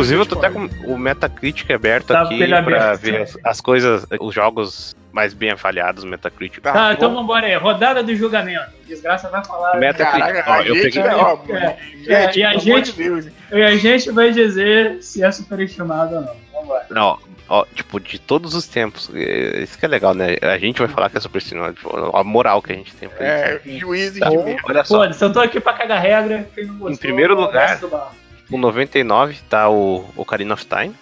Inclusive, 0.01 0.20
eu 0.22 0.27
tô 0.27 0.39
até 0.39 0.48
com 0.48 0.66
o 0.86 0.97
Metacritic 0.97 1.70
aberto 1.70 2.06
tá 2.06 2.22
aqui 2.22 2.47
pra 2.47 2.59
aberto. 2.59 3.01
ver 3.01 3.22
as, 3.22 3.36
as, 3.44 3.60
coisas, 3.60 4.06
os 4.18 4.35
jogos 4.35 4.97
mais 5.12 5.35
bem 5.35 5.51
avaliados, 5.51 6.05
Metacritic. 6.05 6.62
Tá, 6.62 6.89
ah, 6.89 6.93
então 6.94 7.14
vambora 7.14 7.47
aí. 7.47 7.55
Rodada 7.56 8.02
do 8.02 8.14
julgamento. 8.14 8.70
Desgraça 8.86 9.28
vai 9.28 9.44
falar. 9.44 9.77
Metacritic. 9.77 10.32
Caraca, 10.32 10.51
ó, 10.51 10.62
eu 10.62 10.74
peguei. 10.74 11.02
É, 11.02 12.14
é, 12.14 12.36
e, 12.36 12.44
a 12.44 12.56
gente, 12.56 12.94
e 13.52 13.62
a 13.62 13.77
gente 13.77 14.10
vai 14.10 14.31
dizer 14.32 15.02
se 15.02 15.22
é 15.22 15.31
superestimado 15.31 16.14
ou 16.14 16.20
não. 16.22 16.49
Não, 16.90 17.18
ó, 17.48 17.64
tipo, 17.74 18.00
de 18.00 18.18
todos 18.18 18.54
os 18.54 18.66
tempos. 18.66 19.10
É, 19.14 19.62
isso 19.62 19.78
que 19.78 19.84
é 19.84 19.88
legal, 19.88 20.14
né? 20.14 20.36
A 20.42 20.58
gente 20.58 20.78
vai 20.78 20.88
falar 20.88 21.10
que 21.10 21.18
é 21.18 21.20
superestimado. 21.20 21.74
Tipo, 21.74 22.16
a 22.16 22.24
moral 22.24 22.62
que 22.62 22.72
a 22.72 22.76
gente 22.76 22.94
tem 22.94 23.08
pra 23.08 23.24
É, 23.24 23.60
juízes 23.64 24.20
tá, 24.20 24.28
de 24.28 24.36
Olha 24.36 24.84
só. 24.84 25.06
Pô, 25.06 25.12
se 25.12 25.24
eu 25.24 25.32
tô 25.32 25.40
aqui 25.40 25.60
pra 25.60 25.72
cagar 25.72 26.00
regra, 26.00 26.48
quem 26.54 26.66
não 26.66 26.74
gostou, 26.74 26.92
em 26.92 26.96
primeiro 26.96 27.34
lugar, 27.34 27.80
com 28.48 28.58
99 28.58 29.38
tá 29.48 29.68
o 29.68 30.04
Ocarina 30.16 30.54
of 30.54 30.64
Time. 30.66 30.94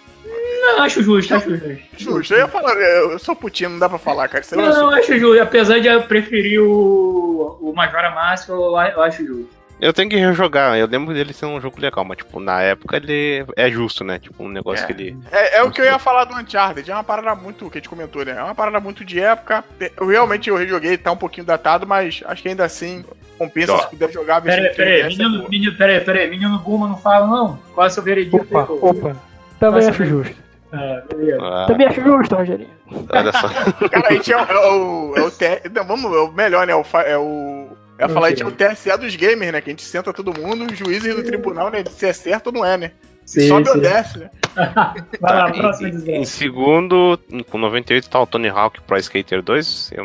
Não, 0.61 0.83
acho 0.83 1.01
justo, 1.01 1.33
acho 1.33 1.49
justo. 1.49 1.79
Justo, 1.97 2.33
eu 2.33 2.39
ia 2.39 2.47
falar, 2.47 2.75
eu 2.75 3.17
sou 3.17 3.35
putinho, 3.35 3.71
não 3.71 3.79
dá 3.79 3.89
pra 3.89 3.97
falar, 3.97 4.27
cara. 4.27 4.43
Você 4.43 4.55
não, 4.55 4.69
não, 4.69 4.89
acho 4.89 5.17
justo. 5.17 5.41
Apesar 5.41 5.79
de 5.79 5.87
eu 5.87 6.03
preferir 6.03 6.61
o, 6.61 7.57
o 7.61 7.73
Majora 7.73 8.11
Mask, 8.11 8.49
eu, 8.49 8.57
eu 8.57 9.01
acho 9.01 9.25
justo. 9.25 9.58
Eu 9.81 9.93
tenho 9.93 10.09
que 10.09 10.17
rejogar, 10.17 10.77
eu 10.77 10.87
lembro 10.87 11.13
dele 11.13 11.33
ser 11.33 11.45
um 11.45 11.59
jogo 11.61 11.79
legal, 11.79 12.03
mas, 12.03 12.17
tipo, 12.17 12.39
na 12.39 12.61
época 12.61 12.97
ele 12.97 13.45
é 13.55 13.71
justo, 13.71 14.03
né? 14.03 14.19
Tipo, 14.19 14.43
um 14.43 14.49
negócio 14.49 14.83
é. 14.83 14.87
que 14.87 14.93
ele. 14.93 15.17
É, 15.31 15.57
é 15.59 15.63
o 15.63 15.71
que 15.71 15.79
eu 15.79 15.85
ia 15.85 15.97
falar 15.97 16.25
do 16.25 16.35
Uncharted, 16.35 16.89
é 16.89 16.93
uma 16.93 17.03
parada 17.03 17.33
muito, 17.33 17.69
que 17.69 17.77
a 17.77 17.79
gente 17.79 17.89
comentou, 17.89 18.25
né? 18.25 18.33
É 18.37 18.43
uma 18.43 18.55
parada 18.55 18.79
muito 18.79 19.05
de 19.05 19.19
época. 19.19 19.63
Eu 19.97 20.07
realmente 20.07 20.49
eu 20.49 20.57
rejoguei, 20.57 20.97
tá 20.97 21.11
um 21.11 21.17
pouquinho 21.17 21.45
datado, 21.45 21.87
mas 21.87 22.21
acho 22.25 22.41
que 22.41 22.49
ainda 22.49 22.65
assim 22.65 23.05
compensa 23.37 23.77
se 23.77 23.89
puder 23.89 24.11
jogar. 24.11 24.41
Peraí, 24.41 24.75
peraí, 24.75 25.03
menino, 25.07 25.45
é 25.45 25.49
menino, 25.49 25.77
peraí, 25.77 26.01
peraí, 26.01 26.29
menino 26.29 26.59
Buma 26.59 26.87
não 26.87 26.97
fala, 26.97 27.25
não. 27.25 27.57
Qual 27.73 27.87
é 27.87 27.89
o 27.89 27.93
seu 27.93 28.03
veredito? 28.03 28.37
Opa, 28.37 28.67
opa. 28.69 29.15
Também 29.59 29.87
acho 29.87 30.05
justo. 30.05 30.35
Ah, 30.71 31.01
ah. 31.41 31.65
Também 31.67 31.87
acho 31.87 32.01
justo, 32.01 32.35
Rogerinho. 32.35 32.69
Olha 33.09 33.31
só. 33.31 33.49
Cara, 33.89 34.07
a 34.07 34.13
gente 34.13 34.31
é, 34.31 34.37
é 34.37 34.67
o. 34.69 35.13
É 35.15 35.21
o, 35.21 35.31
te... 35.31 35.61
não, 35.73 35.83
vamos, 35.85 36.15
é 36.15 36.19
o 36.19 36.31
melhor, 36.31 36.67
né? 36.67 36.75
O, 36.75 36.83
é 37.05 37.17
o 37.17 37.58
eu 37.99 38.07
ia 38.07 38.13
falar, 38.13 38.27
a 38.27 38.29
gente 38.29 38.43
é 38.43 38.45
o 38.45 38.51
TSE 38.51 38.97
dos 38.97 39.15
gamers, 39.15 39.51
né? 39.51 39.61
Que 39.61 39.69
a 39.69 39.73
gente 39.73 39.83
senta 39.83 40.13
todo 40.13 40.39
mundo, 40.39 40.71
os 40.71 40.77
juízes 40.77 41.13
do 41.13 41.21
tribunal, 41.21 41.69
né? 41.69 41.83
Se 41.91 42.07
é 42.07 42.13
certo 42.13 42.47
ou 42.47 42.53
não 42.53 42.65
é, 42.65 42.77
né? 42.77 42.91
Sim, 43.25 43.47
Sobe 43.47 43.65
sim. 43.65 43.71
ou 43.71 43.81
desce, 43.81 44.17
né? 44.17 44.29
Vai 45.19 45.35
lá, 45.35 45.51
próximo 45.51 45.87
em, 45.87 46.21
em 46.21 46.25
segundo, 46.25 47.19
com 47.49 47.57
98 47.57 48.09
tá 48.09 48.21
o 48.21 48.25
Tony 48.25 48.47
Hawk 48.47 48.81
Pro 48.81 48.97
Skater 48.97 49.43
2. 49.43 49.91
Eu 49.93 50.03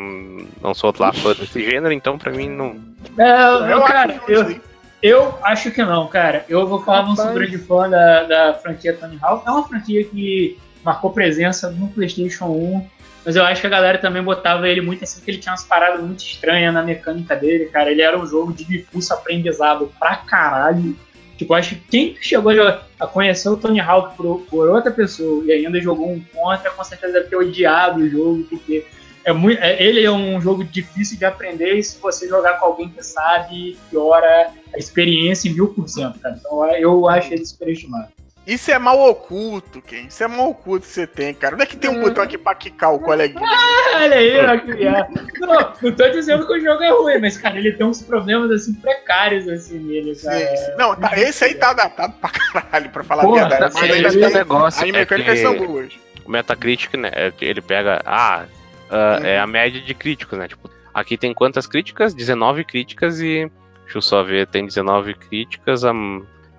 não 0.61 0.75
sou 0.75 0.93
lá 0.99 1.12
fã 1.12 1.33
desse 1.33 1.65
gênero, 1.65 1.93
então 1.93 2.19
pra 2.19 2.33
mim 2.33 2.49
não. 2.49 2.77
É, 3.16 3.73
eu, 3.73 3.81
cara, 3.83 4.21
eu, 4.29 4.61
eu 5.01 5.39
acho 5.43 5.71
que 5.71 5.83
não, 5.83 6.09
cara. 6.09 6.45
Eu 6.49 6.66
vou 6.66 6.83
falar, 6.83 7.05
não 7.05 7.16
sou 7.16 7.33
grande 7.33 7.57
fã 7.59 7.89
da, 7.89 8.25
da 8.25 8.55
franquia 8.55 8.93
Tony 8.93 9.19
Hawk. 9.23 9.47
É 9.47 9.51
uma 9.51 9.66
franquia 9.66 10.05
que 10.05 10.59
marcou 10.85 11.11
presença 11.11 11.71
no 11.71 11.89
PlayStation 11.89 12.47
1 12.47 12.87
mas 13.25 13.37
eu 13.37 13.45
acho 13.45 13.61
que 13.61 13.67
a 13.67 13.71
galera 13.71 13.99
também 13.99 14.23
botava 14.23 14.69
ele 14.69 14.81
muito 14.81 15.03
assim, 15.03 15.17
porque 15.17 15.31
ele 15.31 15.39
tinha 15.39 15.53
umas 15.53 15.65
paradas 15.65 16.01
muito 16.01 16.23
estranhas 16.23 16.75
na 16.75 16.83
mecânica 16.83 17.35
dele, 17.35 17.67
cara. 17.67 17.91
Ele 17.91 18.03
era 18.03 18.19
um 18.19 18.27
jogo 18.27 18.53
de 18.53 18.65
difuso 18.65 19.15
aprendizado 19.15 19.91
pra 19.99 20.17
caralho. 20.17 20.97
Tipo, 21.37 21.55
acho 21.55 21.75
que 21.75 21.81
quem 21.91 22.17
chegou 22.21 22.53
a 23.01 23.07
conhecer 23.07 23.49
o 23.49 23.57
Tony 23.57 23.81
Hawk 23.81 24.17
por, 24.17 24.41
por 24.43 24.69
outra 24.69 24.91
pessoa 24.91 25.43
e 25.45 25.53
ainda 25.53 25.81
jogou 25.81 26.13
um 26.13 26.23
contra, 26.33 26.71
com 26.71 26.85
certeza 26.85 27.15
deve 27.15 27.29
ter 27.29 27.37
odiado 27.37 28.01
o 28.01 28.09
jogo, 28.09 28.45
porque 28.45 28.85
é 29.25 29.33
muito, 29.33 29.61
é, 29.61 29.83
ele 29.83 30.05
é 30.05 30.11
um 30.11 30.41
jogo 30.41 30.63
difícil 30.63 31.19
de 31.19 31.25
aprender 31.25 31.75
e 31.75 31.83
se 31.83 31.99
você 31.99 32.29
jogar 32.29 32.61
com 32.61 32.67
alguém 32.67 32.89
que 32.89 33.03
sabe, 33.03 33.77
piora 33.91 34.53
a 34.73 34.79
experiência 34.79 35.49
em 35.49 35.55
mil 35.55 35.69
por 35.69 35.89
cento, 35.89 36.21
cara. 36.21 36.37
Então 36.39 36.65
eu 36.77 37.09
acho 37.09 37.33
ele 37.33 37.45
superestimado. 37.45 38.09
Isso 38.47 38.71
é 38.71 38.79
mal 38.79 39.01
oculto, 39.09 39.81
Ken. 39.81 40.07
Isso 40.07 40.23
é 40.23 40.29
mal 40.29 40.51
oculto 40.51 40.87
que 40.87 40.93
você 40.93 41.07
tem, 41.07 41.33
cara. 41.33 41.55
Onde 41.55 41.65
é 41.65 41.66
que 41.66 41.77
tem 41.77 41.91
um 41.91 42.01
botão 42.01 42.23
aqui 42.23 42.37
pra 42.37 42.55
quicar 42.55 42.93
o 42.93 42.99
coleguinha? 42.99 43.45
Ah, 43.95 44.03
olha 44.03 44.16
aí, 44.16 44.31
é. 44.31 45.09
não, 45.39 45.73
não 45.81 45.93
tô 45.93 46.09
dizendo 46.09 46.45
que 46.45 46.53
o 46.53 46.61
jogo 46.61 46.83
é 46.83 46.91
ruim, 46.91 47.21
mas, 47.21 47.37
cara, 47.37 47.57
ele 47.57 47.73
tem 47.73 47.87
uns 47.87 48.03
problemas, 48.03 48.51
assim, 48.51 48.75
precários, 48.75 49.49
assim, 49.49 49.79
nele, 49.79 50.16
cara. 50.16 50.37
Sim, 50.37 50.57
sim. 50.57 50.77
Não, 50.77 50.97
tá, 50.97 51.16
esse 51.16 51.45
aí 51.45 51.55
tá 51.55 51.71
adaptado 51.71 52.12
pra 52.21 52.31
caralho, 52.31 52.91
pra 52.91 53.05
falar 53.05 53.23
Porra, 53.23 53.45
a 53.45 53.49
verdade. 53.49 53.75
Mas 53.75 53.91
ainda 53.91 54.11
tem 54.11 54.31
negócio. 54.31 54.85
As 54.85 54.91
mecânicas 54.91 55.39
é 55.39 55.43
são 55.43 55.57
boas. 55.57 55.93
O 56.25 56.31
Metacritic, 56.31 56.95
né, 56.95 57.11
é 57.15 57.33
ele 57.41 57.62
pega... 57.62 58.03
Ah, 58.05 58.47
uh, 58.91 58.95
uhum. 58.95 59.27
é 59.27 59.39
a 59.39 59.47
média 59.47 59.81
de 59.81 59.95
críticos, 59.95 60.37
né? 60.37 60.49
Tipo, 60.49 60.69
aqui 60.93 61.16
tem 61.16 61.33
quantas 61.33 61.69
críticas? 61.69 62.12
19 62.12 62.65
críticas 62.65 63.21
e... 63.21 63.49
Deixa 63.85 63.99
eu 63.99 64.03
só 64.03 64.25
ver, 64.25 64.49
tem 64.49 64.66
19 64.66 65.15
críticas, 65.15 65.85
a 65.85 65.93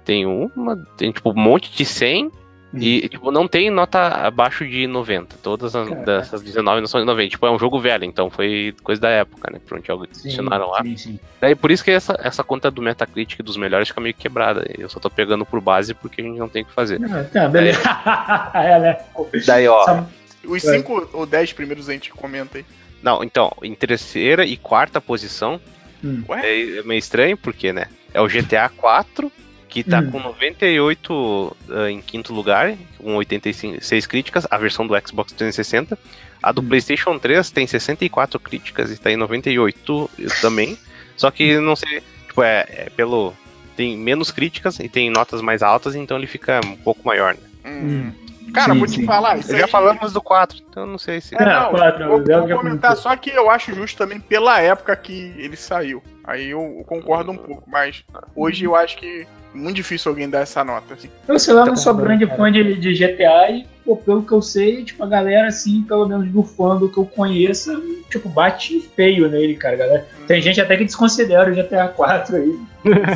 tem 0.06 0.26
uma, 0.26 0.77
tem 0.95 1.11
tipo 1.11 1.32
um 1.32 1.36
monte 1.36 1.76
de 1.76 1.84
100 1.84 2.32
e, 2.77 3.07
tipo, 3.07 3.32
não 3.32 3.48
tem 3.48 3.69
nota 3.69 3.99
abaixo 4.07 4.68
de 4.68 4.86
90. 4.86 5.38
Todas 5.41 5.76
as, 5.76 5.90
dessas 6.03 6.41
19 6.41 6.82
não 6.82 6.88
são 6.88 6.99
de 6.99 7.06
90. 7.06 7.30
Tipo, 7.30 7.48
é 7.48 7.52
um 7.52 7.60
jogo 7.60 7.80
velho, 7.80 8.03
então 8.03 8.30
foi 8.30 8.76
coisa 8.84 8.99
da 9.02 9.10
época, 9.10 9.49
né? 9.52 9.60
Pronto, 9.65 9.90
algo 9.90 10.03
adicionaram 10.03 10.69
lá. 10.69 10.84
Sim, 10.84 10.98
sim. 10.98 11.19
Daí 11.40 11.56
por 11.56 11.72
isso 11.72 11.84
que 11.84 11.91
essa, 11.91 12.19
essa 12.22 12.44
conta 12.44 12.69
do 12.69 12.82
Metacritic 12.82 13.41
dos 13.41 13.56
melhores 13.56 13.88
fica 13.88 14.02
meio 14.02 14.14
quebrada. 14.14 14.65
Eu 14.77 14.90
só 14.90 14.99
tô 14.99 15.10
pegando 15.10 15.45
por 15.45 15.61
base 15.61 15.94
porque 15.94 16.22
a 16.22 16.23
gente 16.23 16.38
não 16.38 16.49
tem 16.49 16.64
o 16.64 16.65
que 16.65 16.73
fazer. 16.73 16.99
Ah, 17.06 17.23
tá, 17.23 17.48
beleza. 17.48 17.80
é, 18.53 18.80
né? 18.80 18.98
Daí, 19.45 19.68
ó. 19.68 20.03
Os 20.45 20.61
5 20.61 21.10
ou 21.14 21.26
10 21.26 21.53
primeiros 21.53 21.90
a 21.90 21.94
gente 21.94 22.11
comenta 22.11 22.57
aí. 22.57 22.65
Não, 23.02 23.23
então, 23.23 23.52
em 23.64 23.73
terceira 23.73 24.45
e 24.45 24.57
quarta 24.57 24.99
posição. 24.99 25.61
Hum. 26.03 26.23
É, 26.30 26.80
é 26.80 26.84
meio 26.84 26.99
estranho, 26.99 27.38
porque, 27.38 27.72
né? 27.72 27.86
É 28.14 28.22
o 28.22 28.27
GTA 28.27 28.69
4 28.69 29.32
que 29.76 29.84
tá 29.84 29.99
hum. 29.99 30.10
com 30.10 30.19
98 30.22 31.11
uh, 31.11 31.56
ah, 31.69 31.91
em 31.91 31.99
quinto 31.99 32.34
lugar, 32.34 32.77
com 32.97 33.14
86 33.18 34.07
críticas, 34.07 34.47
a 34.49 34.57
versão 34.57 34.88
do 34.88 34.93
Xbox 35.06 35.34
360. 35.34 35.99
A 36.41 36.52
do 36.53 36.61
hum. 36.61 36.68
PlayStation 36.69 37.19
3 37.19 37.52
tem 37.52 37.68
64 37.68 38.39
críticas 38.39 38.89
e 38.89 38.97
tá 38.97 39.11
em 39.11 39.18
98 39.18 40.10
também. 40.39 40.77
Só 41.18 41.30
que 41.30 41.60
não 41.60 41.76
sei, 41.76 42.02
tipo, 42.26 42.41
é, 42.41 42.65
é 42.69 42.89
pelo. 42.95 43.34
Tem 43.76 43.97
menos 43.97 44.31
críticas 44.31 44.80
e 44.80 44.88
tem 44.88 45.10
notas 45.10 45.41
mais 45.41 45.61
altas, 45.61 45.93
então 45.93 46.15
ele 46.15 46.27
fica 46.27 46.61
um 46.65 46.77
pouco 46.77 47.06
maior, 47.06 47.34
né? 47.34 47.41
Hum. 47.65 48.11
Cara, 48.56 48.73
sim, 48.73 48.80
vou 48.80 48.88
te 48.88 48.95
sim. 48.95 49.06
falar. 49.06 49.38
Isso 49.38 49.56
já 49.56 49.68
falamos 49.68 50.14
do 50.14 50.22
4, 50.22 50.57
então 50.69 50.86
não 50.86 50.98
sei 50.98 51.22
se. 51.22 51.36
É, 51.36 51.45
não, 51.45 51.72
4, 51.72 52.07
vou, 52.07 52.23
vou 52.23 52.57
comentar 52.57 52.95
só 52.95 53.15
que 53.15 53.30
eu 53.30 53.49
acho 53.49 53.73
justo 53.73 53.98
também 53.98 54.19
pela 54.19 54.61
época 54.61 54.95
que 54.95 55.34
ele 55.38 55.56
saiu. 55.56 56.02
Aí 56.23 56.49
eu 56.49 56.84
concordo 56.88 57.32
um 57.32 57.38
pouco, 57.38 57.69
mas 57.69 58.03
hoje 58.36 58.65
eu 58.65 58.76
acho 58.76 58.98
que 58.98 59.27
muito 59.56 59.76
difícil 59.76 60.10
alguém 60.10 60.30
dar 60.30 60.40
essa 60.40 60.64
nota. 60.64 60.94
Assim. 60.94 61.10
Eu 61.27 61.40
sei 61.40 61.53
lá, 61.53 61.65
não 61.65 61.73
tá 61.73 61.80
sou 61.80 61.94
grande 61.94 62.27
fã 62.27 62.52
de, 62.52 62.76
de 62.76 62.94
GTA 62.94 63.49
e, 63.52 63.65
pô, 63.86 63.95
pelo 63.95 64.23
que 64.23 64.32
eu 64.32 64.41
sei, 64.41 64.84
tipo, 64.84 65.03
a 65.03 65.07
galera, 65.07 65.48
assim, 65.48 65.82
pelo 65.84 66.07
menos 66.07 66.27
do 66.30 66.44
fã 66.44 66.76
do 66.76 66.90
que 66.90 66.98
eu 66.98 67.06
conheço, 67.06 67.82
tipo, 68.10 68.27
bate 68.27 68.80
feio 68.95 69.30
nele, 69.30 69.56
cara. 69.56 69.76
Galera. 69.76 70.07
Hum. 70.19 70.26
Tem 70.27 70.41
gente 70.41 70.60
até 70.60 70.76
que 70.77 70.86
desconsidera 70.86 71.49
o 71.49 71.56
GTA 71.56 71.88
4 71.88 72.36
aí. 72.36 72.60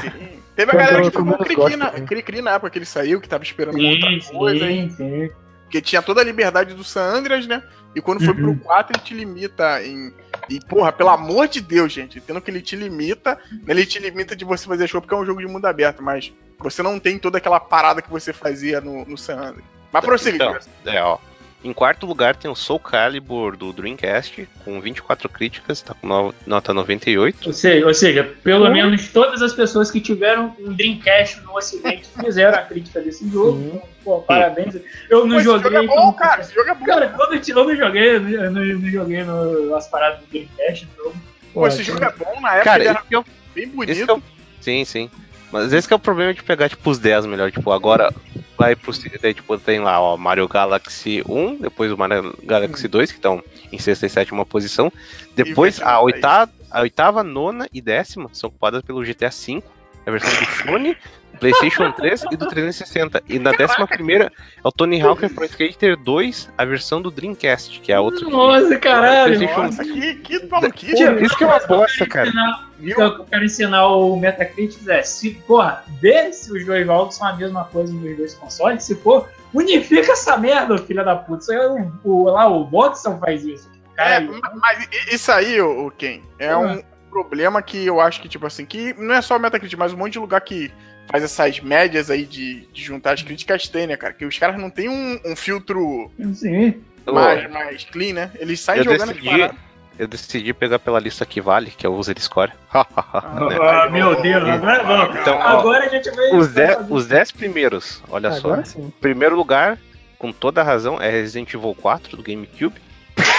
Sim. 0.02 0.30
Teve 0.60 0.72
a 0.74 0.76
galera 0.76 1.02
que 1.04 1.18
ficou 1.18 1.38
cri-cri 1.38 1.76
na, 1.78 1.92
cri 2.22 2.42
na 2.42 2.52
época 2.52 2.70
que 2.70 2.78
ele 2.80 2.86
saiu, 2.86 3.22
que 3.22 3.30
tava 3.30 3.46
esperando 3.46 3.78
sim, 3.78 3.94
outra 3.94 4.38
coisa, 4.38 4.68
sim, 4.68 4.90
sim. 4.90 5.30
Porque 5.64 5.80
tinha 5.82 6.02
toda 6.02 6.20
a 6.20 6.24
liberdade 6.24 6.74
do 6.74 6.84
San 6.84 7.02
Andreas, 7.02 7.48
né? 7.48 7.64
E 7.96 8.02
quando 8.02 8.20
foi 8.20 8.34
uhum. 8.34 8.56
pro 8.56 8.66
4, 8.66 8.98
ele 8.98 9.06
te 9.06 9.14
limita 9.14 9.82
em. 9.82 10.14
E, 10.50 10.60
porra, 10.60 10.92
pelo 10.92 11.12
amor 11.12 11.48
de 11.48 11.62
Deus, 11.62 11.94
gente, 11.94 12.18
entendo 12.18 12.42
que 12.42 12.52
ele 12.52 12.62
te 12.62 12.76
limita. 12.76 13.40
Ele 13.66 13.86
te 13.86 14.00
limita 14.00 14.36
de 14.36 14.44
você 14.44 14.68
fazer 14.68 14.86
show 14.90 15.00
porque 15.00 15.16
é 15.16 15.18
um 15.18 15.26
jogo 15.26 15.40
de 15.40 15.48
mundo 15.48 15.66
aberto, 15.66 16.04
mas 16.04 16.34
você 16.60 16.84
não 16.84 17.00
tem 17.00 17.18
toda 17.18 17.38
aquela 17.38 17.62
parada 17.62 18.02
que 18.02 18.10
você 18.10 18.34
fazia 18.34 18.82
no, 18.82 19.06
no 19.06 19.18
San 19.18 19.38
Andreas. 19.38 19.64
Mas 19.94 20.04
prossiga, 20.04 20.36
então, 20.36 20.94
é, 20.94 21.02
ó. 21.02 21.18
Em 21.62 21.74
quarto 21.74 22.06
lugar 22.06 22.38
tem 22.38 22.50
o 22.50 22.56
Soul 22.56 22.80
Calibur 22.80 23.58
do 23.58 23.74
Dreamcast, 23.74 24.48
com 24.64 24.80
24 24.80 25.28
críticas, 25.28 25.82
tá 25.82 25.94
com 25.94 26.34
nota 26.48 26.74
98. 26.74 27.48
Ou 27.48 27.54
seja, 27.54 27.86
ou 27.86 27.94
seja 27.94 28.24
pelo 28.42 28.66
uhum. 28.66 28.72
menos 28.72 29.10
todas 29.10 29.42
as 29.42 29.52
pessoas 29.54 29.92
que 29.92 30.00
tiveram 30.00 30.56
um 30.58 30.72
Dreamcast 30.72 31.42
no 31.42 31.54
ocidente 31.58 32.08
fizeram 32.18 32.58
a 32.58 32.62
crítica 32.62 33.02
desse 33.02 33.30
jogo. 33.30 33.60
Então, 33.60 33.82
pô, 34.06 34.20
parabéns. 34.22 34.76
Eu 35.10 35.28
não 35.28 35.36
Pô, 35.36 35.44
joguei. 35.44 35.70
Esse 35.70 35.74
jogo 35.74 35.78
é 35.78 35.88
bom, 35.88 36.14
cara. 36.14 36.42
Esse 36.42 36.56
jogo 36.56 36.70
é 36.70 36.76
bom. 36.76 36.86
Cara, 36.86 37.06
eu 37.06 37.18
não, 37.18 37.34
eu 37.34 37.66
não 37.66 37.76
joguei, 37.76 38.16
eu 38.16 38.22
não, 38.22 38.64
eu 38.64 38.80
não 38.80 38.90
joguei 38.90 39.24
no, 39.26 39.76
as 39.76 39.88
paradas 39.90 40.22
do 40.22 40.28
Dreamcast, 40.28 40.88
então. 40.94 41.14
Pô, 41.54 41.68
esse 41.68 41.84
jogo 41.84 42.04
é 42.06 42.12
bom 42.14 42.40
na 42.40 42.56
época, 42.56 42.64
cara, 42.64 42.84
ele 42.84 42.90
era 42.90 43.04
eu, 43.12 43.26
bem 43.54 43.68
bonito. 43.68 44.10
Eu, 44.10 44.24
sim, 44.62 44.86
sim. 44.86 45.10
Mas 45.52 45.74
esse 45.74 45.92
é 45.92 45.96
o 45.96 46.00
problema 46.00 46.34
de 46.34 46.42
pegar, 46.42 46.70
tipo, 46.70 46.90
os 46.90 47.00
10 47.00 47.26
melhor. 47.26 47.52
Tipo, 47.52 47.72
agora 47.72 48.14
vai 48.60 48.76
pro. 48.76 48.92
Daí, 49.22 49.34
tipo, 49.34 49.58
tem 49.58 49.80
lá, 49.80 50.02
ó, 50.02 50.18
Mario 50.18 50.46
Galaxy 50.46 51.24
1, 51.26 51.56
depois 51.62 51.90
o 51.92 51.98
Mario 51.98 52.38
Galaxy 52.44 52.90
2, 52.90 53.12
que 53.12 53.18
estão 53.18 53.42
em 53.72 53.80
sexta 53.80 54.06
e 54.06 54.10
sétima 54.10 54.46
posição. 54.46 54.92
Depois 55.34 55.82
a 55.82 56.02
oitava, 56.02 56.52
a 56.70 56.82
oitava, 56.82 57.24
nona 57.24 57.70
e 57.74 57.82
décima 57.82 58.30
são 58.34 58.50
ocupadas 58.50 58.82
pelo 58.82 59.02
GTA 59.02 59.30
V, 59.30 59.64
a 60.06 60.12
versão 60.12 60.30
do 60.30 60.46
Sony, 60.52 60.98
PlayStation 61.40 61.92
3 61.92 62.26
e 62.32 62.38
do 62.38 62.48
360. 62.48 63.24
E 63.28 63.40
na 63.40 63.52
décima 63.52 63.88
primeira 63.88 64.26
é 64.58 64.68
o 64.68 64.72
Tony 64.72 65.02
Hawk 65.02 65.28
Pro 65.30 65.46
Skater 65.46 65.98
2, 65.98 66.52
a 66.58 66.66
versão 66.66 67.02
do 67.02 67.10
Dreamcast, 67.10 67.80
que 67.80 67.92
é 67.92 67.96
a 67.96 68.02
outra. 68.02 68.28
Nossa, 68.30 68.70
que, 68.70 68.78
caralho! 68.78 69.40
Nossa, 69.42 69.84
que, 69.84 70.16
que 70.16 70.46
maluquice! 70.48 71.04
Isso 71.22 71.38
que 71.38 71.44
é 71.44 71.48
uma 71.48 71.60
bosta, 71.60 72.06
cara. 72.06 72.32
Viu? 72.78 72.96
que 72.96 73.02
eu 73.02 73.26
quero 73.26 73.44
ensinar 73.44 73.88
o 73.88 74.16
Metacritic 74.16 74.88
é, 74.88 75.04
se, 75.04 75.32
porra, 75.46 75.84
vê 76.02 76.32
se 76.32 76.52
os 76.52 76.66
dois 76.66 76.86
jogos 76.86 77.16
são 77.16 77.28
a 77.28 77.36
mesma 77.36 77.66
coisa 77.66 77.92
nos 77.92 78.18
dois 78.18 78.34
consoles. 78.36 78.84
Se 78.84 78.96
for, 78.96 79.30
unifica 79.54 80.14
essa 80.14 80.38
merda, 80.38 80.78
filha 80.78 81.04
da 81.04 81.16
puta. 81.16 81.42
Isso 81.42 81.52
aí, 81.52 81.58
o, 81.58 81.92
o, 82.04 82.24
lá 82.30 82.48
o 82.48 82.70
Watson 82.70 83.20
faz 83.20 83.44
isso. 83.44 83.70
É, 83.98 84.22
mas 84.22 84.88
isso 85.12 85.30
aí, 85.30 85.60
o 85.60 85.92
Ken, 85.92 86.22
é 86.40 86.56
um 86.56 86.82
problema 87.10 87.62
que 87.62 87.86
eu 87.86 88.00
acho 88.00 88.22
que, 88.22 88.30
tipo 88.30 88.46
assim, 88.46 88.66
que 88.66 88.94
não 88.94 89.14
é 89.14 89.22
só 89.22 89.36
o 89.36 89.40
Metacritic, 89.40 89.78
mas 89.78 89.92
um 89.92 89.98
monte 89.98 90.14
de 90.14 90.20
lugar 90.20 90.40
que 90.40 90.72
faz 91.10 91.24
essas 91.24 91.60
médias 91.60 92.12
aí 92.12 92.24
de, 92.24 92.68
de 92.72 92.84
juntar 92.84 93.14
as 93.14 93.24
críticas 93.24 93.68
tem, 93.68 93.88
né, 93.88 93.98
cara? 93.98 94.14
Que 94.14 94.26
os 94.26 94.38
caras 94.38 94.60
não 94.62 94.70
tem 94.70 94.88
um, 94.88 95.20
um 95.26 95.36
filtro 95.36 96.12
Sim. 96.34 96.76
Mais, 97.12 97.50
mais 97.50 97.84
clean, 97.86 98.14
né? 98.14 98.32
Eles 98.40 98.60
saem 98.60 98.80
eu 98.80 98.92
jogando 98.92 99.14
decidi, 99.14 99.52
Eu 99.98 100.08
decidi 100.08 100.54
pegar 100.54 100.78
pela 100.78 101.00
lista 101.00 101.26
que 101.26 101.42
vale, 101.42 101.72
que 101.72 101.84
é 101.86 101.90
o 101.90 101.96
User 101.96 102.20
Score. 102.22 102.52
ah, 102.72 103.88
né? 103.90 103.90
Meu 103.92 104.22
Deus, 104.22 104.48
agora 104.48 104.84
vamos. 104.84 105.20
Então, 105.20 105.42
agora 105.42 105.86
a 105.86 105.90
gente 105.90 106.12
vai. 106.12 106.36
Os 106.36 106.50
10 106.50 106.78
os 106.90 107.08
dez 107.08 107.32
primeiros, 107.32 108.04
olha 108.10 108.30
agora 108.30 108.64
só. 108.64 108.72
Sim. 108.80 108.94
Primeiro 109.02 109.36
lugar, 109.36 109.80
com 110.20 110.32
toda 110.32 110.62
a 110.62 110.64
razão, 110.64 111.02
é 111.02 111.10
Resident 111.10 111.52
Evil 111.52 111.76
4 111.76 112.16
do 112.16 112.22
GameCube 112.22 112.80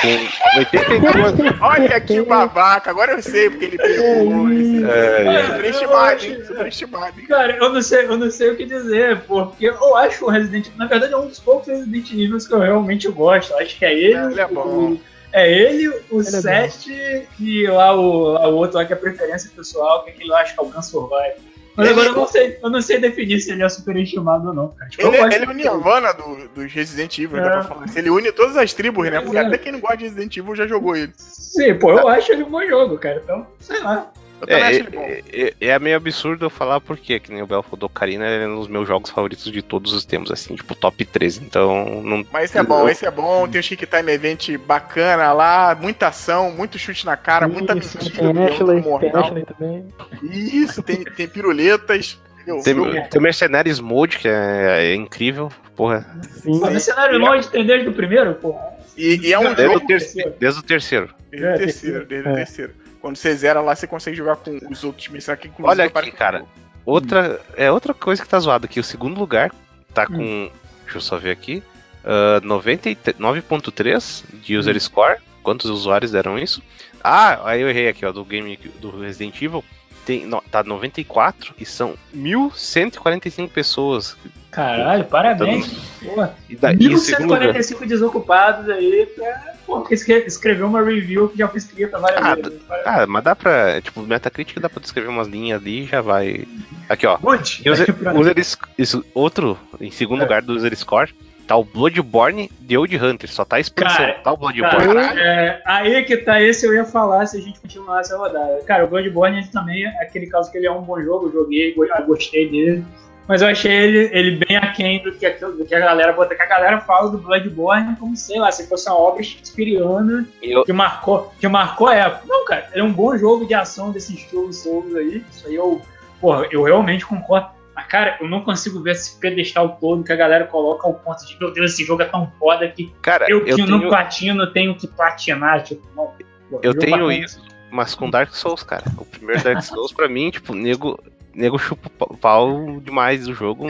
com 0.01 0.59
82. 0.59 1.61
Olha 1.61 2.01
que 2.01 2.23
babaca, 2.23 2.91
agora 2.91 3.13
eu 3.13 3.23
sei 3.23 3.51
porque 3.51 3.65
ele 3.67 3.79
pegou. 3.79 4.51
Esse... 4.53 4.85
É, 4.85 5.27
é, 5.27 5.47
superestimado, 5.47 6.25
hein? 6.25 6.45
Superestimado, 6.45 7.23
Cara, 7.29 7.57
eu 7.57 7.73
não, 7.73 7.83
sei, 7.83 8.05
eu 8.07 8.17
não 8.17 8.31
sei 8.31 8.51
o 8.51 8.57
que 8.57 8.65
dizer, 8.65 9.21
porque 9.23 9.67
eu 9.67 9.97
acho 9.97 10.25
o 10.25 10.31
Resident 10.31 10.67
Evil, 10.67 10.79
na 10.79 10.87
verdade, 10.87 11.13
é 11.13 11.17
um 11.17 11.27
dos 11.27 11.41
poucos 11.41 11.69
Resident 11.69 12.11
Evil 12.13 12.39
que 12.39 12.53
eu 12.53 12.61
realmente 12.61 13.09
gosto. 13.09 13.53
Eu 13.53 13.59
acho 13.59 13.79
que 13.79 13.85
é 13.85 13.95
ele. 13.95 14.15
É, 14.15 14.25
ele 14.25 14.41
é 14.41 14.47
bom. 14.47 14.63
O, 14.63 15.01
é 15.33 15.51
ele, 15.51 15.89
o 16.11 16.23
7 16.23 16.93
é 16.93 17.27
e 17.39 17.67
lá 17.67 17.95
o, 17.95 18.37
o 18.37 18.55
outro 18.57 18.79
lá 18.79 18.85
que 18.85 18.93
é 18.93 18.97
preferência 18.97 19.51
pessoal, 19.55 20.03
que 20.03 20.11
é 20.11 20.13
aquele 20.13 20.29
lá 20.29 20.41
acho 20.41 20.55
que 20.55 20.61
é 20.61 20.63
o 20.63 20.69
Gun 20.69 20.83
Survive. 20.83 21.50
Mas 21.81 21.91
ele... 21.91 22.01
agora 22.01 22.09
eu 22.09 22.17
não, 22.17 22.27
sei, 22.27 22.59
eu 22.63 22.71
não 22.71 22.83
sei 22.83 22.99
definir 22.99 23.41
se 23.41 23.51
ele 23.51 23.63
é 23.63 23.69
superestimado 23.69 24.49
ou 24.49 24.55
não, 24.55 24.69
cara. 24.69 24.91
Tipo, 24.91 25.07
ele, 25.07 25.17
é, 25.17 25.35
ele 25.35 25.45
é 25.45 25.49
o 25.49 25.53
Nirvana 25.53 26.13
do, 26.13 26.49
dos 26.49 26.73
Resident 26.73 27.19
Evil, 27.19 27.39
é. 27.39 27.43
dá 27.43 27.51
pra 27.51 27.65
falar. 27.65 27.87
Ele 27.95 28.11
une 28.11 28.33
todas 28.33 28.57
as 28.57 28.73
tribos, 28.73 29.11
né? 29.11 29.21
Porque 29.21 29.37
é. 29.37 29.41
até 29.41 29.59
quem 29.59 29.73
não 29.73 29.81
gosta 29.81 29.97
de 29.97 30.05
Resident 30.05 30.37
Evil 30.37 30.55
já 30.55 30.67
jogou 30.67 30.95
ele. 30.97 31.13
Sim, 31.17 31.75
pô, 31.75 31.93
eu 31.93 32.09
acho 32.09 32.33
ele 32.33 32.45
um 32.45 32.51
bom 32.51 32.65
jogo, 32.67 32.99
cara. 32.99 33.21
Então, 33.25 33.47
sei 33.59 33.81
lá. 33.81 34.11
É, 34.47 34.77
é, 34.77 35.55
é, 35.61 35.69
é, 35.69 35.79
meio 35.79 35.97
absurdo 35.97 36.47
eu 36.47 36.51
falar 36.51 36.81
porque, 36.81 37.21
que 37.21 37.33
nem 37.33 37.43
o 37.43 37.47
Bel 37.47 37.63
falou, 37.63 37.89
Karina 37.89 38.27
é 38.27 38.47
um 38.47 38.57
dos 38.57 38.69
meus 38.69 38.87
jogos 38.87 39.11
favoritos 39.11 39.51
de 39.51 39.63
todos 39.63 39.93
os 39.93 40.05
tempos, 40.05 40.31
assim, 40.31 40.55
tipo 40.55 40.75
top 40.75 41.05
13, 41.05 41.43
então 41.45 42.03
não... 42.03 42.25
Mas 42.33 42.45
esse 42.45 42.59
é 42.59 42.63
bom, 42.63 42.89
esse 42.89 43.07
é 43.07 43.11
bom, 43.11 43.47
tem 43.49 43.61
um 43.61 43.63
Chique 43.63 43.87
Time 43.87 44.13
Event 44.13 44.57
bacana 44.59 45.33
lá, 45.33 45.77
muita 45.81 46.09
ação, 46.09 46.51
muito 46.51 46.79
chute 46.79 47.05
na 47.05 47.17
cara, 47.17 47.47
Isso, 47.47 47.55
muita 47.55 47.75
mentira. 47.75 48.05
Tem 48.11 48.45
Ashley, 48.45 48.83
tem 48.83 49.21
Ashley 49.21 49.45
também. 49.45 49.87
Isso, 50.23 50.83
tem, 50.83 51.05
tem 51.05 51.29
piruletas. 51.29 52.19
Tem, 52.65 52.75
tem 52.75 53.19
o 53.19 53.23
Mercenaries 53.23 53.81
Mode, 53.81 54.19
que 54.19 54.29
é, 54.29 54.93
é 54.93 54.95
incrível, 54.95 55.51
porra. 55.77 56.07
Sim. 56.33 56.53
O 56.53 56.67
Mercenário 56.67 57.21
Mode 57.21 57.49
tem 57.49 57.65
desde 57.65 57.89
o 57.89 57.93
primeiro, 57.93 58.35
porra. 58.35 58.81
E, 58.97 59.29
e, 59.29 59.33
é 59.33 59.39
um 59.39 59.55
desde 59.55 59.63
jogo... 59.63 59.77
O 59.77 59.87
terceiro, 59.87 60.35
desde 60.39 60.61
o 60.61 60.63
terceiro. 60.63 61.15
Desde 61.31 61.49
o 61.49 61.59
terceiro, 61.59 62.07
desde 62.07 62.29
o 62.29 62.35
terceiro. 62.35 62.73
Quando 63.01 63.17
você 63.17 63.35
zera 63.35 63.61
lá, 63.61 63.75
você 63.75 63.87
consegue 63.87 64.17
jogar 64.17 64.37
com 64.37 64.59
os 64.71 64.85
outros 64.85 65.09
mercenários. 65.09 65.53
Olha 65.61 65.85
aqui, 65.85 66.11
cara. 66.13 66.45
outra, 66.85 67.41
é 67.57 67.71
outra 67.71 67.95
coisa 67.95 68.23
que 68.23 68.29
tá 68.29 68.39
zoada 68.39 68.67
aqui. 68.67 68.79
O 68.79 68.85
segundo 68.85 69.19
lugar 69.19 69.51
tá 69.95 70.07
com. 70.07 70.51
Deixa 70.83 70.99
eu 70.99 71.01
só 71.01 71.17
ver 71.17 71.31
aqui. 71.31 71.63
Uh, 72.05 72.41
99.3 72.47 74.25
de 74.43 74.57
user 74.57 74.79
score. 74.81 75.19
Quantos 75.43 75.71
usuários 75.71 76.11
deram 76.11 76.39
isso? 76.39 76.63
Ah, 77.03 77.41
aí 77.49 77.63
eu 77.63 77.71
errei 77.71 77.89
aqui, 77.89 78.05
ó, 78.05 78.13
do 78.13 78.25
game 78.25 78.59
do 78.79 78.91
Resident 79.01 79.41
Evil. 79.41 79.65
Tem, 80.07 80.27
no, 80.27 80.41
tá 80.51 80.63
94 80.63 81.55
e 81.59 81.65
são 81.65 81.95
1.145 82.15 83.49
pessoas. 83.51 84.17
Caralho, 84.51 85.05
parabéns. 85.05 85.69
Porra, 86.03 86.35
E 86.49 86.57
da, 86.57 86.73
e 86.73 86.77
em 86.87 86.97
segundo 86.97 87.29
lugar- 87.35 87.41
1145 87.53 87.87
desocupados 87.87 88.69
aí 88.69 89.07
pra 89.15 89.55
pô, 89.65 89.87
escre- 89.91 90.25
escrever 90.27 90.65
uma 90.65 90.83
review 90.83 91.29
que 91.29 91.39
já 91.39 91.47
foi 91.47 91.59
escrita 91.59 91.99
várias 92.01 92.25
Ah, 92.25 92.35
vezes. 92.35 92.61
Ah, 92.85 93.07
mas 93.07 93.23
dá 93.23 93.37
pra. 93.37 93.81
Tipo, 93.81 94.03
Metacritic 94.03 94.59
dá 94.59 94.69
pra 94.69 94.81
descrever 94.81 95.09
umas 95.09 95.29
linhas 95.29 95.61
ali 95.61 95.85
e 95.85 95.87
já 95.87 96.01
vai. 96.01 96.45
Aqui, 96.89 97.07
ó. 97.07 97.17
Good. 97.19 97.63
User, 97.71 97.95
user 98.19 98.35
isso, 98.77 99.05
outro, 99.15 99.57
em 99.81 99.93
segundo 99.93 100.21
É. 100.21 100.23
lugar 100.25 100.43
do 100.43 100.55
User 100.55 100.75
Score, 100.77 101.15
tá 101.51 101.57
o 101.57 101.65
Bloodborne 101.65 102.49
The 102.69 102.79
Old 102.79 102.97
Hunter. 102.97 103.29
Só 103.29 103.45
tá 103.45 103.59
expansão, 103.59 103.97
Cara, 103.97 104.21
tá 104.23 104.33
o 104.33 104.37
Bloodborne. 104.37 104.95
Cara, 104.95 105.21
é, 105.21 105.61
aí 105.67 106.05
que 106.05 106.17
tá 106.19 106.41
esse 106.41 106.65
eu 106.65 106.73
ia 106.73 106.85
falar 106.85 107.27
se 107.27 107.39
a 107.39 107.41
gente 107.41 107.59
continuasse 107.59 108.15
a 108.15 108.19
rodada. 108.19 108.63
Cara, 108.65 108.85
o 108.85 108.87
Bloodborne 108.87 109.39
ele 109.39 109.49
também 109.49 109.85
é 109.85 109.89
aquele 110.01 110.29
caso 110.29 110.49
que 110.53 110.57
ele 110.57 110.69
é 110.69 110.71
um 110.71 110.83
bom 110.83 111.03
jogo, 111.03 111.27
eu 111.27 111.33
joguei, 111.33 111.75
eu 111.77 112.07
gostei 112.07 112.49
dele. 112.49 112.85
Mas 113.27 113.43
eu 113.43 113.49
achei 113.49 113.73
ele, 113.73 114.11
ele 114.13 114.45
bem 114.45 114.57
aquém 114.57 115.03
do 115.03 115.11
que, 115.11 115.29
do 115.29 115.65
que 115.65 115.75
a 115.75 115.81
galera 115.81 116.13
bota. 116.13 116.37
Que 116.37 116.43
a 116.43 116.47
galera 116.47 116.81
fala 116.81 117.11
do 117.11 117.19
Bloodborne 117.19 117.97
como, 117.97 118.17
sei 118.17 118.39
lá, 118.39 118.53
se 118.53 118.69
fosse 118.69 118.89
uma 118.89 118.99
obra 118.99 119.21
shakespeariana 119.23 120.29
Eu- 120.41 120.65
que 120.65 120.73
marcou, 120.73 121.33
que 121.41 121.49
marcou 121.49 121.89
a 121.89 121.97
época. 121.97 122.23
Não, 122.29 122.45
cara, 122.45 122.69
ele 122.73 122.81
é 122.81 122.85
um 122.85 122.93
bom 122.93 123.17
jogo 123.19 123.45
de 123.45 123.55
ação 123.55 123.91
desse 123.91 124.15
estilo 124.15 124.53
Souls 124.53 124.95
aí. 124.95 125.25
Isso 125.33 125.49
aí 125.49 125.57
eu, 125.57 125.83
porra, 126.21 126.47
eu 126.53 126.63
realmente 126.63 127.05
concordo. 127.05 127.60
Cara, 127.91 128.17
eu 128.21 128.29
não 128.29 128.41
consigo 128.43 128.81
ver 128.81 128.93
esse 128.93 129.19
pedestal 129.19 129.77
todo 129.81 130.05
que 130.05 130.13
a 130.13 130.17
galera 130.17 130.47
coloca 130.47 130.87
ao 130.87 130.95
ponto 130.95 131.27
de, 131.27 131.37
meu 131.41 131.53
Deus, 131.53 131.73
esse 131.73 131.85
jogo 131.85 132.03
é 132.03 132.05
tão 132.05 132.31
foda 132.39 132.69
que 132.69 132.95
Cara, 133.03 133.27
eu 133.29 133.45
eu, 133.45 133.57
que 133.57 133.63
não 133.67 133.79
tenho, 133.81 133.91
platino 133.91 134.47
tenho 134.53 134.75
que 134.77 134.87
platinar, 134.87 135.65
tipo, 135.65 135.83
não. 135.97 136.13
Pô, 136.49 136.61
eu 136.63 136.73
tenho 136.73 136.93
bacana. 136.93 137.15
isso, 137.15 137.43
mas 137.71 137.95
com 137.97 138.09
Dark 138.09 138.33
Souls, 138.33 138.63
cara. 138.63 138.85
O 138.97 139.05
primeiro 139.05 139.43
Dark 139.43 139.61
Souls, 139.63 139.93
pra 139.93 140.09
mim, 140.09 140.31
tipo, 140.31 140.55
nego, 140.55 141.03
nego 141.35 141.59
chupa 141.59 141.91
o 142.01 142.17
pau 142.17 142.81
demais 142.81 143.27
do 143.27 143.35
jogo. 143.35 143.67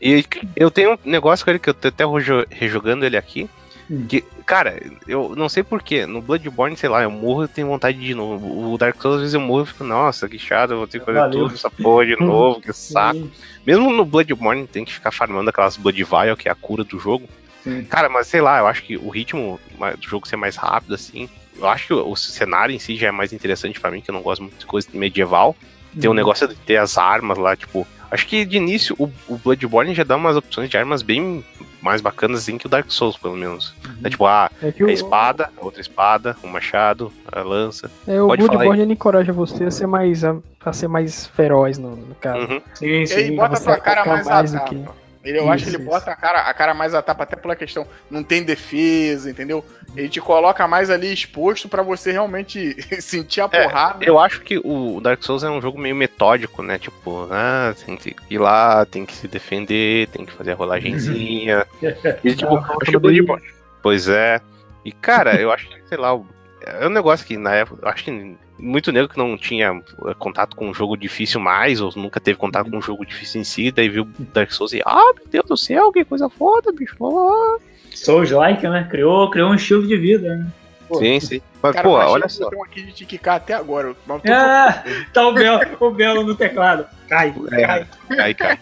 E 0.00 0.24
eu 0.56 0.70
tenho 0.70 0.94
um 0.94 0.98
negócio 1.04 1.44
com 1.44 1.50
ele 1.50 1.58
que 1.58 1.68
eu 1.68 1.74
tô 1.74 1.88
até 1.88 2.06
rejo- 2.06 2.46
rejogando 2.50 3.04
ele 3.04 3.16
aqui. 3.18 3.48
Hum. 3.90 4.06
Que, 4.08 4.20
cara, 4.46 4.80
eu 5.08 5.34
não 5.36 5.48
sei 5.48 5.62
porquê. 5.64 6.06
No 6.06 6.22
Bloodborne, 6.22 6.76
sei 6.76 6.88
lá, 6.88 7.02
eu 7.02 7.10
morro 7.10 7.44
e 7.44 7.48
tenho 7.48 7.66
vontade 7.66 7.98
de 7.98 8.14
novo. 8.14 8.72
O 8.72 8.78
Dark 8.78 9.00
Souls, 9.02 9.16
às 9.16 9.20
vezes 9.22 9.34
eu 9.34 9.40
morro 9.40 9.64
e 9.64 9.66
fico, 9.66 9.82
nossa, 9.82 10.28
que 10.28 10.38
chato, 10.38 10.70
eu 10.70 10.78
vou 10.78 10.86
ter 10.86 11.00
que 11.00 11.04
fazer 11.06 11.18
Valeu. 11.18 11.40
tudo 11.44 11.54
essa 11.54 11.70
porra 11.70 12.06
de 12.06 12.16
novo, 12.20 12.60
que 12.60 12.72
saco. 12.74 13.28
Mesmo 13.66 13.92
no 13.92 14.04
Bloodborne 14.04 14.66
tem 14.68 14.84
que 14.84 14.92
ficar 14.92 15.10
farmando 15.10 15.50
aquelas 15.50 15.76
Blood 15.76 16.04
Vial, 16.04 16.36
que 16.36 16.48
é 16.48 16.52
a 16.52 16.54
cura 16.54 16.84
do 16.84 16.98
jogo. 17.00 17.28
sim. 17.64 17.82
Cara, 17.84 18.08
mas 18.08 18.28
sei 18.28 18.40
lá, 18.40 18.58
eu 18.60 18.66
acho 18.68 18.82
que 18.84 18.96
o 18.96 19.08
ritmo 19.08 19.58
do 19.98 20.06
jogo 20.08 20.28
ser 20.28 20.36
mais 20.36 20.54
rápido, 20.56 20.94
assim. 20.94 21.28
Eu 21.58 21.68
acho 21.68 21.88
que 21.88 21.92
o 21.92 22.14
cenário 22.16 22.74
em 22.74 22.78
si 22.78 22.96
já 22.96 23.08
é 23.08 23.10
mais 23.10 23.32
interessante 23.32 23.78
pra 23.80 23.90
mim, 23.90 24.00
que 24.00 24.10
eu 24.10 24.14
não 24.14 24.22
gosto 24.22 24.42
muito 24.42 24.56
de 24.58 24.66
coisa 24.66 24.88
medieval. 24.94 25.54
Tem 26.00 26.06
Uhum. 26.08 26.12
um 26.12 26.16
negócio 26.16 26.46
de 26.46 26.54
ter 26.54 26.76
as 26.76 26.96
armas 26.96 27.36
lá, 27.36 27.56
tipo. 27.56 27.86
Acho 28.10 28.26
que 28.26 28.44
de 28.44 28.56
início 28.56 28.94
o, 28.98 29.08
o 29.28 29.36
Bloodborne 29.38 29.94
já 29.94 30.02
dá 30.04 30.16
umas 30.16 30.36
opções 30.36 30.68
de 30.68 30.76
armas 30.76 31.02
bem 31.02 31.44
mais 31.80 32.00
bacanas 32.00 32.40
assim 32.40 32.58
que 32.58 32.66
o 32.66 32.68
Dark 32.68 32.90
Souls, 32.90 33.16
pelo 33.16 33.36
menos. 33.36 33.74
É 34.04 34.10
tipo, 34.10 34.26
ah, 34.26 34.50
É 34.62 34.68
a 34.68 34.84
o, 34.84 34.90
espada, 34.90 35.48
a 35.60 35.64
outra 35.64 35.80
espada, 35.80 36.36
o 36.42 36.46
machado, 36.48 37.10
a 37.30 37.40
lança. 37.40 37.90
é, 38.06 38.20
o 38.20 38.26
pode 38.26 38.42
Bloodborne 38.42 38.82
ele 38.82 38.92
encoraja 38.92 39.32
você 39.32 39.64
a 39.64 39.70
ser 39.70 39.86
mais, 39.86 40.22
a, 40.24 40.36
a 40.64 40.72
ser 40.72 40.88
mais 40.88 41.26
feroz 41.28 41.78
no, 41.78 41.96
no 41.96 42.14
caso. 42.16 42.40
Uhum. 42.52 42.60
Sim, 42.74 42.86
Ele 42.86 43.06
sim. 43.06 43.36
bota 43.36 43.54
a 43.54 43.56
você 43.56 43.64
tua 43.64 43.76
cara 43.78 44.04
mais, 44.04 44.26
mais 44.26 44.52
do 44.52 44.60
que- 44.64 44.84
Ele, 45.22 45.38
eu 45.38 45.50
acho 45.50 45.64
que 45.64 45.68
Isso, 45.68 45.76
ele 45.76 45.82
isso. 45.82 45.90
bota 45.92 46.10
a 46.10 46.16
cara, 46.16 46.40
a 46.42 46.54
cara 46.54 46.72
mais 46.72 46.94
a 46.94 47.02
tapa, 47.02 47.24
até 47.24 47.36
pela 47.36 47.54
questão. 47.54 47.86
Não 48.10 48.22
tem 48.22 48.42
defesa, 48.42 49.30
entendeu? 49.30 49.64
Ele 49.94 50.08
te 50.08 50.20
coloca 50.20 50.66
mais 50.66 50.88
ali 50.88 51.12
exposto 51.12 51.68
pra 51.68 51.82
você 51.82 52.10
realmente 52.12 52.74
sentir 53.02 53.40
a 53.42 53.48
É, 53.52 53.64
porrada. 53.64 54.04
Eu 54.04 54.18
acho 54.18 54.40
que 54.40 54.58
o 54.64 55.00
Dark 55.00 55.22
Souls 55.22 55.42
é 55.42 55.50
um 55.50 55.60
jogo 55.60 55.78
meio 55.78 55.94
metódico, 55.94 56.62
né? 56.62 56.78
Tipo, 56.78 57.28
ah, 57.30 57.74
tem 57.84 57.96
que 57.96 58.16
ir 58.30 58.38
lá, 58.38 58.86
tem 58.86 59.04
que 59.04 59.14
se 59.14 59.28
defender, 59.28 60.08
tem 60.08 60.24
que 60.24 60.32
fazer 60.32 60.52
a 60.52 60.54
rolagenzinha. 60.54 61.66
e, 62.24 62.34
tipo, 62.34 62.56
Ah, 62.56 62.76
acho 62.80 62.90
que 62.90 62.96
o 62.96 63.00
Bloodborne. 63.00 63.44
Pois 63.82 64.08
é. 64.08 64.40
E, 64.84 64.92
cara, 64.92 65.38
eu 65.40 65.52
acho 65.52 65.68
que, 65.68 65.82
sei 65.88 65.98
lá, 65.98 66.18
é 66.62 66.86
um 66.86 66.90
negócio 66.90 67.26
que 67.26 67.36
na 67.36 67.54
época, 67.54 67.82
eu 67.84 67.88
acho 67.90 68.04
que 68.04 68.36
muito 68.60 68.92
nego 68.92 69.08
que 69.08 69.18
não 69.18 69.36
tinha 69.36 69.68
eh, 70.06 70.14
contato 70.18 70.54
com 70.54 70.68
um 70.68 70.74
jogo 70.74 70.96
difícil 70.96 71.40
mais, 71.40 71.80
ou 71.80 71.92
nunca 71.96 72.20
teve 72.20 72.38
contato 72.38 72.70
com 72.70 72.78
um 72.78 72.82
jogo 72.82 73.04
difícil 73.04 73.40
em 73.40 73.44
si, 73.44 73.70
daí 73.70 73.88
viu 73.88 74.08
Dark 74.32 74.50
Souls 74.52 74.72
e, 74.72 74.82
ah, 74.84 75.12
meu 75.16 75.26
Deus 75.30 75.46
do 75.46 75.56
céu, 75.56 75.90
que 75.92 76.04
coisa 76.04 76.28
foda, 76.28 76.72
bicho. 76.72 76.96
Ah. 77.04 77.58
Souls-like, 77.94 78.66
né? 78.68 78.86
Criou, 78.90 79.30
criou 79.30 79.50
um 79.50 79.54
estilo 79.54 79.86
de 79.86 79.96
vida, 79.96 80.36
né? 80.36 80.46
Pô. 80.88 80.96
Sim, 80.96 81.20
sim. 81.20 81.40
Mas, 81.62 81.72
Cara, 81.74 81.86
pô, 81.86 81.92
olha 81.94 82.22
que 82.24 82.32
só. 82.32 82.44
botão 82.44 82.64
aqui 82.64 82.82
de 82.82 82.92
Tiquicar 82.92 83.36
até 83.36 83.52
agora. 83.54 83.94
Mas 84.06 84.22
Ah, 84.30 84.82
tá 85.12 85.28
o 85.28 85.32
Belo, 85.34 85.60
o 85.78 85.90
Belo 85.90 86.22
no 86.24 86.34
teclado. 86.34 86.86
Cai, 87.08 87.34
É. 87.52 87.66
cai. 87.66 87.86
Aí, 88.18 88.34
cara. 88.34 88.58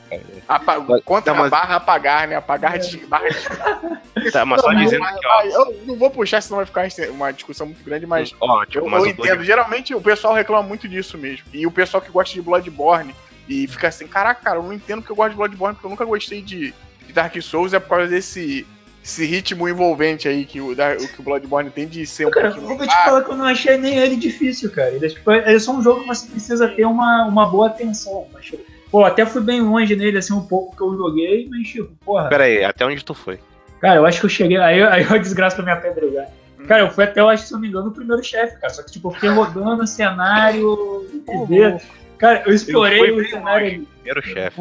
apa- 0.48 0.80
Mas- 0.80 1.04
contra 1.04 1.32
não, 1.32 1.40
mas- 1.42 1.52
a 1.52 1.56
barra 1.56 1.76
apagar, 1.76 2.26
né? 2.26 2.34
Apagar 2.36 2.78
de 2.78 2.96
barra 3.06 3.28
de 3.28 4.30
Tá, 4.32 4.44
mas 4.44 4.60
só 4.60 4.72
Não, 4.72 4.80
dizendo 4.82 5.00
mas- 5.00 5.16
aqui, 5.16 5.26
ó. 5.26 5.36
mas 5.36 5.54
Eu 5.54 5.82
não 5.86 5.96
vou 5.96 6.10
puxar, 6.10 6.40
senão 6.40 6.56
vai 6.56 6.66
ficar 6.66 6.88
uma 7.10 7.32
discussão 7.32 7.66
muito 7.66 7.84
grande, 7.84 8.04
mas 8.06 8.34
Ó, 8.40 8.64
tipo, 8.64 8.84
eu, 8.84 8.90
mas 8.90 9.04
eu 9.04 9.10
entendo. 9.10 9.44
Geralmente 9.44 9.94
o 9.94 10.00
pessoal 10.00 10.34
reclama 10.34 10.62
muito 10.66 10.88
disso 10.88 11.16
mesmo. 11.16 11.46
E 11.52 11.66
o 11.66 11.70
pessoal 11.70 12.00
que 12.00 12.10
gosta 12.10 12.34
de 12.34 12.42
Bloodborne 12.42 13.14
e 13.48 13.66
fica 13.68 13.88
assim, 13.88 14.06
caraca, 14.08 14.42
cara, 14.42 14.58
eu 14.58 14.62
não 14.62 14.72
entendo 14.72 15.00
porque 15.02 15.12
eu 15.12 15.16
gosto 15.16 15.30
de 15.30 15.36
Bloodborne, 15.36 15.74
porque 15.74 15.86
eu 15.86 15.90
nunca 15.90 16.04
gostei 16.04 16.42
de, 16.42 16.74
de 17.06 17.12
Dark 17.12 17.34
Souls, 17.40 17.72
é 17.72 17.78
por 17.78 17.90
causa 17.90 18.08
desse 18.08 18.66
esse 19.09 19.24
ritmo 19.24 19.66
envolvente 19.66 20.28
aí 20.28 20.44
que 20.44 20.60
o, 20.60 20.74
da- 20.74 20.93
o 20.93 21.09
que 21.09 21.20
o 21.20 21.22
Bloodborne 21.22 21.70
tem 21.70 21.86
de 21.89 22.06
ser 22.06 22.26
um 22.26 22.30
Cara, 22.30 22.48
eu 22.48 22.52
pouquinho. 22.56 22.76
vou 22.76 22.86
te 22.86 22.94
falar 23.05 23.22
que 23.24 23.30
eu 23.30 23.36
não 23.36 23.47
achei 23.47 23.78
nem 23.78 23.97
ele 23.97 24.16
difícil, 24.16 24.70
cara. 24.70 24.90
Ele 24.90 25.06
é, 25.06 25.09
tipo, 25.09 25.30
é 25.30 25.59
só 25.59 25.72
um 25.72 25.82
jogo 25.82 26.02
que 26.02 26.09
você 26.09 26.28
precisa 26.28 26.68
ter 26.68 26.85
uma, 26.85 27.24
uma 27.24 27.47
boa 27.47 27.68
atenção. 27.68 28.26
Mas, 28.32 28.44
tipo, 28.44 28.62
pô, 28.90 29.05
até 29.05 29.24
fui 29.24 29.40
bem 29.40 29.62
longe 29.62 29.97
nele, 29.97 30.18
assim, 30.18 30.35
um 30.35 30.44
pouco 30.47 30.76
que 30.76 30.82
eu 30.82 30.94
joguei, 30.94 31.48
mas, 31.51 31.66
tipo, 31.68 31.90
porra. 32.05 32.28
Pera 32.28 32.44
aí, 32.44 32.62
até 32.62 32.85
onde 32.85 33.02
tu 33.02 33.14
foi? 33.14 33.39
Cara, 33.80 33.97
eu 33.97 34.05
acho 34.05 34.20
que 34.20 34.26
eu 34.26 34.30
cheguei. 34.30 34.59
Aí, 34.59 34.82
aí 34.82 35.02
eu 35.05 35.16
desgraço 35.18 35.56
pra 35.56 35.64
me 35.64 35.70
apedregar. 35.72 36.26
Cara, 36.66 36.82
eu 36.82 36.90
fui 36.90 37.05
até, 37.05 37.20
eu 37.20 37.28
acho, 37.30 37.47
se 37.47 37.52
eu 37.52 37.56
não 37.56 37.62
me 37.62 37.68
engano, 37.68 37.89
o 37.89 37.93
primeiro 37.93 38.22
chefe, 38.22 38.60
cara. 38.60 38.74
Só 38.74 38.82
que, 38.82 38.93
tipo, 38.93 39.09
eu 39.09 39.12
fiquei 39.12 39.30
rodando 39.30 39.82
o 39.85 39.86
cenário. 39.86 41.06
Cara, 42.18 42.43
eu 42.44 42.52
explorei 42.52 42.98
foi 42.98 43.22
o 43.22 43.30
cenário. 43.30 43.86
Primeiro 44.02 44.22
chefe. 44.22 44.60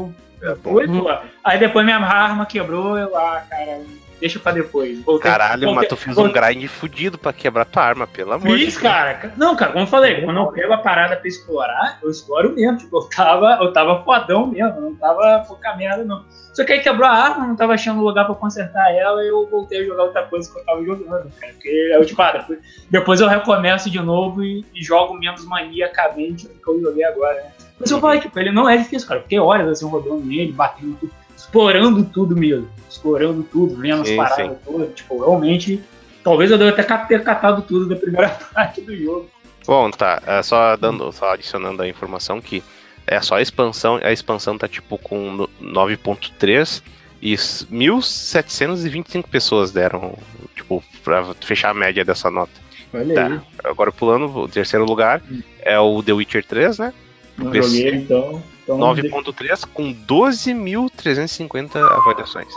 Foi, 0.62 0.88
pô. 0.88 1.10
Aí 1.44 1.58
depois 1.60 1.84
minha 1.84 1.98
arma 1.98 2.46
quebrou, 2.46 2.98
eu, 2.98 3.18
ah, 3.18 3.44
cara, 3.50 3.82
deixa 4.20 4.40
pra 4.40 4.52
depois. 4.52 5.00
Voltei- 5.04 5.30
Caralho, 5.32 5.62
mas 5.68 5.72
voltei- 5.74 5.90
tu 5.90 5.96
fez 5.98 6.18
um 6.18 6.24
voltei- 6.24 6.42
grind 6.42 6.68
fudido 6.68 7.18
pra 7.18 7.32
quebrar 7.34 7.66
tua 7.66 7.84
arma, 7.84 8.08
pelo 8.08 8.34
amor 8.34 8.58
de 8.58 8.66
Fiz, 8.66 8.74
Deus. 8.74 8.78
cara. 8.84 9.34
Não, 9.38 9.56
cara, 9.56 9.72
como 9.72 9.84
eu 9.84 9.88
falei, 9.88 10.22
quando 10.22 10.38
eu 10.40 10.48
pego 10.48 10.74
a 10.74 10.78
parada 10.78 11.16
pra 11.16 11.28
explorar, 11.28 12.00
eu 12.02 12.10
exploro 12.10 12.54
mesmo. 12.56 12.78
Tipo, 12.78 12.98
eu 12.98 13.10
tava, 13.10 13.58
eu 13.62 13.72
tava 13.74 14.04
fodão 14.04 14.48
mesmo, 14.48 14.82
não 14.82 14.96
tava 14.96 15.44
pouca 15.48 15.76
merda, 15.76 16.04
não. 16.04 16.26
Só 16.54 16.64
que 16.66 16.74
aí 16.74 16.80
quebrou 16.80 17.08
a 17.08 17.12
arma, 17.12 17.46
não 17.46 17.56
tava 17.56 17.74
achando 17.74 18.02
lugar 18.02 18.26
pra 18.26 18.34
consertar 18.34 18.92
ela, 18.94 19.24
e 19.24 19.28
eu 19.28 19.48
voltei 19.48 19.82
a 19.82 19.86
jogar 19.86 20.04
outra 20.06 20.24
coisa 20.24 20.52
que 20.52 20.58
eu 20.60 20.66
tava 20.66 20.84
jogando, 20.84 21.32
cara. 21.40 21.54
Porque 21.54 21.70
eu, 21.94 22.06
tipo, 22.06 22.22
ah, 22.22 22.32
depois, 22.32 22.60
depois 22.90 23.22
eu 23.22 23.28
recomeço 23.28 23.90
de 23.92 24.00
novo 24.00 24.44
e, 24.44 24.66
e 24.74 24.84
jogo 24.84 25.14
menos 25.14 25.46
maniacamente 25.46 26.48
do 26.48 26.54
que 26.56 26.68
eu 26.68 26.82
joguei 26.82 27.04
agora, 27.04 27.36
né? 27.36 27.52
Mas 27.80 27.92
eu 27.92 28.00
falei, 28.00 28.20
tipo, 28.20 28.40
ele 28.40 28.52
não 28.52 28.68
é 28.68 28.76
difícil, 28.78 29.08
cara. 29.08 29.22
Fiquei 29.22 29.40
horas 29.40 29.68
assim 29.70 29.88
rodando 29.88 30.26
nele, 30.26 30.52
batendo 30.52 30.96
tudo, 31.00 31.12
explorando 31.48 32.04
tudo 32.06 32.36
mesmo. 32.36 32.68
Explorando 32.90 33.44
tudo, 33.44 33.76
vendo 33.76 34.02
as 34.02 34.08
Sim, 34.08 34.18
paradas 34.18 34.58
todas. 34.66 34.94
Tipo, 34.96 35.20
realmente. 35.20 35.82
Talvez 36.24 36.52
eu 36.52 36.58
deva 36.58 36.72
até 36.72 36.84
ter 36.84 37.24
catado 37.24 37.62
tudo 37.62 37.88
da 37.88 37.96
primeira 37.96 38.30
parte 38.54 38.82
do 38.82 38.96
jogo. 38.96 39.30
Bom, 39.66 39.90
tá. 39.92 40.22
é 40.26 40.42
só 40.44 40.76
dando, 40.76 41.12
só 41.12 41.34
adicionando 41.34 41.82
a 41.82 41.88
informação 41.88 42.42
que 42.42 42.62
é 43.06 43.22
só 43.22 43.36
a 43.36 43.42
expansão. 43.42 44.00
A 44.04 44.12
expansão 44.12 44.58
tá 44.58 44.68
tipo 44.68 44.98
com 44.98 45.32
no- 45.32 45.50
9.3 45.62 46.82
e 47.22 47.34
s- 47.34 47.66
1.725 47.72 49.28
pessoas 49.30 49.72
deram, 49.72 50.18
tipo, 50.56 50.84
pra 51.04 51.24
fechar 51.42 51.70
a 51.70 51.74
média 51.74 52.04
dessa 52.04 52.30
nota. 52.30 52.52
Olha 52.94 53.14
Tá. 53.16 53.42
Agora 53.70 53.92
pulando, 53.92 54.26
o 54.38 54.48
terceiro 54.48 54.86
lugar 54.86 55.22
é 55.62 55.80
o 55.80 56.02
The 56.04 56.14
Witcher 56.14 56.46
3, 56.46 56.78
né? 56.80 56.94
Não 57.38 57.52
PC. 57.52 57.68
joguei, 57.70 57.96
então. 57.96 58.44
Então 58.68 58.78
9.3 58.80 59.66
com 59.74 59.94
12.350 59.94 61.76
avaliações. 61.92 62.48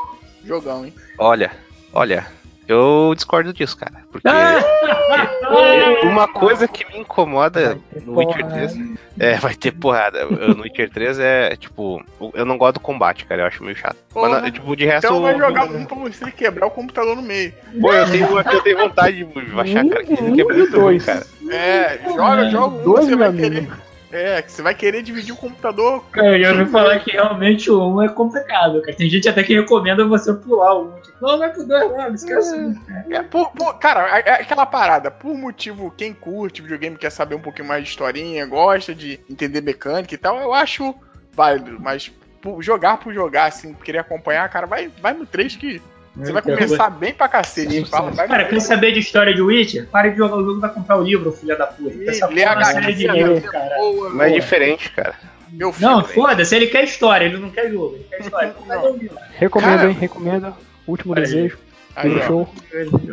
Jogão, 0.44 0.84
hein? 0.86 0.94
Olha, 1.18 1.50
olha, 1.92 2.26
eu 2.66 3.12
discordo 3.14 3.52
disso, 3.52 3.76
cara. 3.76 4.04
Porque 4.10 4.26
uma 6.02 6.26
coisa 6.28 6.66
que 6.66 6.84
me 6.92 7.00
incomoda 7.00 7.78
no 8.04 8.18
Witcher 8.18 8.44
porrada. 8.46 8.68
3 8.68 8.98
é, 9.18 9.36
vai 9.36 9.54
ter 9.54 9.72
porrada. 9.72 10.24
No 10.26 10.62
Witcher 10.62 10.90
3 10.90 11.18
é, 11.18 11.56
tipo, 11.56 12.02
eu 12.34 12.44
não 12.44 12.56
gosto 12.56 12.74
do 12.74 12.80
combate, 12.80 13.24
cara, 13.26 13.42
eu 13.42 13.46
acho 13.46 13.62
meio 13.62 13.76
chato. 13.76 13.96
Mas, 14.14 14.24
Porra. 14.24 14.40
não- 14.40 14.50
tipo, 14.50 14.74
de 14.76 14.84
resto. 14.86 15.06
Então 15.06 15.20
vai 15.22 15.36
jogar 15.38 15.64
um 15.64 15.84
pra 15.84 15.96
você 15.96 16.30
quebrar 16.30 16.66
o 16.66 16.70
computador 16.70 17.14
no 17.16 17.22
meio. 17.22 17.52
Pô, 17.80 17.92
eu 17.92 18.10
tenho, 18.10 18.38
eu 18.38 18.60
tenho 18.62 18.78
vontade 18.78 19.16
de 19.24 19.24
baixar, 19.52 19.86
cara, 19.86 20.04
que 20.04 20.14
Um 20.14 20.34
que 20.34 20.40
é 20.42 20.66
dois. 20.68 21.04
cara. 21.04 21.26
É, 21.50 21.98
joga, 22.04 22.48
joga 22.50 22.76
um, 22.76 22.82
Dois, 22.82 23.04
você 23.06 23.16
vai 23.16 23.32
querer. 23.32 23.68
É, 24.12 24.42
que 24.42 24.50
você 24.50 24.60
vai 24.60 24.74
querer 24.74 25.02
dividir 25.02 25.32
o 25.32 25.36
computador. 25.36 26.04
Cara, 26.10 26.36
eu 26.36 26.58
ouvi 26.58 26.70
falar 26.70 26.98
que 26.98 27.12
realmente 27.12 27.70
o 27.70 27.94
1 27.94 28.02
é 28.02 28.08
complicado, 28.08 28.80
cara. 28.82 28.96
Tem 28.96 29.08
gente 29.08 29.28
até 29.28 29.42
que 29.42 29.54
recomenda 29.54 30.04
você 30.04 30.34
pular 30.34 30.74
o 30.74 30.96
1. 30.96 31.00
Tipo, 31.00 31.16
não, 31.22 31.38
vai 31.38 31.52
pro 31.52 31.64
2 31.66 31.90
logo, 31.90 32.14
esquece. 32.14 32.76
É. 33.08 33.16
É, 33.16 33.22
por- 33.22 33.50
por- 33.52 33.78
cara, 33.78 34.18
é- 34.18 34.28
é 34.28 34.32
aquela 34.42 34.66
parada, 34.66 35.10
por 35.10 35.34
motivo, 35.36 35.92
quem 35.96 36.12
curte 36.12 36.60
videogame, 36.62 36.96
quer 36.96 37.10
saber 37.10 37.36
um 37.36 37.40
pouquinho 37.40 37.68
mais 37.68 37.84
de 37.84 37.90
historinha, 37.90 38.44
gosta 38.46 38.92
de 38.94 39.20
entender 39.30 39.60
mecânica 39.60 40.12
e 40.14 40.18
tal, 40.18 40.38
eu 40.40 40.52
acho 40.52 40.92
válido, 41.32 41.78
mas 41.80 42.10
por 42.42 42.60
jogar 42.62 42.96
por 42.96 43.12
jogar, 43.14 43.44
assim, 43.46 43.74
querer 43.74 43.98
acompanhar, 43.98 44.48
cara, 44.48 44.66
vai, 44.66 44.90
vai 45.00 45.12
no 45.12 45.24
3 45.26 45.54
que 45.54 45.80
você 46.16 46.32
vai 46.32 46.42
começar 46.42 46.90
bem 46.90 47.12
pra 47.14 47.28
cacete. 47.28 47.76
hein? 47.76 47.84
Fala, 47.84 48.10
vai 48.10 48.26
Cara, 48.26 48.44
quer 48.46 48.60
saber 48.60 48.92
de 48.92 49.00
história 49.00 49.32
de 49.34 49.40
Witcher? 49.40 49.86
Para 49.88 50.08
de 50.10 50.16
jogar 50.16 50.36
o 50.36 50.44
jogo 50.44 50.58
e 50.58 50.60
vai 50.60 50.70
comprar 50.72 50.96
o 50.98 51.02
livro, 51.02 51.30
filha 51.32 51.56
da 51.56 51.66
puta. 51.66 51.94
Essa 52.10 52.26
lê 52.26 52.42
porra 52.42 52.56
a 52.56 52.60
é 52.60 52.64
série 52.64 52.94
de 52.94 53.06
é 53.08 53.40
cara. 53.40 53.76
boa, 53.78 54.10
Mas 54.10 54.32
é 54.32 54.34
diferente, 54.34 54.90
cara. 54.90 55.14
Meu 55.52 55.72
filho, 55.72 55.88
Não, 55.90 56.04
foda-se, 56.04 56.54
ele 56.54 56.66
quer 56.68 56.84
história, 56.84 57.24
ele 57.24 57.36
não 57.38 57.50
quer 57.50 57.70
jogo, 57.70 57.94
ele 57.96 58.06
quer 58.08 58.20
história. 58.20 58.54
Então 58.64 58.82
Não. 58.82 58.92
o 58.92 58.96
livro. 58.96 59.16
Recomendo, 59.36 59.76
Cara. 59.76 59.88
hein? 59.88 59.96
Recomendo. 60.00 60.54
Último 60.86 61.12
Olha 61.12 61.22
aí. 61.22 61.26
desejo. 61.26 61.58
Aí, 61.96 62.08
Livro 62.08 62.22
ó. 62.22 62.26
show. 62.28 62.48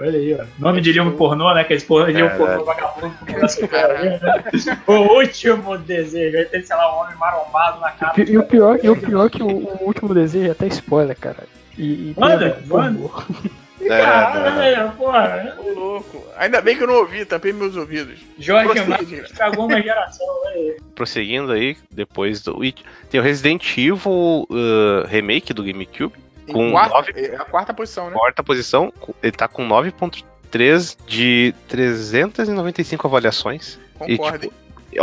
Olha 0.01 0.19
aí, 0.19 0.37
ó. 0.39 0.45
Nome 0.59 0.81
de 0.81 0.91
livro 0.91 1.11
pornô, 1.13 1.51
né? 1.53 1.63
Que 1.63 1.73
esse 1.73 1.85
porra 1.85 2.05
de 2.07 2.13
livro 2.13 2.29
Caralho. 2.37 2.63
pornô 2.63 2.65
vagabundo 2.65 3.15
começa 3.25 3.61
né? 3.61 4.81
O 4.85 4.93
último 5.17 5.77
desejo. 5.79 6.37
Aí 6.37 6.45
tem, 6.45 6.61
sei 6.63 6.75
lá, 6.75 6.95
um 6.95 6.99
homem 7.01 7.15
marombado 7.17 7.79
na 7.79 7.89
cara. 7.91 8.13
E, 8.21 8.31
e 8.31 8.37
o 8.37 8.43
pior, 8.43 8.79
e 8.83 8.89
o 8.89 8.95
pior 8.95 9.25
é 9.25 9.29
que 9.29 9.41
o, 9.41 9.47
o 9.47 9.83
último 9.83 10.13
desejo 10.13 10.47
é 10.47 10.51
até 10.51 10.67
spoiler, 10.67 11.17
cara. 11.19 11.37
E, 11.77 12.11
e 12.11 12.15
Manda, 12.17 12.61
manda. 12.65 13.09
É, 13.79 13.89
Caralho, 14.01 14.91
porra. 14.93 15.55
Ô, 15.59 15.69
louco. 15.79 16.23
Ainda 16.35 16.59
bem 16.61 16.75
que 16.75 16.81
eu 16.83 16.87
não 16.87 16.95
ouvi, 16.95 17.23
tampei 17.23 17.53
meus 17.53 17.75
ouvidos. 17.75 18.19
Jorge. 18.37 18.83
Marques 18.85 19.31
cagou 19.33 19.65
uma 19.67 19.79
geração, 19.79 20.25
olha 20.45 20.55
aí. 20.55 20.77
prosseguindo 20.95 21.51
aí, 21.51 21.77
depois 21.91 22.41
do 22.41 22.57
Witch, 22.57 22.81
tem 23.09 23.19
o 23.21 23.23
Resident 23.23 23.63
Evil 23.77 24.47
uh, 24.49 25.05
Remake 25.07 25.53
do 25.53 25.63
GameCube, 25.63 26.15
Com 26.51 26.71
quarta, 26.71 26.95
nove- 26.95 27.11
É 27.15 27.35
a 27.35 27.45
quarta 27.45 27.73
posição, 27.73 28.07
né? 28.09 28.13
quarta 28.17 28.43
posição, 28.43 28.91
com- 28.99 29.13
ele 29.21 29.31
tá 29.31 29.47
com 29.47 29.65
9.3 29.65 30.97
de 31.07 31.53
395 31.67 33.07
avaliações. 33.07 33.79
E, 34.07 34.17
Concordo. 34.17 34.39
tipo, 34.47 34.53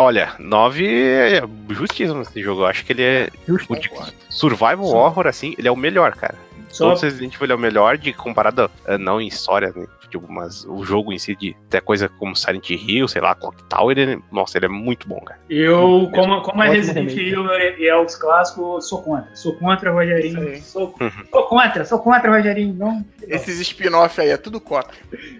olha, 0.01 0.32
9 0.38 0.86
é 0.86 1.42
justíssimo 1.70 2.22
esse 2.22 2.42
jogo, 2.42 2.62
eu 2.62 2.66
acho 2.66 2.84
que 2.84 2.92
ele 2.92 3.02
é 3.02 3.28
Justo. 3.46 3.74
survival 4.28 4.84
horror, 4.86 5.26
assim, 5.26 5.55
ele 5.59 5.68
é 5.68 5.72
o 5.72 5.76
melhor, 5.76 6.12
cara. 6.14 6.34
Só 6.74 6.86
Todos 6.86 7.02
os 7.05 7.10
Resident 7.12 7.34
Evil 7.36 7.52
é 7.52 7.55
o 7.55 7.59
melhor 7.59 7.96
de 7.96 8.12
comparado, 8.12 8.68
eh, 8.84 8.98
não 8.98 9.20
em 9.20 9.28
história, 9.28 9.72
né? 9.74 9.86
Tipo, 10.10 10.26
mas 10.30 10.64
o 10.64 10.84
jogo 10.84 11.12
em 11.12 11.18
si, 11.18 11.36
de 11.36 11.56
até 11.68 11.80
coisa 11.80 12.09
como 12.09 12.34
Silent 12.34 12.68
Hill, 12.70 13.06
sei 13.06 13.22
lá, 13.22 13.32
Clock 13.34 13.62
Tower, 13.64 13.96
ele, 13.96 14.20
nossa, 14.32 14.59
ele 14.59 14.66
é 14.66 14.68
muito 14.68 15.09
bom, 15.09 15.20
cara. 15.20 15.38
eu, 15.48 16.10
como, 16.12 16.42
como 16.42 16.62
é 16.64 16.68
Resident. 16.70 17.10
Evil 17.12 17.46
e 17.78 17.88
é 17.88 17.96
os 17.96 18.16
clássicos, 18.16 18.88
sou 18.88 19.02
contra. 19.02 19.34
Sou 19.36 19.55
contra, 19.55 19.92
Rogerinho. 19.92 20.26
Isso 20.26 20.40
aí. 20.40 20.60
Sou, 20.62 20.94
sou 21.30 21.42
contra, 21.44 21.84
sou 21.84 21.98
contra, 22.01 22.30
Rogerinho. 22.36 22.74
Não, 22.74 23.05
Esses 23.22 23.60
spin-off 23.60 24.20
aí, 24.20 24.30
é 24.30 24.36
tudo 24.36 24.60
contra. 24.60 24.94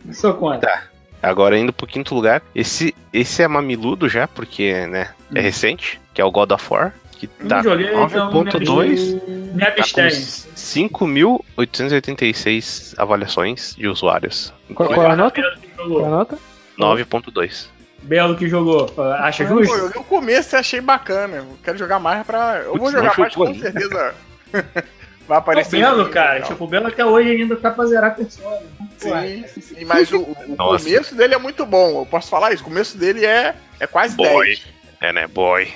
não 0.05 0.13
sou 0.15 0.35
contra. 0.35 0.85
Agora 1.21 1.59
indo 1.59 1.73
pro 1.73 1.87
quinto 1.87 2.15
lugar, 2.15 2.43
esse, 2.55 2.95
esse 3.13 3.43
é 3.43 3.49
mamiludo 3.49 4.09
já, 4.09 4.29
porque, 4.29 4.87
né, 4.87 5.09
é 5.35 5.41
Hum. 5.41 5.43
recente, 5.43 6.01
que 6.13 6.21
é 6.21 6.25
o 6.25 6.31
God 6.31 6.53
of 6.53 6.65
War, 6.71 6.95
que 7.27 7.45
tá 7.47 7.57
não 7.57 7.63
joguei, 7.65 7.89
com 7.89 8.05
então 8.05 8.31
9.2, 8.33 9.23
Me 9.55 9.61
tá 9.61 9.69
abstenho. 9.69 10.11
5.886 10.57 12.95
avaliações 12.99 13.75
de 13.77 13.89
usuários. 13.89 14.53
Qual, 14.75 14.89
qual 14.89 15.11
a 15.11 15.17
nota? 15.17 15.41
Belo 15.41 15.57
que 15.61 15.69
Qual 15.69 15.87
a 15.87 15.89
jogou. 15.89 16.09
nota? 16.11 16.39
9.2. 16.79 17.69
Belo 18.03 18.37
que 18.37 18.49
jogou. 18.49 18.93
Acha 19.19 19.45
Ah, 19.45 19.49
Pô, 19.49 19.65
justo? 19.65 19.93
eu 19.95 20.01
o 20.01 20.05
começo 20.05 20.55
e 20.55 20.59
achei 20.59 20.81
bacana. 20.81 21.37
Eu 21.39 21.47
quero 21.63 21.79
jogar 21.79 21.99
mais 21.99 22.25
pra. 22.27 22.59
Eu 22.65 22.73
vou 22.77 22.81
Putz, 22.81 22.93
jogar 22.93 23.13
não 23.17 23.19
mais 23.19 23.35
com 23.35 23.45
ainda. 23.45 23.73
certeza. 23.73 24.15
Vai 25.27 25.39
O 25.39 25.41
aparecer. 25.41 25.81
Belo, 25.81 26.05
no 26.05 26.11
cara. 26.11 26.43
Tipo, 26.43 26.65
o 26.65 26.67
Belo 26.67 26.89
até 26.89 27.03
hoje 27.03 27.31
ainda 27.31 27.57
tá 27.57 27.71
pra 27.71 27.87
zerar 27.87 28.11
a 28.11 28.15
persona. 28.15 28.59
Sim, 28.99 29.45
sim, 29.59 29.85
mas 29.87 30.13
o, 30.13 30.21
o 30.21 30.35
começo 30.57 31.15
dele 31.15 31.35
é 31.35 31.39
muito 31.39 31.65
bom. 31.65 32.01
Eu 32.01 32.07
posso 32.07 32.29
falar 32.29 32.53
isso? 32.53 32.63
O 32.63 32.67
começo 32.67 32.99
dele 32.99 33.25
é, 33.25 33.55
é 33.81 33.87
quase 33.87 34.15
Boy. 34.17 34.47
10. 34.49 34.67
É, 35.01 35.13
né, 35.15 35.27
boy. 35.27 35.67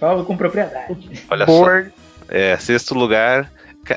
Falo 0.00 0.24
com 0.24 0.36
propriedade. 0.36 1.24
Olha 1.30 1.46
só. 1.46 1.52
Board. 1.52 1.92
É, 2.28 2.56
sexto 2.58 2.94
lugar. 2.94 3.50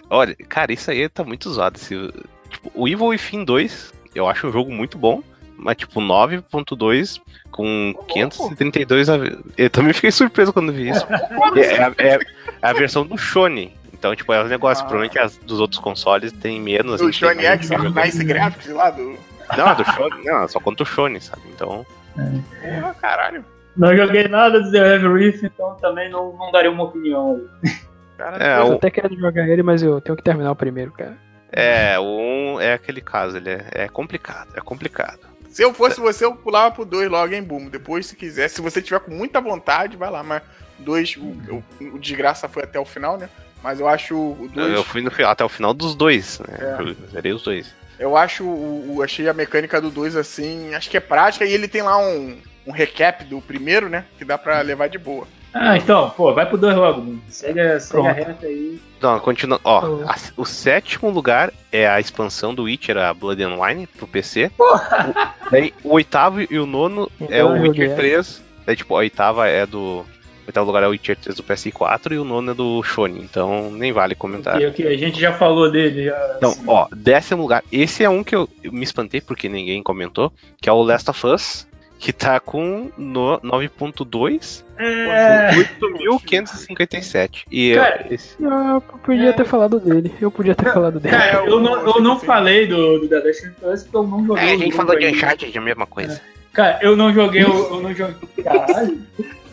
Olha, 0.10 0.36
cara, 0.48 0.72
isso 0.72 0.90
aí 0.90 1.08
tá 1.10 1.24
muito 1.24 1.50
zoado. 1.52 1.78
Esse, 1.78 1.96
tipo, 2.50 2.72
o 2.74 2.88
Evil 2.88 3.08
Within 3.08 3.44
2, 3.44 3.94
eu 4.16 4.28
acho 4.30 4.48
um 4.48 4.52
jogo 4.52 4.72
muito 4.72 4.98
bom, 4.98 5.22
mas 5.58 5.76
tipo, 5.78 6.00
9.2 6.00 7.20
com 7.52 7.94
532. 8.08 9.10
av- 9.10 9.38
Eu 9.58 9.70
também 9.70 9.94
fiquei 9.94 10.12
surpreso 10.12 10.54
quando 10.54 10.72
vi 10.72 10.90
isso. 10.90 11.06
é, 11.58 12.08
é 12.08 12.16
a- 12.16 12.20
é 12.20 12.20
a 12.62 12.74
versão 12.74 13.06
do 13.06 13.18
Shone. 13.18 13.76
Então, 13.94 14.16
tipo, 14.16 14.32
é 14.34 14.42
um 14.44 14.48
negócio. 14.48 14.84
Ah. 14.84 14.88
Provavelmente 14.88 15.20
as 15.20 15.36
dos 15.38 15.60
outros 15.60 15.80
consoles 15.80 16.32
tem 16.32 16.60
menos. 16.60 17.00
Do 17.02 17.08
assim, 17.10 17.24
mais 17.26 17.38
X. 17.40 17.70
Nice 17.70 18.24
Graphics 18.24 18.68
lá 18.74 18.90
do. 18.90 19.16
Não, 19.58 19.76
do 19.76 19.84
Shone. 19.92 20.24
Não, 20.24 20.48
só 20.48 20.60
contra 20.60 20.84
o 20.84 20.86
Shone, 20.88 21.20
sabe? 21.22 21.42
Então. 21.54 21.86
Porra, 22.16 22.96
caralho. 23.00 23.46
Não 23.76 23.96
joguei 23.96 24.28
nada 24.28 24.60
do 24.62 24.72
The 24.72 24.78
Heavy 24.78 25.08
Reef, 25.08 25.44
então 25.44 25.76
também 25.76 26.10
não, 26.10 26.34
não 26.38 26.52
daria 26.52 26.70
uma 26.72 26.84
opinião. 26.84 27.42
aí. 27.64 27.72
Caralho. 28.18 28.44
É, 28.44 28.60
Eu 28.60 28.74
o, 28.74 28.76
até 28.76 28.90
quero 28.92 29.16
jogar 29.18 29.48
ele, 29.48 29.64
mas 29.64 29.82
eu 29.82 30.00
tenho 30.02 30.16
que 30.18 30.24
terminar 30.24 30.52
o 30.52 30.56
primeiro, 30.56 30.92
cara. 30.92 31.18
é, 31.52 31.98
o 32.00 32.04
1 32.58 32.62
é 32.62 32.74
aquele 32.74 33.02
caso, 33.02 33.38
ele 33.38 33.50
é, 33.50 33.66
é 33.72 33.88
complicado, 33.88 34.50
é 34.56 34.62
complicado. 34.62 35.20
Se 35.50 35.64
eu 35.64 35.74
fosse 35.74 36.00
você, 36.00 36.24
eu 36.24 36.34
pulava 36.36 36.74
pro 36.74 36.86
2 36.86 37.10
logo 37.10 37.34
em 37.34 37.44
boom. 37.44 37.68
Depois, 37.70 38.06
se 38.06 38.16
quiser, 38.16 38.48
se 38.50 38.62
você 38.62 38.82
tiver 38.82 39.00
com 39.02 39.12
muita 39.12 39.42
vontade, 39.42 39.98
vai 39.98 40.10
lá. 40.10 40.24
Mas 40.24 40.42
o 40.80 40.84
2, 40.84 41.18
o, 41.18 41.22
o, 41.22 41.64
o 41.96 42.00
de 42.00 42.16
graça 42.16 42.48
foi 42.48 42.64
até 42.64 42.80
o 42.80 42.86
final, 42.86 43.18
né? 43.18 43.28
Mas 43.62 43.80
eu 43.80 43.88
acho 43.88 44.16
o 44.16 44.50
Eu, 44.56 44.64
2. 44.64 44.74
eu 44.76 44.84
fui 44.86 45.02
no, 45.02 45.12
até 45.28 45.44
o 45.44 45.50
final 45.50 45.74
dos 45.74 45.94
dois, 45.94 46.40
né? 46.40 46.58
É. 46.58 46.82
Eu 46.82 46.96
zerei 47.12 47.34
os 47.34 47.44
dois. 47.44 47.74
Eu 48.00 48.16
acho 48.16 48.46
o, 48.46 48.96
o- 48.98 49.04
achei 49.04 49.28
a 49.28 49.34
mecânica 49.34 49.82
do 49.82 49.92
2 49.92 50.16
assim, 50.16 50.74
acho 50.74 50.90
que 50.90 50.96
é 50.98 51.02
prática 51.02 51.46
e 51.46 51.52
ele 51.54 51.68
tem 51.68 51.82
lá 51.82 51.98
um, 52.00 52.38
um 52.66 52.72
recap 52.72 53.24
do 53.26 53.42
primeiro, 53.42 53.90
né? 53.90 54.06
Que 54.18 54.26
dá 54.26 54.38
pra 54.38 54.62
levar 54.62 54.88
de 54.88 54.98
boa. 54.98 55.26
Ah, 55.54 55.76
então, 55.76 56.10
pô, 56.12 56.34
vai 56.34 56.46
pro 56.46 56.58
2 56.58 56.76
logo. 56.78 57.02
mano. 57.02 57.22
Segue, 57.28 57.60
a- 57.60 57.80
segue 57.80 58.08
a 58.08 58.12
reta 58.14 58.46
aí. 58.46 58.80
Não, 59.02 59.20
continua. 59.20 59.60
Ó, 59.66 59.86
Oh. 59.86 60.10
a- 60.10 60.16
o 60.38 60.46
sétimo 60.46 61.10
lugar 61.10 61.52
é 61.72 61.88
a 61.90 62.00
expansão 62.00 62.54
do 62.56 62.64
Witcher, 62.64 62.98
a 62.98 63.14
Blood 63.14 63.44
and 63.44 63.58
Wine, 63.60 63.86
pro 63.88 64.08
PC. 64.08 64.50
O, 64.58 64.64
daí, 65.52 65.74
o 65.84 65.94
oitavo 65.94 66.40
e 66.42 66.58
o 66.58 66.66
nono 66.66 67.12
é 67.20 67.26
Então 67.40 67.52
o 67.54 67.58
eu 67.58 67.62
Witcher 67.64 67.90
joguei 67.90 67.96
3. 67.96 68.42
Daí, 68.66 68.76
tipo, 68.78 68.96
a 68.96 69.00
oitava 69.00 69.48
é 69.48 69.66
do. 69.66 70.06
O 70.44 70.48
oitavo 70.48 70.68
lugar 70.68 70.84
é 70.84 70.88
o 70.88 70.92
Witcher 70.92 71.18
3 71.18 71.36
do 71.36 71.44
PS4 71.44 72.14
e 72.14 72.18
o 72.18 72.24
nono 72.24 72.52
é 72.52 72.54
do 72.54 72.82
Shone, 72.84 73.20
então 73.22 73.70
nem 73.72 73.92
vale 73.92 74.16
comentar. 74.16 74.56
Ok, 74.56 74.68
ok, 74.70 74.88
a 74.88 74.98
gente 74.98 75.20
já 75.20 75.34
falou 75.34 75.70
dele. 75.70 76.06
Já, 76.06 76.34
Então, 76.38 76.56
ó, 76.66 76.88
décimo 76.96 77.42
lugar. 77.42 77.62
Esse 77.72 78.04
é 78.06 78.10
um 78.10 78.24
que 78.24 78.36
eu, 78.36 78.48
eu 78.64 78.72
me 78.72 78.84
espantei 78.84 79.20
porque 79.22 79.50
ninguém 79.50 79.84
comentou, 79.84 80.32
que 80.62 80.70
é 80.70 80.72
o 80.72 80.82
Last 80.82 81.10
of 81.10 81.28
Us, 81.28 81.68
que 82.02 82.12
tá 82.12 82.40
com 82.40 82.90
no 82.98 83.40
9.2 83.42 84.64
É, 84.80 85.52
8.557. 85.56 87.44
E 87.52 87.76
Cara, 87.76 88.06
eu, 88.10 88.16
esse- 88.16 88.36
Eu 88.42 88.82
podia 88.82 89.32
ter 89.34 89.46
falado 89.46 89.80
dele. 89.80 90.12
Eu 90.20 90.32
podia 90.32 90.56
ter 90.56 90.74
falado 90.74 91.00
dele. 91.00 91.16
cara, 91.16 91.44
É, 91.44 91.48
eu 91.48 91.60
não, 91.60 91.86
eu 91.88 92.02
não 92.02 92.20
falei 92.20 92.66
do, 92.66 93.00
do 93.00 93.08
The 93.08 93.20
Last 93.20 93.48
of 93.48 93.66
Us 93.74 93.84
porque 93.84 93.98
eu 93.98 94.04
não 94.08 94.26
joguei. 94.26 94.44
É, 94.44 94.54
a 94.54 94.58
gente 94.58 94.76
falou 94.76 94.98
de. 94.98 95.06
Uncharted, 95.08 95.56
a 95.58 95.62
mesma 95.62 95.86
coisa. 95.86 96.20
Cara, 96.54 96.80
eu 96.82 96.96
não 96.98 97.14
joguei 97.14 97.44
o. 97.44 97.54
Eu 97.76 97.82
não 97.82 97.94
joguei. 97.94 98.16
Caralho. 98.44 99.00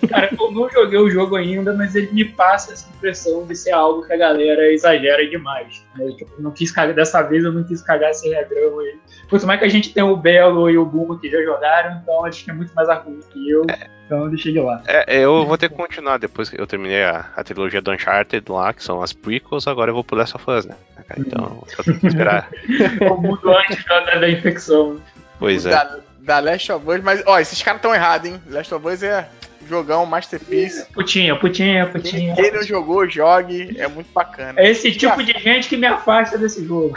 Cara, 0.08 0.30
eu 0.38 0.50
não 0.52 0.68
joguei 0.70 0.98
o 0.98 1.10
jogo 1.10 1.36
ainda, 1.36 1.72
mas 1.74 1.94
ele 1.94 2.10
me 2.12 2.24
passa 2.24 2.72
essa 2.72 2.88
impressão 2.88 3.46
de 3.46 3.54
ser 3.56 3.72
algo 3.72 4.06
que 4.06 4.12
a 4.12 4.16
galera 4.16 4.70
exagera 4.72 5.26
demais. 5.28 5.84
né? 5.96 6.10
Tipo, 6.16 6.30
não 6.40 6.50
quis 6.50 6.70
cagar, 6.70 6.94
dessa 6.94 7.22
vez 7.22 7.44
eu 7.44 7.52
não 7.52 7.64
quis 7.64 7.82
cagar 7.82 8.10
esse 8.10 8.28
regrão 8.28 8.78
aí. 8.80 8.96
Quanto 9.28 9.46
mais 9.46 9.58
que 9.58 9.66
a 9.66 9.70
gente 9.70 9.92
tem 9.92 10.02
o 10.02 10.16
Belo 10.16 10.70
e 10.70 10.78
o 10.78 10.84
Buma 10.84 11.18
que 11.18 11.30
já 11.30 11.42
jogaram, 11.42 12.00
então 12.02 12.24
eles 12.26 12.42
têm 12.42 12.54
muito 12.54 12.72
mais 12.74 12.88
argumento 12.88 13.26
que 13.28 13.50
eu. 13.50 13.66
Então 14.06 14.24
eu 14.24 14.30
deixei 14.30 14.52
de 14.52 14.60
lá. 14.60 14.82
É, 14.86 15.18
eu 15.20 15.44
vou 15.44 15.58
ter 15.58 15.68
que 15.68 15.74
continuar 15.74 16.16
depois 16.18 16.48
que 16.48 16.58
eu 16.58 16.66
terminei 16.66 17.04
a, 17.04 17.26
a 17.36 17.44
trilogia 17.44 17.82
do 17.82 17.92
Uncharted 17.92 18.50
lá, 18.50 18.72
que 18.72 18.82
são 18.82 19.02
as 19.02 19.12
prequels, 19.12 19.66
agora 19.66 19.90
eu 19.90 19.94
vou 19.94 20.02
pro 20.02 20.16
Last 20.16 20.34
of 20.34 20.50
Us, 20.50 20.64
né? 20.64 20.74
Então, 21.18 21.62
eu 21.76 21.84
tenho 21.84 22.00
que 22.00 22.06
esperar. 22.06 22.48
O 23.10 23.20
mundo 23.20 23.50
antes 23.50 23.84
da, 23.84 24.00
da 24.00 24.28
infecção. 24.30 24.98
Pois 25.38 25.66
é. 25.66 25.70
Da, 25.70 25.98
da 26.20 26.40
Last 26.40 26.72
of 26.72 26.88
Us, 26.88 27.02
mas, 27.02 27.22
ó, 27.26 27.38
esses 27.38 27.62
caras 27.62 27.82
tão 27.82 27.94
errados, 27.94 28.30
hein? 28.30 28.40
Last 28.48 28.74
of 28.74 28.86
Us 28.86 29.02
é 29.02 29.28
jogão, 29.68 30.04
masterpiece. 30.06 30.86
Putinha, 30.92 31.36
putinha, 31.36 31.86
putinha. 31.88 32.34
quem 32.34 32.50
não 32.50 32.62
jogou, 32.62 33.08
jogue. 33.08 33.76
É 33.78 33.86
muito 33.88 34.10
bacana. 34.12 34.58
É 34.60 34.70
esse 34.70 34.90
tipo 34.92 35.22
de 35.22 35.32
gente 35.38 35.68
que 35.68 35.76
me 35.76 35.86
afasta 35.86 36.36
desse 36.38 36.64
jogo. 36.64 36.94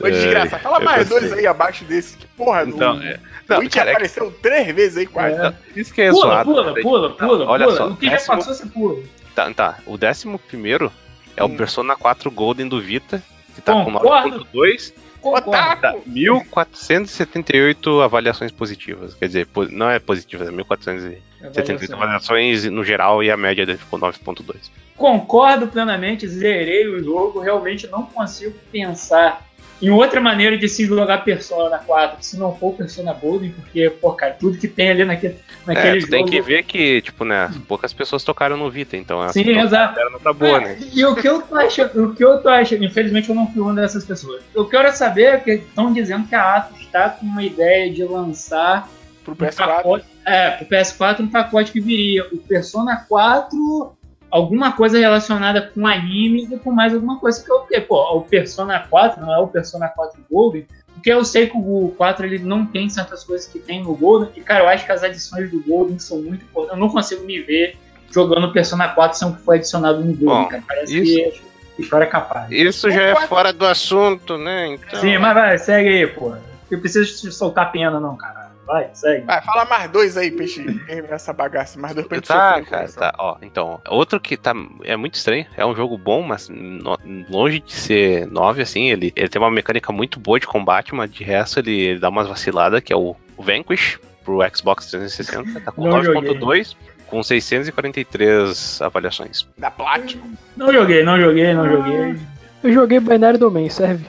Ô, 0.00 0.10
desgraça, 0.10 0.58
fala 0.58 0.78
eu 0.78 0.84
mais 0.84 1.08
dois 1.08 1.32
aí 1.32 1.46
abaixo 1.46 1.84
desse. 1.84 2.16
Que 2.16 2.26
porra, 2.26 2.64
Então, 2.66 2.98
o, 2.98 3.02
é, 3.02 3.14
o 3.14 3.18
não, 3.48 3.58
Witch 3.60 3.74
cara, 3.74 3.90
é 3.90 3.92
que- 3.92 3.96
apareceu 3.98 4.30
três 4.42 4.74
vezes 4.74 4.96
aí 4.98 5.06
quase. 5.06 5.36
não, 5.38 5.54
isso 5.76 5.94
que 5.94 6.02
é 6.02 6.10
Pula, 6.10 6.22
zoado. 6.26 6.50
pula, 6.50 6.74
pula, 6.80 7.10
pula, 7.10 7.44
olha 7.46 7.64
pula. 7.66 7.76
só, 7.76 7.88
o 7.88 7.96
que 7.96 8.06
já 8.06 8.12
décimo- 8.12 8.36
passou, 8.36 8.54
você 8.54 8.66
pula. 8.66 9.02
Tá, 9.34 9.52
tá. 9.54 9.78
O 9.86 9.96
décimo 9.96 10.38
primeiro 10.40 10.90
é 11.36 11.42
o 11.44 11.46
Hum. 11.46 11.56
Persona 11.56 11.94
4 11.94 12.30
Golden 12.30 12.68
do 12.68 12.80
Vita, 12.80 13.22
que 13.54 13.60
tá 13.60 13.72
Concordo. 13.74 14.44
com 14.44 14.58
9.2, 14.58 14.92
Concordo. 15.22 15.80
dá 15.80 15.94
1.478 15.94 18.04
avaliações 18.04 18.50
positivas. 18.50 19.14
Quer 19.14 19.28
dizer, 19.28 19.48
não 19.70 19.88
é 19.88 20.00
positivas, 20.00 20.48
é 20.48 20.50
1.478 20.50 21.94
avaliações 21.94 22.64
no 22.64 22.84
geral 22.84 23.22
e 23.22 23.30
a 23.30 23.36
média 23.36 23.64
dele 23.64 23.78
ficou 23.78 23.98
9.2. 23.98 24.70
Concordo 24.96 25.68
plenamente, 25.68 26.28
zerei 26.28 26.86
o 26.88 27.02
jogo, 27.02 27.40
realmente 27.40 27.86
não 27.86 28.04
consigo 28.04 28.54
pensar 28.70 29.42
em 29.82 29.90
outra 29.90 30.20
maneira 30.20 30.56
de 30.56 30.68
se 30.68 30.86
jogar 30.86 31.24
Persona 31.24 31.78
4, 31.78 32.18
se 32.22 32.38
não 32.38 32.54
for 32.56 32.72
Persona 32.74 33.12
Golden, 33.12 33.50
porque, 33.50 33.90
pô, 33.90 34.12
cara, 34.12 34.32
tudo 34.38 34.56
que 34.56 34.68
tem 34.68 34.90
ali 34.90 35.04
naquele, 35.04 35.34
É, 35.34 35.66
naquele 35.66 35.94
tu 35.96 36.00
jogo... 36.02 36.12
tem 36.12 36.26
que 36.26 36.40
ver 36.40 36.62
que, 36.62 37.02
tipo, 37.02 37.24
né, 37.24 37.50
poucas 37.66 37.92
pessoas 37.92 38.22
tocaram 38.22 38.56
no 38.56 38.70
Vita, 38.70 38.96
então 38.96 39.20
a 39.20 39.28
Sim, 39.32 39.40
situação 39.40 39.64
exato. 39.64 39.98
era 39.98 40.10
nota 40.10 40.32
boa, 40.32 40.60
né? 40.60 40.78
É, 40.80 40.84
E 40.94 41.04
o 41.04 41.16
que 41.16 41.28
eu 41.28 41.42
tô 41.42 41.56
achando, 41.56 42.04
o 42.04 42.14
que 42.14 42.24
eu 42.24 42.40
tô 42.40 42.48
achando, 42.48 42.84
infelizmente 42.84 43.28
eu 43.28 43.34
não 43.34 43.50
fui 43.52 43.60
uma 43.60 43.74
dessas 43.74 44.04
pessoas. 44.04 44.42
Eu 44.54 44.66
quero 44.68 44.90
saber 44.92 45.22
é 45.24 45.36
que 45.38 45.50
estão 45.52 45.92
dizendo 45.92 46.28
que 46.28 46.34
a 46.34 46.56
Atos 46.56 46.80
está 46.80 47.08
com 47.10 47.26
uma 47.26 47.42
ideia 47.42 47.92
de 47.92 48.04
lançar 48.04 48.88
Pro 49.24 49.34
um 49.34 49.36
PS4. 49.36 49.56
pacote, 49.56 50.04
é, 50.24 50.50
pro 50.50 50.66
PS4 50.66 51.20
um 51.20 51.28
pacote 51.28 51.72
que 51.72 51.80
viria 51.80 52.24
o 52.32 52.38
Persona 52.38 53.04
4, 53.08 53.92
alguma 54.32 54.72
coisa 54.72 54.98
relacionada 54.98 55.70
com 55.74 55.86
anime 55.86 56.48
e 56.50 56.58
com 56.58 56.72
mais 56.72 56.94
alguma 56.94 57.20
coisa 57.20 57.44
que 57.44 57.52
eu 57.52 57.60
porque, 57.60 57.80
pô, 57.82 58.16
o 58.16 58.22
Persona 58.22 58.80
4 58.80 59.20
não 59.20 59.32
é 59.32 59.38
o 59.38 59.46
Persona 59.46 59.88
4 59.88 60.18
Golden, 60.30 60.66
porque 60.94 61.12
eu 61.12 61.22
sei 61.22 61.46
que 61.48 61.56
o 61.56 61.94
4 61.98 62.24
ele 62.24 62.38
não 62.38 62.64
tem 62.64 62.88
certas 62.88 63.22
coisas 63.22 63.46
que 63.46 63.58
tem 63.58 63.82
no 63.82 63.94
Golden, 63.94 64.30
e 64.34 64.40
cara, 64.40 64.64
eu 64.64 64.68
acho 64.68 64.86
que 64.86 64.92
as 64.92 65.02
adições 65.02 65.50
do 65.50 65.60
Golden 65.62 65.98
são 65.98 66.22
muito 66.22 66.44
importantes. 66.44 66.74
Eu 66.74 66.80
não 66.80 66.88
consigo 66.88 67.24
me 67.24 67.40
ver 67.40 67.76
jogando 68.10 68.50
Persona 68.52 68.88
4 68.88 69.18
sem 69.18 69.28
o 69.28 69.34
que 69.34 69.42
foi 69.42 69.56
adicionado 69.58 70.00
no 70.00 70.14
Golden, 70.16 70.44
Bom, 70.44 70.48
cara. 70.48 70.62
Parece 70.66 70.98
isso- 70.98 71.14
que 71.14 71.42
a 71.78 71.82
história 71.82 72.04
é 72.04 72.08
capaz. 72.08 72.50
Isso 72.50 72.90
já 72.90 73.02
é 73.02 73.14
fora 73.26 73.52
do 73.52 73.66
assunto, 73.66 74.38
né? 74.38 74.68
Então... 74.68 74.98
Sim, 75.00 75.18
mas 75.18 75.34
vai, 75.34 75.58
segue 75.58 75.88
aí, 75.88 76.06
pô. 76.06 76.34
Eu 76.70 76.80
preciso 76.80 77.30
soltar 77.30 77.70
pena, 77.70 78.00
não, 78.00 78.16
cara. 78.16 78.41
Vai, 78.66 78.88
segue. 78.94 79.26
Vai, 79.26 79.42
fala 79.42 79.64
mais 79.64 79.90
dois 79.90 80.16
aí, 80.16 80.30
peixe. 80.30 80.64
essa 81.10 81.32
bagaça. 81.32 81.78
Mais 81.80 81.94
dois 81.94 82.06
pra 82.06 82.16
gente 82.18 82.28
Tá, 82.28 82.58
sofrer, 82.58 82.70
cara, 82.70 82.92
tá. 82.92 83.14
Ó, 83.18 83.36
então, 83.42 83.80
outro 83.88 84.20
que 84.20 84.36
tá. 84.36 84.54
É 84.84 84.96
muito 84.96 85.14
estranho. 85.14 85.44
É 85.56 85.66
um 85.66 85.74
jogo 85.74 85.98
bom, 85.98 86.22
mas 86.22 86.48
no- 86.48 86.96
longe 87.28 87.58
de 87.60 87.72
ser 87.72 88.26
9, 88.28 88.62
assim. 88.62 88.90
Ele, 88.90 89.12
ele 89.16 89.28
tem 89.28 89.40
uma 89.42 89.50
mecânica 89.50 89.92
muito 89.92 90.20
boa 90.20 90.38
de 90.38 90.46
combate, 90.46 90.94
mas 90.94 91.10
de 91.10 91.24
resto 91.24 91.58
ele, 91.58 91.72
ele 91.76 91.98
dá 92.00 92.08
umas 92.08 92.28
vaciladas, 92.28 92.80
que 92.80 92.92
é 92.92 92.96
o, 92.96 93.16
o 93.36 93.42
Vanquish 93.42 93.98
pro 94.24 94.38
Xbox 94.54 94.86
360. 94.86 95.60
Tá 95.60 95.72
com 95.72 95.88
Não 95.88 95.98
9.2, 96.00 96.76
com 97.08 97.20
643 97.22 98.80
avaliações. 98.80 99.46
Da 99.58 99.70
Platinum. 99.70 100.34
Não 100.56 100.72
joguei, 100.72 101.02
não 101.02 101.20
joguei, 101.20 101.52
não 101.52 101.68
joguei. 101.68 102.16
Eu 102.62 102.72
joguei 102.72 103.00
Binary 103.00 103.38
Domain, 103.38 103.68
serve? 103.68 104.04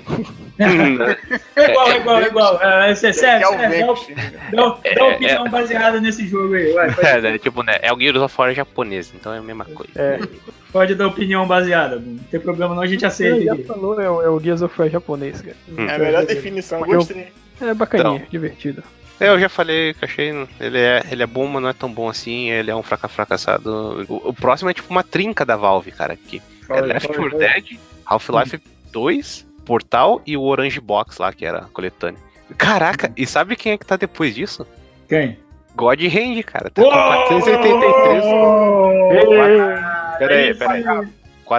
É 1.55 1.71
igual, 1.71 1.87
é 1.91 1.97
igual, 1.97 2.21
é 2.21 2.27
igual. 2.27 2.61
É, 2.61 2.93
você 2.95 3.07
Que 3.07 3.13
sério, 3.13 3.47
é 3.47 3.57
sério, 3.57 3.79
dá, 3.79 3.85
Vanquish. 3.87 4.15
dá, 4.51 4.77
É, 4.83 4.95
dá 4.95 5.01
é, 5.01 5.13
opinião 5.15 5.49
baseada 5.49 5.99
nesse 5.99 6.27
jogo 6.27 6.53
aí. 6.53 6.71
Vai, 6.73 6.89
é, 7.01 7.21
né, 7.21 7.37
tipo, 7.39 7.63
né? 7.63 7.79
É 7.81 7.91
o 7.91 7.99
Gears 7.99 8.21
of 8.21 8.35
War 8.37 8.53
japonês, 8.53 9.11
então 9.15 9.33
é 9.33 9.39
a 9.39 9.41
mesma 9.41 9.65
coisa. 9.65 9.91
É. 9.95 10.19
pode 10.71 10.95
dar 10.95 11.07
opinião 11.07 11.47
baseada. 11.47 11.97
Não 11.99 12.17
tem 12.17 12.39
problema 12.39 12.75
não, 12.75 12.83
a 12.83 12.87
gente 12.87 13.05
aceita. 13.05 13.37
Ele 13.37 13.45
já 13.45 13.57
falou, 13.73 13.99
é 13.99 14.09
o, 14.09 14.21
é 14.21 14.29
o 14.29 14.39
Gears 14.39 14.61
of 14.61 14.79
War 14.79 14.89
japonês, 14.89 15.41
cara. 15.41 15.55
Hum. 15.69 15.87
É 15.87 15.95
a 15.95 15.99
melhor 15.99 16.25
definição, 16.25 16.81
gostei. 16.81 17.27
É 17.61 17.73
bacaninha, 17.73 18.15
Então. 18.17 18.27
divertido. 18.29 18.83
É, 19.19 19.29
eu 19.29 19.39
já 19.39 19.47
falei 19.47 19.93
que 19.93 20.03
achei. 20.05 20.29
Ele 20.59 20.77
é, 20.79 21.03
ele 21.09 21.23
é 21.23 21.27
bom, 21.27 21.47
mas 21.47 21.61
não 21.61 21.69
é 21.69 21.73
tão 21.73 21.91
bom 21.91 22.09
assim. 22.09 22.49
Ele 22.49 22.69
é 22.69 22.75
um 22.75 22.83
fraca 22.83 23.07
fracassado. 23.07 24.05
O, 24.09 24.29
o 24.29 24.33
próximo 24.33 24.69
é 24.69 24.73
tipo 24.73 24.89
uma 24.89 25.03
trinca 25.03 25.45
da 25.45 25.55
Valve, 25.55 25.91
cara. 25.91 26.13
Aqui. 26.13 26.41
É 26.69 26.81
Left 26.81 27.07
fala 27.07 27.19
aí, 27.19 27.29
4 27.29 27.31
fala 27.31 27.43
aí. 27.43 27.61
Dead, 27.61 27.79
Half-Life 28.05 28.61
2, 28.91 29.47
Portal 29.65 30.21
e 30.25 30.37
o 30.37 30.41
Orange 30.43 30.79
Box 30.79 31.17
lá, 31.19 31.31
que 31.33 31.45
era 31.45 31.59
a 31.59 31.65
coletânea. 31.65 32.19
Caraca, 32.57 33.11
e 33.15 33.25
sabe 33.25 33.55
quem 33.55 33.71
é 33.71 33.77
que 33.77 33.85
tá 33.85 33.95
depois 33.95 34.35
disso? 34.35 34.67
Quem? 35.07 35.39
God 35.75 35.99
Hand, 36.01 36.43
cara. 36.43 36.69
Tá 36.69 36.81
com 36.81 36.89
483. 36.89 38.23
Pera 40.19 40.35
aí, 40.35 40.53
pera 40.53 40.71
aí. 40.71 41.07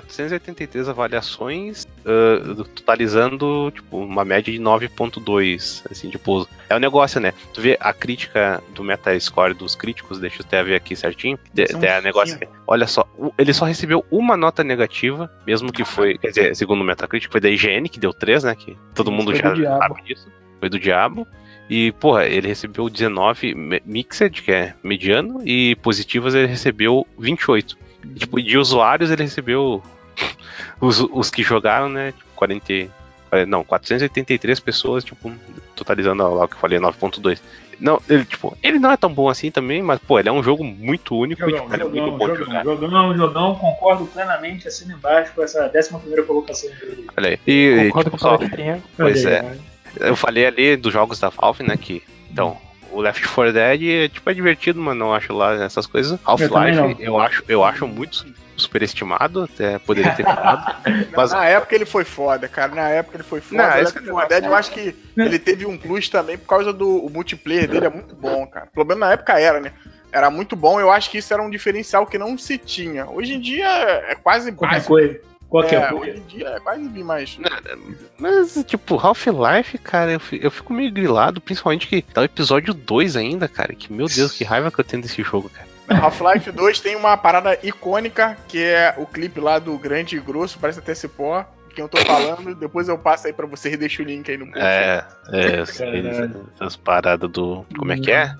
483 0.02 0.88
avaliações, 0.88 1.86
ah, 2.04 2.64
totalizando, 2.74 3.70
tipo, 3.74 3.98
uma 3.98 4.24
média 4.24 4.52
de 4.52 4.58
9.2, 4.58 5.82
assim, 5.90 6.10
tipo, 6.10 6.48
é 6.68 6.74
o 6.74 6.78
negócio, 6.80 7.20
né? 7.20 7.32
Tu 7.52 7.60
vê 7.60 7.76
a 7.80 7.92
crítica 7.92 8.62
do 8.74 8.82
Metascore 8.82 9.54
dos 9.54 9.74
críticos, 9.74 10.18
deixa 10.18 10.42
eu 10.42 10.46
até 10.46 10.62
ver 10.62 10.74
aqui 10.74 10.96
certinho, 10.96 11.38
de, 11.52 11.66
São 11.68 11.80
tem 11.80 11.90
a 11.90 12.00
negócio. 12.00 12.38
Olha 12.66 12.86
só, 12.86 13.06
ele 13.38 13.52
só 13.52 13.64
recebeu 13.64 14.04
uma 14.10 14.36
nota 14.36 14.64
negativa, 14.64 15.30
mesmo 15.46 15.72
que 15.72 15.84
foi, 15.84 16.18
quer 16.18 16.28
dizer, 16.28 16.56
segundo 16.56 16.80
o 16.80 16.84
Metacritic, 16.84 17.30
foi 17.30 17.40
da 17.40 17.48
IGN, 17.48 17.88
que 17.88 18.00
deu 18.00 18.12
3, 18.12 18.44
né, 18.44 18.54
que 18.54 18.76
todo 18.94 19.12
mundo 19.12 19.34
já 19.34 19.54
sabe 19.78 20.02
disso, 20.02 20.28
foi 20.58 20.68
do 20.68 20.78
diabo. 20.78 21.26
E, 21.68 21.92
porra, 21.92 22.26
ele 22.26 22.46
recebeu 22.46 22.90
19 22.90 23.54
me- 23.54 23.80
mixed, 23.86 24.42
que 24.42 24.52
é 24.52 24.74
mediano, 24.82 25.40
e 25.46 25.74
positivas 25.76 26.34
ele 26.34 26.46
recebeu 26.46 27.06
28. 27.18 27.78
E, 28.14 28.18
tipo, 28.20 28.40
de 28.42 28.58
usuários 28.58 29.10
ele 29.10 29.22
recebeu 29.22 29.82
os, 30.80 31.00
os 31.00 31.30
que 31.30 31.42
jogaram, 31.42 31.88
né? 31.88 32.12
Tipo, 32.12 32.30
40. 32.34 32.72
e- 32.72 32.90
eh, 33.32 33.46
Não, 33.46 33.64
483 33.64 34.60
pessoas, 34.60 35.04
tipo, 35.04 35.32
totalizando 35.74 36.22
lá 36.34 36.44
o 36.44 36.48
que 36.48 36.54
eu 36.54 36.58
falei, 36.58 36.78
9.2. 36.78 37.40
Não, 37.80 38.00
ele, 38.08 38.24
tipo, 38.24 38.56
ele 38.62 38.78
não 38.78 38.90
é 38.92 38.96
tão 38.96 39.12
bom 39.12 39.28
assim 39.28 39.50
também, 39.50 39.82
mas, 39.82 39.98
pô, 40.00 40.18
ele 40.18 40.28
é 40.28 40.32
um 40.32 40.42
jogo 40.42 40.62
muito 40.62 41.16
único 41.16 41.42
e, 41.42 41.50
Jogão, 41.50 41.62
tipo, 41.64 41.74
ele 41.74 41.82
é 41.82 41.86
muito 41.86 41.96
jogão, 42.04 42.18
bom 42.18 42.28
de 42.28 42.38
jogão, 42.38 42.46
jogar. 42.46 42.64
jogão, 42.64 43.16
jogão, 43.16 43.54
concordo 43.56 44.06
plenamente, 44.06 44.68
assino 44.68 44.94
embaixo 44.94 45.32
com 45.34 45.42
essa 45.42 45.70
11 45.74 45.88
primeira 45.98 46.22
colocação 46.22 46.70
dele. 46.70 47.06
Olha 47.16 47.30
aí. 47.30 47.38
E, 47.46 47.86
Concordo 47.88 48.10
tipo, 48.10 48.22
com 48.22 48.28
o 48.28 48.38
só. 48.38 48.86
Pois 48.96 49.24
é. 49.24 49.42
né? 49.42 49.58
eu 50.00 50.16
falei 50.16 50.46
ali 50.46 50.76
dos 50.76 50.92
jogos 50.92 51.18
da 51.18 51.28
Valve, 51.30 51.64
né, 51.64 51.76
que, 51.76 52.02
então, 52.30 52.56
o 52.94 53.00
Left 53.00 53.26
4 53.26 53.52
Dead, 53.52 54.10
tipo, 54.10 54.30
é 54.30 54.34
divertido, 54.34 54.80
mas 54.80 54.96
não 54.96 55.12
acho 55.14 55.32
lá 55.32 55.54
essas 55.54 55.86
coisas. 55.86 56.18
Half-Life, 56.24 56.76
não. 56.76 56.90
eu, 56.98 57.18
acho, 57.18 57.44
eu 57.48 57.64
acho 57.64 57.86
muito 57.86 58.24
superestimado, 58.56 59.42
até 59.42 59.78
poderia 59.80 60.12
ter 60.12 60.22
falado. 60.22 60.76
Mas 61.16 61.32
Na 61.32 61.44
época 61.44 61.74
ele 61.74 61.84
foi 61.84 62.04
foda, 62.04 62.46
cara. 62.46 62.72
Na 62.72 62.88
época 62.88 63.16
ele 63.16 63.24
foi 63.24 63.40
foda. 63.40 63.60
Não, 63.62 63.68
Não, 63.70 63.78
esse 63.82 63.92
que 63.92 63.98
eu 63.98 64.14
Left 64.14 64.28
4 64.28 64.28
Dead, 64.28 64.44
eu 64.44 64.54
acho 64.54 64.70
que 64.70 64.94
ele 65.16 65.38
teve 65.40 65.66
um 65.66 65.76
plus 65.76 66.08
também 66.08 66.38
por 66.38 66.46
causa 66.46 66.72
do 66.72 67.04
o 67.04 67.10
multiplayer 67.10 67.68
dele, 67.68 67.86
é 67.86 67.90
muito 67.90 68.14
bom, 68.14 68.46
cara. 68.46 68.66
Pelo 68.72 68.86
menos 68.86 69.00
na 69.00 69.12
época 69.12 69.38
era, 69.40 69.60
né? 69.60 69.72
Era 70.12 70.30
muito 70.30 70.54
bom, 70.54 70.78
eu 70.78 70.92
acho 70.92 71.10
que 71.10 71.18
isso 71.18 71.34
era 71.34 71.42
um 71.42 71.50
diferencial 71.50 72.06
que 72.06 72.16
não 72.16 72.38
se 72.38 72.56
tinha. 72.56 73.06
Hoje 73.10 73.34
em 73.34 73.40
dia 73.40 73.66
é 74.08 74.14
quase 74.14 74.52
Qualquer 74.52 74.76
básico. 74.76 74.92
coisa. 74.92 75.20
Qualquer 75.54 75.82
É, 75.82 75.86
coisa. 75.88 76.10
hoje 76.12 76.18
em 76.18 76.36
dia 76.36 76.48
é 76.48 76.58
quase 76.58 76.88
bem 76.88 77.04
mais. 77.04 77.38
Mas, 78.18 78.64
tipo, 78.66 78.96
Half-Life, 78.98 79.78
cara, 79.78 80.10
eu, 80.12 80.18
fi- 80.18 80.40
eu 80.42 80.50
fico 80.50 80.72
meio 80.72 80.90
grilado, 80.90 81.40
principalmente 81.40 81.86
que 81.86 82.02
tá 82.02 82.22
o 82.22 82.24
episódio 82.24 82.74
2 82.74 83.16
ainda, 83.16 83.46
cara. 83.46 83.72
Que, 83.72 83.92
meu 83.92 84.06
Deus, 84.06 84.32
que 84.32 84.42
raiva 84.42 84.72
que 84.72 84.80
eu 84.80 84.84
tenho 84.84 85.02
desse 85.02 85.22
jogo, 85.22 85.48
cara. 85.50 85.68
Half-Life 86.02 86.50
2 86.50 86.80
tem 86.80 86.96
uma 86.96 87.16
parada 87.16 87.56
icônica, 87.62 88.36
que 88.48 88.58
é 88.60 88.94
o 88.96 89.06
clipe 89.06 89.38
lá 89.38 89.60
do 89.60 89.78
Grande 89.78 90.16
e 90.16 90.20
Grosso, 90.20 90.58
parece 90.58 90.80
até 90.80 90.92
cipó. 90.92 91.44
Quem 91.74 91.82
eu 91.82 91.88
tô 91.88 91.98
falando, 91.98 92.54
depois 92.58 92.88
eu 92.88 92.96
passo 92.98 93.26
aí 93.28 93.32
pra 93.32 93.46
vocês, 93.46 93.76
deixo 93.78 94.02
o 94.02 94.04
link 94.04 94.28
aí 94.30 94.36
no 94.36 94.46
post. 94.46 94.58
É, 94.60 95.04
é, 95.32 95.60
essas 96.60 96.76
paradas 96.76 97.30
do. 97.30 97.64
Como 97.78 97.92
é 97.92 97.96
que 97.98 98.10
é? 98.10 98.34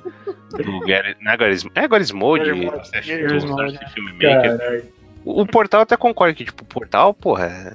Do 0.50 0.80
Gary. 0.86 1.16
Não 1.20 1.32
é 1.32 1.36
Garry's, 1.36 1.64
é 1.74 1.88
Garry's 1.88 2.12
Mode, 2.12 2.44
Garry's 2.44 2.64
Mode, 2.64 2.90
do 2.92 3.06
Garry's 3.06 3.44
Mode. 3.44 3.72
Starship 3.74 3.94
Filmmaker. 3.94 4.84
O 5.24 5.46
Portal 5.46 5.80
até 5.82 5.96
concorda 5.96 6.34
que, 6.34 6.44
tipo, 6.44 6.62
o 6.62 6.66
Portal, 6.66 7.14
porra, 7.14 7.74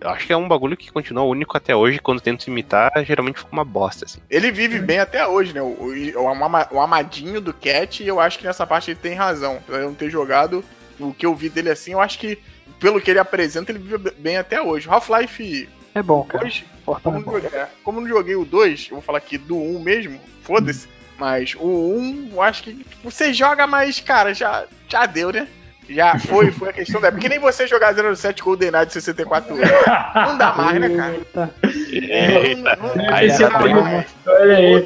eu 0.00 0.10
acho 0.10 0.26
que 0.26 0.32
é 0.32 0.36
um 0.36 0.46
bagulho 0.48 0.76
que 0.76 0.90
continua 0.92 1.22
único 1.24 1.56
até 1.56 1.74
hoje. 1.74 1.98
Quando 1.98 2.20
tento 2.20 2.46
imitar, 2.48 2.92
geralmente 3.04 3.38
fica 3.38 3.50
uma 3.52 3.64
bosta, 3.64 4.04
assim. 4.04 4.18
Ele 4.28 4.50
vive 4.50 4.78
bem 4.80 4.98
até 4.98 5.26
hoje, 5.26 5.52
né? 5.54 5.62
O, 5.62 5.66
o, 5.66 6.22
o 6.22 6.28
ama- 6.28 6.68
o 6.70 6.80
amadinho 6.80 7.40
do 7.40 7.52
Cat, 7.54 8.02
e 8.02 8.08
eu 8.08 8.20
acho 8.20 8.38
que 8.38 8.46
nessa 8.46 8.66
parte 8.66 8.90
ele 8.90 9.00
tem 9.00 9.14
razão. 9.14 9.58
Eu 9.68 9.80
não 9.86 9.94
ter 9.94 10.10
jogado 10.10 10.64
o 10.98 11.14
que 11.14 11.24
eu 11.24 11.34
vi 11.34 11.48
dele 11.48 11.70
assim, 11.70 11.92
eu 11.92 12.00
acho 12.00 12.18
que, 12.18 12.38
pelo 12.78 13.00
que 13.00 13.10
ele 13.10 13.18
apresenta, 13.18 13.72
ele 13.72 13.78
vive 13.78 14.10
bem 14.18 14.36
até 14.36 14.60
hoje. 14.60 14.88
Half-Life 14.88 15.68
É 15.94 16.02
bom, 16.02 16.22
cara. 16.24 16.44
2, 16.44 16.64
Portal 16.84 17.12
como, 17.12 17.16
é 17.16 17.20
não 17.20 17.26
bom. 17.26 17.40
joguei, 17.40 17.58
é, 17.58 17.68
como 17.82 17.98
eu 17.98 18.02
não 18.02 18.08
joguei 18.08 18.36
o 18.36 18.44
2, 18.44 18.86
eu 18.90 18.96
vou 18.96 19.02
falar 19.02 19.18
aqui 19.18 19.38
do 19.38 19.56
1 19.56 19.80
mesmo, 19.80 20.20
foda-se. 20.42 20.86
Mas 21.18 21.54
o 21.58 21.66
1, 21.96 22.30
eu 22.32 22.42
acho 22.42 22.62
que 22.62 22.72
tipo, 22.74 23.10
você 23.10 23.32
joga, 23.32 23.66
mas, 23.66 24.00
cara, 24.00 24.32
já, 24.34 24.64
já 24.88 25.04
deu, 25.06 25.30
né? 25.32 25.46
Já 25.90 26.18
foi, 26.18 26.50
foi 26.52 26.68
a 26.70 26.72
questão 26.72 27.00
da. 27.00 27.10
Porque 27.10 27.28
nem 27.28 27.38
você 27.40 27.66
jogar 27.66 27.92
07 27.94 28.42
GoldenEye 28.42 28.86
de 28.86 28.92
64 28.92 29.54
anos. 29.54 29.68
Não 30.14 30.38
dá 30.38 30.52
mais, 30.54 30.80
né, 30.80 30.88
cara? 30.96 31.14
Eita. 31.14 31.54
Eita, 31.92 32.76
Não- 32.76 32.94
não- 32.96 33.14
aí 33.14 33.28
não 33.28 33.36
já 33.38 33.48
dá 33.48 33.58
tem 33.62 33.74
mais. 33.74 34.06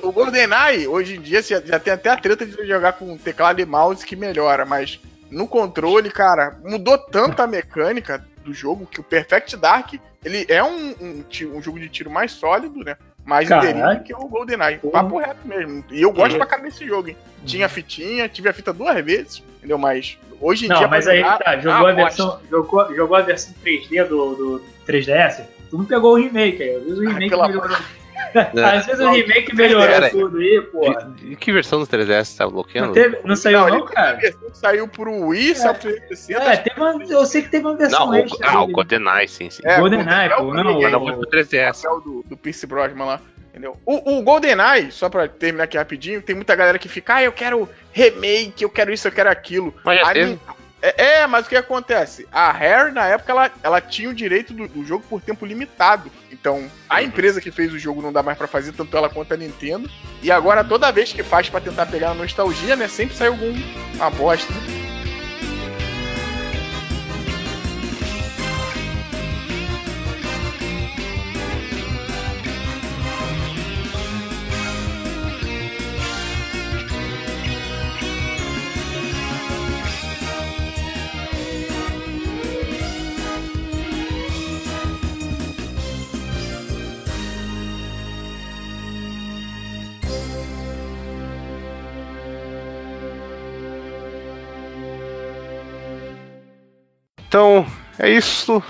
O, 0.03 0.09
o 0.09 0.13
GoldenEye, 0.13 0.89
hoje 0.89 1.17
em 1.17 1.21
dia, 1.21 1.43
já, 1.43 1.61
já 1.61 1.79
tem 1.79 1.93
até 1.93 2.11
a 2.11 2.17
treta 2.17 2.47
de 2.47 2.67
jogar 2.67 2.95
com 2.95 3.17
teclado 3.19 3.61
e 3.61 3.67
mouse 3.67 4.05
que 4.05 4.17
melhora, 4.17 4.65
mas 4.65 4.99
no 5.31 5.47
controle, 5.47 6.11
cara, 6.11 6.57
mudou 6.65 6.97
tanto 6.97 7.43
a 7.43 7.47
mecânica 7.47 8.25
do 8.45 8.55
jogo 8.55 8.87
que 8.87 9.01
o 9.01 9.05
Perfect 9.05 9.57
Dark, 9.57 9.95
ele 10.25 10.47
é 10.49 10.63
um, 10.63 10.95
um, 11.01 11.25
um 11.57 11.63
jogo 11.63 11.79
de 11.79 11.89
tiro 11.89 12.11
mais 12.11 12.33
sólido, 12.33 12.83
né? 12.83 12.97
Mais 13.25 13.51
inteirinho 13.51 14.03
que 14.03 14.15
o 14.15 14.29
GoldenEye. 14.29 14.79
Papo 14.93 15.19
reto 15.19 15.47
mesmo. 15.47 15.83
E 15.91 16.03
eu 16.03 16.13
gosto 16.13 16.33
Uhum. 16.33 16.39
pra 16.39 16.47
caramba 16.47 16.69
desse 16.69 16.87
jogo, 16.87 17.09
hein? 17.09 17.17
Tinha 17.45 17.69
fitinha, 17.69 18.29
tive 18.29 18.49
a 18.49 18.53
fita 18.53 18.71
duas 18.73 19.03
vezes, 19.05 19.43
entendeu? 19.65 19.79
Mas 19.79 20.19
hoje 20.41 20.67
em 20.67 20.69
Não, 20.69 20.79
dia... 20.79 20.89
mas 20.89 21.05
pra 21.05 21.15
aí 21.15 21.21
jogar, 21.21 21.39
tá, 21.39 21.55
é 21.55 21.61
jogou 21.61 21.87
a 21.87 21.93
versão, 21.93 22.41
jogou, 22.51 22.95
jogou 22.95 23.17
a 23.17 23.23
versão 23.23 23.55
3D 23.65 24.05
do, 24.07 24.35
do 24.35 24.63
3DS? 24.87 25.45
tu 25.71 25.79
não 25.79 25.85
pegou 25.87 26.13
o 26.13 26.17
remake 26.17 26.63
aí. 26.63 26.77
Às 26.77 26.83
vezes 26.85 26.99
o 26.99 27.03
Ah, 27.03 27.13
remake 27.13 27.31
pelo 27.31 27.47
melhorou. 27.49 27.77
Às 28.65 28.87
vezes 28.87 29.01
o 29.01 29.11
remake 29.11 29.55
melhorou 29.55 29.87
Cara, 29.89 30.11
tudo 30.11 30.39
aí, 30.39 30.61
porra. 30.61 31.15
E 31.23 31.35
que 31.37 31.53
versão 31.53 31.81
do 31.81 31.87
3DS 31.87 32.25
você 32.25 32.39
tá 32.39 32.45
Não, 32.45 32.53
bloqueando? 32.53 32.93
teve, 32.93 33.19
não 33.25 33.35
saiu 33.37 33.67
não, 33.67 33.85
A 33.85 33.87
cara? 33.87 34.19
saiu 34.53 34.87
pro 34.89 35.29
Wii, 35.29 35.55
saiu 35.55 35.75
pro 35.75 35.91
360. 35.91 36.43
É, 36.43 36.57
teve 36.59 36.81
uma, 36.81 37.05
eu 37.05 37.27
sei 37.27 37.43
que 37.43 37.49
teve 37.49 37.67
uma 37.67 37.77
versão 37.77 38.07
Não, 38.07 38.13
o, 38.13 38.15
extra 38.15 38.51
ah, 38.51 38.63
o. 38.63 38.69
GoldenEye, 38.69 39.29
sim, 39.29 39.51
sim. 39.51 39.63
É, 39.65 39.79
GoldenEye, 39.79 40.33
o 40.33 40.37
pô, 40.37 40.55
não, 40.55 40.75
do 40.75 40.81
Mas 40.81 40.93
não 40.93 41.05
pro 41.05 41.21
o 41.21 41.27
3DS. 41.27 41.83
papel 41.83 42.01
do, 42.01 42.25
do 42.29 42.37
Pierce 42.37 42.67
Brosnan 42.67 43.05
lá. 43.05 43.21
Entendeu? 43.55 43.79
O, 43.87 44.19
o 44.19 44.23
GoldenEye, 44.23 44.91
só 44.91 45.09
pra 45.09 45.29
terminar 45.29 45.65
aqui 45.65 45.79
rapidinho, 45.79 46.21
tem 46.21 46.35
muita 46.35 46.57
galera 46.57 46.77
que 46.77 46.89
fica, 46.89 47.15
ah, 47.15 47.23
eu 47.23 47.31
quero 47.31 47.69
remake, 47.93 48.65
eu 48.65 48.69
quero 48.69 48.93
isso, 48.93 49.07
eu 49.07 49.13
quero 49.13 49.31
aquilo. 49.31 49.73
Mas 49.85 50.01
já 50.01 50.11
A 50.11 50.13
teve. 50.13 50.41
É, 50.83 51.21
é, 51.21 51.27
mas 51.29 51.47
o 51.47 51.49
que 51.49 51.55
acontece? 51.55 52.27
A 52.33 52.51
Rare, 52.51 52.91
na 52.91 53.07
época, 53.07 53.31
ela, 53.31 53.51
ela 53.63 53.81
tinha 53.81 54.11
o 54.11 54.15
direito 54.15 54.53
do, 54.53 54.67
do 54.67 54.85
jogo 54.85 55.05
por 55.09 55.23
tempo 55.23 55.47
limitado. 55.47 56.11
Então, 56.33 56.69
a 56.91 57.01
empresa 57.01 57.41
que 57.41 57.53
fez 57.53 57.73
o 57.73 57.79
jogo 57.79 58.03
não 58.03 58.13
dá 58.13 58.25
mais 58.25 58.37
pra 58.37 58.49
fazer, 58.49 58.73
tanto 58.73 58.95
ela 58.97 59.09
quanto 59.09 59.33
a 59.33 59.37
Nintendo. 59.37 59.89
E 60.21 60.33
agora, 60.33 60.65
toda 60.65 60.91
vez 60.91 61.13
que 61.13 61.23
faz 61.23 61.49
pra 61.49 61.61
tentar 61.61 61.87
pegar 61.87 62.11
a 62.11 62.15
nostalgia, 62.15 62.75
né? 62.75 62.89
Sempre 62.89 63.17
sai 63.17 63.29
algum 63.29 63.55
uma 63.95 64.11
bosta. 64.11 64.53
né? 64.53 64.94
Então, 97.35 97.67
é 97.99 98.09
isso. 98.09 98.63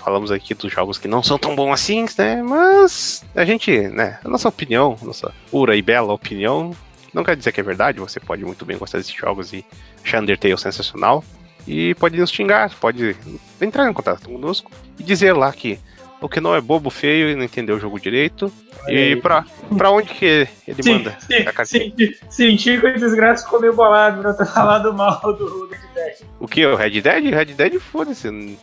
Falamos 0.00 0.32
aqui 0.32 0.54
dos 0.54 0.72
jogos 0.72 0.98
que 0.98 1.06
não 1.06 1.22
são 1.22 1.38
tão 1.38 1.54
bons 1.54 1.72
assim, 1.72 2.04
né? 2.18 2.42
Mas 2.42 3.24
a 3.32 3.44
gente, 3.44 3.70
né? 3.90 4.18
A 4.24 4.28
nossa 4.28 4.48
opinião, 4.48 4.98
nossa 5.00 5.32
pura 5.48 5.76
e 5.76 5.80
bela 5.80 6.12
opinião, 6.12 6.74
não 7.14 7.22
quer 7.22 7.36
dizer 7.36 7.52
que 7.52 7.60
é 7.60 7.62
verdade. 7.62 8.00
Você 8.00 8.18
pode 8.18 8.44
muito 8.44 8.64
bem 8.64 8.76
gostar 8.76 8.98
desses 8.98 9.14
jogos 9.14 9.52
e 9.52 9.64
achar 10.02 10.20
Undertale 10.20 10.58
sensacional. 10.58 11.22
E 11.64 11.94
pode 11.94 12.18
nos 12.18 12.32
xingar, 12.32 12.74
pode 12.74 13.14
entrar 13.60 13.88
em 13.88 13.92
contato 13.92 14.28
conosco 14.28 14.68
e 14.98 15.04
dizer 15.04 15.32
lá 15.32 15.52
que 15.52 15.78
o 16.20 16.28
que 16.28 16.40
não 16.40 16.54
é 16.54 16.60
bobo, 16.60 16.90
feio 16.90 17.30
e 17.30 17.34
não 17.36 17.44
entendeu 17.44 17.76
o 17.76 17.80
jogo 17.80 17.98
direito. 18.00 18.52
E 18.88 19.16
pra, 19.16 19.44
pra 19.76 19.90
onde 19.90 20.08
que 20.14 20.24
ele 20.66 20.82
Sim, 20.82 20.92
manda 20.94 21.16
sim, 21.20 21.44
a 21.54 21.64
sim, 21.64 21.92
senti 22.30 22.80
que 22.80 22.86
o 22.86 22.94
desgraça 22.94 23.44
ficou 23.44 23.60
bolado 23.74 24.22
pra 24.22 24.32
ter 24.32 24.46
falado 24.46 24.94
mal 24.94 25.20
do 25.20 25.68
Red 25.68 25.78
Dead. 25.94 26.14
O 26.40 26.46
que? 26.48 26.64
O 26.64 26.74
Red 26.76 27.00
Dead? 27.00 27.24
Red 27.24 27.44
Dead, 27.46 27.78
foda-se. 27.80 28.30
Nem 28.30 28.56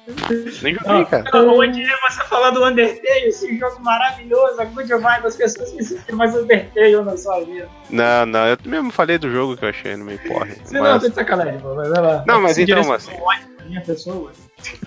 joguei, 0.73 1.05
cara. 1.05 1.23
Não, 1.33 1.59
onde 1.59 1.81
é 1.83 1.97
você 2.09 2.23
falar 2.23 2.51
do 2.51 2.63
Undertale, 2.65 3.25
esse 3.25 3.57
jogo 3.57 3.79
maravilhoso, 3.83 4.59
é 4.61 4.65
good 4.65 4.87
demais, 4.87 5.23
as 5.23 5.35
pessoas 5.35 5.69
que 5.71 5.79
assistem 5.79 6.15
mais 6.15 6.33
Undertale 6.33 6.95
na 7.03 7.17
sua 7.17 7.43
vida. 7.43 7.69
Não, 7.89 8.25
não, 8.25 8.47
eu 8.47 8.57
mesmo 8.65 8.91
falei 8.91 9.17
do 9.17 9.29
jogo 9.29 9.57
que 9.57 9.65
eu 9.65 9.69
achei, 9.69 9.95
não 9.95 10.05
me 10.05 10.15
imporre. 10.15 10.55
Você 10.63 10.73
não, 10.75 10.81
Mas- 10.81 11.01
tá 11.03 11.09
de 11.09 11.15
sacanagem, 11.15 11.59
pô, 11.59 11.75
mas 11.75 11.89
vai 11.89 12.01
lá. 12.01 12.23
Não, 12.25 12.41
mas 12.41 12.57
então, 12.57 12.93
assim-. 12.93 13.11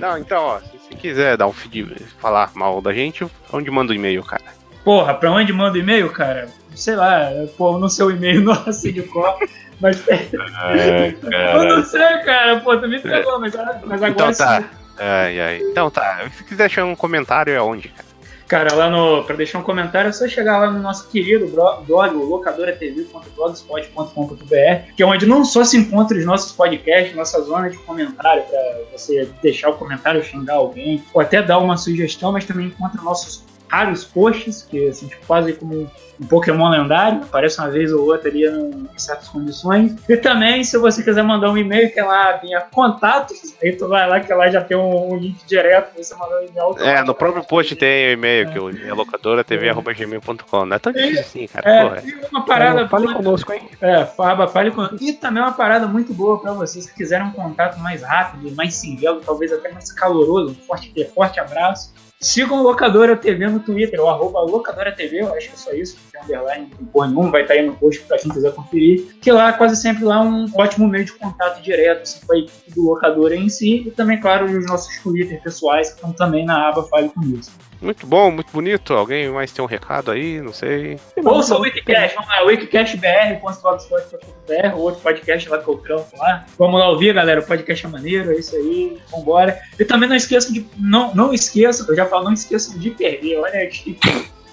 Não, 0.00 0.18
então, 0.18 0.42
ó, 0.42 0.60
se 0.60 0.87
quiser 0.98 1.36
dar 1.36 1.46
um 1.46 1.52
feed, 1.52 1.94
falar 2.20 2.50
mal 2.54 2.80
da 2.80 2.92
gente, 2.92 3.26
onde 3.52 3.70
manda 3.70 3.92
o 3.92 3.94
e-mail, 3.94 4.22
cara? 4.22 4.42
Porra, 4.84 5.14
pra 5.14 5.30
onde 5.30 5.52
manda 5.52 5.76
o 5.76 5.80
e-mail, 5.80 6.10
cara? 6.10 6.48
Sei 6.74 6.94
lá, 6.96 7.30
pô, 7.56 7.78
no 7.78 7.88
seu 7.88 8.10
e-mail, 8.10 8.42
nossa, 8.42 8.92
de 8.92 9.02
cor. 9.02 9.36
Mas 9.80 10.04
eu 10.08 11.64
não 11.76 11.82
sei, 11.84 12.18
cara, 12.24 12.60
pô, 12.60 12.76
tu 12.76 12.88
me 12.88 12.98
pegou, 13.00 13.40
mas, 13.40 13.54
mas 13.84 14.02
agora 14.02 14.10
Então 14.10 14.32
tá. 14.32 14.60
sim. 14.60 14.66
Ai, 14.98 15.40
ai. 15.40 15.60
Então 15.62 15.90
tá, 15.90 16.28
se 16.36 16.42
quiser 16.44 16.64
deixar 16.64 16.84
um 16.84 16.96
comentário, 16.96 17.52
é 17.52 17.62
onde, 17.62 17.88
cara? 17.88 18.07
Cara, 18.48 18.74
lá 18.74 18.88
no. 18.88 19.22
Pra 19.24 19.36
deixar 19.36 19.58
um 19.58 19.62
comentário, 19.62 20.08
é 20.08 20.12
só 20.12 20.26
chegar 20.26 20.58
lá 20.58 20.70
no 20.70 20.80
nosso 20.80 21.06
querido 21.08 21.46
blog, 21.48 21.84
o 21.90 22.24
locadoratv.blogspot.com.br, 22.24 24.92
que 24.96 25.02
é 25.02 25.06
onde 25.06 25.26
não 25.26 25.44
só 25.44 25.62
se 25.64 25.76
encontram 25.76 26.18
os 26.18 26.24
nossos 26.24 26.52
podcasts, 26.52 27.14
nossa 27.14 27.42
zona 27.42 27.68
de 27.68 27.76
comentário, 27.76 28.42
pra 28.44 28.58
você 28.90 29.28
deixar 29.42 29.68
o 29.68 29.74
comentário, 29.74 30.24
xingar 30.24 30.54
alguém, 30.54 31.04
ou 31.12 31.20
até 31.20 31.42
dar 31.42 31.58
uma 31.58 31.76
sugestão, 31.76 32.32
mas 32.32 32.46
também 32.46 32.68
encontra 32.68 33.02
nossos 33.02 33.44
raros 33.70 34.04
posts, 34.04 34.62
que 34.62 34.88
assim, 34.88 35.08
tipo, 35.08 35.26
quase 35.26 35.52
como 35.52 35.88
um, 36.20 36.26
Pokémon 36.26 36.68
lendário, 36.68 37.22
aparece 37.22 37.60
uma 37.60 37.70
vez 37.70 37.92
ou 37.92 38.06
outra 38.06 38.28
ali 38.28 38.44
em 38.46 38.88
certas 38.96 39.28
condições. 39.28 39.94
E 40.08 40.16
também, 40.16 40.64
se 40.64 40.76
você 40.76 41.02
quiser 41.02 41.22
mandar 41.22 41.50
um 41.50 41.56
e-mail, 41.56 41.92
que 41.92 42.00
é 42.00 42.04
lá 42.04 42.32
vinha 42.38 42.60
contatos, 42.60 43.54
aí 43.62 43.72
tu 43.76 43.86
vai 43.88 44.08
lá, 44.08 44.18
que 44.18 44.32
lá 44.32 44.48
já 44.48 44.60
tem 44.60 44.76
um, 44.76 45.12
um 45.12 45.16
link 45.16 45.38
direto, 45.46 45.96
você 45.96 46.14
manda 46.14 46.40
um 46.40 46.44
e-mail. 46.44 46.76
É, 46.80 47.02
no 47.04 47.14
próprio 47.14 47.44
post 47.44 47.76
tem 47.76 48.08
o 48.08 48.12
e-mail, 48.12 48.50
que 48.50 48.88
é 48.88 48.92
locadora.tv.gmail.com. 48.92 50.66
Não 50.66 50.76
é 50.76 50.78
tão 50.78 50.92
difícil 50.92 51.20
assim, 51.20 51.46
cara. 51.46 51.70
É, 51.70 51.82
Porra. 51.84 52.02
e 52.04 52.26
uma 52.30 52.44
parada. 52.44 52.88
Fale 52.88 53.12
conosco, 53.12 53.52
hein? 53.52 53.68
É, 53.80 54.04
Faba, 54.04 54.48
fale 54.48 54.70
com. 54.70 54.88
E 55.00 55.12
também 55.12 55.42
uma 55.42 55.52
parada 55.52 55.86
muito 55.86 56.12
boa 56.12 56.40
pra 56.40 56.52
vocês 56.52 56.88
que 56.88 56.96
quiserem 56.96 57.26
um 57.28 57.32
contato 57.32 57.78
mais 57.78 58.02
rápido, 58.02 58.54
mais 58.54 58.74
singelo, 58.74 59.20
talvez 59.20 59.52
até 59.52 59.70
mais 59.70 59.92
caloroso. 59.92 60.52
Um 60.52 60.66
forte, 60.66 61.04
forte 61.14 61.40
abraço. 61.40 61.92
Sigam 62.20 62.64
Locadora 62.64 63.16
TV 63.16 63.46
no 63.46 63.60
Twitter, 63.60 64.00
o 64.00 64.08
arroba 64.08 64.40
Locadora 64.40 64.90
TV, 64.90 65.20
eu 65.20 65.32
acho 65.34 65.50
que 65.50 65.54
é 65.54 65.56
só 65.56 65.72
isso, 65.72 65.96
não 66.02 66.10
tem 66.10 66.36
underline, 66.36 66.68
não 66.80 66.86
porra 66.88 67.06
nenhuma, 67.06 67.30
vai 67.30 67.42
estar 67.42 67.54
aí 67.54 67.64
no 67.64 67.76
post 67.76 68.00
pra 68.02 68.18
quem 68.18 68.32
quiser 68.32 68.52
conferir. 68.52 69.16
Que 69.20 69.30
lá, 69.30 69.52
quase 69.52 69.76
sempre 69.80 70.02
lá, 70.02 70.16
é 70.16 70.26
um 70.26 70.46
ótimo 70.54 70.88
meio 70.88 71.04
de 71.04 71.12
contato 71.12 71.62
direto, 71.62 72.02
assim, 72.02 72.26
com 72.26 72.32
a 72.32 72.38
equipe 72.38 72.72
do 72.72 72.82
Locadora 72.88 73.36
em 73.36 73.48
si, 73.48 73.84
e 73.86 73.90
também, 73.92 74.20
claro, 74.20 74.46
os 74.46 74.66
nossos 74.66 75.00
Twitter 75.00 75.40
pessoais, 75.40 75.90
que 75.90 75.94
estão 75.94 76.12
também 76.12 76.44
na 76.44 76.68
aba 76.68 76.82
Fale 76.88 77.08
Comigo. 77.08 77.40
Muito 77.80 78.06
bom, 78.06 78.30
muito 78.30 78.52
bonito. 78.52 78.92
Alguém 78.92 79.30
mais 79.30 79.50
tem 79.52 79.64
um 79.64 79.68
recado 79.68 80.10
aí? 80.10 80.38
Não 80.40 80.52
sei. 80.52 80.98
Ouça 81.24 81.56
o 81.56 81.60
Wikicast, 81.60 82.16
vamos 82.16 82.28
lá, 82.30 82.42
wikicastbr.blogspot.br, 82.42 84.74
o 84.74 84.80
outro 84.80 85.00
podcast 85.00 85.48
lá 85.48 85.58
que 85.58 85.68
eu 85.68 85.78
trampo 85.78 86.18
lá. 86.18 86.44
Vamos 86.58 86.80
lá 86.80 86.90
ouvir, 86.90 87.14
galera, 87.14 87.40
o 87.40 87.46
podcast 87.46 87.86
é 87.86 87.88
maneiro, 87.88 88.32
é 88.32 88.36
isso 88.36 88.56
aí, 88.56 88.98
vambora. 89.10 89.60
E 89.78 89.84
também 89.84 90.08
não 90.08 90.16
esqueçam 90.16 90.52
de, 90.52 90.66
não, 90.76 91.14
não 91.14 91.32
esqueçam, 91.32 91.86
eu 91.88 91.94
já 91.94 92.04
falo, 92.06 92.24
não 92.24 92.32
esqueçam 92.32 92.76
de 92.78 92.90
perder, 92.90 93.38
olha 93.38 93.62
aqui. 93.62 93.96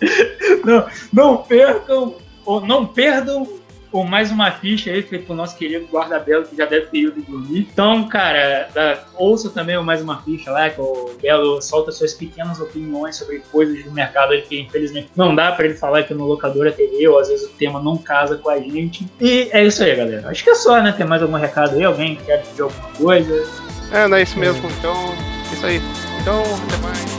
não, 0.64 0.88
não 1.12 1.38
percam, 1.38 2.18
ou 2.46 2.62
não 2.62 2.86
perdam 2.86 3.65
ou 3.96 4.04
mais 4.04 4.30
uma 4.30 4.52
ficha 4.52 4.92
aí 4.92 5.02
feito 5.02 5.26
pelo 5.26 5.38
nosso 5.38 5.58
querido 5.58 5.88
Guarda 5.88 6.20
Belo, 6.20 6.44
que 6.46 6.56
já 6.56 6.66
deve 6.66 6.88
ter 6.88 6.98
ido 6.98 7.22
dormir. 7.22 7.68
Então, 7.72 8.08
cara, 8.10 8.68
ouça 9.16 9.50
também 9.50 9.82
mais 9.82 10.02
uma 10.02 10.22
ficha 10.22 10.52
lá, 10.52 10.70
que 10.70 10.82
o 10.82 11.16
Belo 11.22 11.62
solta 11.62 11.92
suas 11.94 12.14
pequenas 12.14 12.60
opiniões 12.60 13.16
sobre 13.16 13.42
coisas 13.52 13.84
do 13.86 13.92
mercado 13.92 14.34
que 14.42 14.60
infelizmente 14.60 15.10
não 15.16 15.34
dá 15.34 15.52
pra 15.54 15.66
ele 15.66 15.76
falar 15.76 16.00
aqui 16.00 16.14
no 16.14 16.26
Locadora 16.26 16.74
TV, 16.74 17.08
ou 17.08 17.20
às 17.20 17.30
vezes 17.30 17.46
o 17.46 17.54
tema 17.54 17.82
não 17.82 17.98
casa 17.98 18.38
com 18.38 18.50
a 18.50 18.60
gente. 18.60 19.08
E 19.22 19.48
é 19.52 19.66
isso 19.66 19.82
aí, 19.82 19.96
galera. 19.96 20.30
Acho 20.30 20.44
que 20.44 20.50
é 20.50 20.56
só, 20.56 20.82
né? 20.82 20.92
Tem 20.92 21.06
mais 21.06 21.22
algum 21.22 21.38
recado 21.38 21.76
aí? 21.76 21.84
Alguém 21.84 22.18
quer 22.18 22.44
pedir 22.44 22.64
alguma 22.64 22.90
coisa? 22.98 23.48
É, 23.94 24.08
não 24.08 24.18
é 24.18 24.24
isso 24.24 24.38
mesmo. 24.38 24.68
Então, 24.78 25.16
isso 25.54 25.66
aí. 25.66 25.80
Então, 26.22 26.42
até 26.42 26.78
mais. 26.86 27.15